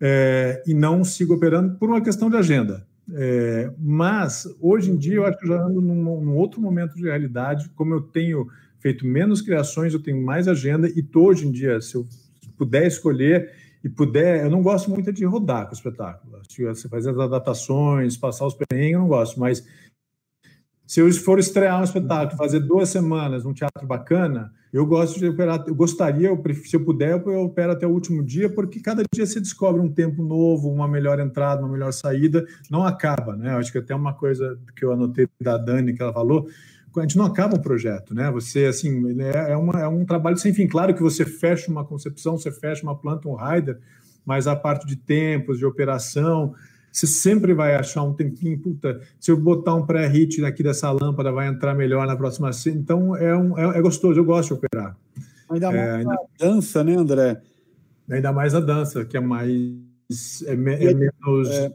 é, 0.00 0.62
e 0.66 0.74
não 0.74 1.02
sigo 1.02 1.34
operando 1.34 1.76
por 1.76 1.88
uma 1.88 2.00
questão 2.00 2.30
de 2.30 2.36
agenda. 2.36 2.86
É, 3.10 3.72
mas, 3.78 4.46
hoje 4.60 4.90
em 4.90 4.96
dia, 4.96 5.14
eu 5.14 5.26
acho 5.26 5.38
que 5.38 5.44
eu 5.46 5.56
já 5.56 5.62
ando 5.62 5.80
num, 5.80 6.20
num, 6.20 6.36
outro 6.36 6.60
momento 6.60 6.94
de 6.94 7.04
realidade, 7.04 7.70
como 7.70 7.94
eu 7.94 8.02
tenho 8.02 8.46
feito 8.80 9.06
menos 9.06 9.42
criações, 9.42 9.92
eu 9.92 10.02
tenho 10.02 10.24
mais 10.24 10.48
agenda, 10.48 10.88
e 10.88 11.02
tô, 11.02 11.26
hoje 11.26 11.46
em 11.46 11.50
dia, 11.50 11.80
se 11.80 11.94
eu 11.96 12.06
puder 12.56 12.86
escolher 12.86 13.52
e 13.82 13.88
puder, 13.88 14.44
eu 14.44 14.50
não 14.50 14.62
gosto 14.62 14.90
muito 14.90 15.12
de 15.12 15.24
rodar 15.24 15.66
com 15.66 15.70
o 15.70 15.74
espetáculo. 15.74 16.40
Se 16.48 16.64
você 16.64 16.88
fazer 16.88 17.10
as 17.10 17.18
adaptações, 17.18 18.16
passar 18.16 18.46
os 18.46 18.54
perrengues, 18.54 18.94
eu 18.94 19.00
não 19.00 19.08
gosto, 19.08 19.38
mas 19.38 19.64
se 20.86 21.00
eu 21.00 21.12
for 21.12 21.38
estrear 21.38 21.78
um 21.78 21.84
espetáculo, 21.84 22.38
fazer 22.38 22.60
duas 22.60 22.88
semanas 22.88 23.44
num 23.44 23.52
teatro 23.52 23.86
bacana, 23.86 24.50
eu 24.72 24.86
gosto 24.86 25.18
de 25.18 25.28
operar, 25.28 25.62
eu 25.66 25.74
gostaria, 25.74 26.30
se 26.64 26.76
eu 26.76 26.84
puder, 26.84 27.10
eu 27.10 27.42
opero 27.42 27.72
até 27.72 27.86
o 27.86 27.90
último 27.90 28.24
dia, 28.24 28.48
porque 28.48 28.80
cada 28.80 29.02
dia 29.14 29.26
você 29.26 29.38
descobre 29.38 29.80
um 29.80 29.92
tempo 29.92 30.22
novo, 30.22 30.70
uma 30.70 30.88
melhor 30.88 31.20
entrada, 31.20 31.62
uma 31.62 31.72
melhor 31.72 31.92
saída, 31.92 32.46
não 32.70 32.84
acaba, 32.84 33.36
né? 33.36 33.52
Eu 33.52 33.58
acho 33.58 33.70
que 33.70 33.78
até 33.78 33.94
uma 33.94 34.14
coisa 34.14 34.58
que 34.74 34.82
eu 34.82 34.90
anotei 34.90 35.28
da 35.40 35.58
Dani 35.58 35.92
que 35.92 36.02
ela 36.02 36.12
falou, 36.12 36.48
a 36.98 37.02
gente 37.02 37.16
não 37.16 37.24
acaba 37.24 37.56
um 37.56 37.60
projeto, 37.60 38.14
né? 38.14 38.30
Você, 38.30 38.66
assim, 38.66 39.20
é, 39.20 39.52
é, 39.52 39.56
uma, 39.56 39.80
é 39.80 39.88
um 39.88 40.04
trabalho 40.04 40.36
sem 40.36 40.52
fim. 40.52 40.66
Claro 40.66 40.94
que 40.94 41.02
você 41.02 41.24
fecha 41.24 41.70
uma 41.70 41.84
concepção, 41.84 42.38
você 42.38 42.50
fecha 42.50 42.82
uma 42.82 42.96
planta, 42.96 43.28
um 43.28 43.34
rider, 43.34 43.78
mas 44.24 44.46
a 44.46 44.54
parte 44.54 44.86
de 44.86 44.96
tempos, 44.96 45.58
de 45.58 45.64
operação, 45.64 46.54
você 46.92 47.06
sempre 47.06 47.54
vai 47.54 47.74
achar 47.74 48.02
um 48.02 48.12
tempinho, 48.12 48.58
puta, 48.58 49.00
se 49.20 49.30
eu 49.30 49.36
botar 49.38 49.74
um 49.74 49.86
pré-hit 49.86 50.44
aqui 50.44 50.62
dessa 50.62 50.90
lâmpada, 50.90 51.30
vai 51.30 51.46
entrar 51.46 51.74
melhor 51.74 52.06
na 52.06 52.16
próxima 52.16 52.52
cena. 52.52 52.76
Então, 52.78 53.14
é, 53.14 53.36
um, 53.36 53.58
é, 53.58 53.78
é 53.78 53.80
gostoso, 53.80 54.18
eu 54.18 54.24
gosto 54.24 54.48
de 54.48 54.54
operar. 54.54 54.96
Ainda 55.50 55.66
é, 55.68 55.70
mais 55.70 55.94
ainda... 55.94 56.14
a 56.14 56.46
dança, 56.46 56.84
né, 56.84 56.94
André? 56.94 57.40
Ainda 58.10 58.32
mais 58.32 58.54
a 58.54 58.60
dança, 58.60 59.04
que 59.04 59.16
é 59.16 59.20
mais... 59.20 60.42
É, 60.46 60.52
é 60.52 60.56
menos... 60.56 61.50
É... 61.50 61.72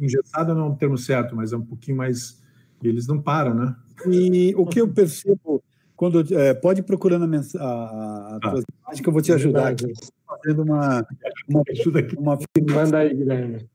Engessada 0.00 0.54
não 0.54 0.66
é 0.66 0.68
um 0.70 0.74
termo 0.74 0.98
certo, 0.98 1.34
mas 1.34 1.52
é 1.52 1.56
um 1.56 1.64
pouquinho 1.64 1.96
mais... 1.96 2.40
Eles 2.82 3.06
não 3.06 3.20
param, 3.20 3.54
né? 3.54 3.74
E 4.06 4.54
o 4.56 4.66
que 4.66 4.80
eu 4.80 4.88
percebo 4.88 5.62
quando 5.94 6.22
é, 6.34 6.52
pode 6.52 6.82
procurando 6.82 7.24
a, 7.24 7.28
mens- 7.28 7.56
a, 7.56 7.64
a 7.64 8.38
ah. 8.42 8.62
imagem 8.84 9.02
que 9.02 9.08
eu 9.08 9.12
vou 9.12 9.22
te 9.22 9.32
ajudar 9.32 9.68
aqui, 9.68 9.90
fazendo 10.26 10.62
uma 10.62 11.06
uma, 11.48 11.62
uma 12.18 12.38
manda 12.74 12.98
aí 12.98 13.14
Guilherme 13.14 13.66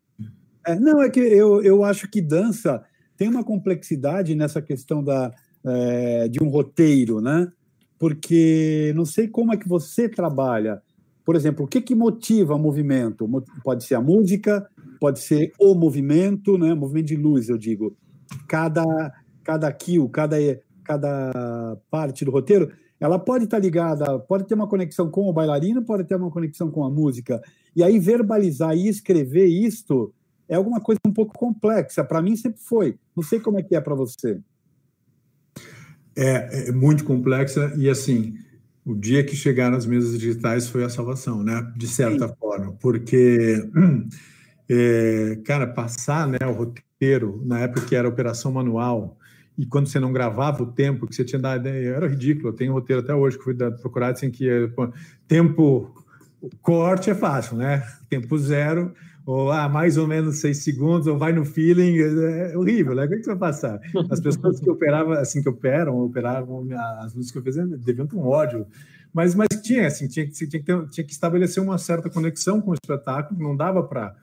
é, 0.65 0.80
não, 0.80 1.02
é 1.02 1.10
que 1.10 1.19
eu, 1.19 1.61
eu 1.61 1.84
acho 1.84 2.10
que 2.10 2.22
dança 2.22 2.84
tem 3.18 3.27
uma 3.27 3.43
complexidade 3.43 4.35
nessa 4.35 4.61
questão 4.61 5.03
da, 5.03 5.31
é, 5.64 6.27
de 6.27 6.43
um 6.43 6.49
roteiro, 6.49 7.22
né? 7.22 7.52
Porque 7.99 8.91
não 8.95 9.06
sei 9.06 9.27
como 9.27 9.53
é 9.53 9.57
que 9.57 9.68
você 9.68 10.10
trabalha. 10.10 10.81
Por 11.23 11.35
exemplo, 11.35 11.65
o 11.65 11.68
que, 11.68 11.81
que 11.81 11.93
motiva 11.93 12.56
o 12.56 12.60
movimento? 12.60 13.30
Pode 13.64 13.84
ser 13.84 13.95
a 13.95 14.02
música, 14.02 14.68
pode 14.99 15.19
ser 15.19 15.52
o 15.60 15.76
movimento, 15.76 16.57
né? 16.57 16.73
movimento 16.73 17.07
de 17.07 17.15
luz, 17.15 17.48
eu 17.48 17.57
digo. 17.57 17.95
Cada, 18.48 18.84
cada 19.51 19.71
kill, 19.73 20.07
cada, 20.07 20.37
cada 20.83 21.77
parte 21.89 22.23
do 22.23 22.31
roteiro, 22.31 22.71
ela 22.99 23.19
pode 23.19 23.43
estar 23.43 23.59
ligada, 23.59 24.17
pode 24.19 24.45
ter 24.45 24.53
uma 24.53 24.67
conexão 24.67 25.09
com 25.09 25.27
o 25.27 25.33
bailarino, 25.33 25.83
pode 25.83 26.05
ter 26.05 26.15
uma 26.15 26.31
conexão 26.31 26.71
com 26.71 26.85
a 26.85 26.89
música. 26.89 27.41
E 27.75 27.83
aí 27.83 27.99
verbalizar 27.99 28.73
e 28.75 28.87
escrever 28.87 29.45
isto 29.45 30.13
é 30.47 30.55
alguma 30.55 30.79
coisa 30.79 30.99
um 31.05 31.11
pouco 31.11 31.37
complexa. 31.37 32.01
Para 32.03 32.21
mim 32.21 32.35
sempre 32.37 32.61
foi. 32.61 32.95
Não 33.15 33.23
sei 33.23 33.41
como 33.41 33.59
é 33.59 33.63
que 33.63 33.75
é 33.75 33.81
para 33.81 33.95
você. 33.95 34.39
É, 36.15 36.69
é, 36.69 36.71
muito 36.71 37.03
complexa 37.03 37.73
e 37.75 37.89
assim, 37.89 38.35
o 38.85 38.93
dia 38.95 39.23
que 39.23 39.35
chegaram 39.35 39.75
as 39.75 39.85
mesas 39.85 40.17
digitais 40.17 40.69
foi 40.69 40.83
a 40.83 40.89
salvação, 40.89 41.43
né? 41.43 41.71
De 41.75 41.87
certa 41.87 42.27
Sim. 42.27 42.35
forma, 42.39 42.73
porque 42.79 43.69
é, 44.69 45.37
cara, 45.43 45.67
passar, 45.67 46.27
né, 46.27 46.37
o 46.45 46.51
roteiro 46.51 47.41
na 47.45 47.59
época 47.59 47.81
que 47.81 47.95
era 47.95 48.07
operação 48.07 48.51
manual 48.51 49.17
e 49.61 49.65
quando 49.67 49.88
você 49.88 49.99
não 49.99 50.11
gravava 50.11 50.63
o 50.63 50.65
tempo 50.65 51.05
que 51.05 51.15
você 51.15 51.23
tinha 51.23 51.39
dado, 51.39 51.67
era 51.67 52.07
ridículo. 52.07 52.49
Eu 52.49 52.53
tenho 52.53 52.71
um 52.71 52.73
roteiro 52.73 53.03
até 53.03 53.13
hoje 53.13 53.38
que 53.38 53.43
fui 53.43 53.53
procurar 53.53 54.11
assim 54.11 54.31
que 54.31 54.49
é, 54.49 54.67
tempo 55.27 55.93
corte 56.63 57.11
é 57.11 57.13
fácil, 57.13 57.57
né? 57.57 57.83
Tempo 58.09 58.35
zero 58.39 58.91
ou 59.23 59.51
ah, 59.51 59.69
mais 59.69 59.97
ou 59.97 60.07
menos 60.07 60.39
seis 60.39 60.63
segundos, 60.63 61.05
ou 61.05 61.15
vai 61.15 61.31
no 61.31 61.45
feeling, 61.45 61.95
é, 61.99 62.53
é 62.53 62.57
horrível, 62.57 62.95
né? 62.95 63.05
O 63.05 63.07
que, 63.07 63.17
você 63.17 63.29
vai 63.35 63.51
passar? 63.51 63.79
As 64.09 64.19
pessoas 64.19 64.59
que 64.59 64.67
operavam, 64.67 65.13
assim, 65.13 65.43
que 65.43 65.49
operam, 65.49 65.99
operavam 65.99 66.67
as 67.01 67.13
luzes 67.13 67.31
que 67.31 67.38
eu 67.38 67.43
fazia, 67.43 67.63
deviam 67.67 68.07
ter 68.07 68.15
um 68.15 68.25
ódio. 68.25 68.65
Mas, 69.13 69.35
mas 69.35 69.47
tinha, 69.61 69.85
assim, 69.85 70.07
tinha, 70.07 70.27
tinha, 70.27 70.49
que 70.49 70.59
ter, 70.59 70.89
tinha 70.89 71.05
que 71.05 71.13
estabelecer 71.13 71.61
uma 71.61 71.77
certa 71.77 72.09
conexão 72.09 72.59
com 72.59 72.71
o 72.71 72.73
espetáculo, 72.73 73.39
não 73.39 73.55
dava 73.55 73.83
para 73.83 74.15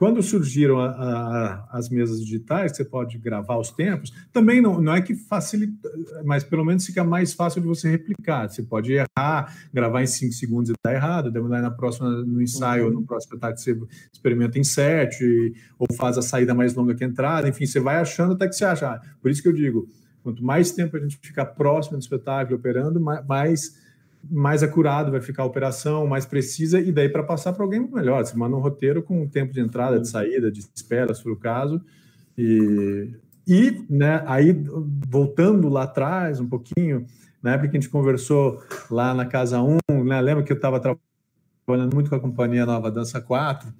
quando 0.00 0.22
surgiram 0.22 0.78
a, 0.78 0.86
a, 0.88 1.68
as 1.72 1.90
mesas 1.90 2.24
digitais, 2.24 2.74
você 2.74 2.82
pode 2.82 3.18
gravar 3.18 3.58
os 3.58 3.70
tempos, 3.70 4.10
também 4.32 4.58
não, 4.58 4.80
não 4.80 4.94
é 4.94 5.02
que 5.02 5.14
facilita, 5.14 5.90
mas 6.24 6.42
pelo 6.42 6.64
menos 6.64 6.86
fica 6.86 7.04
mais 7.04 7.34
fácil 7.34 7.60
de 7.60 7.68
você 7.68 7.90
replicar. 7.90 8.48
Você 8.48 8.62
pode 8.62 8.94
errar, 8.94 9.54
gravar 9.70 10.02
em 10.02 10.06
5 10.06 10.32
segundos 10.32 10.70
e 10.70 10.72
dar 10.82 10.94
errado, 10.94 11.30
demorar 11.30 11.60
na 11.60 11.70
próxima, 11.70 12.08
no 12.08 12.40
ensaio 12.40 12.86
ou 12.86 12.90
no 12.90 13.02
próximo 13.02 13.34
espetáculo 13.34 13.58
você 13.58 13.78
experimenta 14.10 14.58
em 14.58 14.64
7, 14.64 15.52
ou 15.78 15.86
faz 15.94 16.16
a 16.16 16.22
saída 16.22 16.54
mais 16.54 16.74
longa 16.74 16.94
que 16.94 17.04
a 17.04 17.06
entrada, 17.06 17.46
enfim, 17.46 17.66
você 17.66 17.78
vai 17.78 17.96
achando 17.96 18.32
até 18.32 18.48
que 18.48 18.54
você 18.54 18.64
acha. 18.64 18.98
Por 19.20 19.30
isso 19.30 19.42
que 19.42 19.48
eu 19.48 19.52
digo, 19.52 19.86
quanto 20.22 20.42
mais 20.42 20.72
tempo 20.72 20.96
a 20.96 21.00
gente 21.00 21.18
ficar 21.22 21.44
próximo 21.44 21.98
do 21.98 22.00
espetáculo, 22.00 22.56
operando, 22.56 22.98
mais 22.98 23.78
mais 24.28 24.62
acurado 24.62 25.10
vai 25.10 25.20
ficar 25.20 25.42
a 25.42 25.46
operação, 25.46 26.06
mais 26.06 26.26
precisa, 26.26 26.80
e 26.80 26.92
daí 26.92 27.08
para 27.08 27.22
passar 27.22 27.52
para 27.52 27.64
alguém 27.64 27.80
melhor. 27.80 28.24
Você 28.24 28.36
manda 28.36 28.56
um 28.56 28.60
roteiro 28.60 29.02
com 29.02 29.26
tempo 29.26 29.52
de 29.52 29.60
entrada, 29.60 29.98
de 29.98 30.08
saída, 30.08 30.50
de 30.50 30.60
espera, 30.74 31.14
se 31.14 31.22
for 31.22 31.32
o 31.32 31.36
caso. 31.36 31.80
E, 32.36 33.10
e 33.46 33.84
né, 33.88 34.22
aí, 34.26 34.52
voltando 35.08 35.68
lá 35.68 35.84
atrás 35.84 36.40
um 36.40 36.48
pouquinho, 36.48 37.06
na 37.42 37.52
época 37.52 37.68
que 37.68 37.76
a 37.76 37.80
gente 37.80 37.90
conversou 37.90 38.62
lá 38.90 39.14
na 39.14 39.24
Casa 39.24 39.60
1, 39.62 40.04
né, 40.04 40.20
lembra 40.20 40.42
que 40.42 40.52
eu 40.52 40.56
estava 40.56 40.80
trabalhando 40.80 41.94
muito 41.94 42.10
com 42.10 42.16
a 42.16 42.20
companhia 42.20 42.66
Nova 42.66 42.90
Dança 42.90 43.20
4, 43.20 43.72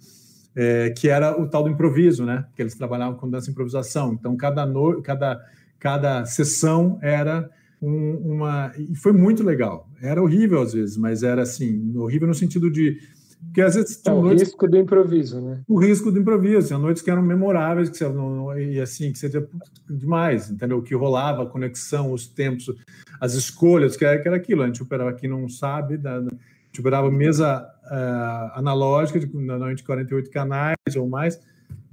é, 0.55 0.91
que 0.91 1.09
era 1.09 1.41
o 1.41 1.49
tal 1.49 1.65
do 1.65 1.71
improviso, 1.71 2.25
né? 2.25 2.45
Que 2.55 2.63
eles 2.63 2.75
trabalhavam 2.75 3.17
com 3.17 3.29
dança 3.29 3.51
improvisação. 3.51 4.13
Então, 4.13 4.37
cada, 4.37 4.67
no, 4.67 5.01
cada, 5.03 5.41
cada 5.79 6.25
sessão 6.25 6.99
era 7.01 7.49
um, 7.81 8.35
uma. 8.35 8.73
E 8.77 8.95
foi 8.97 9.13
muito 9.13 9.43
legal. 9.43 9.89
Era 10.01 10.23
horrível 10.23 10.63
às 10.63 10.73
vezes, 10.73 10.97
mas 10.97 11.23
era 11.23 11.43
assim, 11.43 11.97
horrível 11.97 12.29
no 12.29 12.35
sentido 12.35 12.71
de. 12.71 12.99
Porque 13.47 13.63
às 13.63 13.75
vezes 13.75 14.03
é, 14.07 14.13
o 14.13 14.23
noites, 14.23 14.49
risco 14.49 14.69
do 14.69 14.77
improviso, 14.77 15.41
né? 15.41 15.61
O 15.67 15.79
risco 15.79 16.13
do 16.13 16.19
improviso. 16.19 16.69
Tinha 16.69 16.79
noites 16.79 17.03
que 17.03 17.11
eram 17.11 17.23
memoráveis, 17.23 17.89
que 17.89 17.97
você, 17.97 18.09
não, 18.09 18.59
e 18.59 18.79
assim, 18.81 19.13
que 19.13 19.19
seria 19.19 19.49
demais, 19.89 20.51
entendeu? 20.51 20.79
O 20.79 20.83
que 20.83 20.95
rolava, 20.95 21.43
a 21.43 21.47
conexão, 21.47 22.13
os 22.13 22.27
tempos, 22.27 22.71
as 23.19 23.33
escolhas, 23.35 23.97
que 23.97 24.05
era, 24.05 24.21
que 24.21 24.29
era 24.29 24.37
aquilo. 24.37 24.63
A 24.63 24.67
gente 24.67 24.83
operava 24.83 25.11
aqui, 25.11 25.27
não 25.27 25.49
sabe, 25.49 25.97
da, 25.97 26.19
a 26.19 26.21
gente 26.21 26.81
operava 26.81 27.11
mesa 27.11 27.67
uh, 27.87 28.59
analógica, 28.59 29.19
de 29.19 29.27
normalmente 29.35 29.83
48 29.83 30.31
canais 30.31 30.77
ou 30.97 31.09
mais, 31.09 31.41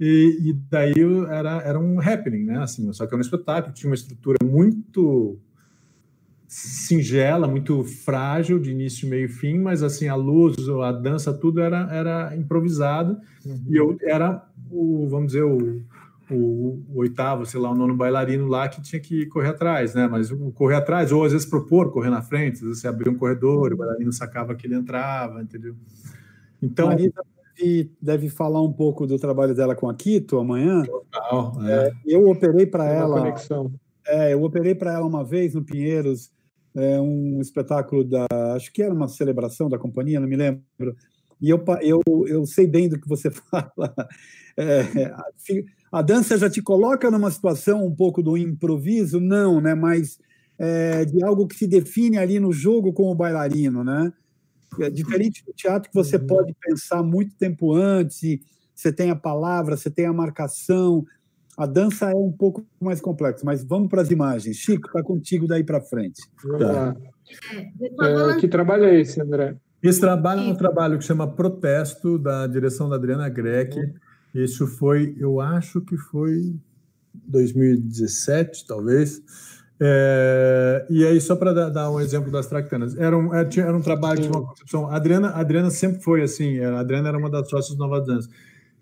e, 0.00 0.50
e, 0.50 0.52
daí 0.70 0.94
era, 1.28 1.62
era 1.62 1.78
um 1.78 2.00
happening, 2.00 2.44
né? 2.44 2.62
Assim, 2.62 2.90
só 2.92 3.04
que 3.04 3.12
era 3.12 3.18
um 3.18 3.20
espetáculo, 3.20 3.74
tinha 3.74 3.90
uma 3.90 3.96
estrutura 3.96 4.38
muito 4.44 5.38
singela, 6.48 7.46
muito 7.46 7.84
frágil 7.84 8.58
de 8.58 8.70
início, 8.70 9.06
meio 9.06 9.26
e 9.26 9.28
fim, 9.28 9.58
mas 9.58 9.82
assim 9.82 10.08
a 10.08 10.14
luz, 10.14 10.56
a 10.82 10.90
dança, 10.90 11.32
tudo 11.32 11.60
era 11.60 11.94
era 11.94 12.34
improvisado 12.34 13.20
uhum. 13.44 13.64
e 13.68 13.76
eu 13.76 13.96
era 14.00 14.42
o, 14.70 15.06
vamos 15.08 15.28
dizer, 15.28 15.42
o, 15.42 15.82
o, 16.30 16.82
o, 16.88 16.98
oitavo, 16.98 17.44
sei 17.44 17.60
lá, 17.60 17.70
o 17.70 17.74
nono 17.74 17.94
bailarino 17.94 18.46
lá 18.46 18.66
que 18.66 18.80
tinha 18.80 19.00
que 19.00 19.26
correr 19.26 19.48
atrás, 19.48 19.94
né? 19.94 20.06
Mas 20.06 20.30
correr 20.54 20.76
atrás, 20.76 21.12
ou 21.12 21.22
às 21.22 21.32
vezes 21.32 21.46
propor 21.46 21.90
correr 21.92 22.10
na 22.10 22.22
frente, 22.22 22.54
às 22.54 22.60
vezes 22.62 22.80
você 22.80 22.88
abria 22.88 23.12
um 23.12 23.16
corredor, 23.16 23.72
o 23.72 23.76
bailarino 23.76 24.12
sacava 24.12 24.54
que 24.54 24.66
ele 24.66 24.74
entrava, 24.74 25.42
entendeu? 25.42 25.74
Então. 26.62 26.86
Marisa 26.86 27.22
deve, 27.56 27.92
deve 28.00 28.28
falar 28.30 28.62
um 28.62 28.72
pouco 28.72 29.06
do 29.06 29.18
trabalho 29.18 29.54
dela 29.54 29.74
com 29.74 29.88
a 29.88 29.94
Quito 29.94 30.38
amanhã. 30.38 30.82
Total, 30.82 31.52
é. 31.64 31.88
É, 31.88 31.92
eu 32.06 32.28
operei 32.28 32.66
para 32.66 32.86
ela. 32.86 33.20
Conexão. 33.20 33.72
É, 34.06 34.32
eu 34.32 34.42
operei 34.42 34.74
para 34.74 34.94
ela 34.94 35.06
uma 35.06 35.22
vez 35.22 35.54
no 35.54 35.62
Pinheiros 35.62 36.30
é, 36.78 37.00
um 37.00 37.40
espetáculo 37.40 38.04
da, 38.04 38.26
acho 38.54 38.72
que 38.72 38.82
era 38.82 38.94
uma 38.94 39.08
celebração 39.08 39.68
da 39.68 39.78
companhia, 39.78 40.20
não 40.20 40.28
me 40.28 40.36
lembro. 40.36 40.96
E 41.40 41.50
eu, 41.50 41.62
eu, 41.80 42.02
eu 42.26 42.46
sei 42.46 42.66
bem 42.66 42.88
do 42.88 43.00
que 43.00 43.08
você 43.08 43.30
fala. 43.50 43.94
É, 44.56 45.04
a, 45.06 45.24
a, 45.92 46.02
dança 46.02 46.38
já 46.38 46.48
te 46.48 46.62
coloca 46.62 47.10
numa 47.10 47.30
situação 47.30 47.84
um 47.84 47.94
pouco 47.94 48.22
do 48.22 48.36
improviso, 48.36 49.20
não, 49.20 49.60
né? 49.60 49.74
Mas 49.74 50.18
é, 50.58 51.04
de 51.04 51.22
algo 51.22 51.46
que 51.46 51.56
se 51.56 51.66
define 51.66 52.18
ali 52.18 52.40
no 52.40 52.52
jogo 52.52 52.92
com 52.92 53.10
o 53.10 53.14
bailarino, 53.14 53.82
né? 53.84 54.12
É 54.80 54.90
diferente 54.90 55.44
do 55.44 55.52
teatro 55.52 55.88
que 55.88 55.94
você 55.94 56.16
uhum. 56.16 56.26
pode 56.26 56.54
pensar 56.60 57.02
muito 57.02 57.34
tempo 57.36 57.72
antes, 57.72 58.20
você 58.74 58.92
tem 58.92 59.10
a 59.10 59.16
palavra, 59.16 59.76
você 59.76 59.90
tem 59.90 60.06
a 60.06 60.12
marcação, 60.12 61.04
a 61.58 61.66
dança 61.66 62.08
é 62.08 62.14
um 62.14 62.30
pouco 62.30 62.64
mais 62.80 63.00
complexa, 63.00 63.42
mas 63.44 63.64
vamos 63.64 63.88
para 63.88 64.00
as 64.00 64.12
imagens. 64.12 64.56
Chico, 64.58 64.86
está 64.86 65.02
contigo 65.02 65.44
daí 65.48 65.64
para 65.64 65.80
frente. 65.80 66.22
Vamos 66.44 66.60
tá. 66.60 66.72
lá. 66.72 66.96
É, 68.00 68.30
é, 68.30 68.36
que 68.36 68.46
trabalho 68.46 68.84
é 68.84 69.00
esse, 69.00 69.20
André? 69.20 69.56
Esse 69.82 69.98
trabalho 70.00 70.42
é 70.42 70.44
um 70.44 70.54
trabalho 70.54 70.98
que 70.98 71.04
chama 71.04 71.26
Protesto, 71.26 72.16
da 72.16 72.46
direção 72.46 72.88
da 72.88 72.94
Adriana 72.94 73.28
Greck. 73.28 73.76
Uhum. 73.76 73.92
Isso 74.36 74.68
foi, 74.68 75.16
eu 75.18 75.40
acho 75.40 75.80
que 75.80 75.96
foi 75.96 76.54
2017, 77.26 78.64
talvez. 78.64 79.20
É, 79.80 80.86
e 80.88 81.04
aí, 81.04 81.20
só 81.20 81.34
para 81.34 81.52
dar, 81.52 81.70
dar, 81.70 81.90
um 81.90 81.98
exemplo 81.98 82.30
das 82.30 82.46
tractanas, 82.46 82.96
era 82.96 83.16
um, 83.18 83.34
era, 83.34 83.48
era 83.56 83.76
um 83.76 83.82
trabalho 83.82 84.20
de 84.20 84.28
uma 84.28 84.46
concepção. 84.46 84.88
A 84.88 84.94
Adriana, 84.94 85.30
a 85.30 85.40
Adriana 85.40 85.70
sempre 85.70 86.00
foi 86.02 86.22
assim, 86.22 86.60
a 86.60 86.78
Adriana 86.78 87.08
era 87.08 87.18
uma 87.18 87.28
das 87.28 87.48
sócias 87.48 87.76
Nova 87.76 88.00
Dança. 88.00 88.28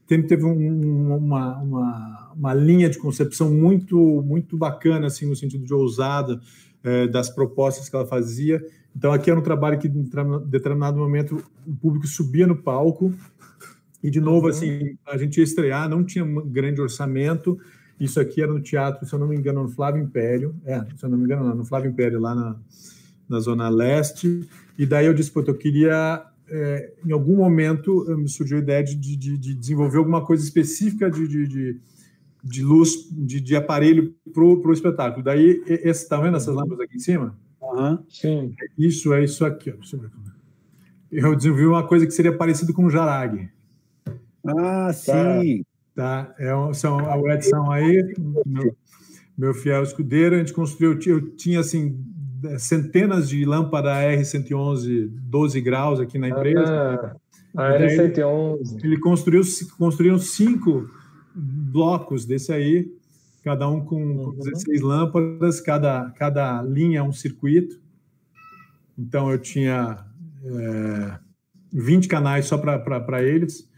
Teve 0.06 0.44
um, 0.44 1.16
uma, 1.16 1.56
uma, 1.58 2.32
uma, 2.36 2.54
linha 2.54 2.88
de 2.88 2.98
concepção 2.98 3.52
muito, 3.52 3.96
muito 4.22 4.56
bacana, 4.56 5.08
assim, 5.08 5.26
no 5.26 5.34
sentido 5.34 5.64
de 5.64 5.74
ousada, 5.74 6.40
é, 6.84 7.08
das 7.08 7.28
propostas 7.28 7.88
que 7.88 7.96
ela 7.96 8.06
fazia. 8.06 8.64
Então, 8.94 9.12
aqui 9.12 9.30
era 9.30 9.38
um 9.38 9.42
trabalho 9.42 9.78
que, 9.78 9.88
em 9.88 10.08
determinado 10.46 10.96
momento, 10.96 11.42
o 11.66 11.74
público 11.74 12.06
subia 12.06 12.46
no 12.46 12.56
palco 12.56 13.12
e, 14.02 14.10
de 14.10 14.20
novo, 14.20 14.46
uhum. 14.46 14.50
assim, 14.50 14.96
a 15.06 15.16
gente 15.18 15.38
ia 15.38 15.44
estrear, 15.44 15.88
não 15.88 16.04
tinha 16.04 16.24
um 16.24 16.48
grande 16.48 16.80
orçamento, 16.80 17.58
isso 17.98 18.20
aqui 18.20 18.42
era 18.42 18.52
no 18.52 18.60
teatro, 18.60 19.06
se 19.06 19.14
eu 19.14 19.18
não 19.18 19.26
me 19.26 19.36
engano, 19.36 19.62
no 19.62 19.68
Flávio 19.68 20.02
Império. 20.02 20.54
É, 20.64 20.78
se 20.96 21.04
eu 21.04 21.08
não 21.08 21.18
me 21.18 21.24
engano, 21.24 21.54
no 21.54 21.64
Flávio 21.64 21.90
Império, 21.90 22.20
lá 22.20 22.34
na, 22.34 22.56
na 23.28 23.40
Zona 23.40 23.68
Leste. 23.68 24.48
E 24.78 24.84
daí 24.84 25.06
eu 25.06 25.14
disse, 25.14 25.30
pô, 25.30 25.42
eu 25.46 25.54
queria, 25.54 26.22
é, 26.48 26.92
em 27.04 27.12
algum 27.12 27.36
momento, 27.36 28.04
me 28.16 28.28
surgiu 28.28 28.58
a 28.58 28.60
ideia 28.60 28.82
de, 28.82 28.94
de, 28.94 29.36
de 29.36 29.54
desenvolver 29.54 29.98
alguma 29.98 30.24
coisa 30.24 30.44
específica 30.44 31.10
de, 31.10 31.26
de, 31.26 31.80
de 32.42 32.62
luz, 32.62 33.08
de, 33.10 33.40
de 33.40 33.56
aparelho 33.56 34.14
para 34.32 34.42
o 34.44 34.72
espetáculo. 34.72 35.24
Daí, 35.24 35.62
esse, 35.66 36.08
tá 36.08 36.20
vendo 36.20 36.36
essas 36.36 36.54
lâmpadas 36.54 36.80
aqui 36.80 36.96
em 36.96 37.00
cima? 37.00 37.36
Uhum. 37.60 37.98
Sim. 38.08 38.54
Isso 38.78 39.12
é 39.12 39.24
isso 39.24 39.44
aqui. 39.44 39.74
Eu 41.10 41.34
desenvolvi 41.34 41.66
uma 41.66 41.86
coisa 41.86 42.06
que 42.06 42.12
seria 42.12 42.36
parecido 42.36 42.72
com 42.72 42.84
o 42.84 42.90
Jarag. 42.90 43.48
Ah, 44.46 44.92
sim. 44.92 45.64
Tá? 45.94 46.34
É, 46.38 46.52
são 46.74 46.98
o 46.98 47.30
Edson 47.30 47.70
aí, 47.70 48.14
meu, 48.46 48.76
meu 49.36 49.54
fiel 49.54 49.82
escudeiro, 49.82 50.36
a 50.36 50.38
gente 50.38 50.52
construiu, 50.52 50.98
eu 51.06 51.30
tinha 51.36 51.60
assim 51.60 51.98
centenas 52.58 53.28
de 53.28 53.44
lâmpadas 53.44 53.92
R111 53.92 55.08
12 55.08 55.60
graus 55.60 56.00
aqui 56.00 56.18
na 56.18 56.28
empresa. 56.28 57.16
Ah, 57.56 57.68
a 57.68 57.78
R111. 57.78 58.84
Ele 58.84 58.98
construiu 58.98 59.42
construíram 59.78 60.18
cinco 60.18 60.88
blocos 61.34 62.24
desse 62.24 62.52
aí, 62.52 62.88
cada 63.44 63.68
um 63.68 63.84
com, 63.84 64.02
uhum. 64.02 64.32
com 64.32 64.38
16 64.38 64.80
lâmpadas, 64.80 65.60
cada, 65.60 66.10
cada 66.12 66.62
linha 66.62 67.00
é 67.00 67.02
um 67.02 67.12
circuito. 67.12 67.80
Então 68.98 69.30
eu 69.30 69.38
tinha 69.38 69.98
é, 70.44 71.18
20 71.72 72.08
canais 72.08 72.46
só 72.46 72.56
para 72.58 73.22
eles. 73.22 73.68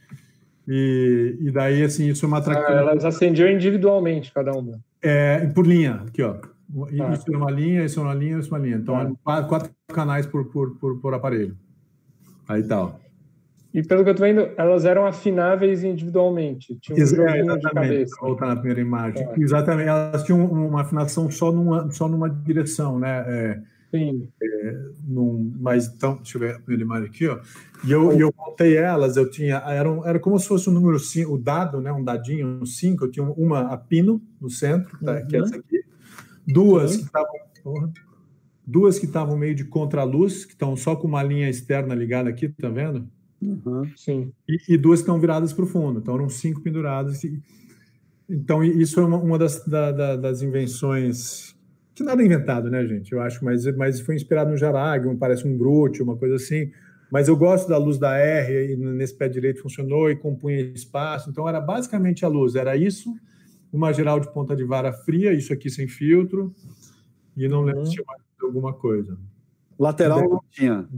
E, 0.66 1.36
e 1.40 1.50
daí, 1.50 1.82
assim, 1.82 2.08
isso 2.08 2.24
é 2.24 2.28
uma 2.28 2.38
atração. 2.38 2.62
Ah, 2.68 2.80
elas 2.80 3.04
acendiam 3.04 3.48
individualmente, 3.48 4.32
cada 4.32 4.52
uma. 4.52 4.78
É, 5.00 5.46
por 5.46 5.66
linha, 5.66 6.02
aqui, 6.06 6.22
ó. 6.22 6.36
Ah. 7.00 7.12
Isso 7.12 7.24
é 7.32 7.36
uma 7.36 7.50
linha, 7.50 7.84
isso 7.84 8.00
é 8.00 8.02
uma 8.02 8.14
linha, 8.14 8.38
isso 8.38 8.54
é 8.54 8.58
uma 8.58 8.64
linha. 8.64 8.76
Então, 8.76 9.16
ah. 9.24 9.42
quatro, 9.42 9.70
canais 9.88 10.26
por, 10.26 10.44
por, 10.46 10.76
por, 10.76 11.00
por 11.00 11.14
aparelho. 11.14 11.56
Aí 12.46 12.62
tal. 12.62 13.00
E 13.72 13.82
pelo 13.82 14.02
que 14.02 14.10
eu 14.10 14.14
tô 14.14 14.22
vendo, 14.22 14.48
elas 14.56 14.84
eram 14.84 15.06
afináveis 15.06 15.84
individualmente. 15.84 16.76
Tinha 16.80 16.96
um 16.96 17.00
Ex 17.00 17.12
exatamente. 17.12 17.60
de 17.60 17.70
cabeça. 17.70 18.16
Voltar 18.20 18.46
na 18.46 18.56
primeira 18.56 18.80
imagem. 18.80 19.26
Ah. 19.26 19.34
Exatamente. 19.36 19.88
Elas 19.88 20.22
tinham 20.24 20.44
uma 20.44 20.82
afinação 20.82 21.30
só 21.30 21.52
numa, 21.52 21.90
só 21.90 22.08
numa 22.08 22.28
direção, 22.28 22.98
né? 22.98 23.24
É, 23.26 23.62
Sim. 23.90 24.28
É, 24.42 24.82
num, 25.06 25.54
mas 25.58 25.88
então, 25.88 26.16
deixa 26.16 26.36
eu 26.36 26.40
ver 26.40 26.56
a 26.56 26.58
primeira 26.58 26.82
imagem 26.82 27.08
aqui, 27.08 27.26
ó. 27.26 27.40
E 27.84 27.90
eu, 27.90 28.12
eu 28.12 28.32
contei 28.32 28.76
elas, 28.76 29.16
eu 29.16 29.30
tinha, 29.30 29.56
era, 29.56 29.90
um, 29.90 30.06
era 30.06 30.18
como 30.18 30.38
se 30.38 30.46
fosse 30.46 30.68
o 30.68 30.72
um 30.72 30.74
número 30.74 30.98
5, 30.98 31.32
o 31.32 31.38
dado, 31.38 31.80
né? 31.80 31.90
Um 31.92 32.04
dadinho, 32.04 32.46
um 32.60 32.66
5, 32.66 33.04
eu 33.04 33.10
tinha 33.10 33.24
uma 33.24 33.72
a 33.72 33.76
pino 33.76 34.20
no 34.40 34.50
centro, 34.50 34.98
tá, 35.02 35.14
uhum. 35.14 35.26
que 35.26 35.36
é 35.36 35.40
essa 35.40 35.56
aqui. 35.56 35.87
Duas 36.52 36.96
que 36.96 37.04
estavam. 37.04 37.92
Duas 38.66 38.98
que 38.98 39.06
estavam 39.06 39.36
meio 39.36 39.54
de 39.54 39.64
contraluz, 39.64 40.44
que 40.44 40.52
estão 40.52 40.76
só 40.76 40.96
com 40.96 41.06
uma 41.06 41.22
linha 41.22 41.48
externa 41.48 41.94
ligada 41.94 42.28
aqui, 42.28 42.48
tá 42.48 42.68
vendo? 42.68 43.08
Uhum. 43.40 43.90
Sim. 43.96 44.32
E, 44.48 44.74
e, 44.74 44.76
duas 44.76 45.00
que 45.00 45.04
estão 45.04 45.20
viradas 45.20 45.52
para 45.52 45.64
o 45.64 45.68
fundo, 45.68 46.00
então 46.00 46.14
eram 46.14 46.28
cinco 46.28 46.60
penduradas. 46.60 47.22
E, 47.24 47.40
então, 48.28 48.62
isso 48.62 49.00
é 49.00 49.04
uma, 49.04 49.16
uma 49.16 49.38
das, 49.38 49.64
da, 49.64 49.92
da, 49.92 50.16
das 50.16 50.42
invenções 50.42 51.56
que 51.98 52.04
nada 52.04 52.22
é 52.22 52.26
inventado, 52.26 52.70
né, 52.70 52.86
gente? 52.86 53.10
Eu 53.10 53.20
acho, 53.20 53.44
mas, 53.44 53.64
mas 53.76 53.98
foi 53.98 54.14
inspirado 54.14 54.50
no 54.50 54.56
Jarag, 54.56 55.12
parece 55.16 55.48
um 55.48 55.58
brute, 55.58 56.00
uma 56.00 56.16
coisa 56.16 56.36
assim. 56.36 56.70
Mas 57.10 57.26
eu 57.26 57.36
gosto 57.36 57.68
da 57.68 57.76
luz 57.76 57.98
da 57.98 58.16
R, 58.16 58.72
e 58.72 58.76
nesse 58.76 59.16
pé 59.16 59.28
direito 59.28 59.60
funcionou 59.60 60.08
e 60.08 60.14
compunha 60.14 60.60
espaço. 60.60 61.28
Então 61.28 61.48
era 61.48 61.60
basicamente 61.60 62.24
a 62.24 62.28
luz, 62.28 62.54
era 62.54 62.76
isso, 62.76 63.12
uma 63.72 63.92
geral 63.92 64.20
de 64.20 64.32
ponta 64.32 64.56
de 64.56 64.64
vara 64.64 64.92
fria, 64.92 65.32
isso 65.32 65.52
aqui 65.52 65.70
sem 65.70 65.86
filtro, 65.86 66.54
e 67.36 67.48
não 67.48 67.62
lembro 67.62 67.80
uhum. 67.80 67.86
se 67.86 67.92
tinha 67.92 68.04
mais 68.06 68.22
alguma 68.42 68.72
coisa. 68.72 69.18
Lateral 69.78 70.28
não 70.28 70.42
tinha. 70.50 70.88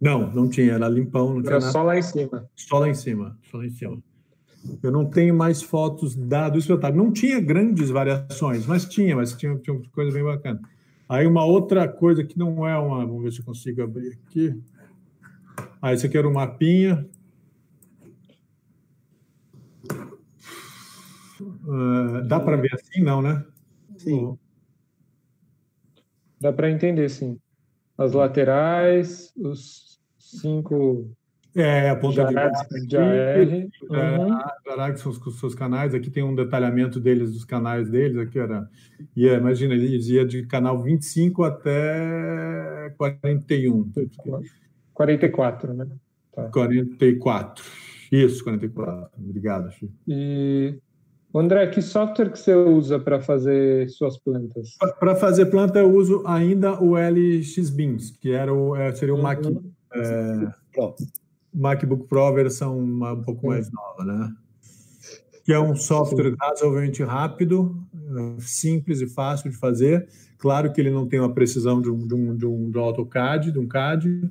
Não, 0.00 0.30
não 0.32 0.48
tinha, 0.48 0.72
era 0.72 0.88
limpão, 0.88 1.40
não 1.40 1.46
era 1.46 1.60
só 1.60 1.82
lá 1.82 1.96
em 1.96 2.02
cima. 2.02 2.48
Só 2.56 2.78
lá 2.78 2.88
em 2.88 2.94
cima, 2.94 3.38
só 3.50 3.58
lá 3.58 3.66
em 3.66 3.70
cima. 3.70 4.02
Eu 4.82 4.90
não 4.90 5.04
tenho 5.04 5.34
mais 5.34 5.62
fotos 5.62 6.14
da, 6.14 6.48
do 6.48 6.58
espetáculo. 6.58 7.04
Não 7.04 7.12
tinha 7.12 7.40
grandes 7.40 7.90
variações, 7.90 8.66
mas 8.66 8.84
tinha, 8.84 9.14
mas 9.14 9.32
tinha, 9.34 9.56
tinha 9.56 9.78
coisa 9.92 10.12
bem 10.12 10.24
bacana. 10.24 10.60
Aí 11.08 11.26
uma 11.26 11.44
outra 11.44 11.86
coisa 11.86 12.24
que 12.24 12.38
não 12.38 12.66
é 12.66 12.76
uma, 12.78 13.04
vamos 13.04 13.22
ver 13.22 13.32
se 13.32 13.40
eu 13.40 13.44
consigo 13.44 13.82
abrir 13.82 14.12
aqui. 14.12 14.58
Ah, 15.80 15.92
esse 15.92 16.06
aqui 16.06 16.16
era 16.16 16.26
um 16.26 16.32
mapinha. 16.32 17.06
Uh, 21.64 22.22
dá 22.26 22.38
para 22.38 22.56
ver 22.56 22.74
assim, 22.74 23.02
não, 23.02 23.22
né? 23.22 23.44
Sim. 23.96 24.38
Dá 26.40 26.52
para 26.52 26.70
entender, 26.70 27.08
sim. 27.08 27.38
As 27.96 28.12
laterais, 28.12 29.32
os 29.36 29.98
cinco 30.18 31.14
é, 31.56 31.88
a 31.88 31.94
ponta 31.94 32.24
de 32.24 32.36
AR. 32.36 32.50
Uhum. 33.88 34.96
são 34.96 35.12
os 35.12 35.38
seus 35.38 35.54
canais. 35.54 35.94
Aqui 35.94 36.10
tem 36.10 36.22
um 36.22 36.34
detalhamento 36.34 36.98
deles, 36.98 37.32
dos 37.32 37.44
canais 37.44 37.88
deles. 37.88 38.18
Aqui 38.18 38.40
era. 38.40 38.68
E 39.16 39.22
yeah, 39.22 39.40
imagina, 39.40 39.74
ele 39.74 39.96
ia 39.96 40.26
de 40.26 40.44
canal 40.46 40.82
25 40.82 41.44
até 41.44 42.92
41. 42.96 43.92
44, 44.92 45.74
né? 45.74 45.86
Tá. 46.34 46.48
44. 46.48 47.64
Isso, 48.10 48.42
44. 48.42 49.10
Obrigado, 49.16 49.70
Chico. 49.70 49.92
E. 50.08 50.76
André, 51.40 51.66
que 51.66 51.82
software 51.82 52.30
que 52.30 52.38
você 52.38 52.54
usa 52.54 52.98
para 52.98 53.20
fazer 53.20 53.88
suas 53.90 54.16
plantas? 54.16 54.76
Para 55.00 55.16
fazer 55.16 55.46
planta, 55.46 55.80
eu 55.80 55.92
uso 55.92 56.22
ainda 56.26 56.80
o 56.80 56.96
LXBeams, 56.96 58.16
que 58.20 58.30
era 58.30 58.52
o, 58.52 58.76
é, 58.76 58.92
seria 58.94 59.14
o 59.14 59.16
uhum. 59.16 59.22
Mac. 59.22 59.40
É, 59.94 60.48
MacBook 61.54 62.08
Pro 62.08 62.34
versão 62.34 62.76
uma, 62.76 63.12
um 63.12 63.22
pouco 63.22 63.46
mais 63.46 63.70
nova, 63.70 64.04
né? 64.04 64.32
Que 65.44 65.52
é 65.52 65.60
um 65.60 65.76
software 65.76 66.34
razoavelmente 66.40 67.02
rápido, 67.02 67.76
simples 68.40 69.00
e 69.00 69.06
fácil 69.06 69.50
de 69.50 69.56
fazer. 69.56 70.08
Claro 70.38 70.72
que 70.72 70.80
ele 70.80 70.90
não 70.90 71.06
tem 71.06 71.20
uma 71.20 71.32
precisão 71.32 71.80
de 71.80 71.90
um, 71.90 72.06
de 72.06 72.14
um, 72.14 72.36
de 72.36 72.46
um, 72.46 72.70
de 72.70 72.78
um 72.78 72.80
AutoCAD, 72.80 73.52
de 73.52 73.58
um 73.58 73.68
CAD. 73.68 74.28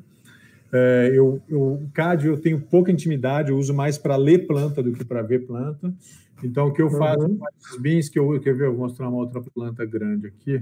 É, 0.72 1.12
eu, 1.14 1.40
eu, 1.48 1.62
o 1.62 1.90
CAD 1.94 2.28
eu 2.28 2.38
tenho 2.38 2.60
pouca 2.60 2.92
intimidade, 2.92 3.52
eu 3.52 3.58
uso 3.58 3.74
mais 3.74 3.98
para 3.98 4.16
ler 4.16 4.48
planta 4.48 4.82
do 4.82 4.92
que 4.92 5.06
para 5.06 5.22
ver 5.22 5.46
planta. 5.46 5.94
Então, 6.42 6.68
o 6.68 6.74
que 6.74 6.82
eu 6.82 6.90
faço 6.90 7.26
uhum. 7.26 7.38
com 7.38 7.46
esses 7.58 7.82
bins, 7.82 8.10
que 8.10 8.18
eu, 8.18 8.40
quer 8.40 8.56
ver, 8.56 8.68
eu 8.68 8.76
vou 8.76 8.88
mostrar 8.88 9.10
uma 9.10 9.18
outra 9.18 9.42
planta 9.42 9.86
grande 9.86 10.28
aqui. 10.28 10.62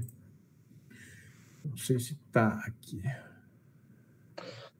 Não 1.63 1.77
sei 1.77 1.99
se 1.99 2.13
está 2.13 2.59
aqui. 2.65 3.01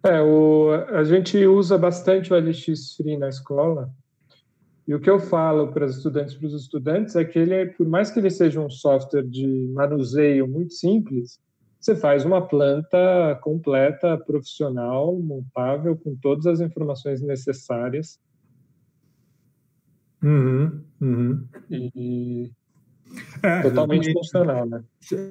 É, 0.04 0.20
o, 0.22 0.72
a 0.90 1.04
gente 1.04 1.38
usa 1.46 1.78
bastante 1.78 2.34
o 2.34 2.36
LX 2.36 2.96
Free 2.96 3.18
na 3.18 3.30
escola. 3.30 3.94
E 4.88 4.96
o 4.96 5.00
que 5.00 5.10
eu 5.10 5.20
falo 5.20 5.72
para 5.72 5.86
os 5.86 5.98
estudantes, 5.98 6.34
para 6.34 6.48
os 6.48 6.54
estudantes, 6.54 7.16
é 7.16 7.24
que 7.24 7.38
ele, 7.38 7.54
é, 7.54 7.66
por 7.68 7.88
mais 7.88 8.10
que 8.10 8.20
ele 8.20 8.32
seja 8.32 8.60
um 8.60 8.70
software 8.70 9.24
de 9.24 9.70
manuseio 9.74 10.48
muito 10.48 10.74
simples, 10.74 11.40
você 11.80 11.96
faz 11.96 12.26
uma 12.26 12.48
planta 12.48 13.40
completa, 13.42 14.18
profissional, 14.18 15.18
montável, 15.20 15.96
com 15.96 16.16
todas 16.16 16.46
as 16.46 16.60
informações 16.62 17.22
necessárias. 17.22 18.20
Uhum, 20.24 20.82
uhum. 21.02 21.48
E, 21.70 22.52
é, 23.44 23.62
Totalmente 23.62 24.12
funcional, 24.14 24.66
né? 24.66 24.84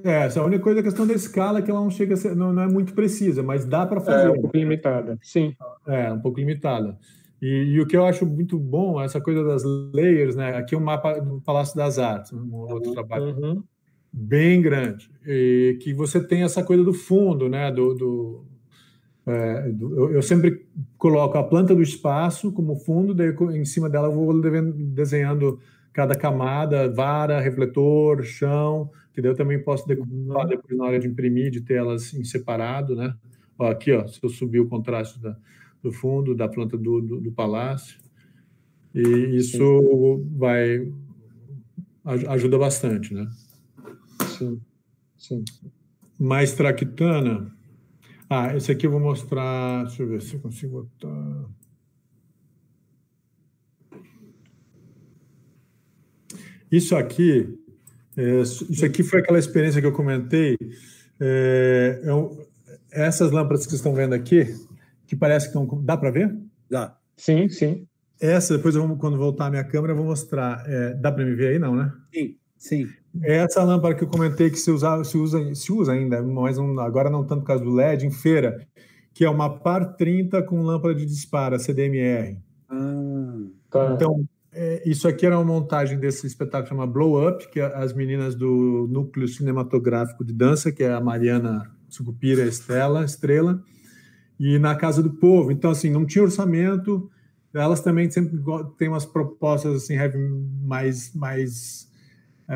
É, 0.04 0.26
essa 0.26 0.40
é 0.40 0.42
a 0.42 0.44
única 0.44 0.62
coisa 0.62 0.80
é 0.80 0.82
a 0.82 0.84
questão 0.84 1.06
da 1.06 1.14
escala 1.14 1.62
que 1.62 1.70
ela 1.70 1.80
não 1.80 1.90
chega 1.90 2.16
ser, 2.16 2.34
não, 2.36 2.52
não, 2.52 2.62
é 2.62 2.68
muito 2.68 2.92
precisa, 2.94 3.42
mas 3.42 3.64
dá 3.64 3.86
para 3.86 4.00
fazer. 4.00 4.28
É 4.28 4.30
um 4.30 4.40
pouco 4.40 4.56
limitada, 4.56 5.18
sim. 5.22 5.54
É, 5.86 6.12
um 6.12 6.20
pouco 6.20 6.38
limitada. 6.38 6.98
E, 7.40 7.46
e, 7.46 7.80
o 7.80 7.86
que 7.86 7.96
eu 7.96 8.04
acho 8.04 8.26
muito 8.26 8.58
bom, 8.58 9.00
essa 9.00 9.20
coisa 9.20 9.42
das 9.42 9.62
layers, 9.94 10.36
né? 10.36 10.56
Aqui 10.56 10.74
é 10.74 10.78
um 10.78 10.82
mapa 10.82 11.18
do 11.20 11.40
Palácio 11.40 11.76
das 11.76 11.98
Artes, 11.98 12.32
um 12.32 12.54
outro 12.54 12.92
trabalho 12.92 13.34
uhum. 13.38 13.62
bem 14.12 14.60
grande, 14.60 15.10
e 15.24 15.78
que 15.80 15.94
você 15.94 16.22
tem 16.22 16.42
essa 16.42 16.62
coisa 16.62 16.84
do 16.84 16.92
fundo, 16.92 17.48
né? 17.48 17.70
Do, 17.72 17.94
do 17.94 18.44
É, 19.26 19.72
eu, 19.78 20.12
eu, 20.12 20.22
sempre 20.22 20.66
coloco 20.96 21.36
a 21.36 21.44
planta 21.44 21.74
do 21.74 21.82
espaço 21.82 22.50
como 22.52 22.76
fundo, 22.76 23.14
daí 23.14 23.34
em 23.54 23.64
cima 23.64 23.88
dela 23.88 24.08
eu 24.08 24.12
vou 24.12 24.40
desenhando 24.72 25.60
cada 25.92 26.14
camada, 26.14 26.90
vara, 26.90 27.40
refletor, 27.40 28.22
chão, 28.22 28.90
que 29.12 29.20
daí 29.20 29.30
eu 29.30 29.36
também 29.36 29.62
posso 29.62 29.86
decupar 29.86 30.46
depois 30.46 30.76
na 30.76 30.84
hora 30.84 30.98
de 30.98 31.06
imprimir, 31.06 31.50
de 31.50 31.60
ter 31.60 31.74
elas 31.74 32.14
em 32.14 32.24
separado, 32.24 32.96
né? 32.96 33.14
Ó, 33.58 33.66
aqui, 33.70 33.92
ó, 33.92 34.06
se 34.06 34.18
eu 34.22 34.30
subir 34.30 34.60
o 34.60 34.68
contraste 34.68 35.20
da, 35.20 35.36
do 35.82 35.92
fundo, 35.92 36.34
da 36.34 36.48
planta 36.48 36.78
do, 36.78 37.00
do, 37.00 37.20
do 37.20 37.32
palácio, 37.32 37.98
e 38.94 39.36
isso 39.36 40.24
vai 40.36 40.90
ajuda 42.04 42.58
bastante, 42.58 43.12
né? 43.14 43.28
Sim, 44.38 44.60
sim. 45.16 45.44
Mais 46.18 46.52
traquitana. 46.54 47.54
Ah, 48.32 48.56
esse 48.56 48.70
aqui 48.70 48.86
eu 48.86 48.92
vou 48.92 49.00
mostrar. 49.00 49.84
Deixa 49.86 50.04
eu 50.04 50.08
ver 50.08 50.22
se 50.22 50.34
eu 50.34 50.40
consigo 50.40 50.82
botar. 50.82 51.50
Isso 56.70 56.94
aqui, 56.94 57.58
é, 58.16 58.40
isso 58.42 58.84
aqui 58.84 59.02
foi 59.02 59.18
aquela 59.18 59.38
experiência 59.38 59.80
que 59.80 59.86
eu 59.86 59.92
comentei. 59.92 60.56
É, 61.18 62.00
é, 62.04 63.06
essas 63.06 63.32
lâmpadas 63.32 63.64
que 63.64 63.70
vocês 63.70 63.80
estão 63.80 63.94
vendo 63.94 64.14
aqui, 64.14 64.46
que 65.08 65.16
parece 65.16 65.50
que 65.50 65.58
estão. 65.58 65.82
Dá 65.84 65.96
para 65.96 66.12
ver? 66.12 66.32
Dá. 66.70 66.96
Sim, 67.16 67.48
sim. 67.48 67.84
Essa, 68.20 68.56
depois 68.56 68.76
eu 68.76 68.86
vou, 68.86 68.96
quando 68.96 69.16
voltar 69.16 69.46
a 69.46 69.50
minha 69.50 69.64
câmera, 69.64 69.92
eu 69.92 69.96
vou 69.96 70.06
mostrar. 70.06 70.62
É, 70.68 70.94
dá 70.94 71.10
para 71.10 71.24
me 71.24 71.34
ver 71.34 71.48
aí, 71.48 71.58
não, 71.58 71.74
né? 71.74 71.92
Sim, 72.14 72.36
sim. 72.56 72.88
É 73.22 73.38
essa 73.38 73.62
lâmpada 73.64 73.94
que 73.94 74.04
eu 74.04 74.08
comentei 74.08 74.50
que 74.50 74.58
se 74.58 74.70
usa, 74.70 75.02
se 75.02 75.18
usa, 75.18 75.54
se 75.54 75.72
usa 75.72 75.92
ainda, 75.92 76.22
mas 76.22 76.58
agora 76.58 77.10
não 77.10 77.24
tanto 77.24 77.40
por 77.40 77.48
causa 77.48 77.64
do 77.64 77.74
LED, 77.74 78.06
em 78.06 78.10
feira, 78.10 78.64
que 79.12 79.24
é 79.24 79.30
uma 79.30 79.58
par 79.58 79.96
30 79.96 80.42
com 80.44 80.62
lâmpada 80.62 80.94
de 80.94 81.04
disparo, 81.04 81.58
CDMR. 81.58 82.38
Ah, 82.68 83.36
tá. 83.68 83.92
Então, 83.94 84.24
é, 84.52 84.82
isso 84.88 85.08
aqui 85.08 85.26
era 85.26 85.36
uma 85.36 85.44
montagem 85.44 85.98
desse 85.98 86.26
espetáculo 86.26 86.68
chama 86.68 86.86
Blow 86.86 87.28
Up, 87.28 87.48
que 87.50 87.60
é 87.60 87.64
as 87.74 87.92
meninas 87.92 88.34
do 88.34 88.88
núcleo 88.90 89.26
cinematográfico 89.26 90.24
de 90.24 90.32
dança, 90.32 90.70
que 90.70 90.84
é 90.84 90.92
a 90.92 91.00
Mariana 91.00 91.70
Sucupira 91.88 92.42
Estela, 92.42 93.04
Estrela, 93.04 93.62
e 94.38 94.58
na 94.58 94.74
Casa 94.74 95.02
do 95.02 95.10
Povo. 95.10 95.50
Então, 95.50 95.70
assim, 95.70 95.90
não 95.90 96.06
tinha 96.06 96.24
orçamento, 96.24 97.10
elas 97.52 97.80
também 97.80 98.08
sempre 98.10 98.40
têm 98.78 98.88
umas 98.88 99.04
propostas 99.04 99.74
assim 99.74 99.96
mais 100.62 101.12
mais 101.14 101.89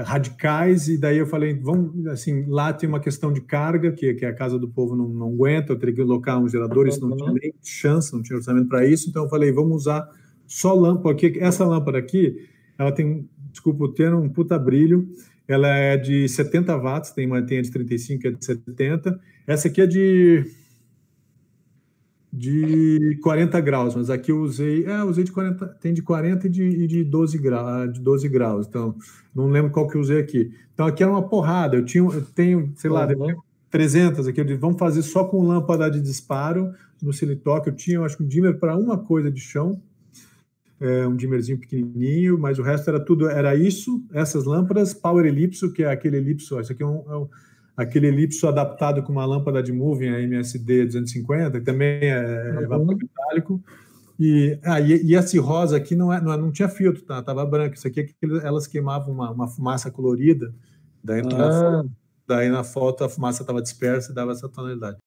radicais 0.02 0.88
e 0.88 0.98
daí 0.98 1.18
eu 1.18 1.26
falei 1.26 1.54
vamos 1.54 2.06
assim 2.08 2.44
lá 2.48 2.72
tem 2.72 2.88
uma 2.88 2.98
questão 2.98 3.32
de 3.32 3.40
carga 3.40 3.92
que, 3.92 4.12
que 4.14 4.26
a 4.26 4.34
casa 4.34 4.58
do 4.58 4.68
povo 4.68 4.96
não, 4.96 5.08
não 5.08 5.28
aguenta 5.28 5.72
eu 5.72 5.78
teria 5.78 5.94
que 5.94 6.02
colocar 6.02 6.38
um 6.38 6.48
gerador 6.48 6.88
isso 6.88 7.06
não 7.06 7.16
tinha 7.16 7.32
nem 7.32 7.54
chance 7.62 8.12
não 8.12 8.20
tinha 8.20 8.36
orçamento 8.36 8.68
para 8.68 8.84
isso 8.84 9.08
então 9.08 9.24
eu 9.24 9.28
falei 9.28 9.52
vamos 9.52 9.82
usar 9.82 10.08
só 10.46 10.74
lâmpada 10.74 11.10
aqui 11.10 11.38
essa 11.38 11.64
lâmpada 11.64 11.98
aqui 11.98 12.48
ela 12.76 12.90
tem 12.90 13.28
desculpa 13.52 13.84
o 13.84 13.88
termo 13.88 14.20
um 14.20 14.28
puta 14.28 14.58
brilho 14.58 15.08
ela 15.46 15.68
é 15.68 15.96
de 15.96 16.28
70 16.28 16.76
watts 16.76 17.12
tem 17.12 17.26
uma 17.26 17.40
tem 17.42 17.58
a 17.58 17.62
de 17.62 17.70
35 17.70 18.20
que 18.20 18.28
é 18.28 18.30
de 18.32 18.44
70 18.44 19.20
essa 19.46 19.68
aqui 19.68 19.80
é 19.80 19.86
de 19.86 20.44
de 22.36 23.16
40 23.22 23.60
graus, 23.60 23.94
mas 23.94 24.10
aqui 24.10 24.32
eu 24.32 24.40
usei, 24.40 24.84
é, 24.86 25.04
usei 25.04 25.22
de 25.22 25.30
40, 25.30 25.68
tem 25.80 25.94
de 25.94 26.02
40 26.02 26.48
e 26.48 26.50
de, 26.50 26.62
e 26.64 26.86
de 26.88 27.04
12 27.04 27.38
graus, 27.38 27.92
de 27.92 28.00
12 28.00 28.28
graus, 28.28 28.66
então 28.66 28.96
não 29.32 29.48
lembro 29.48 29.70
qual 29.70 29.86
que 29.86 29.96
eu 29.96 30.00
usei 30.00 30.18
aqui. 30.18 30.52
Então 30.74 30.84
aqui 30.84 31.04
era 31.04 31.12
uma 31.12 31.28
porrada, 31.28 31.76
eu 31.76 31.84
tinha, 31.84 32.02
eu 32.02 32.22
tenho, 32.34 32.72
sei 32.74 32.90
lá, 32.90 33.06
uhum. 33.06 33.36
300 33.70 34.26
aqui, 34.26 34.40
eu 34.40 34.44
disse, 34.44 34.58
vamos 34.58 34.80
fazer 34.80 35.02
só 35.02 35.22
com 35.22 35.46
lâmpada 35.46 35.88
de 35.88 36.00
disparo 36.00 36.72
no 37.00 37.12
Silitoque, 37.12 37.68
eu 37.68 37.74
tinha, 37.76 37.98
eu 37.98 38.04
acho 38.04 38.16
que 38.16 38.24
um 38.24 38.26
dimmer 38.26 38.58
para 38.58 38.76
uma 38.76 38.98
coisa 38.98 39.30
de 39.30 39.40
chão, 39.40 39.80
é, 40.80 41.06
um 41.06 41.14
dimmerzinho 41.14 41.58
pequenininho, 41.58 42.36
mas 42.36 42.58
o 42.58 42.62
resto 42.62 42.90
era 42.90 42.98
tudo, 42.98 43.28
era 43.28 43.54
isso, 43.54 44.04
essas 44.12 44.44
lâmpadas, 44.44 44.92
Power 44.92 45.24
Elipso, 45.24 45.72
que 45.72 45.84
é 45.84 45.90
aquele 45.92 46.16
elipso, 46.16 46.58
isso 46.58 46.72
aqui 46.72 46.82
é 46.82 46.86
um, 46.86 47.04
é 47.08 47.16
um 47.16 47.28
aquele 47.76 48.08
elipso 48.08 48.46
adaptado 48.46 49.02
com 49.02 49.12
uma 49.12 49.24
lâmpada 49.24 49.62
de 49.62 49.72
moving, 49.72 50.08
a 50.08 50.20
MSD 50.20 50.86
250, 50.86 51.58
que 51.58 51.64
também 51.64 51.98
é 52.02 52.58
uhum. 52.60 52.68
vapor 52.68 52.96
metálico. 52.96 53.62
E, 54.18 54.58
ah, 54.62 54.80
e, 54.80 55.02
e, 55.02 55.14
esse 55.16 55.38
rosa 55.38 55.76
aqui 55.76 55.96
não, 55.96 56.12
é, 56.12 56.20
não, 56.20 56.32
é, 56.32 56.36
não 56.36 56.52
tinha 56.52 56.68
filtro, 56.68 57.02
tá? 57.02 57.20
Tava 57.22 57.44
branco. 57.44 57.74
Isso 57.74 57.86
aqui 57.86 58.00
é 58.00 58.04
que 58.04 58.14
elas 58.44 58.66
queimavam 58.66 59.12
uma, 59.12 59.30
uma 59.30 59.48
fumaça 59.48 59.90
colorida. 59.90 60.54
Daí, 61.02 61.20
ah. 61.20 61.24
na 61.24 61.50
foto, 61.50 61.90
daí 62.26 62.48
na 62.48 62.64
foto 62.64 63.04
a 63.04 63.08
fumaça 63.08 63.42
estava 63.42 63.60
dispersa 63.60 64.12
e 64.12 64.14
dava 64.14 64.32
essa 64.32 64.48
tonalidade. 64.48 64.98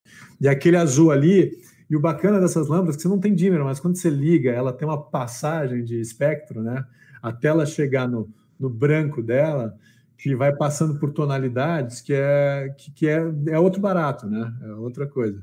E 0.42 0.48
aquele 0.48 0.76
azul 0.76 1.12
ali, 1.12 1.54
e 1.90 1.96
o 1.96 2.02
bacana 2.02 2.40
dessas 2.40 2.68
lâmpadas 2.68 2.96
é 2.96 2.98
que 2.98 3.04
você 3.04 3.08
não 3.08 3.20
tem 3.20 3.34
dimmer, 3.34 3.64
mas 3.64 3.80
quando 3.80 3.96
você 3.96 4.10
liga, 4.10 4.52
ela 4.52 4.74
tem 4.74 4.86
uma 4.86 5.02
passagem 5.02 5.86
de 5.86 6.00
espectro, 6.02 6.62
né? 6.62 6.86
Até 7.22 7.48
ela 7.48 7.66
chegar 7.66 8.10
no, 8.10 8.30
no 8.60 8.70
branco 8.70 9.24
dela, 9.24 9.74
que 10.18 10.36
vai 10.36 10.56
passando 10.56 11.00
por 11.00 11.12
tonalidades 11.12 12.02
que 12.02 12.14
é 12.14 12.74
que, 12.78 12.92
que 12.92 13.08
é, 13.08 13.22
é 13.50 13.60
outro 13.60 13.80
barato, 13.80 14.26
né? 14.28 14.54
É 14.64 14.74
outra 14.74 15.06
coisa. 15.06 15.42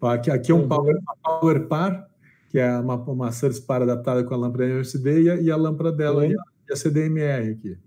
Aqui, 0.00 0.30
aqui 0.30 0.52
é 0.52 0.54
um 0.54 0.62
uhum. 0.62 0.68
power, 0.68 0.96
power 1.22 1.66
par, 1.66 2.08
que 2.50 2.58
é 2.58 2.78
uma, 2.78 2.94
uma 2.94 3.32
Source 3.32 3.60
par 3.60 3.82
adaptada 3.82 4.22
com 4.24 4.34
a 4.34 4.36
lâmpada 4.36 4.64
LCD 4.64 5.22
e 5.22 5.30
a, 5.30 5.36
e 5.36 5.50
a 5.50 5.56
lâmpada 5.56 5.92
dela 5.92 6.22
uhum. 6.22 6.30
e, 6.30 6.38
a, 6.38 6.42
e, 6.68 6.72
a, 6.72 6.76
CDMR 6.76 7.50
aqui. 7.50 7.78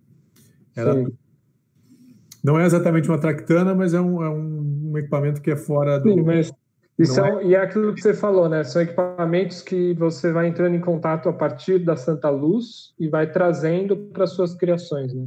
Não 2.44 2.60
é 2.60 2.66
exatamente 2.66 3.10
uma 3.10 3.20
tractana, 3.20 3.76
mas 3.76 3.94
é 3.94 3.99
um, 3.99 4.24
é 4.24 4.30
um, 4.30 4.98
equipamento 4.98 5.41
que 5.41 5.52
é 5.52 5.56
fora 5.56 5.99
do. 5.99 6.14
Sim, 6.14 6.22
mas 6.22 6.52
e, 6.98 7.06
são, 7.06 7.26
é... 7.26 7.45
e 7.45 7.56
é 7.56 7.61
aquilo 7.61 7.94
que 7.94 8.02
você 8.02 8.14
falou, 8.14 8.48
né? 8.48 8.64
São 8.64 8.82
equipamentos 8.82 9.61
que 9.61 9.94
você 9.94 10.32
vai 10.32 10.48
entrando 10.48 10.76
em 10.76 10.82
contato 10.82 11.30
a 11.30 11.34
partir 11.34 11.80
da 11.80 11.95
Santa 11.95 12.30
Luz 12.30 12.94
e 12.99 13.07
vai 13.07 13.30
trazendo 13.30 13.95
para 13.95 14.26
suas 14.26 14.53
criações, 14.53 15.14
né? 15.14 15.26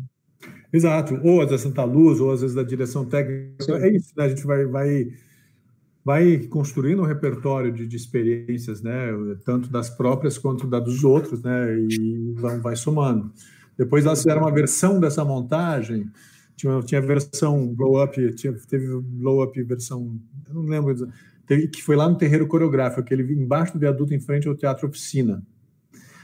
Exato, 0.73 1.21
ou 1.23 1.45
da 1.47 1.59
Santa 1.59 1.85
Luz, 1.85 2.19
ou 2.19 2.33
às 2.33 2.41
vezes 2.41 2.57
da 2.57 2.63
direção 2.63 3.05
técnica. 3.05 3.63
Sim. 3.63 3.73
É 3.73 3.95
isso, 3.95 4.13
né? 4.17 4.25
A 4.25 4.29
gente 4.29 4.47
vai, 4.47 4.65
vai, 4.65 5.09
vai 6.03 6.39
construindo 6.49 7.03
um 7.03 7.07
repertório 7.07 7.71
de, 7.71 7.87
de, 7.87 7.97
experiências, 7.97 8.81
né? 8.81 9.09
Tanto 9.45 9.69
das 9.69 9.91
próprias 9.91 10.39
quanto 10.39 10.67
da 10.67 10.81
dos 10.81 11.05
outros, 11.05 11.43
né? 11.43 11.79
E 11.79 12.33
vai, 12.37 12.59
vai 12.59 12.77
somando. 12.77 13.31
Depois 13.77 14.07
elas 14.07 14.21
fizeram 14.21 14.43
uma 14.43 14.53
versão 14.53 14.99
dessa 14.99 15.25
montagem. 15.25 16.11
Tinha, 16.57 16.81
tinha 16.83 17.01
versão 17.03 17.67
blow 17.75 18.03
up, 18.03 18.35
tinha, 18.35 18.55
teve 18.69 18.87
blow 19.01 19.43
up 19.43 19.63
versão, 19.63 20.19
eu 20.49 20.55
não 20.55 20.63
lembro, 20.63 20.95
teve, 21.47 21.67
que 21.67 21.83
foi 21.83 21.97
lá 21.97 22.09
no 22.09 22.17
terreiro 22.17 22.47
coreográfico, 22.47 23.01
aquele 23.01 23.23
embaixo 23.33 23.73
do 23.73 23.79
viaduto 23.79 24.15
em 24.15 24.21
frente 24.21 24.47
ao 24.47 24.55
Teatro 24.55 24.87
Oficina. 24.87 25.43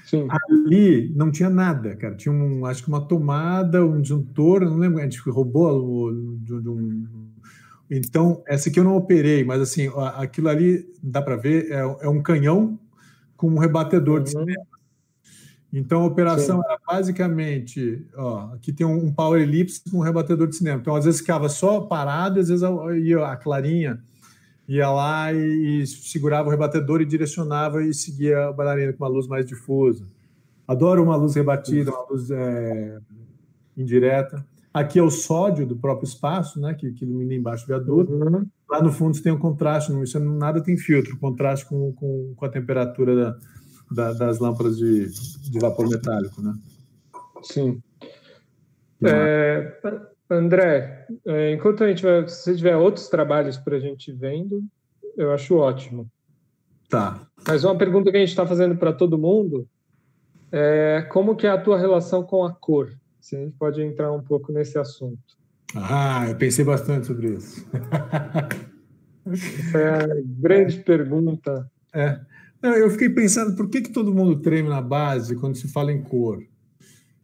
Sim. 0.08 0.26
Ali 0.48 1.12
não 1.14 1.30
tinha 1.30 1.50
nada, 1.50 1.94
cara. 1.94 2.14
Tinha 2.14 2.32
um, 2.32 2.64
acho 2.64 2.82
que 2.82 2.88
uma 2.88 3.06
tomada, 3.06 3.84
um 3.84 4.00
disjuntor, 4.00 4.62
não 4.62 4.78
lembro, 4.78 5.00
a 5.00 5.02
gente 5.02 5.18
roubou 5.28 6.10
de, 6.38 6.54
um. 6.54 7.06
Então, 7.90 8.42
essa 8.46 8.70
aqui 8.70 8.80
eu 8.80 8.84
não 8.84 8.96
operei, 8.96 9.44
mas 9.44 9.60
assim, 9.60 9.90
aquilo 10.16 10.48
ali, 10.48 10.90
dá 11.02 11.20
para 11.20 11.36
ver, 11.36 11.70
é, 11.70 11.80
é, 11.80 12.08
um 12.08 12.22
canhão 12.22 12.78
com 13.36 13.48
um 13.48 13.58
rebatedor 13.58 14.16
uhum. 14.16 14.22
de 14.22 14.30
cinema. 14.30 14.66
Então, 15.70 16.00
a 16.00 16.06
operação 16.06 16.56
Sim. 16.56 16.62
era 16.64 16.78
basicamente, 16.86 18.06
ó, 18.16 18.54
aqui 18.54 18.72
tem 18.72 18.86
um, 18.86 19.12
power 19.12 19.42
ellipse 19.42 19.82
com 19.90 19.98
um 19.98 20.02
rebatedor 20.02 20.48
de 20.48 20.56
cinema. 20.56 20.80
Então, 20.80 20.96
às 20.96 21.04
vezes 21.04 21.20
ficava 21.20 21.50
só 21.50 21.82
parado, 21.82 22.40
às 22.40 22.48
vezes 22.48 22.66
ia 23.04 23.26
a 23.26 23.36
clarinha 23.36 24.02
ia 24.68 24.90
lá 24.90 25.32
e, 25.32 25.82
e, 25.82 25.86
segurava 25.86 26.48
o 26.48 26.50
rebatedor 26.50 27.00
e 27.00 27.06
direcionava 27.06 27.82
e 27.82 27.94
seguia 27.94 28.48
a 28.48 28.52
bailarina 28.52 28.92
com 28.92 29.02
uma 29.02 29.10
luz 29.10 29.26
mais 29.26 29.46
difusa. 29.46 30.04
Adoro 30.66 31.02
uma 31.02 31.16
luz 31.16 31.34
rebatida, 31.34 31.90
uma 31.90 32.06
luz 32.10 32.30
é, 32.30 32.98
indireta. 33.74 34.46
Aqui 34.72 34.98
é 34.98 35.02
o 35.02 35.10
sódio 35.10 35.66
do 35.66 35.74
próprio 35.74 36.06
espaço, 36.06 36.60
né, 36.60 36.74
que, 36.74 36.92
que 36.92 37.04
ilumina 37.06 37.34
embaixo 37.34 37.64
do 37.64 37.68
viaduto. 37.68 38.12
Uhum. 38.12 38.46
Lá 38.70 38.82
no 38.82 38.92
fundo 38.92 39.16
você 39.16 39.22
tem 39.22 39.32
um 39.32 39.38
contraste, 39.38 39.90
não, 39.90 40.02
isso 40.02 40.20
nada 40.20 40.62
tem 40.62 40.76
filtro, 40.76 41.18
contraste 41.18 41.64
com, 41.64 41.90
com, 41.94 42.34
com 42.36 42.44
a 42.44 42.50
temperatura 42.50 43.16
da, 43.16 43.38
da, 43.90 44.12
das 44.12 44.38
lâmpadas 44.38 44.76
de, 44.76 45.08
de 45.50 45.58
vapor 45.58 45.88
metálico, 45.88 46.42
né? 46.42 46.54
Sim. 47.42 47.82
É, 49.02 49.80
André, 50.30 51.06
é, 51.26 51.52
enquanto 51.52 51.84
a 51.84 51.88
gente 51.88 52.02
vai, 52.02 52.28
se 52.28 52.56
tiver 52.56 52.76
outros 52.76 53.08
trabalhos 53.08 53.56
para 53.56 53.76
a 53.76 53.80
gente 53.80 54.12
vendo, 54.12 54.62
eu 55.16 55.32
acho 55.32 55.56
ótimo. 55.56 56.10
Tá. 56.88 57.26
Mas 57.46 57.64
uma 57.64 57.76
pergunta 57.76 58.10
que 58.10 58.16
a 58.16 58.20
gente 58.20 58.30
está 58.30 58.46
fazendo 58.46 58.76
para 58.76 58.92
todo 58.92 59.18
mundo 59.18 59.68
é 60.50 61.06
como 61.10 61.36
que 61.36 61.46
é 61.46 61.50
a 61.50 61.60
tua 61.60 61.78
relação 61.78 62.22
com 62.22 62.44
a 62.44 62.52
cor? 62.52 62.90
Se 63.20 63.36
a 63.36 63.40
gente 63.40 63.54
pode 63.56 63.82
entrar 63.82 64.10
um 64.12 64.22
pouco 64.22 64.52
nesse 64.52 64.78
assunto. 64.78 65.18
Ah, 65.74 66.26
eu 66.28 66.36
pensei 66.36 66.64
bastante 66.64 67.06
sobre 67.06 67.34
isso. 67.34 67.66
Essa 69.26 69.78
é 69.78 70.02
a 70.04 70.06
grande 70.24 70.78
pergunta. 70.78 71.70
É. 71.94 72.20
Eu 72.62 72.90
fiquei 72.90 73.10
pensando 73.10 73.54
por 73.54 73.68
que, 73.68 73.82
que 73.82 73.92
todo 73.92 74.14
mundo 74.14 74.40
treme 74.40 74.68
na 74.68 74.80
base 74.80 75.36
quando 75.36 75.56
se 75.56 75.68
fala 75.68 75.92
em 75.92 76.02
cor. 76.02 76.42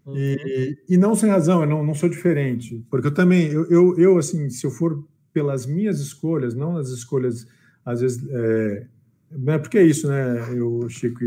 Uhum. 0.06 0.14
E, 0.16 0.78
e 0.88 0.96
não 0.98 1.14
sem 1.14 1.30
razão, 1.30 1.62
eu 1.62 1.68
não, 1.68 1.84
não 1.84 1.94
sou 1.94 2.08
diferente, 2.08 2.84
porque 2.90 3.08
eu 3.08 3.14
também, 3.14 3.46
eu, 3.46 3.64
eu, 3.70 3.98
eu, 3.98 4.18
assim, 4.18 4.50
se 4.50 4.66
eu 4.66 4.70
for 4.70 5.02
pelas 5.32 5.66
minhas 5.66 5.98
escolhas, 6.00 6.54
não 6.54 6.76
as 6.76 6.90
escolhas 6.90 7.46
às 7.84 8.00
vezes, 8.00 8.22
é, 8.30 8.86
né, 9.30 9.58
porque 9.58 9.78
é 9.78 9.82
isso, 9.82 10.08
né, 10.08 10.48
eu, 10.54 10.86
Chico, 10.88 11.20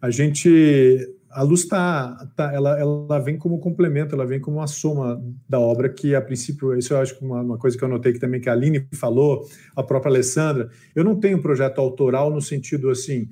a 0.00 0.10
gente 0.10 1.14
a 1.34 1.42
luz 1.42 1.62
está, 1.62 2.28
tá, 2.36 2.52
ela, 2.54 2.78
ela 2.78 3.18
vem 3.18 3.36
como 3.36 3.58
complemento, 3.58 4.14
ela 4.14 4.24
vem 4.24 4.40
como 4.40 4.58
uma 4.58 4.68
soma 4.68 5.20
da 5.48 5.58
obra 5.58 5.88
que, 5.88 6.14
a 6.14 6.22
princípio, 6.22 6.78
isso 6.78 6.94
eu 6.94 6.98
acho 6.98 7.18
que 7.18 7.24
uma, 7.24 7.40
uma 7.40 7.58
coisa 7.58 7.76
que 7.76 7.82
eu 7.82 7.88
notei 7.88 8.12
que 8.12 8.20
também 8.20 8.40
que 8.40 8.48
a 8.48 8.52
Aline 8.52 8.86
falou, 8.94 9.44
a 9.74 9.82
própria 9.82 10.10
Alessandra, 10.10 10.70
eu 10.94 11.02
não 11.02 11.18
tenho 11.18 11.42
projeto 11.42 11.80
autoral 11.80 12.32
no 12.32 12.40
sentido 12.40 12.88
assim, 12.88 13.28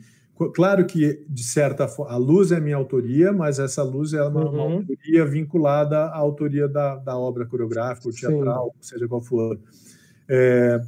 claro 0.54 0.86
que, 0.86 1.24
de 1.28 1.44
certa 1.44 1.86
forma, 1.86 2.12
a 2.12 2.16
luz 2.16 2.52
é 2.52 2.60
minha 2.60 2.76
autoria, 2.76 3.32
mas 3.32 3.58
essa 3.58 3.82
luz 3.82 4.12
é 4.12 4.22
uma, 4.22 4.44
uhum. 4.44 4.52
uma 4.52 4.76
autoria 4.76 5.24
vinculada 5.26 5.98
à 5.98 6.16
autoria 6.16 6.68
da, 6.68 6.96
da 6.96 7.16
obra 7.16 7.46
coreográfica, 7.46 8.10
teatral, 8.10 8.74
Sim. 8.80 8.94
seja 8.94 9.08
qual 9.08 9.20
for. 9.20 9.58
É, 10.28 10.80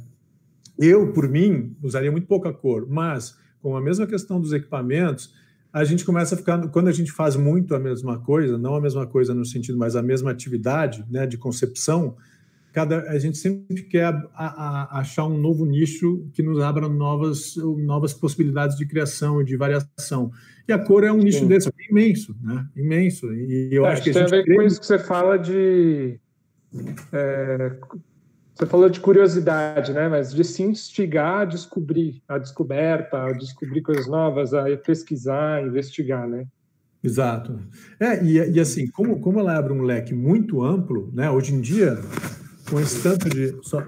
eu, 0.77 1.13
por 1.13 1.29
mim, 1.29 1.75
usaria 1.81 2.11
muito 2.11 2.27
pouca 2.27 2.51
cor, 2.51 2.85
mas 2.89 3.37
com 3.61 3.75
a 3.75 3.81
mesma 3.81 4.05
questão 4.05 4.39
dos 4.39 4.53
equipamentos, 4.53 5.33
a 5.71 5.83
gente 5.83 6.05
começa 6.05 6.35
a 6.35 6.37
ficar, 6.37 6.67
quando 6.69 6.87
a 6.87 6.91
gente 6.91 7.11
faz 7.11 7.35
muito 7.35 7.75
a 7.75 7.79
mesma 7.79 8.19
coisa, 8.19 8.57
não 8.57 8.75
a 8.75 8.81
mesma 8.81 9.05
coisa 9.05 9.33
no 9.33 9.45
sentido, 9.45 9.77
mas 9.77 9.95
a 9.95 10.01
mesma 10.01 10.31
atividade 10.31 11.05
né, 11.09 11.25
de 11.25 11.37
concepção, 11.37 12.15
cada, 12.75 13.09
a 13.09 13.17
gente 13.17 13.37
sempre 13.37 13.83
quer 13.83 14.03
a, 14.03 14.19
a, 14.35 14.99
achar 14.99 15.23
um 15.23 15.37
novo 15.37 15.65
nicho 15.65 16.27
que 16.33 16.43
nos 16.43 16.59
abra 16.59 16.89
novas, 16.89 17.55
novas 17.55 18.13
possibilidades 18.13 18.75
de 18.75 18.85
criação 18.85 19.41
e 19.41 19.45
de 19.45 19.55
variação. 19.55 20.29
E 20.67 20.73
a 20.73 20.77
cor 20.77 21.05
é 21.05 21.11
um 21.11 21.19
nicho 21.19 21.39
Sim. 21.39 21.47
desse, 21.47 21.69
é 21.69 21.71
imenso, 21.89 22.35
né? 22.43 22.67
Imenso. 22.75 23.33
E 23.33 23.69
eu 23.71 23.85
é, 23.85 23.93
acho 23.93 24.03
que 24.03 24.11
tem 24.11 24.23
a, 24.23 24.25
a 24.25 24.27
ver 24.27 24.45
com 24.45 24.61
isso 24.61 24.81
que 24.81 24.85
você 24.85 24.99
fala 24.99 25.37
de 25.37 26.19
é, 27.13 27.77
você 28.53 28.65
falou 28.65 28.89
de 28.89 28.99
curiosidade, 28.99 29.93
né? 29.93 30.09
Mas 30.09 30.33
de 30.33 30.43
se 30.43 30.61
instigar 30.61 31.43
a 31.43 31.45
descobrir, 31.45 32.21
a 32.27 32.37
descoberta, 32.37 33.23
a 33.23 33.31
descobrir 33.31 33.83
coisas 33.83 34.05
novas, 34.05 34.53
a 34.53 34.65
pesquisar, 34.75 35.59
a 35.59 35.61
investigar, 35.61 36.27
né? 36.27 36.45
Exato. 37.01 37.57
É, 38.01 38.21
e, 38.21 38.33
e 38.51 38.59
assim, 38.59 38.87
como, 38.87 39.21
como 39.21 39.39
ela 39.39 39.57
abre 39.57 39.71
um 39.71 39.83
leque 39.83 40.13
muito 40.13 40.61
amplo, 40.61 41.09
né? 41.13 41.31
Hoje 41.31 41.53
em 41.53 41.61
dia, 41.61 41.97
com 42.69 42.79
esse 42.79 43.01
tanto 43.01 43.29
de. 43.29 43.57
Só, 43.63 43.81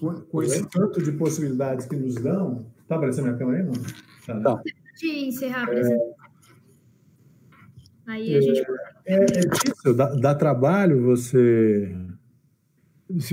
com, 0.00 0.14
com 0.20 0.42
esse 0.42 0.66
tanto 0.68 1.02
de 1.02 1.12
possibilidades 1.12 1.86
que 1.86 1.96
nos 1.96 2.14
dão. 2.16 2.66
Tá 2.86 2.96
aparecendo 2.96 3.24
minha 3.24 3.38
câmera 3.38 3.62
aí, 3.62 3.66
não? 3.66 4.42
Tá. 4.42 4.56
Tá. 4.56 4.62
De 4.98 5.26
encerrar 5.26 5.60
a 5.60 5.64
apresentação. 5.64 6.14
É... 6.20 6.24
Aí 8.06 8.36
a 8.36 8.40
gente. 8.40 8.62
É, 9.06 9.14
é 9.16 9.24
isso, 9.66 9.94
dá, 9.94 10.14
dá, 10.14 10.34
trabalho 10.34 11.02
você. 11.02 11.94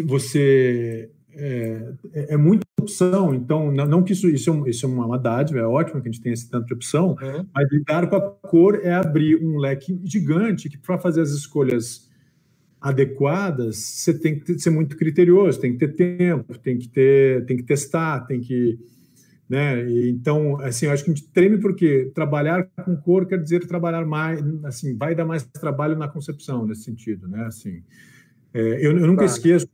Você. 0.06 1.12
É, 1.34 1.94
é, 2.14 2.34
é 2.34 2.38
muita 2.38 2.66
opção, 2.78 3.34
então, 3.34 3.72
não, 3.72 3.86
não 3.86 4.04
que 4.04 4.12
isso, 4.12 4.28
isso, 4.28 4.50
é, 4.50 4.54
um, 4.54 4.68
isso 4.68 4.86
é 4.86 4.90
uma 4.90 5.18
dádiva, 5.18 5.60
é 5.60 5.66
ótimo 5.66 6.02
que 6.02 6.10
a 6.10 6.12
gente 6.12 6.22
tenha 6.22 6.34
esse 6.34 6.50
tanto 6.50 6.66
de 6.66 6.74
opção, 6.74 7.16
uhum. 7.22 7.48
mas 7.54 7.72
lidar 7.72 8.10
com 8.10 8.18
a 8.18 8.22
cor 8.22 8.82
é 8.84 8.94
abrir 8.94 9.42
um 9.42 9.58
leque 9.58 9.98
gigante 10.04 10.68
que, 10.68 10.78
para 10.78 10.98
fazer 10.98 11.22
as 11.22 11.30
escolhas 11.30 12.11
adequadas, 12.82 13.78
você 13.78 14.14
tem 14.14 14.40
que 14.40 14.58
ser 14.58 14.72
muito 14.72 14.98
criterioso, 14.98 15.62
tem 15.62 15.78
que 15.78 15.86
ter 15.86 16.18
tempo, 16.18 16.58
tem 16.58 16.78
que 16.80 16.90
ter, 16.90 17.46
tem 17.46 17.56
que 17.56 17.64
testar, 17.64 18.22
tem 18.22 18.42
que 18.42 18.80
né? 19.48 19.86
então, 20.08 20.58
assim, 20.62 20.86
eu 20.86 20.94
acho 20.94 21.04
que 21.04 21.12
a 21.12 21.14
gente 21.14 21.28
treme 21.28 21.58
porque 21.58 22.10
trabalhar 22.16 22.70
com 22.86 22.96
cor 22.96 23.26
quer 23.26 23.38
dizer 23.38 23.68
trabalhar 23.68 24.06
mais, 24.06 24.42
assim, 24.64 24.96
vai 24.96 25.14
dar 25.14 25.26
mais 25.26 25.44
trabalho 25.44 25.98
na 25.98 26.08
concepção 26.08 26.66
nesse 26.66 26.84
sentido, 26.84 27.28
né? 27.28 27.44
Assim, 27.48 27.84
é, 28.54 28.62
eu, 28.62 28.98
eu, 28.98 29.06
nunca 29.06 29.26
esqueço, 29.26 29.68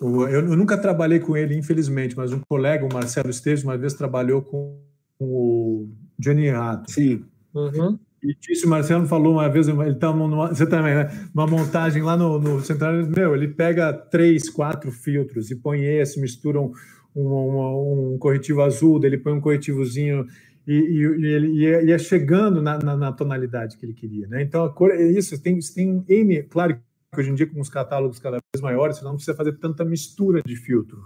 eu, 0.00 0.28
eu, 0.28 0.56
nunca 0.56 0.78
trabalhei 0.78 1.20
com 1.20 1.36
ele, 1.36 1.54
infelizmente, 1.54 2.16
mas 2.16 2.32
um 2.32 2.40
colega, 2.48 2.86
o 2.86 2.90
Marcelo 2.90 3.28
Esteves, 3.28 3.62
uma 3.62 3.76
vez 3.76 3.92
trabalhou 3.92 4.40
com, 4.40 4.80
com 5.18 5.26
o 5.26 5.90
Johnny 6.18 6.48
Rato. 6.48 6.90
Sim. 6.90 7.26
Uhum. 7.54 7.98
E 8.24 8.34
disse, 8.40 8.64
o 8.64 8.70
Marcelo 8.70 9.06
falou 9.06 9.34
uma 9.34 9.48
vez, 9.50 9.68
ele 9.68 9.90
estava 9.90 10.16
numa, 10.16 10.48
você 10.48 10.66
também, 10.66 10.94
né? 10.94 11.28
Uma 11.34 11.46
montagem 11.46 12.02
lá 12.02 12.16
no, 12.16 12.38
no 12.38 12.60
central, 12.62 12.94
meu, 13.14 13.34
ele 13.34 13.48
pega 13.48 13.92
três, 13.92 14.48
quatro 14.48 14.90
filtros 14.90 15.50
e 15.50 15.56
põe 15.56 15.84
esse, 15.84 16.18
misturam 16.18 16.72
um, 17.14 18.14
um, 18.14 18.18
corretivo 18.18 18.62
azul, 18.62 18.98
dele 18.98 19.18
põe 19.18 19.34
um 19.34 19.40
corretivozinho 19.40 20.26
e, 20.66 20.72
e, 20.72 21.26
ele 21.26 21.48
ia, 21.48 21.82
ia 21.82 21.98
chegando 21.98 22.62
na, 22.62 22.78
na, 22.78 22.96
na, 22.96 23.12
tonalidade 23.12 23.76
que 23.76 23.84
ele 23.84 23.92
queria. 23.92 24.26
Né? 24.26 24.42
Então, 24.42 24.64
a 24.64 24.72
cor 24.72 24.90
é 24.90 25.02
isso, 25.02 25.38
tem, 25.42 25.58
tem 25.60 26.02
N, 26.08 26.42
claro 26.44 26.76
que 27.14 27.20
hoje 27.20 27.30
em 27.30 27.34
dia 27.34 27.46
com 27.46 27.60
os 27.60 27.68
catálogos 27.68 28.18
cada 28.18 28.38
vez 28.54 28.62
maiores, 28.62 28.96
você 28.96 29.04
não 29.04 29.16
precisa 29.16 29.36
fazer 29.36 29.52
tanta 29.58 29.84
mistura 29.84 30.42
de 30.42 30.56
filtro, 30.56 30.98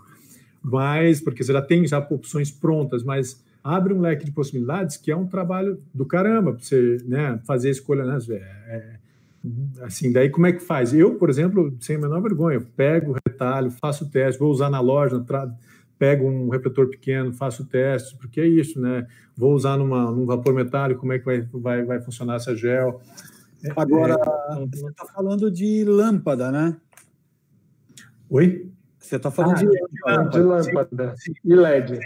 mas, 0.63 1.21
porque 1.21 1.43
você 1.43 1.53
já 1.53 1.63
tem 1.63 1.85
já 1.85 1.99
opções 1.99 2.53
prontas, 2.53 3.03
mas 3.03 3.43
abre 3.69 3.93
um 3.93 4.01
leque 4.01 4.25
de 4.25 4.33
possibilidades 4.33 4.97
que 4.97 5.11
é 5.11 5.17
um 5.17 5.27
trabalho 5.27 5.79
do 5.93 6.07
caramba 6.07 6.53
para 6.55 6.65
você 6.65 6.97
né, 7.05 7.39
fazer 7.45 7.69
a 7.69 7.73
escolha, 7.73 8.05
né? 8.05 8.19
É, 8.31 8.35
é, 8.35 8.99
assim, 9.85 10.11
daí 10.11 10.31
como 10.31 10.47
é 10.47 10.53
que 10.53 10.61
faz? 10.61 10.95
Eu, 10.95 11.17
por 11.17 11.29
exemplo, 11.29 11.77
sem 11.81 11.97
a 11.97 11.99
menor 11.99 12.23
vergonha, 12.23 12.61
pego 12.75 13.13
o 13.13 13.15
retalho, 13.15 13.71
faço 13.71 14.05
o 14.05 14.09
teste, 14.09 14.39
vou 14.39 14.51
usar 14.51 14.71
na 14.71 14.81
loja, 14.81 15.21
tra 15.21 15.55
pego 15.99 16.29
um 16.29 16.49
refletor 16.49 16.89
pequeno, 16.89 17.33
faço 17.33 17.67
testes, 17.67 18.13
porque 18.13 18.41
é 18.41 18.47
isso, 18.47 18.81
né? 18.81 19.05
Vou 19.37 19.53
usar 19.53 19.77
numa, 19.77 20.11
num 20.13 20.25
vapor 20.25 20.55
metálico, 20.55 21.01
como 21.01 21.13
é 21.13 21.19
que 21.19 21.25
vai, 21.25 21.41
vai, 21.53 21.85
vai 21.85 22.01
funcionar 22.01 22.37
essa 22.37 22.55
gel. 22.55 23.03
É, 23.65 23.73
Agora, 23.77 24.15
é... 24.15 24.67
você 24.67 24.87
está 24.87 25.05
falando 25.07 25.51
de 25.51 25.85
lâmpada, 25.85 26.53
né? 26.53 26.77
Oi? 28.31 28.71
Você 28.97 29.17
está 29.17 29.29
falando 29.31 29.57
ah, 29.57 29.59
de, 29.59 29.67
lâmpada. 29.67 30.31
De 30.31 30.39
lâmpada. 30.39 31.17
Sim, 31.17 31.33
sim. 31.33 31.41
E 31.45 31.55
LED. 31.55 32.01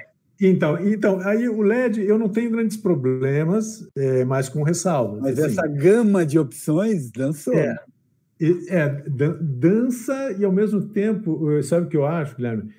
Então, 0.44 0.78
então, 0.86 1.20
aí 1.20 1.48
o 1.48 1.62
LED 1.62 2.02
eu 2.02 2.18
não 2.18 2.28
tenho 2.28 2.50
grandes 2.50 2.76
problemas, 2.76 3.88
é, 3.96 4.24
mas 4.24 4.48
com 4.48 4.62
ressalvas. 4.62 5.20
Mas 5.20 5.38
assim. 5.38 5.52
essa 5.52 5.66
gama 5.68 6.26
de 6.26 6.38
opções 6.38 7.10
dançou. 7.10 7.54
É, 7.54 7.76
é, 8.68 8.88
dança 9.40 10.34
e 10.36 10.44
ao 10.44 10.50
mesmo 10.50 10.80
tempo, 10.88 11.62
sabe 11.62 11.86
o 11.86 11.88
que 11.88 11.96
eu 11.96 12.04
acho, 12.04 12.34
Guilherme? 12.34 12.72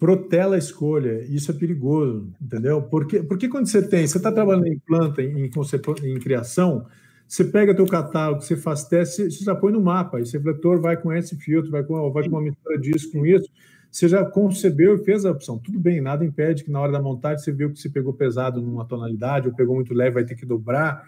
protela 0.00 0.54
a 0.54 0.58
escolha. 0.58 1.22
Isso 1.28 1.50
é 1.50 1.54
perigoso, 1.54 2.32
entendeu? 2.40 2.80
Porque, 2.82 3.22
porque 3.22 3.48
quando 3.48 3.66
você 3.66 3.86
tem, 3.86 4.06
você 4.06 4.16
está 4.16 4.32
trabalhando 4.32 4.66
em 4.66 4.78
planta, 4.78 5.22
em, 5.22 5.44
em, 5.44 6.18
criação, 6.18 6.86
você 7.28 7.44
pega 7.44 7.76
teu 7.76 7.86
catálogo, 7.86 8.40
você 8.40 8.56
faz 8.56 8.84
teste, 8.84 9.30
você 9.30 9.44
já 9.44 9.54
põe 9.54 9.70
no 9.70 9.80
mapa. 9.80 10.18
Esse 10.18 10.38
refletor 10.38 10.80
vai 10.80 10.96
com 10.96 11.12
esse 11.12 11.36
filtro, 11.36 11.70
vai 11.70 11.84
com, 11.84 12.10
vai 12.10 12.24
com 12.24 12.30
uma 12.30 12.40
mistura 12.40 12.78
disso, 12.78 13.12
com 13.12 13.26
isso. 13.26 13.48
Você 13.90 14.08
já 14.08 14.24
concebeu 14.24 14.96
e 14.96 15.04
fez 15.04 15.24
a 15.24 15.32
opção. 15.32 15.58
Tudo 15.58 15.78
bem, 15.78 16.00
nada 16.00 16.24
impede 16.24 16.62
que 16.62 16.70
na 16.70 16.80
hora 16.80 16.92
da 16.92 17.02
montagem 17.02 17.38
você 17.38 17.50
viu 17.50 17.72
que 17.72 17.80
se 17.80 17.90
pegou 17.90 18.12
pesado 18.12 18.60
numa 18.60 18.84
tonalidade 18.84 19.48
ou 19.48 19.54
pegou 19.54 19.74
muito 19.74 19.92
leve, 19.92 20.14
vai 20.14 20.24
ter 20.24 20.36
que 20.36 20.46
dobrar. 20.46 21.04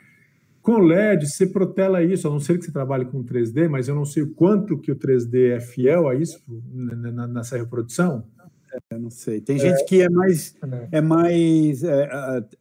Com 0.60 0.78
LED, 0.78 1.28
você 1.28 1.46
protela 1.46 2.02
isso, 2.02 2.26
a 2.26 2.30
não 2.30 2.40
ser 2.40 2.58
que 2.58 2.64
você 2.64 2.72
trabalhe 2.72 3.04
com 3.04 3.22
3D, 3.24 3.68
mas 3.68 3.88
eu 3.88 3.94
não 3.94 4.04
sei 4.04 4.22
o 4.22 4.30
quanto 4.30 4.78
que 4.78 4.92
o 4.92 4.96
3D 4.96 5.56
é 5.56 5.60
fiel 5.60 6.08
a 6.08 6.14
isso 6.14 6.40
nessa 7.28 7.56
reprodução. 7.56 8.24
É, 8.90 8.98
não 8.98 9.10
sei. 9.10 9.40
Tem 9.40 9.58
gente 9.58 9.84
que 9.84 10.00
é 10.00 10.08
mais 10.08 10.54
é, 10.62 10.98
é 10.98 11.00
mais 11.00 11.84
é, 11.84 12.08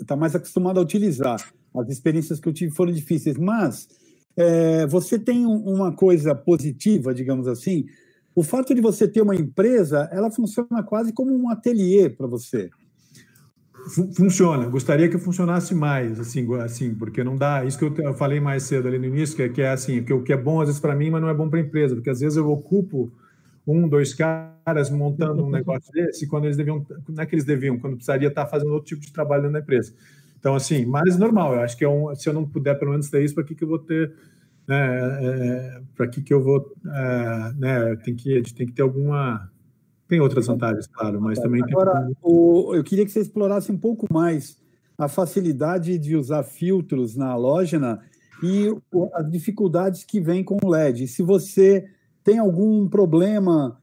tá 0.05 0.15
mais 0.15 0.35
acostumado 0.35 0.79
a 0.79 0.83
utilizar. 0.83 1.39
As 1.73 1.89
experiências 1.89 2.39
que 2.39 2.49
eu 2.49 2.53
tive 2.53 2.73
foram 2.73 2.91
difíceis, 2.91 3.37
mas 3.37 3.87
é, 4.35 4.85
você 4.87 5.17
tem 5.17 5.45
uma 5.45 5.91
coisa 5.93 6.35
positiva, 6.35 7.13
digamos 7.13 7.47
assim. 7.47 7.85
O 8.33 8.43
fato 8.43 8.73
de 8.73 8.81
você 8.81 9.07
ter 9.07 9.21
uma 9.21 9.35
empresa, 9.35 10.09
ela 10.11 10.31
funciona 10.31 10.83
quase 10.83 11.11
como 11.11 11.35
um 11.35 11.49
ateliê 11.49 12.09
para 12.09 12.27
você. 12.27 12.69
Funciona. 14.15 14.67
Gostaria 14.67 15.09
que 15.09 15.17
funcionasse 15.17 15.73
mais, 15.73 16.19
assim, 16.19 16.47
assim, 16.61 16.93
porque 16.93 17.23
não 17.23 17.35
dá. 17.35 17.65
Isso 17.65 17.77
que 17.77 18.01
eu 18.01 18.13
falei 18.13 18.39
mais 18.39 18.63
cedo 18.63 18.87
ali 18.87 18.99
no 18.99 19.05
início, 19.05 19.35
que 19.35 19.41
é, 19.43 19.49
que 19.49 19.61
é 19.61 19.69
assim, 19.69 20.03
que 20.03 20.13
o 20.13 20.21
que 20.21 20.31
é 20.31 20.37
bom 20.37 20.61
às 20.61 20.67
vezes 20.67 20.79
para 20.79 20.95
mim, 20.95 21.09
mas 21.09 21.21
não 21.21 21.29
é 21.29 21.33
bom 21.33 21.49
para 21.49 21.59
a 21.59 21.61
empresa, 21.61 21.95
porque 21.95 22.09
às 22.09 22.19
vezes 22.19 22.37
eu 22.37 22.49
ocupo 22.49 23.11
um, 23.65 23.87
dois 23.87 24.13
caras 24.13 24.89
montando 24.89 25.43
um 25.43 25.49
negócio 25.51 25.91
desse, 25.91 26.27
quando 26.27 26.45
eles 26.45 26.57
deviam, 26.57 26.85
não 27.09 27.23
é 27.23 27.25
que 27.25 27.35
eles 27.35 27.45
deviam, 27.45 27.77
quando 27.79 27.95
precisaria 27.95 28.27
estar 28.27 28.45
fazendo 28.45 28.71
outro 28.71 28.87
tipo 28.87 29.01
de 29.01 29.11
trabalho 29.11 29.49
na 29.49 29.59
empresa. 29.59 29.93
Então, 30.39 30.55
assim, 30.55 30.85
mais 30.85 31.17
normal, 31.17 31.53
eu 31.55 31.61
acho 31.61 31.77
que 31.77 31.83
é 31.83 31.89
um, 31.89 32.13
se 32.15 32.27
eu 32.27 32.33
não 32.33 32.45
puder 32.45 32.77
pelo 32.77 32.91
menos 32.91 33.09
ter 33.09 33.23
isso, 33.23 33.35
para 33.35 33.43
que, 33.43 33.55
que 33.55 33.63
eu 33.63 33.67
vou 33.67 33.79
ter, 33.79 34.13
né, 34.67 34.77
é, 34.77 35.81
para 35.95 36.07
que, 36.07 36.21
que 36.21 36.33
eu 36.33 36.41
vou, 36.41 36.73
é, 36.85 37.53
né, 37.57 37.95
tem 37.97 38.15
que, 38.15 38.41
tem 38.53 38.67
que 38.67 38.73
ter 38.73 38.81
alguma, 38.81 39.51
tem 40.07 40.19
outras 40.19 40.47
vantagens, 40.47 40.87
claro, 40.87 41.21
mas 41.21 41.39
também 41.39 41.61
Agora, 41.63 42.05
tem... 42.05 42.15
o, 42.21 42.75
eu 42.75 42.83
queria 42.83 43.05
que 43.05 43.11
você 43.11 43.21
explorasse 43.21 43.71
um 43.71 43.77
pouco 43.77 44.07
mais 44.11 44.57
a 44.97 45.07
facilidade 45.07 45.97
de 45.97 46.15
usar 46.15 46.43
filtros 46.43 47.15
na 47.15 47.29
halógena 47.31 48.01
e 48.43 48.67
as 49.13 49.29
dificuldades 49.29 50.03
que 50.03 50.19
vem 50.19 50.43
com 50.43 50.57
o 50.63 50.69
LED. 50.69 51.07
Se 51.07 51.23
você 51.23 51.85
tem 52.23 52.37
algum 52.39 52.87
problema 52.87 53.81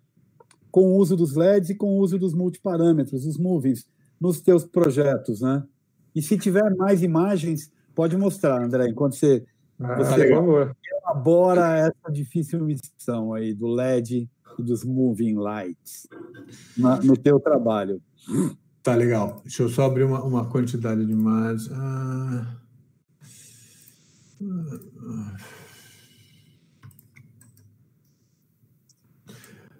com 0.70 0.82
o 0.82 0.96
uso 0.96 1.16
dos 1.16 1.34
LEDs 1.34 1.70
e 1.70 1.74
com 1.74 1.86
o 1.86 1.98
uso 1.98 2.18
dos 2.18 2.34
multiparâmetros, 2.34 3.26
os 3.26 3.38
movies, 3.38 3.86
nos 4.20 4.40
teus 4.40 4.64
projetos, 4.64 5.40
né? 5.40 5.64
E 6.14 6.22
se 6.22 6.36
tiver 6.36 6.74
mais 6.76 7.02
imagens, 7.02 7.70
pode 7.94 8.16
mostrar, 8.16 8.62
André, 8.62 8.88
enquanto 8.88 9.16
você... 9.16 9.44
Ah, 9.80 9.94
você 9.96 10.32
elabora 11.04 11.78
essa 11.78 12.12
difícil 12.12 12.64
missão 12.64 13.32
aí 13.32 13.54
do 13.54 13.68
LED 13.68 14.28
e 14.58 14.62
dos 14.62 14.84
moving 14.84 15.34
lights 15.34 16.08
na, 16.76 17.00
no 17.00 17.16
teu 17.16 17.38
trabalho? 17.38 18.02
Tá 18.82 18.94
legal. 18.94 19.40
Deixa 19.44 19.62
eu 19.62 19.68
só 19.68 19.84
abrir 19.84 20.04
uma, 20.04 20.22
uma 20.24 20.48
quantidade 20.48 21.04
de 21.04 21.12
imagens. 21.12 21.70
Ah... 21.72 22.56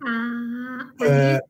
Ah, 0.01 0.93
é... 1.03 1.41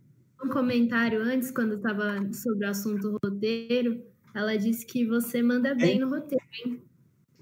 um 0.43 0.49
comentário 0.49 1.23
antes, 1.23 1.51
quando 1.51 1.77
estava 1.77 2.33
sobre 2.33 2.67
o 2.67 2.71
assunto 2.71 3.19
roteiro, 3.23 4.03
ela 4.35 4.57
disse 4.57 4.87
que 4.87 5.07
você 5.07 5.43
manda 5.43 5.75
bem 5.75 5.97
é? 5.97 5.99
no 6.01 6.09
roteiro, 6.09 6.45
hein? 6.65 6.88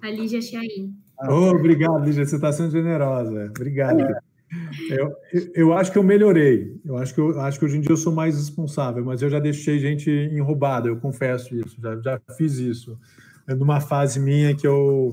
A 0.07 0.11
Lígia 0.11 0.41
Chain. 0.41 0.95
Oh, 1.29 1.51
obrigado, 1.51 2.05
Lígia, 2.05 2.25
você 2.25 2.37
está 2.37 2.53
sendo 2.53 2.71
generosa. 2.71 3.47
Obrigado. 3.51 4.07
Eu, 4.89 5.13
eu 5.53 5.73
acho 5.73 5.91
que 5.91 5.99
eu 5.99 6.03
melhorei. 6.05 6.81
Eu 6.85 6.97
acho 6.97 7.13
que 7.13 7.21
eu 7.21 7.41
acho 7.41 7.59
que 7.59 7.65
hoje 7.65 7.79
em 7.79 7.81
dia 7.81 7.91
eu 7.91 7.97
sou 7.97 8.13
mais 8.13 8.37
responsável, 8.37 9.05
mas 9.05 9.21
eu 9.21 9.29
já 9.29 9.41
deixei 9.41 9.81
gente 9.81 10.09
enrubada, 10.09 10.89
eu 10.89 10.97
confesso 10.99 11.57
isso, 11.57 11.81
já, 11.81 12.01
já 12.01 12.21
fiz 12.37 12.59
isso. 12.59 12.97
É 13.49 13.55
numa 13.55 13.81
fase 13.81 14.21
minha 14.21 14.55
que 14.55 14.65
eu. 14.65 15.13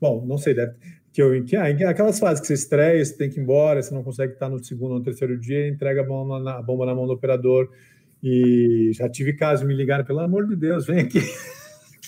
Bom, 0.00 0.24
não 0.24 0.38
sei, 0.38 0.54
deve, 0.54 0.74
que 1.12 1.20
eu 1.20 1.44
que, 1.44 1.56
ah, 1.56 1.66
aquelas 1.90 2.20
fases 2.20 2.40
que 2.40 2.46
você 2.46 2.54
estreia, 2.54 3.04
você 3.04 3.16
tem 3.16 3.28
que 3.28 3.40
ir 3.40 3.42
embora, 3.42 3.82
você 3.82 3.92
não 3.92 4.04
consegue 4.04 4.34
estar 4.34 4.48
no 4.48 4.62
segundo 4.62 4.92
ou 4.92 4.98
no 4.98 5.04
terceiro 5.04 5.36
dia, 5.36 5.66
entrega 5.66 6.02
a 6.02 6.04
bomba 6.04 6.38
na, 6.38 6.58
a 6.58 6.62
bomba 6.62 6.86
na 6.86 6.94
mão 6.94 7.06
do 7.08 7.14
operador. 7.14 7.68
E 8.22 8.92
já 8.94 9.08
tive 9.08 9.32
casos 9.32 9.66
me 9.66 9.74
ligaram, 9.74 10.04
pelo 10.04 10.20
amor 10.20 10.46
de 10.46 10.54
Deus, 10.54 10.86
vem 10.86 11.00
aqui. 11.00 11.20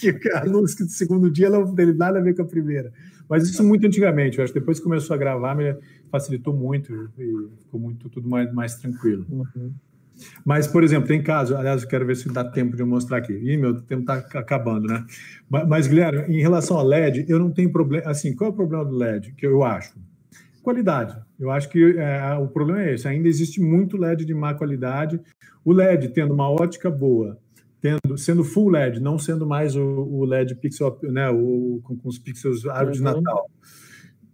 Que 0.01 0.31
a 0.31 0.45
luz 0.45 0.75
do 0.75 0.89
segundo 0.89 1.31
dia 1.31 1.51
não 1.51 1.75
tem 1.75 1.95
nada 1.95 2.19
a 2.19 2.23
ver 2.23 2.35
com 2.35 2.43
a 2.43 2.47
primeira. 2.47 2.93
Mas 3.29 3.49
isso 3.49 3.63
muito 3.63 3.87
antigamente, 3.87 4.39
eu 4.39 4.45
acho 4.45 4.53
que 4.53 4.59
depois 4.59 4.79
que 4.79 4.85
começou 4.85 5.15
a 5.15 5.17
gravar, 5.17 5.55
me 5.55 5.77
facilitou 6.11 6.53
muito 6.53 6.93
e 7.17 7.49
ficou 7.63 7.79
muito 7.79 8.09
tudo 8.09 8.29
mais, 8.29 8.53
mais 8.53 8.75
tranquilo. 8.75 9.25
Uhum. 9.31 9.73
Mas, 10.45 10.67
por 10.67 10.85
exemplo, 10.85 11.09
tem 11.09 11.23
caso, 11.23 11.57
aliás, 11.57 11.83
eu 11.83 11.89
quero 11.89 12.07
ver 12.07 12.17
se 12.17 12.29
dá 12.29 12.45
tempo 12.45 12.77
de 12.77 12.83
eu 12.83 12.87
mostrar 12.87 13.19
aqui. 13.19 13.33
Ih, 13.33 13.57
meu 13.57 13.81
tempo 13.81 14.03
está 14.03 14.39
acabando, 14.39 14.87
né? 14.89 15.05
Mas, 15.49 15.69
mas, 15.69 15.87
Guilherme, 15.87 16.37
em 16.37 16.41
relação 16.41 16.77
ao 16.77 16.87
LED, 16.87 17.25
eu 17.29 17.39
não 17.39 17.51
tenho 17.51 17.71
problema. 17.71 18.11
Assim, 18.11 18.35
qual 18.35 18.51
é 18.51 18.53
o 18.53 18.57
problema 18.57 18.85
do 18.85 18.97
LED? 18.97 19.33
Que 19.33 19.47
eu 19.47 19.63
acho? 19.63 19.95
Qualidade. 20.63 21.17
Eu 21.39 21.51
acho 21.51 21.69
que 21.71 21.97
é, 21.97 22.35
o 22.35 22.49
problema 22.49 22.83
é 22.83 22.95
esse. 22.95 23.09
Ainda 23.09 23.29
existe 23.29 23.61
muito 23.61 23.97
LED 23.97 24.25
de 24.25 24.35
má 24.35 24.55
qualidade. 24.55 25.21
O 25.65 25.73
LED 25.73 26.09
tendo 26.09 26.35
uma 26.35 26.51
ótica 26.51 26.91
boa, 26.91 27.39
tendo, 27.81 28.19
sendo 28.19 28.45
full 28.45 28.69
LED, 28.69 29.01
não 29.01 29.19
sendo 29.19 29.47
mais 29.47 29.75
o, 29.75 29.83
o 29.83 30.25
LED 30.25 30.55
pixel, 30.57 30.99
né, 31.03 31.31
o, 31.31 31.81
com, 31.83 31.97
com 31.97 32.09
os 32.09 32.19
pixels 32.19 32.67
árvore 32.67 32.99
de 32.99 33.05
uhum. 33.05 33.13
Natal. 33.13 33.51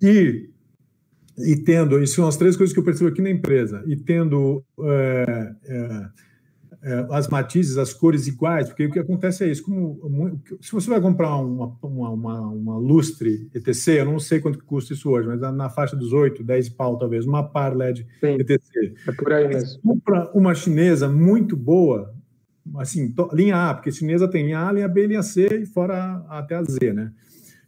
E, 0.02 0.50
e 1.38 1.56
tendo, 1.56 2.02
isso 2.02 2.16
são 2.16 2.26
as 2.26 2.36
três 2.36 2.56
coisas 2.56 2.72
que 2.72 2.80
eu 2.80 2.84
percebo 2.84 3.10
aqui 3.10 3.22
na 3.22 3.30
empresa, 3.30 3.84
e 3.86 3.96
tendo 3.96 4.64
é, 4.80 5.54
é, 5.64 6.08
é, 6.82 7.06
as 7.10 7.28
matizes, 7.28 7.78
as 7.78 7.92
cores 7.92 8.26
iguais, 8.26 8.68
porque 8.68 8.86
o 8.86 8.90
que 8.90 8.98
acontece 8.98 9.44
é 9.44 9.48
isso, 9.50 9.62
como, 9.62 10.40
se 10.60 10.72
você 10.72 10.90
vai 10.90 11.00
comprar 11.00 11.36
uma, 11.36 11.76
uma, 11.82 12.10
uma, 12.10 12.40
uma 12.40 12.78
lustre 12.78 13.48
ETC, 13.54 14.00
eu 14.00 14.04
não 14.04 14.18
sei 14.18 14.40
quanto 14.40 14.64
custa 14.64 14.92
isso 14.92 15.10
hoje, 15.10 15.28
mas 15.28 15.40
na 15.40 15.70
faixa 15.70 15.96
dos 15.96 16.12
8, 16.12 16.42
10 16.42 16.68
pau 16.70 16.98
talvez, 16.98 17.26
uma 17.26 17.42
par 17.42 17.76
LED 17.76 18.06
Sim, 18.20 18.36
ETC. 18.40 18.94
É 19.06 19.12
por 19.12 19.32
aí 19.32 19.48
mesmo. 19.48 19.80
compra 19.82 20.30
uma 20.34 20.54
chinesa 20.54 21.08
muito 21.08 21.56
boa, 21.56 22.14
assim, 22.78 23.14
linha 23.32 23.70
A, 23.70 23.74
porque 23.74 23.90
chinesa 23.90 24.28
tem 24.28 24.44
linha 24.44 24.66
A, 24.66 24.72
linha 24.72 24.88
B, 24.88 25.06
linha 25.06 25.22
C 25.22 25.46
e 25.62 25.66
fora 25.66 26.24
até 26.28 26.54
a 26.54 26.62
Z, 26.62 26.92
né? 26.92 27.12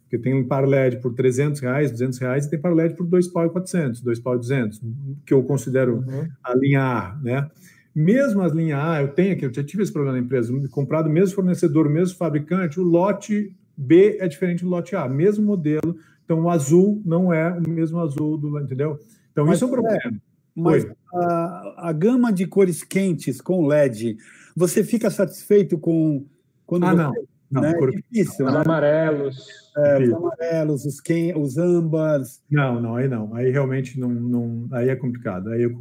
Porque 0.03 0.17
tem 0.17 0.33
um 0.33 0.47
par 0.47 0.67
LED 0.67 0.97
por 0.97 1.13
300 1.13 1.59
reais, 1.61 1.91
200 1.91 2.17
reais 2.17 2.45
e 2.45 2.49
tem 2.49 2.59
par 2.59 2.73
LED 2.73 2.95
por 2.95 3.05
2 3.05 3.27
pau 3.27 3.45
e 3.45 3.49
400, 3.49 4.01
2 4.01 4.19
pau 4.19 4.35
e 4.35 4.39
200, 4.39 4.81
que 5.25 5.33
eu 5.33 5.43
considero 5.43 5.97
uhum. 5.97 6.27
a 6.43 6.55
linha 6.55 6.81
A, 6.81 7.19
né? 7.21 7.49
Mesmo 7.95 8.41
as 8.41 8.53
linhas 8.53 8.79
A, 8.79 9.01
eu 9.01 9.09
tenho 9.09 9.33
aqui, 9.33 9.45
eu 9.45 9.53
já 9.53 9.63
tive 9.63 9.83
esse 9.83 9.91
problema 9.91 10.17
na 10.17 10.23
empresa, 10.23 10.53
comprado 10.69 11.07
o 11.07 11.11
mesmo 11.11 11.35
fornecedor, 11.35 11.85
o 11.87 11.89
mesmo 11.89 12.17
fabricante, 12.17 12.79
o 12.79 12.83
lote 12.83 13.55
B 13.75 14.17
é 14.19 14.27
diferente 14.27 14.63
do 14.63 14.69
lote 14.69 14.95
A, 14.95 15.07
mesmo 15.07 15.45
modelo, 15.45 15.95
então 16.23 16.41
o 16.41 16.49
azul 16.49 17.01
não 17.05 17.33
é 17.33 17.51
o 17.51 17.69
mesmo 17.69 17.99
azul 17.99 18.37
do, 18.37 18.59
entendeu? 18.59 18.99
Então 19.31 19.45
Mas, 19.45 19.55
isso 19.55 19.65
é 19.65 19.67
um 19.67 19.71
problema. 19.71 19.99
É, 20.05 20.11
mas 20.55 20.87
a, 21.13 21.89
a, 21.89 21.93
gama 21.93 22.31
de 22.31 22.45
cores 22.45 22.83
quentes 22.83 23.39
com 23.39 23.65
LED, 23.65 24.17
você 24.55 24.83
fica 24.83 25.09
satisfeito 25.09 25.77
com 25.77 26.25
quando 26.65 26.85
ah, 26.85 26.91
você, 26.91 26.97
não. 26.97 27.13
Não, 27.51 27.61
né? 27.61 27.73
cor... 27.73 27.91
Difícil, 27.91 28.45
os 28.45 28.53
né? 28.53 28.61
amarelos. 28.61 29.47
É, 29.75 30.03
os 30.03 30.13
amarelos, 30.13 30.85
os, 30.85 31.01
quem, 31.01 31.35
os 31.35 31.57
ambas. 31.57 32.41
Não, 32.49 32.79
não, 32.79 32.95
aí 32.95 33.07
não. 33.07 33.33
Aí 33.33 33.49
realmente 33.49 33.99
não, 33.99 34.09
não 34.09 34.67
aí 34.71 34.89
é 34.89 34.95
complicado. 34.95 35.49
Aí 35.49 35.63
eu 35.63 35.71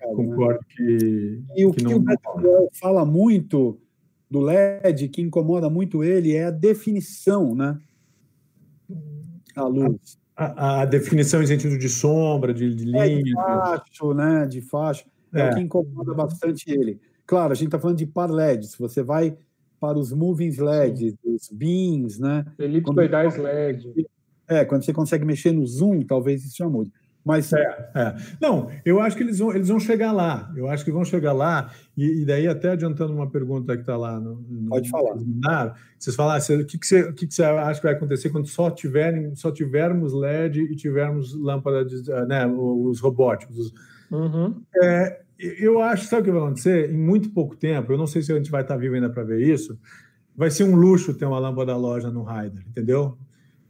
é, 0.00 0.06
concordo 0.14 0.60
né? 0.60 0.66
que. 0.68 1.42
E 1.56 1.64
o 1.64 1.72
que, 1.72 1.84
que 1.84 1.94
o 1.94 2.04
fala 2.72 3.04
muito 3.04 3.78
do 4.28 4.40
LED, 4.40 5.08
que 5.08 5.22
incomoda 5.22 5.68
muito 5.70 6.02
ele, 6.02 6.34
é 6.34 6.46
a 6.46 6.50
definição, 6.50 7.54
né? 7.54 7.78
A 9.54 9.64
luz. 9.64 10.18
A, 10.34 10.80
a 10.80 10.84
definição 10.86 11.42
em 11.42 11.46
sentido 11.46 11.78
de 11.78 11.88
sombra, 11.88 12.52
de, 12.52 12.74
de 12.74 12.84
linha. 12.84 13.04
É, 13.04 13.22
de 13.22 13.32
facho, 13.32 14.14
né? 14.14 14.46
De 14.46 14.60
facho. 14.60 15.04
É, 15.32 15.40
é 15.40 15.50
o 15.50 15.54
que 15.54 15.60
incomoda 15.60 16.14
bastante 16.14 16.70
ele. 16.70 16.98
Claro, 17.26 17.52
a 17.52 17.54
gente 17.54 17.66
está 17.66 17.78
falando 17.78 17.98
de 17.98 18.06
par 18.06 18.30
LED. 18.30 18.66
Se 18.66 18.78
você 18.78 19.02
vai 19.02 19.36
para 19.80 19.98
os 19.98 20.12
moving 20.12 20.54
LEDs, 20.58 21.14
os 21.24 21.48
beams, 21.50 22.18
né? 22.18 22.44
Elipsoidais 22.58 23.36
LED. 23.36 24.06
É, 24.48 24.64
quando 24.64 24.84
você 24.84 24.92
consegue 24.92 25.24
mexer 25.24 25.52
no 25.52 25.66
zoom, 25.66 26.02
talvez 26.02 26.44
isso 26.44 26.56
já 26.56 26.68
mude. 26.68 26.92
Mas 27.24 27.52
é, 27.52 27.90
é. 27.94 28.14
Não, 28.40 28.68
eu 28.84 29.00
acho 29.00 29.16
que 29.16 29.22
eles 29.22 29.38
vão, 29.38 29.54
eles 29.54 29.68
vão 29.68 29.78
chegar 29.78 30.10
lá. 30.10 30.52
Eu 30.56 30.68
acho 30.68 30.84
que 30.84 30.90
vão 30.90 31.04
chegar 31.04 31.32
lá. 31.32 31.70
E, 31.96 32.22
e 32.22 32.24
daí, 32.24 32.48
até 32.48 32.70
adiantando 32.70 33.12
uma 33.12 33.30
pergunta 33.30 33.74
que 33.76 33.82
está 33.82 33.96
lá 33.96 34.18
no, 34.18 34.44
no, 34.48 34.70
Pode 34.70 34.90
falar. 34.90 35.14
No 35.14 35.24
vocês 35.98 36.16
falaram, 36.16 36.42
o 36.60 36.66
que, 36.66 36.78
que, 36.78 36.86
você, 36.86 37.02
o 37.02 37.14
que, 37.14 37.26
que 37.28 37.34
você 37.34 37.44
acha 37.44 37.80
que 37.80 37.86
vai 37.86 37.94
acontecer 37.94 38.30
quando 38.30 38.48
só, 38.48 38.70
tiverem, 38.70 39.34
só 39.36 39.52
tivermos 39.52 40.12
LED 40.12 40.62
e 40.62 40.74
tivermos 40.74 41.32
lâmpada, 41.34 41.84
de, 41.84 42.02
né, 42.26 42.44
os 42.46 42.98
robóticos? 42.98 43.72
Uhum. 44.10 44.60
É, 44.82 45.21
eu 45.58 45.80
acho, 45.80 46.06
sabe 46.06 46.22
o 46.22 46.24
que 46.24 46.30
vai 46.30 46.40
acontecer? 46.40 46.90
Em 46.90 46.98
muito 46.98 47.30
pouco 47.30 47.56
tempo, 47.56 47.92
eu 47.92 47.98
não 47.98 48.06
sei 48.06 48.22
se 48.22 48.32
a 48.32 48.36
gente 48.36 48.50
vai 48.50 48.62
estar 48.62 48.76
vivo 48.76 48.94
ainda 48.94 49.10
para 49.10 49.24
ver 49.24 49.40
isso, 49.40 49.78
vai 50.36 50.50
ser 50.50 50.64
um 50.64 50.76
luxo 50.76 51.14
ter 51.14 51.24
uma 51.24 51.38
lâmpada 51.38 51.72
da 51.72 51.76
loja 51.76 52.10
no 52.10 52.22
Raider, 52.22 52.62
entendeu? 52.68 53.18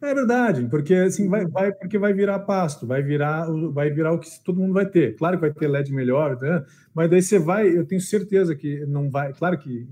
É 0.02 0.12
verdade, 0.12 0.66
porque 0.68 0.94
assim 0.94 1.28
vai, 1.28 1.46
vai, 1.46 1.72
porque 1.72 1.96
vai 1.96 2.12
virar 2.12 2.40
pasto, 2.40 2.84
vai 2.84 3.02
virar, 3.02 3.46
vai 3.72 3.88
virar 3.88 4.12
o 4.12 4.18
que 4.18 4.28
todo 4.44 4.58
mundo 4.58 4.74
vai 4.74 4.84
ter. 4.84 5.14
Claro 5.16 5.36
que 5.36 5.42
vai 5.42 5.52
ter 5.52 5.68
LED 5.68 5.92
melhor, 5.92 6.36
né? 6.40 6.64
mas 6.92 7.08
daí 7.08 7.22
você 7.22 7.38
vai, 7.38 7.68
eu 7.68 7.86
tenho 7.86 8.00
certeza 8.00 8.56
que 8.56 8.84
não 8.86 9.08
vai. 9.08 9.32
Claro 9.32 9.56
que 9.56 9.88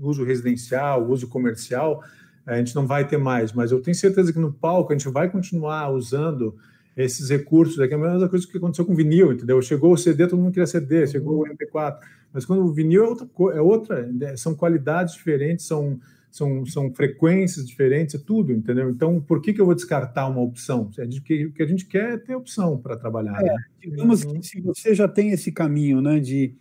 uso 0.00 0.22
residencial, 0.22 1.08
uso 1.08 1.28
comercial, 1.28 2.04
a 2.46 2.56
gente 2.56 2.72
não 2.74 2.86
vai 2.86 3.06
ter 3.06 3.18
mais, 3.18 3.52
mas 3.52 3.72
eu 3.72 3.80
tenho 3.80 3.96
certeza 3.96 4.32
que 4.32 4.38
no 4.38 4.52
palco 4.52 4.92
a 4.92 4.96
gente 4.96 5.08
vai 5.12 5.28
continuar 5.28 5.90
usando 5.90 6.56
esses 6.96 7.30
recursos. 7.30 7.78
É, 7.78 7.86
é 7.86 7.94
a 7.94 7.98
mesma 7.98 8.28
coisa 8.28 8.46
que 8.46 8.56
aconteceu 8.56 8.84
com 8.84 8.92
o 8.92 8.96
vinil, 8.96 9.32
entendeu? 9.32 9.60
Chegou 9.62 9.92
o 9.92 9.98
CD, 9.98 10.26
todo 10.26 10.40
mundo 10.40 10.52
queria 10.52 10.66
CD, 10.66 11.06
chegou 11.06 11.42
o 11.42 11.46
MP4, 11.46 11.98
mas 12.32 12.44
quando 12.44 12.64
o 12.64 12.72
vinil 12.72 13.04
é 13.04 13.08
outra, 13.08 13.28
é 13.54 13.60
outra 13.60 14.06
né? 14.06 14.36
são 14.36 14.54
qualidades 14.54 15.14
diferentes, 15.14 15.66
são 15.66 15.98
são, 16.32 16.64
são 16.64 16.90
frequências 16.90 17.66
diferentes, 17.66 18.14
é 18.14 18.18
tudo, 18.18 18.52
entendeu? 18.52 18.88
Então, 18.88 19.20
por 19.20 19.42
que, 19.42 19.52
que 19.52 19.60
eu 19.60 19.66
vou 19.66 19.74
descartar 19.74 20.26
uma 20.28 20.40
opção? 20.40 20.90
É 20.98 21.04
de 21.04 21.20
que, 21.20 21.44
o 21.44 21.52
que 21.52 21.62
a 21.62 21.66
gente 21.66 21.86
quer 21.86 22.14
é 22.14 22.16
ter 22.16 22.34
opção 22.34 22.78
para 22.78 22.96
trabalhar. 22.96 23.38
É, 23.38 23.44
né? 23.44 23.56
Digamos 23.78 24.24
que 24.24 24.42
se 24.42 24.60
você 24.62 24.94
já 24.94 25.06
tem 25.06 25.30
esse 25.30 25.52
caminho 25.52 26.00
né, 26.00 26.18
de 26.18 26.54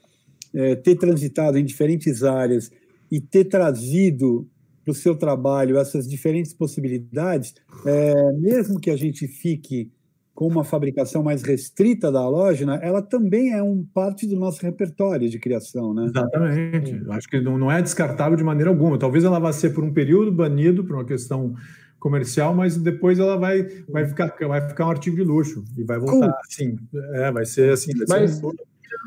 é, 0.53 0.75
ter 0.75 0.95
transitado 0.95 1.57
em 1.57 1.63
diferentes 1.63 2.21
áreas 2.21 2.69
e 3.09 3.21
ter 3.21 3.45
trazido 3.45 4.45
para 4.83 4.91
o 4.91 4.95
seu 4.95 5.15
trabalho 5.15 5.77
essas 5.77 6.05
diferentes 6.05 6.53
possibilidades, 6.53 7.55
é, 7.85 8.33
mesmo 8.33 8.77
que 8.77 8.89
a 8.89 8.97
gente 8.97 9.25
fique 9.25 9.89
com 10.33 10.47
uma 10.47 10.63
fabricação 10.63 11.21
mais 11.21 11.43
restrita 11.43 12.11
da 12.11 12.19
halógena, 12.19 12.79
ela 12.81 13.01
também 13.01 13.53
é 13.53 13.61
um 13.61 13.85
parte 13.93 14.25
do 14.25 14.35
nosso 14.35 14.61
repertório 14.61 15.29
de 15.29 15.37
criação, 15.37 15.93
né? 15.93 16.05
Exatamente. 16.05 17.01
Eu 17.03 17.11
acho 17.11 17.27
que 17.27 17.39
não, 17.39 17.71
é 17.71 17.81
descartável 17.81 18.37
de 18.37 18.43
maneira 18.43 18.69
alguma. 18.69 18.97
Talvez 18.97 19.23
ela 19.23 19.39
vá 19.39 19.51
ser 19.51 19.71
por 19.71 19.83
um 19.83 19.93
período 19.93 20.31
banido 20.31 20.83
por 20.83 20.95
uma 20.95 21.05
questão 21.05 21.53
comercial, 21.99 22.55
mas 22.55 22.77
depois 22.77 23.19
ela 23.19 23.37
vai, 23.37 23.63
vai, 23.87 24.07
ficar, 24.07 24.33
vai 24.47 24.67
ficar 24.67 24.87
um 24.87 24.89
artigo 24.89 25.15
de 25.15 25.23
luxo 25.23 25.63
e 25.77 25.83
vai 25.83 25.99
voltar 25.99 26.29
cool. 26.29 26.39
assim. 26.39 26.77
É, 27.13 27.31
vai 27.31 27.45
ser 27.45 27.73
assim. 27.73 27.91
Vai 28.07 28.21
mas 28.21 28.31
ser 28.31 28.45
um... 28.45 28.51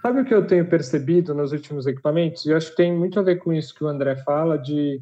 sabe 0.02 0.20
o 0.20 0.24
que 0.24 0.34
eu 0.34 0.46
tenho 0.46 0.64
percebido 0.66 1.34
nos 1.34 1.52
últimos 1.52 1.86
equipamentos? 1.86 2.44
E 2.44 2.50
eu 2.50 2.56
acho 2.56 2.70
que 2.70 2.76
tem 2.76 2.96
muito 2.96 3.18
a 3.18 3.22
ver 3.22 3.36
com 3.36 3.52
isso 3.52 3.74
que 3.74 3.82
o 3.82 3.88
André 3.88 4.14
fala 4.16 4.56
de 4.56 5.00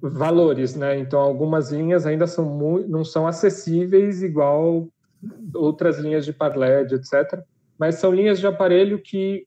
valores, 0.00 0.74
né? 0.74 0.98
Então 0.98 1.18
algumas 1.18 1.70
linhas 1.70 2.06
ainda 2.06 2.26
são 2.26 2.44
muito, 2.44 2.88
não 2.88 3.04
são 3.04 3.26
acessíveis 3.26 4.22
igual 4.22 4.88
outras 5.54 5.98
linhas 5.98 6.24
de 6.24 6.32
par 6.32 6.56
LED, 6.56 6.94
etc. 6.94 7.42
Mas 7.78 7.96
são 7.96 8.12
linhas 8.12 8.38
de 8.38 8.46
aparelho 8.46 9.00
que 9.00 9.46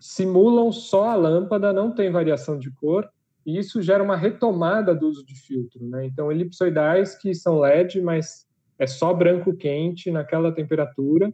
simulam 0.00 0.72
só 0.72 1.10
a 1.10 1.14
lâmpada, 1.14 1.72
não 1.72 1.92
tem 1.92 2.10
variação 2.10 2.58
de 2.58 2.70
cor, 2.70 3.08
e 3.46 3.58
isso 3.58 3.80
gera 3.80 4.02
uma 4.02 4.16
retomada 4.16 4.94
do 4.94 5.08
uso 5.08 5.24
de 5.24 5.34
filtro. 5.34 5.84
Né? 5.88 6.06
Então, 6.06 6.30
elipsoidais 6.30 7.14
que 7.14 7.34
são 7.34 7.58
LED, 7.58 8.00
mas 8.00 8.46
é 8.78 8.86
só 8.86 9.12
branco 9.14 9.54
quente 9.54 10.10
naquela 10.10 10.52
temperatura, 10.52 11.32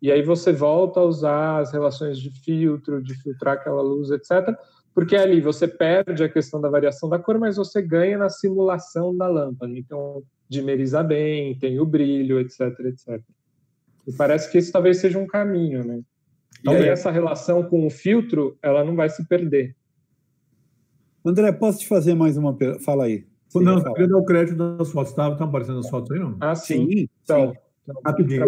e 0.00 0.12
aí 0.12 0.22
você 0.22 0.52
volta 0.52 1.00
a 1.00 1.04
usar 1.04 1.60
as 1.60 1.72
relações 1.72 2.18
de 2.18 2.30
filtro, 2.30 3.02
de 3.02 3.14
filtrar 3.14 3.54
aquela 3.54 3.80
luz, 3.80 4.10
etc. 4.10 4.54
Porque 4.96 5.14
ali 5.14 5.42
você 5.42 5.68
perde 5.68 6.24
a 6.24 6.28
questão 6.28 6.58
da 6.58 6.70
variação 6.70 7.06
da 7.06 7.18
cor, 7.18 7.38
mas 7.38 7.58
você 7.58 7.82
ganha 7.82 8.16
na 8.16 8.30
simulação 8.30 9.14
da 9.14 9.28
lâmpada. 9.28 9.70
Então, 9.76 10.22
dimeriza 10.48 11.02
bem, 11.02 11.54
tem 11.58 11.78
o 11.78 11.84
brilho, 11.84 12.40
etc, 12.40 12.62
etc. 12.86 13.20
E 14.06 14.12
parece 14.14 14.50
que 14.50 14.56
isso 14.56 14.72
talvez 14.72 14.96
seja 14.96 15.18
um 15.18 15.26
caminho, 15.26 15.84
né? 15.84 16.00
E 16.64 16.70
aí 16.70 16.88
essa 16.88 17.10
relação 17.10 17.62
com 17.64 17.86
o 17.86 17.90
filtro, 17.90 18.56
ela 18.62 18.82
não 18.82 18.96
vai 18.96 19.10
se 19.10 19.22
perder. 19.28 19.76
André, 21.22 21.52
posso 21.52 21.80
te 21.80 21.88
fazer 21.88 22.14
mais 22.14 22.38
uma 22.38 22.54
pergunta? 22.54 22.82
Fala 22.82 23.04
aí. 23.04 23.26
Você 23.50 23.60
não, 23.60 23.76
eu 23.76 23.92
queria 23.92 24.08
dar 24.08 24.16
o 24.16 24.24
crédito 24.24 24.56
das 24.78 24.90
fotos. 24.90 25.10
Estão 25.10 25.36
tá, 25.36 25.44
aparecendo 25.44 25.80
as 25.80 25.90
fotos 25.90 26.10
aí, 26.10 26.18
não? 26.18 26.38
Ah, 26.40 26.54
sim. 26.54 26.88
sim. 26.88 27.08
Então, 27.22 27.54
então, 27.82 28.00
rapidinho. 28.02 28.46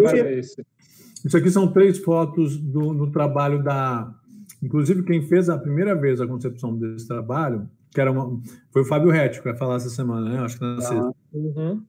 Isso 1.23 1.37
aqui 1.37 1.51
são 1.51 1.71
três 1.71 1.99
fotos 1.99 2.57
do, 2.57 2.95
do 2.95 3.11
trabalho 3.11 3.61
da. 3.61 4.18
Inclusive, 4.61 5.03
quem 5.03 5.21
fez 5.21 5.49
a 5.49 5.57
primeira 5.57 5.95
vez 5.95 6.19
a 6.19 6.27
concepção 6.27 6.75
desse 6.75 7.07
trabalho, 7.07 7.69
que 7.91 7.99
era 7.99 8.11
uma, 8.11 8.39
foi 8.71 8.81
o 8.81 8.85
Fábio 8.85 9.09
Retti, 9.09 9.39
que 9.39 9.45
vai 9.45 9.57
falar 9.57 9.75
essa 9.75 9.89
semana, 9.89 10.29
né? 10.29 10.39
Acho 10.39 10.57
que 10.57 10.63
na 10.63 10.75
ah, 10.75 10.81
sexta. 10.81 11.15
Uhum. 11.33 11.83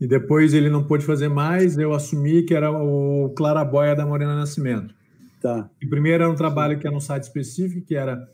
E 0.00 0.06
depois 0.06 0.54
ele 0.54 0.70
não 0.70 0.84
pôde 0.84 1.04
fazer 1.04 1.28
mais, 1.28 1.78
eu 1.78 1.92
assumi 1.92 2.42
que 2.42 2.54
era 2.54 2.70
o 2.70 3.32
Claraboia 3.36 3.94
da 3.94 4.06
Morena 4.06 4.34
Nascimento. 4.34 4.94
Tá. 5.40 5.68
E 5.80 5.86
primeiro 5.86 6.24
era 6.24 6.32
um 6.32 6.36
trabalho 6.36 6.78
que 6.78 6.86
era 6.86 6.94
num 6.94 7.00
site 7.00 7.24
específico, 7.24 7.86
que 7.86 7.94
era 7.94 8.28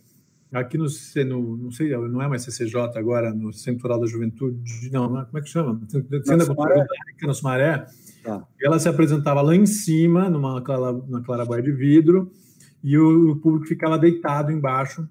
aqui 0.52 0.76
no, 0.76 0.86
no 1.26 1.56
não 1.56 1.70
sei, 1.70 1.90
não 1.96 2.22
é 2.22 2.28
mais 2.28 2.42
CCJ 2.42 2.96
agora, 2.96 3.32
no 3.32 3.52
Centro 3.52 3.88
da 3.98 4.06
Juventude, 4.06 4.90
não, 4.92 5.08
como 5.08 5.38
é 5.38 5.40
que 5.40 5.48
chama? 5.48 5.80
Centro 5.88 6.46
Sumaré. 6.46 6.86
No 7.22 7.34
Sumaré. 7.34 7.86
Tá. 8.22 8.44
Ela 8.62 8.78
se 8.78 8.88
apresentava 8.88 9.40
lá 9.42 9.54
em 9.54 9.66
cima, 9.66 10.28
numa 10.28 10.62
na 11.08 11.22
claraboia 11.22 11.62
de 11.62 11.72
vidro, 11.72 12.30
e 12.82 12.96
o, 12.96 13.32
o, 13.32 13.36
público 13.36 13.66
ficava 13.66 13.98
deitado 13.98 14.50
embaixo, 14.50 15.08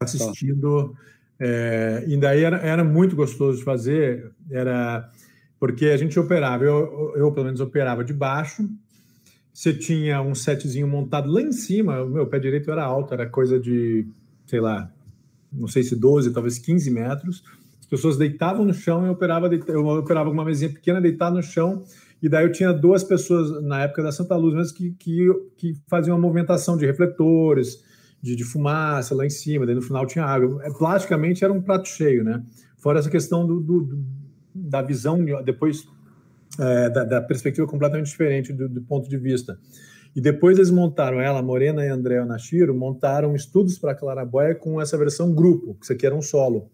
assistindo. 0.00 0.94
É, 1.38 2.04
e 2.06 2.16
daí 2.16 2.44
era, 2.44 2.58
era 2.58 2.84
muito 2.84 3.14
gostoso 3.14 3.58
de 3.58 3.64
fazer, 3.64 4.32
era 4.50 5.10
porque 5.58 5.86
a 5.86 5.96
gente 5.96 6.18
operava, 6.18 6.64
eu, 6.64 7.14
eu 7.16 7.32
pelo 7.32 7.46
menos 7.46 7.60
operava 7.60 8.04
de 8.04 8.12
baixo, 8.12 8.68
você 9.52 9.72
tinha 9.72 10.20
um 10.20 10.34
setzinho 10.34 10.86
montado 10.86 11.30
lá 11.30 11.40
em 11.40 11.52
cima, 11.52 12.02
o 12.02 12.10
meu 12.10 12.26
pé 12.26 12.38
direito 12.38 12.70
era 12.70 12.84
alto, 12.84 13.14
era 13.14 13.26
coisa 13.26 13.58
de, 13.58 14.06
sei 14.46 14.60
lá, 14.60 14.92
não 15.50 15.66
sei 15.66 15.82
se 15.82 15.96
12, 15.96 16.32
talvez 16.32 16.58
15 16.58 16.90
metros. 16.90 17.42
As 17.80 17.86
pessoas 17.86 18.18
deitavam 18.18 18.66
no 18.66 18.74
chão 18.74 19.04
e 19.04 19.06
eu 19.06 19.12
operava, 19.12 19.48
eu 19.68 19.86
operava 19.86 20.28
com 20.28 20.34
uma 20.34 20.44
mesinha 20.44 20.70
pequena, 20.70 21.00
deitado 21.00 21.36
no 21.36 21.42
chão, 21.42 21.84
e 22.22 22.28
daí 22.28 22.44
eu 22.44 22.52
tinha 22.52 22.72
duas 22.72 23.04
pessoas, 23.04 23.62
na 23.62 23.82
época 23.82 24.02
da 24.02 24.10
Santa 24.10 24.36
Luz 24.36 24.54
mesmo, 24.54 24.76
que, 24.76 24.90
que, 24.92 25.28
que 25.56 25.74
faziam 25.86 26.16
uma 26.16 26.22
movimentação 26.22 26.76
de 26.76 26.86
refletores, 26.86 27.84
de, 28.22 28.34
de 28.34 28.44
fumaça 28.44 29.14
lá 29.14 29.26
em 29.26 29.30
cima, 29.30 29.66
daí 29.66 29.74
no 29.74 29.82
final 29.82 30.06
tinha 30.06 30.24
água. 30.24 30.64
É, 30.64 30.70
plasticamente 30.70 31.44
era 31.44 31.52
um 31.52 31.60
prato 31.60 31.88
cheio, 31.88 32.24
né? 32.24 32.42
Fora 32.78 32.98
essa 32.98 33.10
questão 33.10 33.46
do, 33.46 33.60
do 33.60 34.04
da 34.54 34.80
visão, 34.80 35.18
depois 35.44 35.86
é, 36.58 36.88
da, 36.88 37.04
da, 37.04 37.20
perspectiva 37.20 37.66
completamente 37.66 38.06
diferente 38.06 38.52
do, 38.52 38.68
do, 38.68 38.82
ponto 38.82 39.08
de 39.08 39.18
vista. 39.18 39.58
E 40.14 40.20
depois 40.20 40.56
eles 40.56 40.70
montaram 40.70 41.20
ela, 41.20 41.42
Morena 41.42 41.84
e 41.84 41.88
André 41.88 42.24
Nashiro, 42.24 42.74
montaram 42.74 43.34
estudos 43.34 43.78
para 43.78 43.94
Claraboia 43.94 44.54
com 44.54 44.80
essa 44.80 44.96
versão 44.96 45.34
grupo, 45.34 45.74
que 45.74 45.84
isso 45.84 45.92
aqui 45.92 46.06
era 46.06 46.14
um 46.14 46.22
solo, 46.22 46.70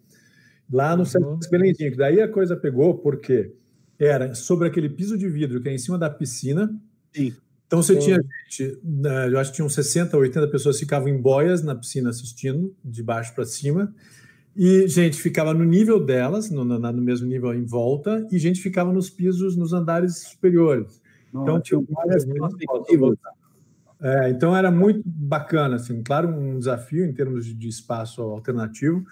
lá 0.72 0.94
no 0.94 1.00
uhum. 1.00 1.06
Centro 1.06 1.50
Belenzinho. 1.50 1.96
Daí 1.96 2.20
a 2.20 2.28
coisa 2.28 2.56
pegou, 2.56 2.98
porque 2.98 3.52
era 4.04 4.34
sobre 4.34 4.68
aquele 4.68 4.88
piso 4.88 5.16
de 5.16 5.28
vidro 5.28 5.60
que 5.60 5.68
é 5.68 5.74
em 5.74 5.78
cima 5.78 5.98
da 5.98 6.10
piscina. 6.10 6.74
Sim. 7.14 7.34
Então 7.66 7.82
você 7.82 7.94
Sim. 7.94 8.00
tinha 8.00 8.20
gente, 8.48 8.78
né, 8.84 9.28
eu 9.28 9.38
acho 9.38 9.50
que 9.50 9.56
tinham 9.56 9.68
60, 9.68 10.16
80 10.16 10.48
pessoas 10.48 10.76
que 10.76 10.84
ficavam 10.84 11.08
em 11.08 11.16
boias 11.16 11.62
na 11.62 11.74
piscina 11.74 12.10
assistindo, 12.10 12.74
de 12.84 13.02
baixo 13.02 13.34
para 13.34 13.44
cima. 13.44 13.94
E 14.54 14.86
gente 14.86 15.16
ficava 15.20 15.54
no 15.54 15.64
nível 15.64 16.04
delas, 16.04 16.50
no, 16.50 16.64
no, 16.64 16.78
no, 16.78 17.02
mesmo 17.02 17.26
nível 17.26 17.54
em 17.54 17.64
volta, 17.64 18.26
e 18.30 18.38
gente 18.38 18.60
ficava 18.60 18.92
nos 18.92 19.08
pisos, 19.08 19.56
nos 19.56 19.72
andares 19.72 20.18
superiores. 20.18 21.00
Não, 21.32 21.42
então 21.42 21.60
tinha 21.60 21.80
várias 21.88 22.26
perspectivas. 22.26 23.16
É, 24.02 24.30
então 24.30 24.54
era 24.54 24.70
muito 24.70 25.02
bacana, 25.06 25.76
assim, 25.76 26.02
claro, 26.02 26.28
um 26.28 26.58
desafio 26.58 27.06
em 27.06 27.12
termos 27.12 27.46
de, 27.46 27.54
de 27.54 27.68
espaço 27.68 28.20
alternativo, 28.20 29.02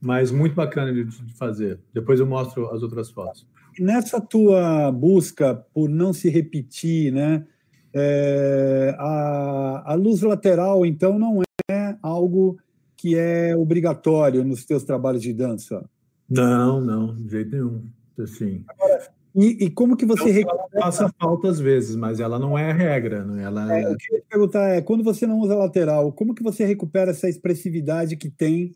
mas 0.00 0.30
muito 0.30 0.54
bacana 0.54 0.92
de, 0.92 1.04
de, 1.04 1.34
fazer. 1.34 1.80
Depois 1.92 2.20
eu 2.20 2.26
mostro 2.26 2.70
as 2.70 2.82
outras 2.82 3.10
fotos. 3.10 3.46
Nessa 3.80 4.20
tua 4.20 4.92
busca 4.92 5.54
por 5.72 5.88
não 5.88 6.12
se 6.12 6.28
repetir, 6.28 7.12
né? 7.12 7.46
É, 7.92 8.94
a, 8.98 9.92
a 9.92 9.94
luz 9.94 10.22
lateral, 10.22 10.86
então, 10.86 11.18
não 11.18 11.42
é 11.70 11.96
algo 12.02 12.58
que 12.96 13.16
é 13.16 13.56
obrigatório 13.56 14.44
nos 14.44 14.64
teus 14.64 14.84
trabalhos 14.84 15.22
de 15.22 15.32
dança? 15.32 15.88
Não, 16.28 16.80
não, 16.80 17.16
de 17.16 17.30
jeito 17.30 17.50
nenhum. 17.50 17.82
Assim. 18.18 18.62
Agora, 18.68 19.00
e, 19.34 19.64
e, 19.64 19.70
como 19.70 19.96
que 19.96 20.04
você 20.04 20.42
ela 20.42 20.68
passa 20.72 21.12
falta 21.18 21.48
às 21.48 21.58
vezes, 21.58 21.94
mas 21.94 22.20
ela 22.20 22.38
não 22.38 22.58
é 22.58 22.70
a 22.70 22.74
regra, 22.74 23.24
né? 23.24 23.44
Ela 23.44 23.76
é, 23.76 23.82
é... 23.82 23.88
O 23.88 23.96
que 23.96 24.12
eu 24.12 24.16
ia 24.16 24.22
te 24.22 24.28
perguntar 24.28 24.68
é, 24.68 24.80
quando 24.80 25.04
você 25.04 25.26
não 25.26 25.38
usa 25.38 25.54
lateral, 25.54 26.12
como 26.12 26.34
que 26.34 26.42
você 26.42 26.64
recupera 26.64 27.12
essa 27.12 27.28
expressividade 27.28 28.16
que 28.16 28.28
tem 28.28 28.74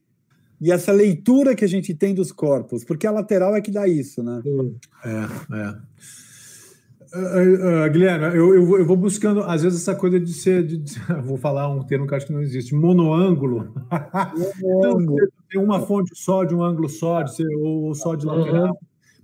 e 0.64 0.72
essa 0.72 0.90
leitura 0.92 1.54
que 1.54 1.62
a 1.62 1.68
gente 1.68 1.92
tem 1.92 2.14
dos 2.14 2.32
corpos? 2.32 2.86
Porque 2.86 3.06
a 3.06 3.10
lateral 3.10 3.54
é 3.54 3.60
que 3.60 3.70
dá 3.70 3.86
isso, 3.86 4.22
né? 4.22 4.40
É, 5.04 5.58
é. 5.58 5.76
Uh, 7.14 7.86
uh, 7.86 7.90
Guilherme, 7.90 8.34
eu, 8.34 8.54
eu, 8.54 8.64
vou, 8.64 8.78
eu, 8.78 8.86
vou, 8.86 8.96
buscando, 8.96 9.42
às 9.42 9.62
vezes, 9.62 9.82
essa 9.82 9.94
coisa 9.94 10.18
de 10.18 10.32
ser. 10.32 10.66
De, 10.66 10.78
de, 10.78 10.98
vou 11.22 11.36
falar 11.36 11.68
um 11.68 11.82
termo 11.82 12.06
que 12.06 12.14
acho 12.14 12.26
que 12.26 12.32
não 12.32 12.40
existe, 12.40 12.74
monoângulo. 12.74 13.74
Monoângulo. 14.62 15.18
tem 15.50 15.60
uma 15.60 15.80
fonte 15.80 16.12
só, 16.14 16.44
de 16.44 16.54
um 16.54 16.62
ângulo 16.62 16.88
só, 16.88 17.20
de 17.20 17.36
ser, 17.36 17.46
ou, 17.58 17.82
ou 17.82 17.94
só 17.94 18.14
de 18.14 18.24
lateral, 18.24 18.68
uhum. 18.68 18.76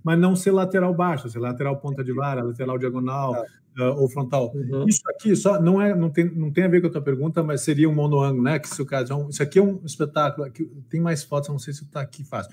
mas 0.03 0.19
não 0.19 0.35
ser 0.35 0.51
lateral 0.51 0.93
baixo, 0.93 1.27
ser 1.27 1.39
lateral 1.39 1.77
ponta 1.77 2.03
de 2.03 2.13
vara, 2.13 2.43
lateral 2.43 2.77
diagonal 2.77 3.31
uh, 3.31 3.45
ou 3.89 4.09
frontal. 4.09 4.51
Uhum. 4.55 4.85
Isso 4.87 5.01
aqui 5.09 5.35
só 5.35 5.61
não, 5.61 5.81
é, 5.81 5.95
não, 5.95 6.09
tem, 6.09 6.25
não 6.25 6.51
tem 6.51 6.63
a 6.63 6.67
ver 6.67 6.81
com 6.81 6.87
a 6.87 6.91
tua 6.91 7.01
pergunta, 7.01 7.43
mas 7.43 7.61
seria 7.61 7.89
um 7.89 7.93
monoângulo, 7.93 8.43
né? 8.43 8.59
Que 8.59 8.67
se 8.67 8.81
o 8.81 8.85
caso, 8.85 9.27
isso 9.29 9.41
aqui 9.41 9.59
é 9.59 9.61
um 9.61 9.81
espetáculo. 9.85 10.45
Aqui, 10.45 10.69
tem 10.89 11.01
mais 11.01 11.23
fotos, 11.23 11.49
não 11.49 11.59
sei 11.59 11.73
se 11.73 11.83
está 11.83 12.01
aqui 12.01 12.23
fácil 12.23 12.51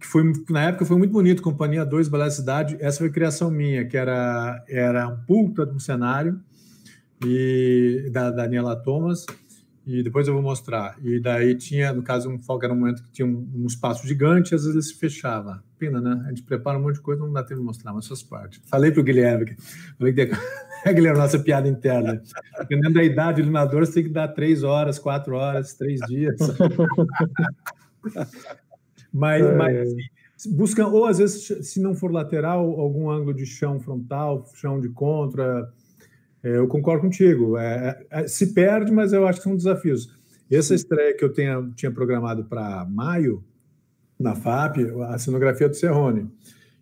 que 0.00 0.06
foi 0.06 0.32
na 0.50 0.62
época 0.62 0.84
foi 0.84 0.96
muito 0.96 1.12
bonito, 1.12 1.42
Companhia 1.42 1.84
2, 1.84 2.08
Balé 2.08 2.30
Cidade. 2.30 2.76
Essa 2.80 2.98
foi 2.98 3.10
criação 3.10 3.50
minha, 3.50 3.84
que 3.86 3.96
era 3.96 4.64
era 4.68 5.06
um 5.06 5.16
puta 5.18 5.64
de 5.64 5.74
um 5.74 5.78
cenário 5.78 6.40
e 7.24 8.08
da 8.10 8.30
Daniela 8.30 8.74
Thomas. 8.76 9.26
E 9.88 10.02
depois 10.02 10.28
eu 10.28 10.34
vou 10.34 10.42
mostrar. 10.42 10.98
E 11.02 11.18
daí 11.18 11.54
tinha, 11.54 11.94
no 11.94 12.02
caso, 12.02 12.28
um 12.28 12.38
foco 12.38 12.62
era 12.62 12.74
um 12.74 12.76
momento 12.76 13.02
que 13.02 13.10
tinha 13.10 13.26
um, 13.26 13.50
um 13.54 13.66
espaço 13.66 14.06
gigante, 14.06 14.52
e 14.52 14.54
às 14.54 14.60
vezes 14.60 14.74
ele 14.74 14.82
se 14.82 14.94
fechava. 14.94 15.64
Pena, 15.78 15.98
né? 15.98 16.24
A 16.26 16.28
gente 16.28 16.42
prepara 16.42 16.78
um 16.78 16.82
monte 16.82 16.96
de 16.96 17.00
coisa, 17.00 17.24
não 17.24 17.32
dá 17.32 17.42
tempo 17.42 17.60
de 17.60 17.66
mostrar, 17.66 17.94
mas 17.94 18.06
faz 18.06 18.22
parte. 18.22 18.60
Falei 18.66 18.90
para 18.90 19.00
o 19.00 19.04
Guilherme, 19.04 19.56
falei 19.98 20.12
que 20.12 20.26
Guilherme, 20.92 21.18
nossa 21.18 21.38
piada 21.38 21.66
interna. 21.66 22.20
Dependendo 22.58 22.92
da 22.92 23.02
idade 23.02 23.42
do 23.42 23.50
nadador, 23.50 23.86
você 23.86 23.94
tem 23.94 24.02
que 24.02 24.10
dar 24.10 24.28
três 24.28 24.62
horas, 24.62 24.98
quatro 24.98 25.34
horas, 25.36 25.72
três 25.72 26.00
dias. 26.06 26.36
Mas, 29.10 29.42
é. 29.42 29.56
mas 29.56 29.76
assim, 30.36 30.54
busca, 30.54 30.86
ou 30.86 31.06
às 31.06 31.16
vezes, 31.16 31.66
se 31.66 31.80
não 31.80 31.94
for 31.94 32.12
lateral, 32.12 32.78
algum 32.78 33.10
ângulo 33.10 33.32
de 33.32 33.46
chão 33.46 33.80
frontal, 33.80 34.44
chão 34.54 34.78
de 34.80 34.90
contra. 34.90 35.72
É, 36.42 36.56
eu 36.56 36.66
concordo 36.68 37.02
contigo. 37.02 37.56
É, 37.56 38.06
é, 38.10 38.28
se 38.28 38.52
perde, 38.52 38.92
mas 38.92 39.12
eu 39.12 39.26
acho 39.26 39.38
que 39.38 39.44
são 39.44 39.56
desafios. 39.56 40.16
Essa 40.50 40.74
estreia 40.74 41.14
que 41.16 41.24
eu 41.24 41.32
tenha, 41.32 41.68
tinha 41.74 41.90
programado 41.90 42.44
para 42.44 42.84
maio, 42.84 43.44
na 44.18 44.34
FAP, 44.34 44.78
a 45.08 45.18
cenografia 45.18 45.68
do 45.68 45.76
Serrone. 45.76 46.30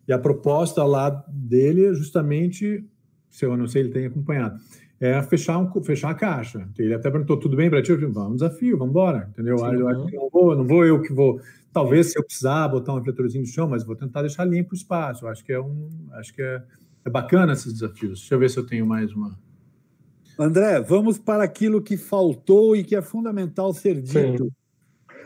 E 0.06 0.12
a 0.12 0.18
proposta 0.18 0.84
lá 0.84 1.10
dele 1.28 1.86
é 1.86 1.94
justamente, 1.94 2.84
se 3.28 3.44
eu 3.44 3.56
não 3.56 3.66
sei, 3.66 3.82
ele 3.82 3.90
tem 3.90 4.06
acompanhado, 4.06 4.58
é 5.00 5.20
fechar, 5.22 5.58
um, 5.58 5.82
fechar 5.82 6.10
a 6.10 6.14
caixa. 6.14 6.68
Ele 6.78 6.94
até 6.94 7.10
perguntou, 7.10 7.36
tudo 7.38 7.56
bem 7.56 7.68
para 7.68 7.82
ti? 7.82 7.90
Eu 7.90 7.98
falei, 7.98 8.12
vamos, 8.12 8.38
desafio, 8.38 8.78
vamos 8.78 8.92
embora, 8.92 9.28
entendeu? 9.30 9.58
Sim, 9.58 9.64
eu 9.74 10.06
que 10.06 10.16
não 10.16 10.30
vou, 10.30 10.56
não 10.56 10.66
vou 10.66 10.84
eu 10.84 11.02
que 11.02 11.12
vou 11.12 11.40
Talvez 11.76 12.10
se 12.10 12.18
eu 12.18 12.24
precisar 12.24 12.66
botar 12.68 12.94
um 12.94 12.96
refletorzinho 12.96 13.44
no 13.44 13.50
chão, 13.50 13.68
mas 13.68 13.84
vou 13.84 13.94
tentar 13.94 14.22
deixar 14.22 14.46
limpo 14.46 14.72
o 14.72 14.74
espaço. 14.74 15.26
Eu 15.26 15.28
acho 15.28 15.44
que 15.44 15.52
é 15.52 15.60
um, 15.60 15.90
acho 16.12 16.32
que 16.32 16.40
é, 16.40 16.62
é 17.04 17.10
bacana 17.10 17.52
esses 17.52 17.70
desafios. 17.70 18.20
Deixa 18.20 18.34
eu 18.34 18.38
ver 18.38 18.48
se 18.48 18.58
eu 18.58 18.64
tenho 18.64 18.86
mais 18.86 19.12
uma. 19.12 19.38
André, 20.38 20.80
vamos 20.80 21.18
para 21.18 21.44
aquilo 21.44 21.82
que 21.82 21.96
faltou 21.96 22.76
e 22.76 22.84
que 22.84 22.94
é 22.94 23.02
fundamental 23.02 23.72
ser 23.72 24.00
dito. 24.00 24.44
Sim. 24.44 24.50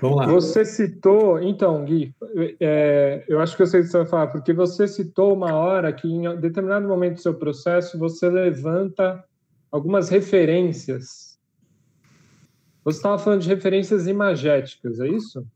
Vamos 0.01 0.17
lá. 0.17 0.27
Você 0.27 0.65
citou, 0.65 1.43
então, 1.43 1.85
Gui, 1.85 2.15
é, 2.59 3.23
eu 3.29 3.39
acho 3.41 3.55
que 3.55 3.63
eu 3.63 3.67
sei 3.67 3.81
o 3.81 3.83
que 3.83 3.91
você 3.91 3.99
vai 3.99 4.07
falar, 4.07 4.27
porque 4.29 4.53
você 4.53 4.89
citou 4.89 5.35
uma 5.35 5.53
hora 5.53 5.93
que 5.93 6.09
em 6.09 6.41
determinado 6.41 6.89
momento 6.89 7.17
do 7.17 7.21
seu 7.21 7.35
processo 7.35 7.99
você 7.99 8.31
levanta 8.31 9.23
algumas 9.71 10.09
referências. 10.09 11.39
Você 12.83 12.97
estava 12.97 13.19
falando 13.19 13.43
de 13.43 13.49
referências 13.49 14.07
imagéticas, 14.07 15.01
é 15.01 15.09
isso? 15.09 15.47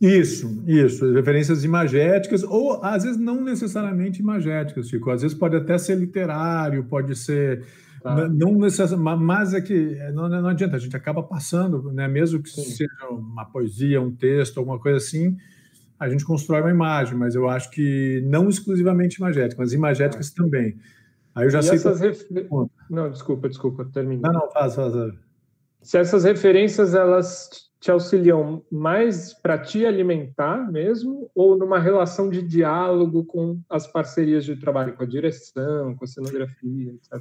Isso, 0.00 0.62
isso, 0.66 1.12
referências 1.12 1.64
imagéticas, 1.64 2.42
ou 2.42 2.82
às 2.84 3.04
vezes 3.04 3.18
não 3.18 3.42
necessariamente 3.42 4.20
imagéticas, 4.20 4.88
Chico. 4.88 5.10
Às 5.10 5.22
vezes 5.22 5.36
pode 5.36 5.56
até 5.56 5.78
ser 5.78 5.96
literário, 5.96 6.84
pode 6.84 7.14
ser. 7.14 7.64
Tá. 8.04 8.28
Não 8.28 8.52
necessariamente, 8.52 9.24
mas 9.24 9.54
é 9.54 9.62
que 9.62 9.96
não, 10.12 10.28
não 10.28 10.48
adianta, 10.50 10.76
a 10.76 10.78
gente 10.78 10.94
acaba 10.94 11.22
passando, 11.22 11.90
né? 11.90 12.06
mesmo 12.06 12.42
que 12.42 12.50
Sim. 12.50 12.62
seja 12.62 13.08
uma 13.08 13.46
poesia, 13.46 13.98
um 13.98 14.14
texto, 14.14 14.58
alguma 14.58 14.78
coisa 14.78 14.98
assim, 14.98 15.38
a 15.98 16.06
gente 16.06 16.22
constrói 16.22 16.60
uma 16.60 16.70
imagem, 16.70 17.16
mas 17.16 17.34
eu 17.34 17.48
acho 17.48 17.70
que 17.70 18.22
não 18.26 18.50
exclusivamente 18.50 19.16
imagética, 19.16 19.58
mas 19.58 19.72
imagéticas 19.72 20.30
é. 20.30 20.34
também. 20.34 20.76
Aí 21.34 21.46
eu 21.46 21.50
já 21.50 21.60
e 21.60 21.62
sei. 21.62 21.76
Essas 21.76 21.98
ref... 21.98 22.24
Não, 22.90 23.10
desculpa, 23.10 23.48
desculpa, 23.48 23.86
termina. 23.86 24.30
Não, 24.30 24.40
não, 24.40 24.50
faz, 24.50 24.74
faz. 24.74 24.92
Se 25.80 25.96
essas 25.96 26.24
referências 26.24 26.94
elas 26.94 27.70
te 27.80 27.90
auxiliam 27.90 28.62
mais 28.70 29.32
para 29.32 29.56
te 29.56 29.86
alimentar 29.86 30.70
mesmo, 30.70 31.30
ou 31.34 31.56
numa 31.56 31.78
relação 31.78 32.28
de 32.28 32.42
diálogo 32.42 33.24
com 33.24 33.62
as 33.70 33.86
parcerias 33.86 34.44
de 34.44 34.56
trabalho, 34.56 34.94
com 34.94 35.04
a 35.04 35.06
direção, 35.06 35.94
com 35.96 36.04
a 36.04 36.06
cenografia, 36.06 36.92
etc. 36.92 37.18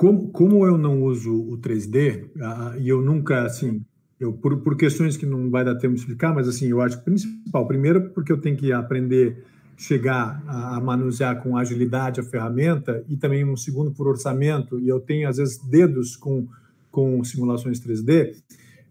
Como, 0.00 0.30
como 0.30 0.64
eu 0.64 0.78
não 0.78 1.02
uso 1.02 1.30
o 1.30 1.58
3D, 1.58 2.24
uh, 2.24 2.80
e 2.80 2.88
eu 2.88 3.02
nunca, 3.02 3.42
assim, 3.44 3.84
eu, 4.18 4.32
por, 4.32 4.56
por 4.62 4.74
questões 4.74 5.14
que 5.14 5.26
não 5.26 5.50
vai 5.50 5.62
dar 5.62 5.74
tempo 5.74 5.92
de 5.92 6.00
explicar, 6.00 6.34
mas 6.34 6.48
assim, 6.48 6.68
eu 6.68 6.80
acho 6.80 6.96
que 6.96 7.04
principal, 7.04 7.66
primeiro 7.66 8.08
porque 8.08 8.32
eu 8.32 8.40
tenho 8.40 8.56
que 8.56 8.72
aprender 8.72 9.44
chegar 9.76 10.42
a, 10.46 10.78
a, 10.78 10.80
manusear 10.80 11.42
com 11.42 11.54
agilidade 11.54 12.18
a 12.18 12.22
ferramenta 12.22 13.04
e 13.10 13.16
também 13.18 13.44
um 13.44 13.58
segundo 13.58 13.90
por 13.90 14.08
orçamento 14.08 14.80
e 14.80 14.88
eu 14.88 15.00
tenho 15.00 15.28
às 15.28 15.36
vezes 15.36 15.58
dedos 15.58 16.16
com 16.16 16.48
com 16.90 17.22
simulações 17.22 17.78
3D 17.78 18.36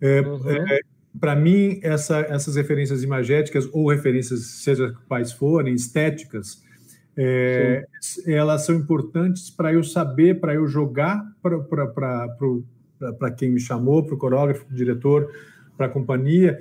é, 0.01 0.21
uhum. 0.21 0.49
é, 0.49 0.79
para 1.19 1.35
mim 1.35 1.79
essa, 1.83 2.19
essas 2.21 2.55
referências 2.55 3.03
imagéticas 3.03 3.67
ou 3.71 3.89
referências 3.89 4.45
seja 4.45 4.95
quais 5.07 5.31
forem 5.31 5.73
estéticas 5.73 6.63
é, 7.21 7.85
elas 8.25 8.65
são 8.65 8.75
importantes 8.75 9.49
para 9.49 9.73
eu 9.73 9.83
saber 9.83 10.39
para 10.39 10.53
eu 10.53 10.65
jogar 10.67 11.21
para 13.17 13.31
quem 13.31 13.49
me 13.49 13.59
chamou, 13.59 14.03
para 14.03 14.15
o 14.15 14.17
coreógrafo, 14.17 14.65
para 14.65 14.73
o 14.73 14.77
diretor, 14.77 15.29
para 15.75 15.87
a 15.87 15.89
companhia, 15.89 16.57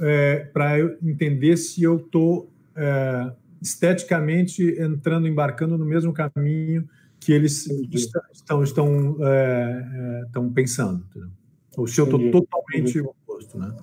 é, 0.00 0.48
para 0.52 0.78
eu 0.78 0.96
entender 1.02 1.56
se 1.56 1.82
eu 1.82 1.96
estou 1.98 2.52
é, 2.74 3.32
esteticamente 3.62 4.62
entrando, 4.80 5.28
embarcando 5.28 5.78
no 5.78 5.84
mesmo 5.84 6.12
caminho 6.12 6.88
que 7.20 7.32
eles 7.32 7.68
estão, 8.32 8.64
estão, 8.64 9.16
é, 9.20 10.22
estão 10.26 10.52
pensando. 10.52 11.04
Entendeu? 11.10 11.30
Ou 11.76 11.86
se 11.86 12.00
eu 12.00 12.06
estou 12.06 12.30
totalmente 12.30 12.98
oposto. 13.00 13.58
Né? 13.58 13.76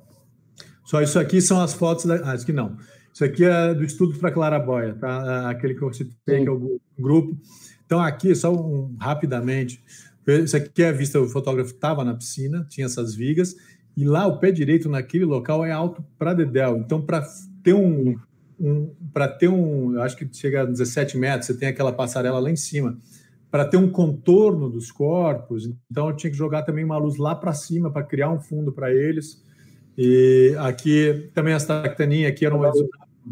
Só 0.83 1.01
isso 1.01 1.19
aqui 1.19 1.41
são 1.41 1.61
as 1.61 1.73
fotos. 1.73 2.05
Da... 2.05 2.31
Ah, 2.31 2.35
isso 2.35 2.43
aqui 2.43 2.53
não. 2.53 2.77
Isso 3.17 3.25
aqui 3.25 3.45
é 3.45 3.73
do 3.73 3.83
estudo 3.83 4.15
para 4.19 4.31
Claraboia, 4.31 4.93
tá? 4.93 5.49
aquele 5.49 5.73
que 5.73 5.81
eu 5.81 5.91
citei, 5.91 6.43
que 6.43 6.47
é 6.47 6.51
o 6.51 6.79
grupo. 6.99 7.35
Então, 7.83 7.99
aqui, 7.99 8.35
só 8.35 8.53
um, 8.53 8.95
rapidamente, 8.99 9.83
isso 10.27 10.55
aqui 10.55 10.83
é 10.83 10.89
a 10.89 10.91
vista, 10.91 11.19
o 11.19 11.27
fotógrafo 11.27 11.71
estava 11.71 12.05
na 12.05 12.13
piscina, 12.13 12.63
tinha 12.69 12.85
essas 12.85 13.15
vigas, 13.15 13.55
e 13.95 14.05
lá 14.05 14.27
o 14.27 14.37
pé 14.37 14.51
direito 14.51 14.87
naquele 14.87 15.25
local 15.25 15.65
é 15.65 15.71
alto 15.71 16.05
para 16.15 16.31
dedéu. 16.35 16.77
Então, 16.77 17.01
para 17.01 17.25
ter 17.63 17.73
um, 17.73 18.19
um 18.59 18.93
para 19.11 19.27
ter 19.27 19.47
um, 19.47 19.95
eu 19.95 20.03
acho 20.03 20.15
que 20.15 20.29
chega 20.31 20.61
a 20.61 20.65
17 20.65 21.17
metros, 21.17 21.47
você 21.47 21.57
tem 21.57 21.69
aquela 21.69 21.91
passarela 21.91 22.37
lá 22.37 22.51
em 22.51 22.55
cima, 22.55 22.99
para 23.49 23.65
ter 23.65 23.77
um 23.77 23.89
contorno 23.89 24.69
dos 24.69 24.91
corpos, 24.91 25.67
então 25.89 26.07
eu 26.07 26.15
tinha 26.15 26.29
que 26.29 26.37
jogar 26.37 26.61
também 26.61 26.85
uma 26.85 26.99
luz 26.99 27.17
lá 27.17 27.33
para 27.33 27.51
cima 27.51 27.89
para 27.89 28.03
criar 28.03 28.29
um 28.29 28.39
fundo 28.39 28.71
para 28.71 28.93
eles. 28.93 29.43
E 29.97 30.55
aqui 30.59 31.31
também 31.33 31.55
as 31.55 31.65
tactaninhas 31.65 32.31
aqui 32.31 32.45
eram 32.45 32.59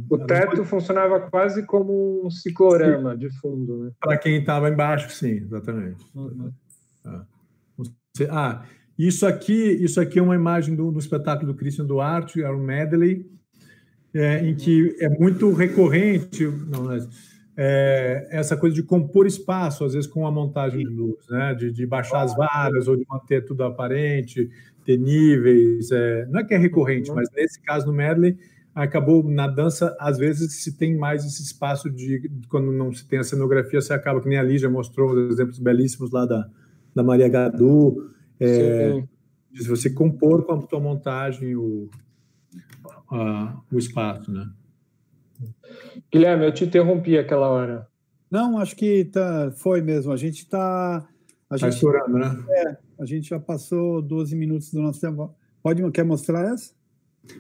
o 0.10 0.18
teto 0.20 0.64
funcionava 0.66 1.20
quase 1.20 1.66
como 1.66 2.26
um 2.26 2.30
ciclorama 2.30 3.14
sim. 3.14 3.20
de 3.20 3.30
fundo, 3.40 3.84
né? 3.84 3.92
Para 4.00 4.18
quem 4.18 4.38
estava 4.38 4.70
embaixo, 4.70 5.10
sim, 5.12 5.38
exatamente. 5.44 6.06
Uhum. 6.14 6.52
Ah, 7.06 7.26
ah, 8.30 8.66
isso 8.98 9.26
aqui, 9.26 9.54
isso 9.54 10.00
aqui 10.00 10.20
é 10.20 10.22
uma 10.22 10.36
imagem 10.36 10.76
do, 10.76 10.92
do 10.92 11.00
espetáculo 11.00 11.52
do 11.52 11.58
Christian 11.58 11.86
Duarte, 11.86 12.42
é 12.42 12.50
um 12.50 12.64
medley, 12.64 13.30
é, 14.14 14.48
em 14.48 14.56
que 14.56 14.96
é 15.00 15.10
muito 15.10 15.52
recorrente 15.52 16.46
não, 16.46 16.90
é, 17.58 18.28
essa 18.32 18.58
coisa 18.58 18.76
de 18.76 18.84
compor 18.84 19.26
espaço, 19.26 19.84
às 19.84 19.94
vezes 19.94 20.10
com 20.10 20.26
a 20.26 20.32
montagem 20.32 20.80
de 20.80 20.94
luz, 20.94 21.28
né? 21.30 21.54
de, 21.54 21.72
de 21.72 21.86
baixar 21.86 22.22
as 22.22 22.36
varas 22.36 22.88
ou 22.88 22.96
de 22.96 23.06
manter 23.10 23.44
tudo 23.46 23.64
aparente, 23.64 24.50
ter 24.86 24.98
níveis. 24.98 25.92
É, 25.92 26.26
não 26.28 26.40
é 26.40 26.44
que 26.44 26.54
é 26.54 26.58
recorrente, 26.58 27.12
mas 27.12 27.30
nesse 27.32 27.62
caso 27.62 27.88
no 27.88 27.94
medley 27.94 28.38
acabou 28.76 29.24
na 29.24 29.48
dança, 29.48 29.96
às 30.00 30.18
vezes 30.18 30.62
se 30.62 30.78
tem 30.78 30.98
mais 30.98 31.26
esse 31.26 31.42
espaço 31.42 31.90
de 31.90 32.30
quando 32.50 32.72
não 32.72 32.92
se 32.92 33.08
tem 33.08 33.20
a 33.20 33.24
cenografia, 33.24 33.82
você 33.82 33.94
acaba 33.94 34.22
que 34.22 34.28
nem 34.28 34.38
a 34.38 34.44
Lígia 34.44 34.70
mostrou 34.70 35.12
os 35.12 35.34
exemplos 35.34 35.58
belíssimos 35.58 36.12
lá 36.12 36.26
da 36.26 36.50
da 36.96 37.04
Maria 37.04 37.28
Gadu, 37.28 38.10
é, 38.40 39.04
de 39.52 39.68
você 39.68 39.90
compor 39.90 40.46
com 40.46 40.54
a 40.54 40.62
tua 40.62 40.80
montagem 40.80 41.56
o, 41.56 41.90
a, 43.12 43.62
o 43.70 43.78
espaço, 43.78 44.32
né? 44.32 44.50
Guilherme, 46.12 46.46
eu 46.46 46.54
te 46.54 46.64
interrompi 46.64 47.18
aquela 47.18 47.50
hora. 47.50 47.88
Não, 48.32 48.58
acho 48.58 48.76
que 48.76 49.04
tá, 49.06 49.52
foi 49.58 49.82
mesmo. 49.82 50.12
A 50.14 50.18
gente 50.18 50.40
está. 50.40 51.06
Está 51.52 51.68
estourando, 51.68 52.18
né? 52.18 52.44
É, 52.50 52.78
a 53.00 53.06
gente 53.06 53.30
já 53.30 53.40
passou 53.40 54.02
12 54.02 54.36
minutos 54.36 54.72
do 54.72 54.82
nosso 54.82 55.02
tempo. 55.02 55.36
Pode, 55.62 55.92
quer 55.92 56.06
mostrar 56.06 56.54
essa? 56.54 56.74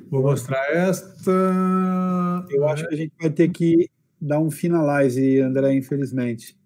Vou 0.09 0.21
mostrar 0.21 0.65
esta. 0.71 1.31
Eu 2.49 2.67
acho 2.67 2.87
que 2.87 2.93
a 2.93 2.97
gente 2.97 3.13
vai 3.19 3.29
ter 3.29 3.49
que 3.49 3.89
dar 4.19 4.39
um 4.39 4.51
finalize, 4.51 5.39
André, 5.39 5.73
infelizmente. 5.73 6.57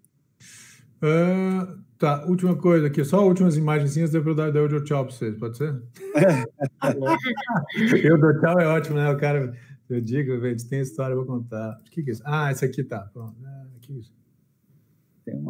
Uh, 1.02 1.80
Tá, 2.00 2.24
última 2.24 2.56
coisa 2.56 2.86
aqui, 2.86 3.04
só 3.04 3.22
últimas 3.28 3.58
imagenzinhas 3.58 4.10
depois 4.10 4.38
eu 4.38 4.50
dar 4.50 4.62
o 4.62 4.82
tchau 4.82 5.04
para 5.04 5.14
vocês, 5.14 5.36
pode 5.36 5.58
ser? 5.58 5.82
eu 8.02 8.18
dou 8.18 8.40
tchau 8.40 8.58
é 8.58 8.66
ótimo, 8.66 8.96
né? 8.96 9.10
O 9.10 9.18
cara, 9.18 9.54
eu 9.86 10.00
digo, 10.00 10.40
gente, 10.40 10.66
tem 10.66 10.80
história, 10.80 11.12
eu 11.12 11.18
vou 11.18 11.26
contar. 11.26 11.76
O 11.78 11.90
que, 11.90 12.02
que 12.02 12.08
é 12.08 12.12
isso? 12.14 12.22
Ah, 12.24 12.50
esse 12.50 12.64
aqui 12.64 12.82
tá, 12.82 13.00
pronto. 13.12 13.36
Ah, 13.44 13.66
que 13.82 13.98
isso? 13.98 14.14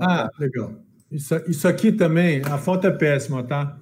ah 0.01 0.29
legal. 0.41 0.75
Isso, 1.09 1.37
isso 1.47 1.69
aqui 1.69 1.93
também, 1.93 2.43
a 2.45 2.59
foto 2.59 2.89
é 2.89 2.91
péssima, 2.91 3.45
tá? 3.45 3.79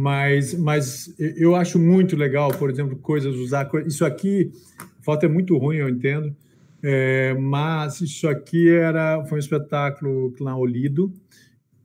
Mas, 0.00 0.54
mas 0.54 1.12
eu 1.18 1.56
acho 1.56 1.76
muito 1.78 2.14
legal, 2.14 2.50
por 2.50 2.70
exemplo, 2.70 2.96
coisas, 2.98 3.34
usar. 3.34 3.68
Isso 3.84 4.04
aqui, 4.04 4.52
a 4.78 5.02
foto 5.02 5.26
é 5.26 5.28
muito 5.28 5.56
ruim, 5.58 5.78
eu 5.78 5.88
entendo, 5.88 6.36
é, 6.82 7.34
mas 7.34 8.00
isso 8.00 8.28
aqui 8.28 8.68
era, 8.68 9.24
foi 9.24 9.38
um 9.38 9.40
espetáculo 9.40 10.32
lá 10.38 10.56
Olido 10.56 11.12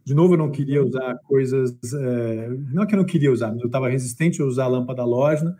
de 0.06 0.14
novo, 0.14 0.34
eu 0.34 0.38
não 0.38 0.52
queria 0.52 0.84
usar 0.84 1.18
coisas. 1.24 1.74
É, 1.94 2.50
não 2.72 2.86
que 2.86 2.94
eu 2.94 2.98
não 2.98 3.06
queria 3.06 3.32
usar, 3.32 3.52
mas 3.52 3.62
eu 3.62 3.68
estava 3.68 3.88
resistente 3.90 4.42
a 4.42 4.46
usar 4.46 4.66
a 4.66 4.68
lâmpada 4.68 5.04
lógica. 5.06 5.56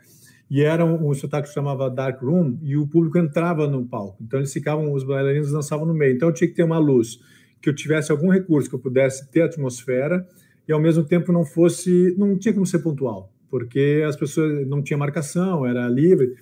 E 0.50 0.62
era 0.62 0.86
um, 0.86 1.08
um 1.08 1.12
espetáculo 1.12 1.48
que 1.48 1.54
chamava 1.54 1.90
Dark 1.90 2.22
Room, 2.22 2.60
e 2.62 2.76
o 2.76 2.86
público 2.86 3.18
entrava 3.18 3.68
no 3.68 3.86
palco. 3.86 4.22
Então, 4.22 4.40
eles 4.40 4.52
ficavam, 4.52 4.92
os 4.94 5.04
bailarinos 5.04 5.52
dançavam 5.52 5.86
no 5.86 5.94
meio. 5.94 6.14
Então, 6.16 6.30
eu 6.30 6.34
tinha 6.34 6.48
que 6.48 6.54
ter 6.54 6.64
uma 6.64 6.78
luz, 6.78 7.20
que 7.62 7.70
eu 7.70 7.74
tivesse 7.74 8.12
algum 8.12 8.30
recurso, 8.30 8.70
que 8.70 8.76
eu 8.76 8.80
pudesse 8.80 9.32
ter 9.32 9.42
atmosfera, 9.42 10.28
e 10.68 10.72
ao 10.72 10.80
mesmo 10.80 11.04
tempo 11.04 11.32
não 11.32 11.46
fosse. 11.46 12.16
Não 12.18 12.38
tinha 12.38 12.54
como 12.54 12.66
ser 12.66 12.80
pontual, 12.80 13.32
porque 13.50 14.04
as 14.08 14.16
pessoas 14.16 14.68
não 14.68 14.82
tinha 14.82 14.98
marcação, 14.98 15.66
era 15.66 15.88
livre. 15.88 16.36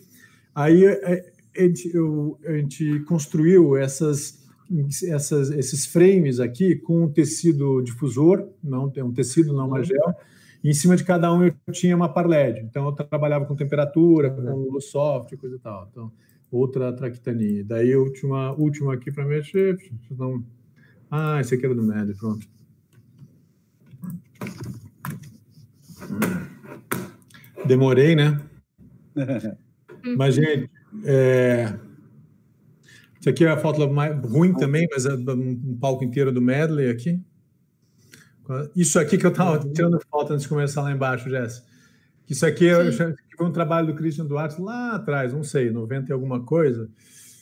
Aí 0.53 0.85
é, 0.85 1.31
a 1.57 1.61
gente, 1.61 1.93
eu, 1.93 2.37
a 2.45 2.53
gente 2.53 2.99
construiu 3.01 3.77
essas 3.77 4.41
essas, 5.09 5.51
esses 5.51 5.85
frames 5.85 6.39
aqui 6.39 6.77
com 6.77 7.03
um 7.03 7.11
tecido 7.11 7.81
difusor, 7.81 8.47
não 8.63 8.89
tem 8.89 9.03
um 9.03 9.11
tecido 9.11 9.51
não 9.51 9.67
uma 9.67 9.83
gel, 9.83 10.15
e 10.63 10.69
em 10.69 10.73
cima 10.73 10.95
de 10.95 11.03
cada 11.03 11.33
um 11.33 11.43
eu 11.43 11.53
tinha 11.73 11.95
uma 11.95 12.07
par 12.07 12.25
LED. 12.25 12.61
Então 12.61 12.85
eu 12.85 12.91
trabalhava 12.93 13.45
com 13.45 13.55
temperatura, 13.55 14.29
com 14.29 14.41
luz 14.41 14.85
soft, 14.85 15.35
coisa 15.35 15.55
e 15.57 15.59
tal. 15.59 15.89
Então 15.91 16.11
outra 16.51 16.93
traquitania. 16.93 17.63
Daí 17.63 17.93
a 17.93 17.99
última, 17.99 18.51
última 18.53 18.93
aqui 18.93 19.11
para 19.11 19.25
mexer, 19.25 19.77
não... 20.11 20.43
Ah, 21.09 21.39
esse 21.39 21.55
aqui 21.55 21.65
era 21.65 21.75
do 21.75 21.83
MED, 21.83 22.13
pronto. 22.15 22.47
Demorei, 27.65 28.15
né? 28.15 28.41
Mas, 30.17 30.35
gente, 30.35 30.69
é, 31.05 31.73
isso 33.21 33.29
aqui 33.29 33.45
é 33.45 33.49
a 33.49 33.57
foto 33.57 33.87
mais 33.89 34.19
ruim 34.25 34.51
também, 34.55 34.87
mas 34.91 35.05
é 35.05 35.13
um 35.13 35.77
palco 35.79 36.03
inteiro 36.03 36.31
do 36.31 36.41
medley 36.41 36.89
aqui. 36.89 37.21
Isso 38.75 38.99
aqui 38.99 39.15
que 39.15 39.25
eu 39.25 39.29
estava 39.29 39.63
uhum. 39.63 39.71
tirando 39.71 40.01
foto 40.09 40.33
antes 40.33 40.43
de 40.43 40.49
começar 40.49 40.81
lá 40.81 40.91
embaixo, 40.91 41.29
Jess. 41.29 41.63
Isso 42.27 42.45
aqui 42.45 42.69
foi 43.37 43.45
um 43.45 43.51
trabalho 43.51 43.87
do 43.87 43.93
Christian 43.93 44.25
Duarte 44.25 44.59
lá 44.59 44.95
atrás, 44.95 45.33
não 45.33 45.43
sei, 45.43 45.69
90 45.69 46.09
e 46.09 46.13
alguma 46.13 46.43
coisa. 46.43 46.89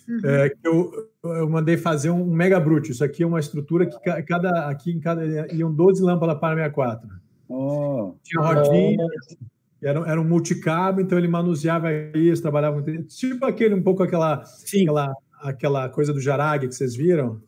Uhum. 0.10 0.20
É, 0.24 0.50
que 0.50 0.68
eu, 0.68 0.92
eu 1.24 1.48
mandei 1.48 1.78
fazer 1.78 2.10
um 2.10 2.26
mega 2.26 2.60
brute. 2.60 2.92
Isso 2.92 3.04
aqui 3.04 3.22
é 3.22 3.28
uma 3.28 3.40
estrutura 3.40 3.86
que 3.86 4.24
cada 4.24 4.68
aqui 4.68 4.92
em 4.92 5.00
cada 5.00 5.24
iam 5.54 5.72
12 5.72 6.02
lâmpadas 6.02 6.40
para 6.40 6.56
64. 6.56 7.08
Oh. 7.48 8.16
Tinha 8.24 8.44
rodinha, 8.44 9.06
era, 9.82 10.00
era 10.10 10.20
um 10.20 10.24
multicabo, 10.24 11.00
então 11.00 11.18
ele 11.18 11.28
manuseava 11.28 11.92
isso, 12.16 12.42
trabalhava 12.42 12.84
tipo 13.08 13.46
aquele 13.46 13.76
um 13.76 13.84
pouco 13.84 14.04
aquela 14.04 14.44
aquela 14.74 15.14
aquela 15.42 15.90
coisa 15.90 16.12
do 16.12 16.20
Jarag 16.20 16.68
que 16.68 16.76
vocês 16.76 16.96
viram, 16.96 17.42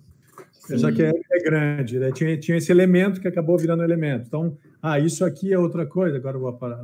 Sim. 0.52 0.78
só 0.78 0.92
que 0.92 1.04
é, 1.04 1.12
é 1.32 1.40
grande, 1.44 2.00
né? 2.00 2.12
tinha, 2.12 2.38
tinha 2.38 2.58
esse 2.58 2.72
elemento 2.72 3.20
que 3.20 3.28
acabou 3.28 3.58
virando 3.58 3.84
elemento. 3.84 4.26
Então, 4.28 4.58
ah, 4.82 5.00
isso 5.00 5.26
aqui 5.26 5.52
é 5.52 5.60
outra 5.60 5.86
coisa. 5.86 6.18
Agora 6.18 6.38
eu 6.38 6.42
vou 6.42 6.54
parar. 6.54 6.80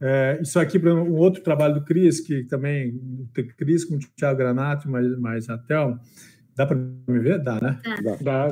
É, 0.00 0.38
isso 0.40 0.58
aqui, 0.60 0.78
um 0.78 1.16
outro 1.16 1.42
trabalho 1.42 1.74
do 1.74 1.84
Cris, 1.84 2.20
que 2.20 2.44
também, 2.44 3.00
Cris 3.56 3.84
com 3.84 3.96
o 3.96 3.98
Thiago 3.98 4.38
Granato, 4.38 4.88
mas, 4.88 5.18
mas 5.18 5.48
a 5.48 5.58
Thelma, 5.58 6.00
Dá 6.58 6.66
para 6.66 6.76
me 6.76 7.20
ver? 7.20 7.40
Dá, 7.40 7.60
né? 7.62 7.78
Dá. 8.20 8.48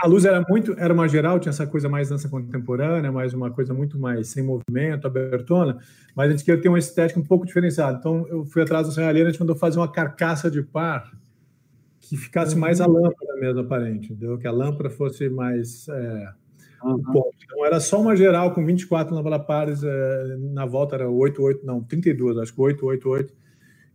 A 0.00 0.06
luz 0.08 0.24
era 0.24 0.44
muito, 0.48 0.74
era 0.76 0.92
uma 0.92 1.06
geral, 1.06 1.38
tinha 1.38 1.50
essa 1.50 1.64
coisa 1.64 1.88
mais 1.88 2.08
dança 2.08 2.28
contemporânea, 2.28 3.12
mais 3.12 3.32
uma 3.32 3.52
coisa 3.52 3.72
muito 3.72 3.96
mais 4.00 4.26
sem 4.30 4.42
movimento, 4.42 5.06
abertona, 5.06 5.78
mas 6.12 6.28
a 6.28 6.30
gente 6.32 6.44
queria 6.44 6.60
ter 6.60 6.68
uma 6.68 6.78
estética 6.80 7.20
um 7.20 7.22
pouco 7.22 7.46
diferenciada. 7.46 7.98
Então, 8.00 8.26
eu 8.26 8.44
fui 8.46 8.62
atrás 8.62 8.88
do 8.88 8.92
serralheiro, 8.92 9.28
a 9.28 9.30
gente 9.30 9.38
mandou 9.38 9.54
fazer 9.54 9.78
uma 9.78 9.86
carcaça 9.86 10.50
de 10.50 10.60
par 10.60 11.08
que 12.00 12.16
ficasse 12.16 12.58
mais 12.58 12.80
a 12.80 12.86
lâmpada 12.88 13.36
mesmo, 13.38 13.60
aparente, 13.60 14.12
entendeu? 14.12 14.36
Que 14.38 14.48
a 14.48 14.52
lâmpada 14.52 14.90
fosse 14.90 15.28
mais... 15.28 15.86
É, 15.88 16.28
uhum. 16.94 17.32
Então, 17.42 17.66
era 17.66 17.80
só 17.80 18.00
uma 18.00 18.16
geral 18.16 18.54
com 18.54 18.64
24 18.64 19.14
lâmpadas 19.14 19.46
pares, 19.46 19.82
é, 19.82 20.36
na 20.52 20.66
volta 20.66 20.96
era 20.96 21.10
8, 21.10 21.42
8, 21.42 21.66
não, 21.66 21.82
32, 21.82 22.38
acho 22.38 22.54
que 22.54 22.60
8, 22.60 22.86
8, 22.86 23.08
8, 23.08 23.34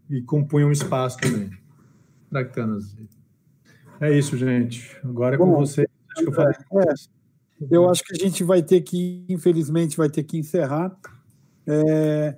e 0.09 0.21
compunha 0.21 0.67
um 0.67 0.71
espaço 0.71 1.17
também. 1.19 1.49
Tractanas. 2.29 2.95
É 3.99 4.17
isso, 4.17 4.35
gente. 4.37 4.97
Agora 5.03 5.35
é 5.35 5.37
com 5.37 5.51
você. 5.51 5.87
Acho 6.17 6.27
eu, 6.27 6.33
falei... 6.33 6.55
é, 6.73 6.93
eu 7.69 7.89
acho 7.89 8.03
que 8.03 8.15
a 8.15 8.17
gente 8.17 8.43
vai 8.43 8.63
ter 8.63 8.81
que, 8.81 9.25
infelizmente, 9.29 9.97
vai 9.97 10.09
ter 10.09 10.23
que 10.23 10.37
encerrar. 10.37 10.97
É... 11.67 12.35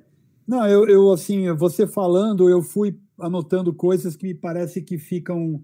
Não, 0.47 0.67
eu, 0.67 0.88
eu, 0.88 1.11
assim, 1.11 1.51
você 1.53 1.88
falando, 1.88 2.49
eu 2.49 2.61
fui 2.61 2.99
anotando 3.17 3.73
coisas 3.73 4.15
que 4.15 4.27
me 4.27 4.34
parece 4.34 4.81
que 4.81 4.97
ficam 4.97 5.63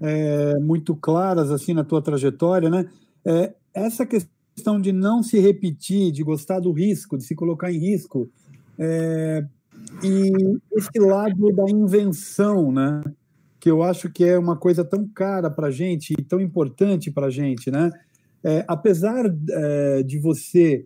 é, 0.00 0.58
muito 0.58 0.94
claras 0.94 1.50
assim 1.50 1.72
na 1.72 1.84
tua 1.84 2.02
trajetória, 2.02 2.68
né? 2.68 2.88
É, 3.24 3.54
essa 3.74 4.06
questão 4.06 4.80
de 4.80 4.92
não 4.92 5.22
se 5.22 5.38
repetir, 5.38 6.12
de 6.12 6.22
gostar 6.22 6.60
do 6.60 6.72
risco, 6.72 7.18
de 7.18 7.24
se 7.24 7.34
colocar 7.34 7.72
em 7.72 7.78
risco, 7.78 8.30
é, 8.78 9.44
e 10.02 10.32
esse 10.72 10.98
lado 10.98 11.52
da 11.52 11.68
invenção, 11.68 12.70
né? 12.72 13.02
que 13.64 13.70
eu 13.70 13.82
acho 13.82 14.10
que 14.10 14.22
é 14.22 14.38
uma 14.38 14.58
coisa 14.58 14.84
tão 14.84 15.08
cara 15.08 15.50
para 15.50 15.68
a 15.68 15.70
gente 15.70 16.12
e 16.12 16.22
tão 16.22 16.38
importante 16.38 17.10
para 17.10 17.28
a 17.28 17.30
gente, 17.30 17.70
né? 17.70 17.90
É, 18.44 18.62
apesar 18.68 19.24
é, 19.24 20.02
de 20.02 20.18
você 20.18 20.84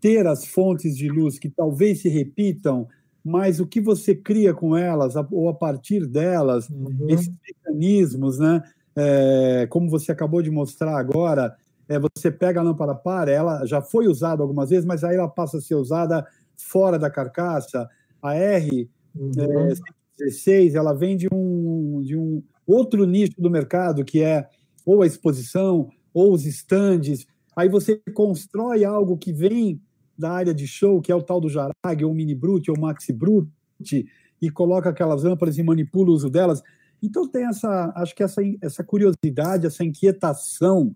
ter 0.00 0.24
as 0.28 0.46
fontes 0.46 0.96
de 0.96 1.08
luz 1.08 1.40
que 1.40 1.50
talvez 1.50 2.02
se 2.02 2.08
repitam, 2.08 2.86
mas 3.24 3.58
o 3.58 3.66
que 3.66 3.80
você 3.80 4.14
cria 4.14 4.54
com 4.54 4.76
elas, 4.76 5.14
ou 5.32 5.48
a 5.48 5.54
partir 5.54 6.06
delas, 6.06 6.70
uhum. 6.70 7.06
esses 7.08 7.34
mecanismos, 7.44 8.38
né? 8.38 8.62
É, 8.94 9.66
como 9.68 9.90
você 9.90 10.12
acabou 10.12 10.40
de 10.40 10.52
mostrar 10.52 10.96
agora, 11.00 11.56
é, 11.90 11.98
você 11.98 12.30
pega 12.30 12.60
a 12.60 12.62
lâmpada 12.62 12.94
par, 12.94 13.26
ela 13.26 13.66
já 13.66 13.82
foi 13.82 14.06
usada 14.06 14.42
algumas 14.42 14.70
vezes, 14.70 14.84
mas 14.84 15.02
aí 15.02 15.16
ela 15.16 15.28
passa 15.28 15.58
a 15.58 15.60
ser 15.60 15.74
usada 15.74 16.24
fora 16.56 16.96
da 16.96 17.10
carcaça. 17.10 17.88
A 18.22 18.36
R 18.36 18.88
uhum. 19.12 19.32
é, 19.36 19.74
16, 20.16 20.76
ela 20.76 20.92
vem 20.92 21.16
de 21.16 21.26
um, 21.32 22.00
de 22.00 22.16
um 22.16 22.44
outro 22.64 23.04
nicho 23.04 23.34
do 23.36 23.50
mercado, 23.50 24.04
que 24.04 24.22
é 24.22 24.48
ou 24.86 25.02
a 25.02 25.06
exposição, 25.06 25.88
ou 26.14 26.32
os 26.32 26.46
estandes. 26.46 27.26
Aí 27.56 27.68
você 27.68 28.00
constrói 28.14 28.84
algo 28.84 29.18
que 29.18 29.32
vem 29.32 29.82
da 30.16 30.30
área 30.30 30.54
de 30.54 30.68
show, 30.68 31.00
que 31.00 31.10
é 31.10 31.14
o 31.14 31.22
tal 31.22 31.40
do 31.40 31.48
Jarag, 31.48 32.04
ou 32.04 32.14
Mini 32.14 32.36
Brute, 32.36 32.70
ou 32.70 32.78
Maxi 32.78 33.12
Brute, 33.12 34.06
e 34.40 34.48
coloca 34.48 34.90
aquelas 34.90 35.24
lâmpadas 35.24 35.58
e 35.58 35.62
manipula 35.64 36.10
o 36.10 36.14
uso 36.14 36.30
delas. 36.30 36.62
Então 37.02 37.26
tem 37.26 37.46
essa, 37.46 37.92
acho 37.96 38.14
que 38.14 38.22
essa, 38.22 38.42
essa 38.62 38.84
curiosidade, 38.84 39.66
essa 39.66 39.82
inquietação, 39.82 40.94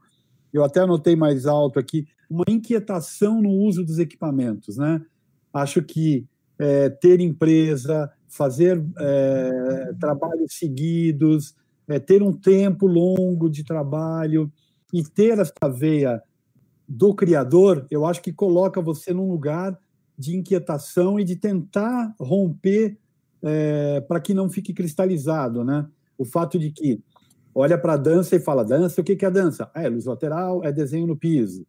eu 0.54 0.62
até 0.62 0.80
anotei 0.80 1.16
mais 1.16 1.46
alto 1.46 1.80
aqui, 1.80 2.06
uma 2.30 2.44
inquietação 2.48 3.42
no 3.42 3.50
uso 3.50 3.84
dos 3.84 3.98
equipamentos, 3.98 4.76
né? 4.76 5.04
Acho 5.52 5.82
que 5.82 6.24
é, 6.56 6.88
ter 6.88 7.20
empresa, 7.20 8.10
fazer 8.28 8.82
é, 8.98 9.92
trabalhos 9.98 10.56
seguidos, 10.56 11.56
é, 11.88 11.98
ter 11.98 12.22
um 12.22 12.32
tempo 12.32 12.86
longo 12.86 13.50
de 13.50 13.64
trabalho 13.64 14.50
e 14.92 15.02
ter 15.02 15.38
essa 15.40 15.68
veia 15.68 16.22
do 16.88 17.14
criador, 17.14 17.84
eu 17.90 18.06
acho 18.06 18.22
que 18.22 18.32
coloca 18.32 18.80
você 18.80 19.12
num 19.12 19.28
lugar 19.28 19.76
de 20.16 20.36
inquietação 20.36 21.18
e 21.18 21.24
de 21.24 21.34
tentar 21.34 22.14
romper 22.20 22.96
é, 23.42 24.00
para 24.02 24.20
que 24.20 24.32
não 24.32 24.48
fique 24.48 24.72
cristalizado, 24.72 25.64
né? 25.64 25.86
O 26.16 26.24
fato 26.24 26.58
de 26.60 26.70
que 26.70 27.02
olha 27.54 27.78
para 27.78 27.94
a 27.94 27.98
dança 27.98 28.36
e 28.36 28.40
fala 28.40 28.64
dança, 28.64 29.00
o 29.00 29.04
que, 29.04 29.16
que 29.16 29.24
é 29.24 29.30
dança? 29.30 29.70
Ah, 29.74 29.82
é 29.82 29.88
luz 29.88 30.06
lateral, 30.06 30.64
é 30.64 30.72
desenho 30.72 31.06
no 31.06 31.16
piso. 31.16 31.66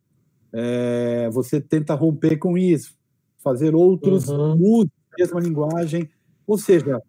É, 0.54 1.30
você 1.32 1.60
tenta 1.60 1.94
romper 1.94 2.38
com 2.38 2.58
isso, 2.58 2.96
fazer 3.44 3.76
outros 3.76 4.28
uhum. 4.30 4.86
da 4.86 5.16
mesma 5.18 5.40
linguagem 5.40 6.10
ou 6.48 6.58
seja, 6.58 7.02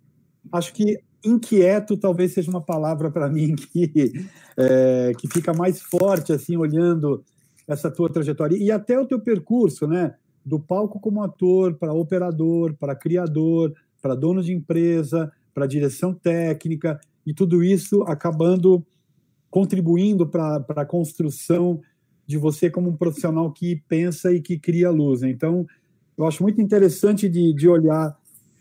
acho 0.52 0.72
que 0.72 0.98
inquieto 1.24 1.96
talvez 1.96 2.32
seja 2.32 2.50
uma 2.50 2.60
palavra 2.60 3.10
para 3.10 3.28
mim 3.28 3.54
que, 3.54 4.12
é, 4.56 5.12
que 5.18 5.28
fica 5.28 5.52
mais 5.52 5.82
forte, 5.82 6.32
assim, 6.32 6.56
olhando 6.56 7.22
essa 7.66 7.90
tua 7.90 8.10
trajetória. 8.10 8.56
E 8.56 8.70
até 8.70 8.98
o 8.98 9.06
teu 9.06 9.20
percurso, 9.20 9.86
né? 9.86 10.14
Do 10.44 10.60
palco 10.60 11.00
como 11.00 11.22
ator, 11.22 11.74
para 11.74 11.92
operador, 11.92 12.74
para 12.78 12.94
criador, 12.94 13.74
para 14.00 14.14
dono 14.14 14.42
de 14.42 14.52
empresa, 14.52 15.30
para 15.52 15.66
direção 15.66 16.14
técnica, 16.14 17.00
e 17.26 17.34
tudo 17.34 17.62
isso 17.64 18.02
acabando 18.04 18.86
contribuindo 19.50 20.26
para 20.26 20.64
a 20.68 20.84
construção 20.84 21.80
de 22.26 22.36
você 22.36 22.70
como 22.70 22.90
um 22.90 22.96
profissional 22.96 23.50
que 23.52 23.82
pensa 23.88 24.32
e 24.32 24.40
que 24.40 24.58
cria 24.58 24.90
luz. 24.90 25.22
Então, 25.22 25.66
eu 26.16 26.26
acho 26.26 26.42
muito 26.42 26.60
interessante 26.60 27.28
de, 27.28 27.52
de 27.52 27.68
olhar 27.68 28.16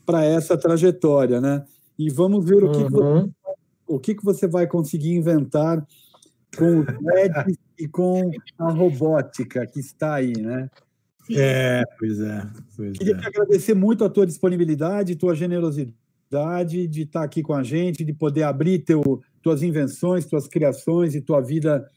para 0.06 0.24
essa 0.24 0.58
trajetória, 0.58 1.42
né? 1.42 1.66
E 1.98 2.10
vamos 2.10 2.46
ver 2.46 2.64
o 2.64 2.72
que, 2.72 2.78
uhum. 2.78 2.86
que 2.86 2.92
você, 2.92 3.30
o 3.88 4.00
que, 4.00 4.16
que 4.16 4.24
você 4.24 4.48
vai 4.48 4.68
conseguir 4.68 5.14
inventar 5.16 5.86
com 6.58 6.82
o 6.82 6.86
LED 7.14 7.58
e 7.78 7.88
com 7.88 8.32
a 8.58 8.72
robótica 8.72 9.66
que 9.66 9.80
está 9.80 10.16
aí, 10.16 10.34
né? 10.34 10.70
É, 11.32 11.84
pois 11.98 12.20
é. 12.20 12.48
Pois 12.76 12.98
Queria 12.98 13.16
é. 13.16 13.18
te 13.18 13.28
agradecer 13.28 13.74
muito 13.74 14.06
a 14.06 14.10
tua 14.10 14.26
disponibilidade, 14.26 15.16
tua 15.16 15.36
generosidade 15.36 16.05
de 16.65 17.02
estar 17.02 17.23
aqui 17.23 17.41
com 17.41 17.53
a 17.53 17.64
gente, 17.64 18.03
de 18.03 18.14
poder 18.14 18.43
abrir 18.43 18.80
teu, 18.80 19.22
tuas 19.41 19.64
invenções, 19.64 20.26
tuas 20.26 20.47
criações 20.47 21.15
e 21.15 21.22
tua 21.22 21.41
vida 21.41 21.88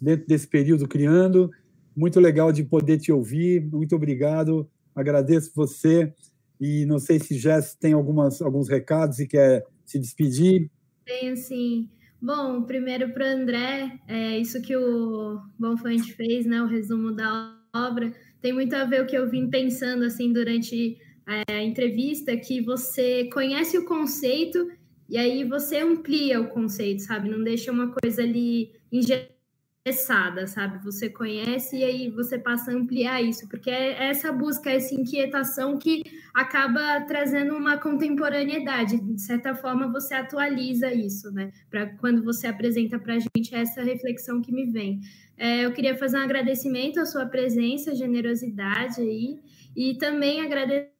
dentro 0.00 0.26
desse 0.26 0.46
período 0.46 0.86
criando. 0.86 1.50
Muito 1.96 2.20
legal 2.20 2.52
de 2.52 2.62
poder 2.62 2.98
te 2.98 3.10
ouvir. 3.10 3.60
Muito 3.70 3.96
obrigado. 3.96 4.68
Agradeço 4.94 5.52
você 5.54 6.12
e 6.60 6.84
não 6.84 6.98
sei 6.98 7.18
se 7.18 7.38
Jess 7.38 7.74
tem 7.74 7.94
algumas, 7.94 8.40
alguns 8.42 8.68
recados 8.68 9.18
e 9.18 9.26
quer 9.26 9.64
se 9.84 9.98
despedir. 9.98 10.70
Tenho 11.04 11.36
sim. 11.36 11.88
Bom, 12.20 12.62
primeiro 12.62 13.12
para 13.14 13.24
o 13.24 13.28
André, 13.28 13.98
é, 14.06 14.38
isso 14.38 14.60
que 14.60 14.76
o 14.76 15.40
Bonfante 15.58 16.12
fez, 16.12 16.44
né, 16.44 16.60
o 16.60 16.66
resumo 16.66 17.12
da 17.12 17.56
obra, 17.74 18.12
tem 18.42 18.52
muito 18.52 18.74
a 18.74 18.84
ver 18.84 19.02
o 19.02 19.06
que 19.06 19.16
eu 19.16 19.30
vim 19.30 19.48
pensando 19.48 20.04
assim 20.04 20.30
durante 20.30 20.98
a 21.48 21.62
entrevista, 21.62 22.36
que 22.36 22.60
você 22.60 23.28
conhece 23.32 23.78
o 23.78 23.84
conceito 23.84 24.68
e 25.08 25.18
aí 25.18 25.44
você 25.44 25.78
amplia 25.78 26.40
o 26.40 26.48
conceito, 26.48 27.02
sabe? 27.02 27.28
Não 27.28 27.42
deixa 27.42 27.72
uma 27.72 27.92
coisa 27.92 28.22
ali 28.22 28.72
engessada, 28.92 30.46
sabe? 30.46 30.82
Você 30.84 31.08
conhece 31.08 31.78
e 31.78 31.84
aí 31.84 32.10
você 32.10 32.38
passa 32.38 32.70
a 32.70 32.74
ampliar 32.74 33.20
isso, 33.20 33.48
porque 33.48 33.70
é 33.70 34.08
essa 34.08 34.32
busca, 34.32 34.70
essa 34.70 34.94
inquietação 34.94 35.78
que 35.78 36.02
acaba 36.32 37.00
trazendo 37.02 37.56
uma 37.56 37.76
contemporaneidade. 37.76 39.00
De 39.00 39.20
certa 39.20 39.54
forma, 39.54 39.90
você 39.90 40.14
atualiza 40.14 40.92
isso, 40.92 41.32
né? 41.32 41.52
Para 41.68 41.86
quando 41.96 42.22
você 42.22 42.46
apresenta 42.46 42.98
para 42.98 43.14
a 43.14 43.18
gente 43.18 43.52
essa 43.52 43.82
reflexão 43.82 44.40
que 44.40 44.52
me 44.52 44.66
vem. 44.66 45.00
É, 45.36 45.64
eu 45.64 45.72
queria 45.72 45.96
fazer 45.96 46.18
um 46.18 46.22
agradecimento 46.22 47.00
à 47.00 47.04
sua 47.06 47.26
presença, 47.26 47.96
generosidade 47.96 49.00
aí, 49.00 49.40
e 49.74 49.96
também 49.98 50.40
agradecer 50.40 50.99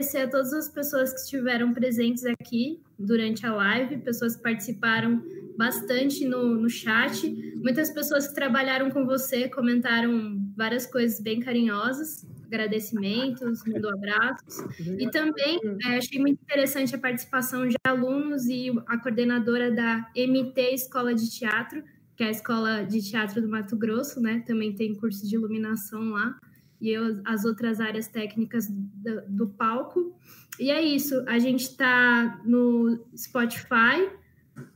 a 0.00 0.28
todas 0.28 0.52
as 0.52 0.68
pessoas 0.68 1.12
que 1.12 1.20
estiveram 1.20 1.72
presentes 1.72 2.26
aqui 2.26 2.82
durante 2.98 3.46
a 3.46 3.54
live, 3.54 3.98
pessoas 3.98 4.34
que 4.34 4.42
participaram 4.42 5.22
bastante 5.56 6.26
no, 6.26 6.56
no 6.56 6.68
chat. 6.68 7.30
Muitas 7.62 7.92
pessoas 7.92 8.26
que 8.26 8.34
trabalharam 8.34 8.90
com 8.90 9.06
você 9.06 9.48
comentaram 9.48 10.36
várias 10.56 10.84
coisas 10.84 11.20
bem 11.20 11.38
carinhosas, 11.38 12.26
agradecimentos, 12.44 13.62
mandou 13.64 13.92
abraços. 13.92 14.64
E 14.98 15.08
também 15.12 15.60
é, 15.86 15.96
achei 15.96 16.18
muito 16.18 16.42
interessante 16.42 16.92
a 16.96 16.98
participação 16.98 17.68
de 17.68 17.76
alunos 17.86 18.46
e 18.46 18.72
a 18.88 18.98
coordenadora 18.98 19.70
da 19.70 20.10
MT 20.16 20.74
Escola 20.74 21.14
de 21.14 21.30
Teatro, 21.30 21.84
que 22.16 22.24
é 22.24 22.26
a 22.26 22.30
Escola 22.32 22.82
de 22.82 23.00
Teatro 23.00 23.40
do 23.40 23.48
Mato 23.48 23.76
Grosso, 23.76 24.20
né? 24.20 24.42
Também 24.44 24.74
tem 24.74 24.92
curso 24.92 25.24
de 25.24 25.36
iluminação 25.36 26.10
lá. 26.10 26.36
E 26.80 26.90
eu, 26.90 27.20
as 27.24 27.44
outras 27.44 27.80
áreas 27.80 28.08
técnicas 28.08 28.68
do, 28.68 29.22
do 29.28 29.46
palco. 29.48 30.14
E 30.58 30.70
é 30.70 30.80
isso, 30.82 31.22
a 31.26 31.38
gente 31.38 31.62
está 31.62 32.40
no 32.44 33.04
Spotify, 33.16 34.08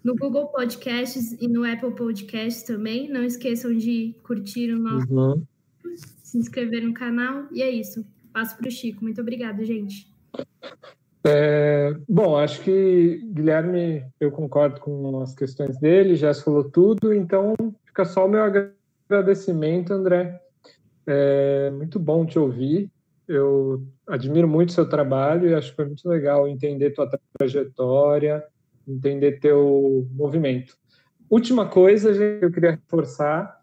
no 0.02 0.16
Google 0.16 0.48
Podcasts 0.48 1.32
e 1.40 1.46
no 1.48 1.64
Apple 1.64 1.94
Podcasts 1.94 2.62
também. 2.62 3.08
Não 3.08 3.22
esqueçam 3.22 3.76
de 3.76 4.14
curtir 4.22 4.72
o 4.72 4.78
nosso, 4.78 5.12
uhum. 5.12 5.42
se 6.22 6.38
inscrever 6.38 6.84
no 6.84 6.92
canal. 6.92 7.46
E 7.52 7.62
é 7.62 7.70
isso. 7.70 8.04
Passo 8.32 8.56
para 8.56 8.68
o 8.68 8.70
Chico. 8.70 9.02
Muito 9.02 9.20
obrigado, 9.20 9.64
gente. 9.64 10.12
É, 11.24 11.94
bom, 12.08 12.36
acho 12.36 12.62
que 12.62 13.20
Guilherme, 13.32 14.04
eu 14.20 14.30
concordo 14.30 14.80
com 14.80 15.20
as 15.20 15.34
questões 15.34 15.78
dele, 15.78 16.16
já 16.16 16.32
falou 16.32 16.64
tudo, 16.64 17.12
então 17.12 17.54
fica 17.84 18.04
só 18.04 18.26
o 18.26 18.28
meu 18.28 18.42
agradecimento, 18.42 19.92
André. 19.92 20.40
É 21.10 21.70
muito 21.70 21.98
bom 21.98 22.26
te 22.26 22.38
ouvir. 22.38 22.90
Eu 23.26 23.82
admiro 24.06 24.46
muito 24.46 24.72
seu 24.72 24.86
trabalho 24.86 25.48
e 25.48 25.54
acho 25.54 25.70
que 25.70 25.76
foi 25.76 25.86
muito 25.86 26.06
legal 26.06 26.46
entender 26.46 26.90
tua 26.90 27.08
trajetória, 27.38 28.44
entender 28.86 29.40
teu 29.40 30.06
movimento. 30.12 30.76
Última 31.30 31.66
coisa, 31.66 32.12
gente, 32.12 32.42
eu 32.42 32.52
queria 32.52 32.72
reforçar 32.72 33.58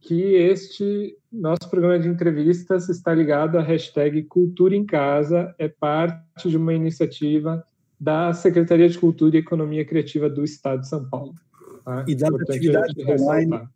que 0.00 0.34
este 0.36 1.18
nosso 1.30 1.68
programa 1.68 1.98
de 1.98 2.08
entrevistas 2.08 2.88
está 2.88 3.14
ligado 3.14 3.58
à 3.58 3.62
hashtag 3.62 4.22
Cultura 4.22 4.74
em 4.74 4.86
Casa, 4.86 5.54
é 5.58 5.68
parte 5.68 6.48
de 6.48 6.56
uma 6.56 6.72
iniciativa 6.72 7.62
da 8.00 8.32
Secretaria 8.32 8.88
de 8.88 8.98
Cultura 8.98 9.36
e 9.36 9.40
Economia 9.40 9.84
Criativa 9.84 10.30
do 10.30 10.44
Estado 10.44 10.80
de 10.80 10.88
São 10.88 11.08
Paulo. 11.08 11.34
Tá? 11.84 12.04
E 12.08 12.14
das 12.14 12.32
atividades 12.32 12.94
online 13.06 13.68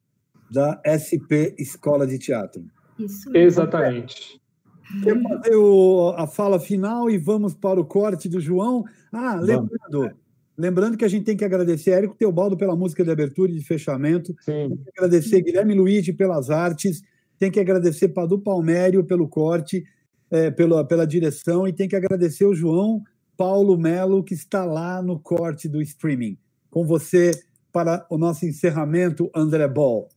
da 0.51 0.81
SP 0.85 1.55
Escola 1.59 2.07
de 2.07 2.19
Teatro. 2.19 2.65
Isso. 3.05 3.37
Exatamente. 3.37 4.41
Quer 5.03 5.23
fazer 5.23 5.55
o, 5.55 6.13
a 6.17 6.27
fala 6.27 6.59
final 6.59 7.09
e 7.09 7.17
vamos 7.17 7.55
para 7.55 7.81
o 7.81 7.85
corte 7.85 8.29
do 8.29 8.41
João? 8.41 8.85
Ah, 9.13 9.37
lembrando, 9.37 10.17
lembrando 10.59 10.97
que 10.97 11.05
a 11.05 11.09
gente 11.09 11.25
tem 11.25 11.37
que 11.37 11.45
agradecer 11.45 11.93
a 11.93 11.97
Érico 11.97 12.17
Teobaldo 12.17 12.57
pela 12.57 12.75
música 12.75 13.05
de 13.05 13.11
abertura 13.11 13.53
e 13.53 13.55
de 13.55 13.65
fechamento. 13.65 14.35
Sim. 14.41 14.69
Tem 14.69 14.77
que 14.77 14.91
agradecer 14.97 15.43
Guilherme 15.43 15.75
Luigi 15.75 16.13
pelas 16.13 16.51
artes. 16.51 17.03
Tem 17.39 17.51
que 17.51 17.61
agradecer 17.61 18.09
Padu 18.09 18.39
Palmério 18.41 19.05
pelo 19.05 19.29
corte, 19.29 19.85
é, 20.31 20.51
pela, 20.51 20.85
pela 20.85 21.07
direção. 21.07 21.69
E 21.69 21.73
tem 21.73 21.89
que 21.89 21.97
agradecer 21.97 22.45
o 22.45 22.55
João 22.55 23.03
Paulo 23.37 23.79
Melo, 23.79 24.25
que 24.25 24.35
está 24.35 24.65
lá 24.65 25.01
no 25.01 25.19
corte 25.19 25.69
do 25.69 25.81
streaming. 25.81 26.37
Com 26.69 26.85
você 26.85 27.31
para 27.73 28.05
o 28.11 28.19
nosso 28.19 28.45
encerramento, 28.45 29.31
André 29.35 29.69
Ball. 29.69 30.09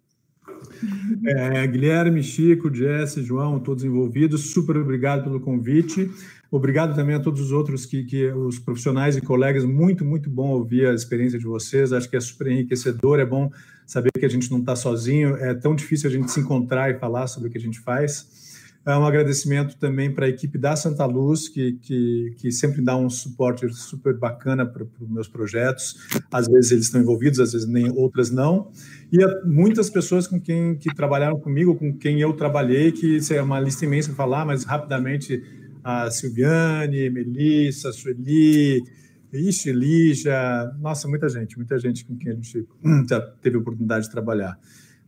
É, 1.26 1.68
Guilherme, 1.68 2.22
Chico, 2.24 2.74
Jesse, 2.74 3.24
João, 3.24 3.60
todos 3.60 3.84
envolvidos, 3.84 4.52
super 4.52 4.78
obrigado 4.78 5.24
pelo 5.24 5.40
convite. 5.40 6.10
Obrigado 6.52 6.94
também 6.94 7.16
a 7.16 7.20
todos 7.20 7.42
os 7.42 7.52
outros 7.52 7.84
que, 7.84 8.04
que 8.04 8.28
os 8.28 8.60
profissionais 8.60 9.18
e 9.18 9.22
colegas. 9.22 9.66
Muito, 9.66 10.06
muito 10.06 10.30
bom 10.30 10.50
ouvir 10.50 10.86
a 10.86 10.94
experiência 10.94 11.40
de 11.40 11.46
vocês. 11.46 11.92
Acho 11.92 12.08
que 12.08 12.16
é 12.16 12.20
super 12.20 12.46
enriquecedor. 12.46 13.20
É 13.20 13.26
bom 13.26 13.50
saber 13.88 14.12
que 14.12 14.26
a 14.26 14.30
gente 14.30 14.52
não 14.52 14.60
está 14.60 14.76
sozinho. 14.76 15.36
É 15.38 15.56
tão 15.56 15.76
difícil 15.76 16.08
a 16.10 16.14
gente 16.14 16.30
se 16.30 16.40
encontrar 16.40 16.92
e 16.92 17.00
falar 17.00 17.26
sobre 17.26 17.50
o 17.50 17.52
que 17.52 17.58
a 17.58 17.62
gente 17.62 17.80
faz. 17.80 18.43
É 18.86 18.98
um 18.98 19.06
agradecimento 19.06 19.78
também 19.78 20.14
para 20.14 20.26
a 20.26 20.30
equipe 20.30 20.58
da 20.58 20.76
Santa 20.76 21.06
Luz, 21.06 21.48
que, 21.48 21.74
que, 21.82 22.36
que 22.38 22.52
sempre 22.52 22.82
dá 22.82 22.98
um 22.98 23.10
suporte 23.10 23.66
super 23.74 24.18
bacana 24.18 24.66
para 24.66 24.84
os 24.84 25.10
meus 25.10 25.28
projetos. 25.30 25.96
Às 26.30 26.50
vezes 26.50 26.72
eles 26.72 26.86
estão 26.86 27.00
envolvidos, 27.00 27.40
às 27.40 27.54
vezes 27.54 27.66
nem 27.66 27.90
outras 27.92 28.30
não. 28.30 28.72
E 29.10 29.20
muitas 29.46 29.90
pessoas 29.90 30.28
com 30.28 30.40
quem 30.40 30.76
que 30.76 30.94
trabalharam 30.94 31.40
comigo, 31.40 31.76
com 31.76 31.98
quem 31.98 32.20
eu 32.20 32.34
trabalhei, 32.34 32.92
que 32.92 33.20
é 33.32 33.42
uma 33.42 33.58
lista 33.58 33.86
imensa 33.86 34.10
para 34.10 34.18
falar, 34.18 34.46
mas 34.46 34.66
rapidamente 34.66 35.42
a 35.82 36.12
Silviane, 36.12 37.10
Melissa, 37.10 37.90
Sueli, 37.94 38.84
Ixi, 39.32 39.72
Lígia, 39.72 40.74
nossa, 40.82 41.08
muita 41.08 41.30
gente, 41.30 41.56
muita 41.56 41.80
gente 41.80 42.04
com 42.04 42.18
quem 42.18 42.34
a 42.34 42.36
gente 42.36 42.68
já 43.08 43.22
teve 43.42 43.56
a 43.56 43.60
oportunidade 43.60 44.06
de 44.06 44.12
trabalhar. 44.12 44.60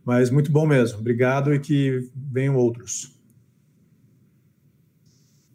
Mas 0.02 0.30
muito 0.30 0.50
bom 0.50 0.66
mesmo. 0.66 0.98
Obrigado 0.98 1.52
e 1.52 1.58
que 1.58 2.08
venham 2.14 2.56
outros. 2.56 3.15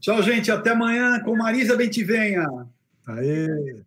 Tchau, 0.02 0.22
gente. 0.24 0.52
Até 0.52 0.72
amanhã 0.72 1.20
com 1.24 1.36
Marisa 1.36 1.78
Bentivenha. 1.78 2.46
Aê! 3.08 3.84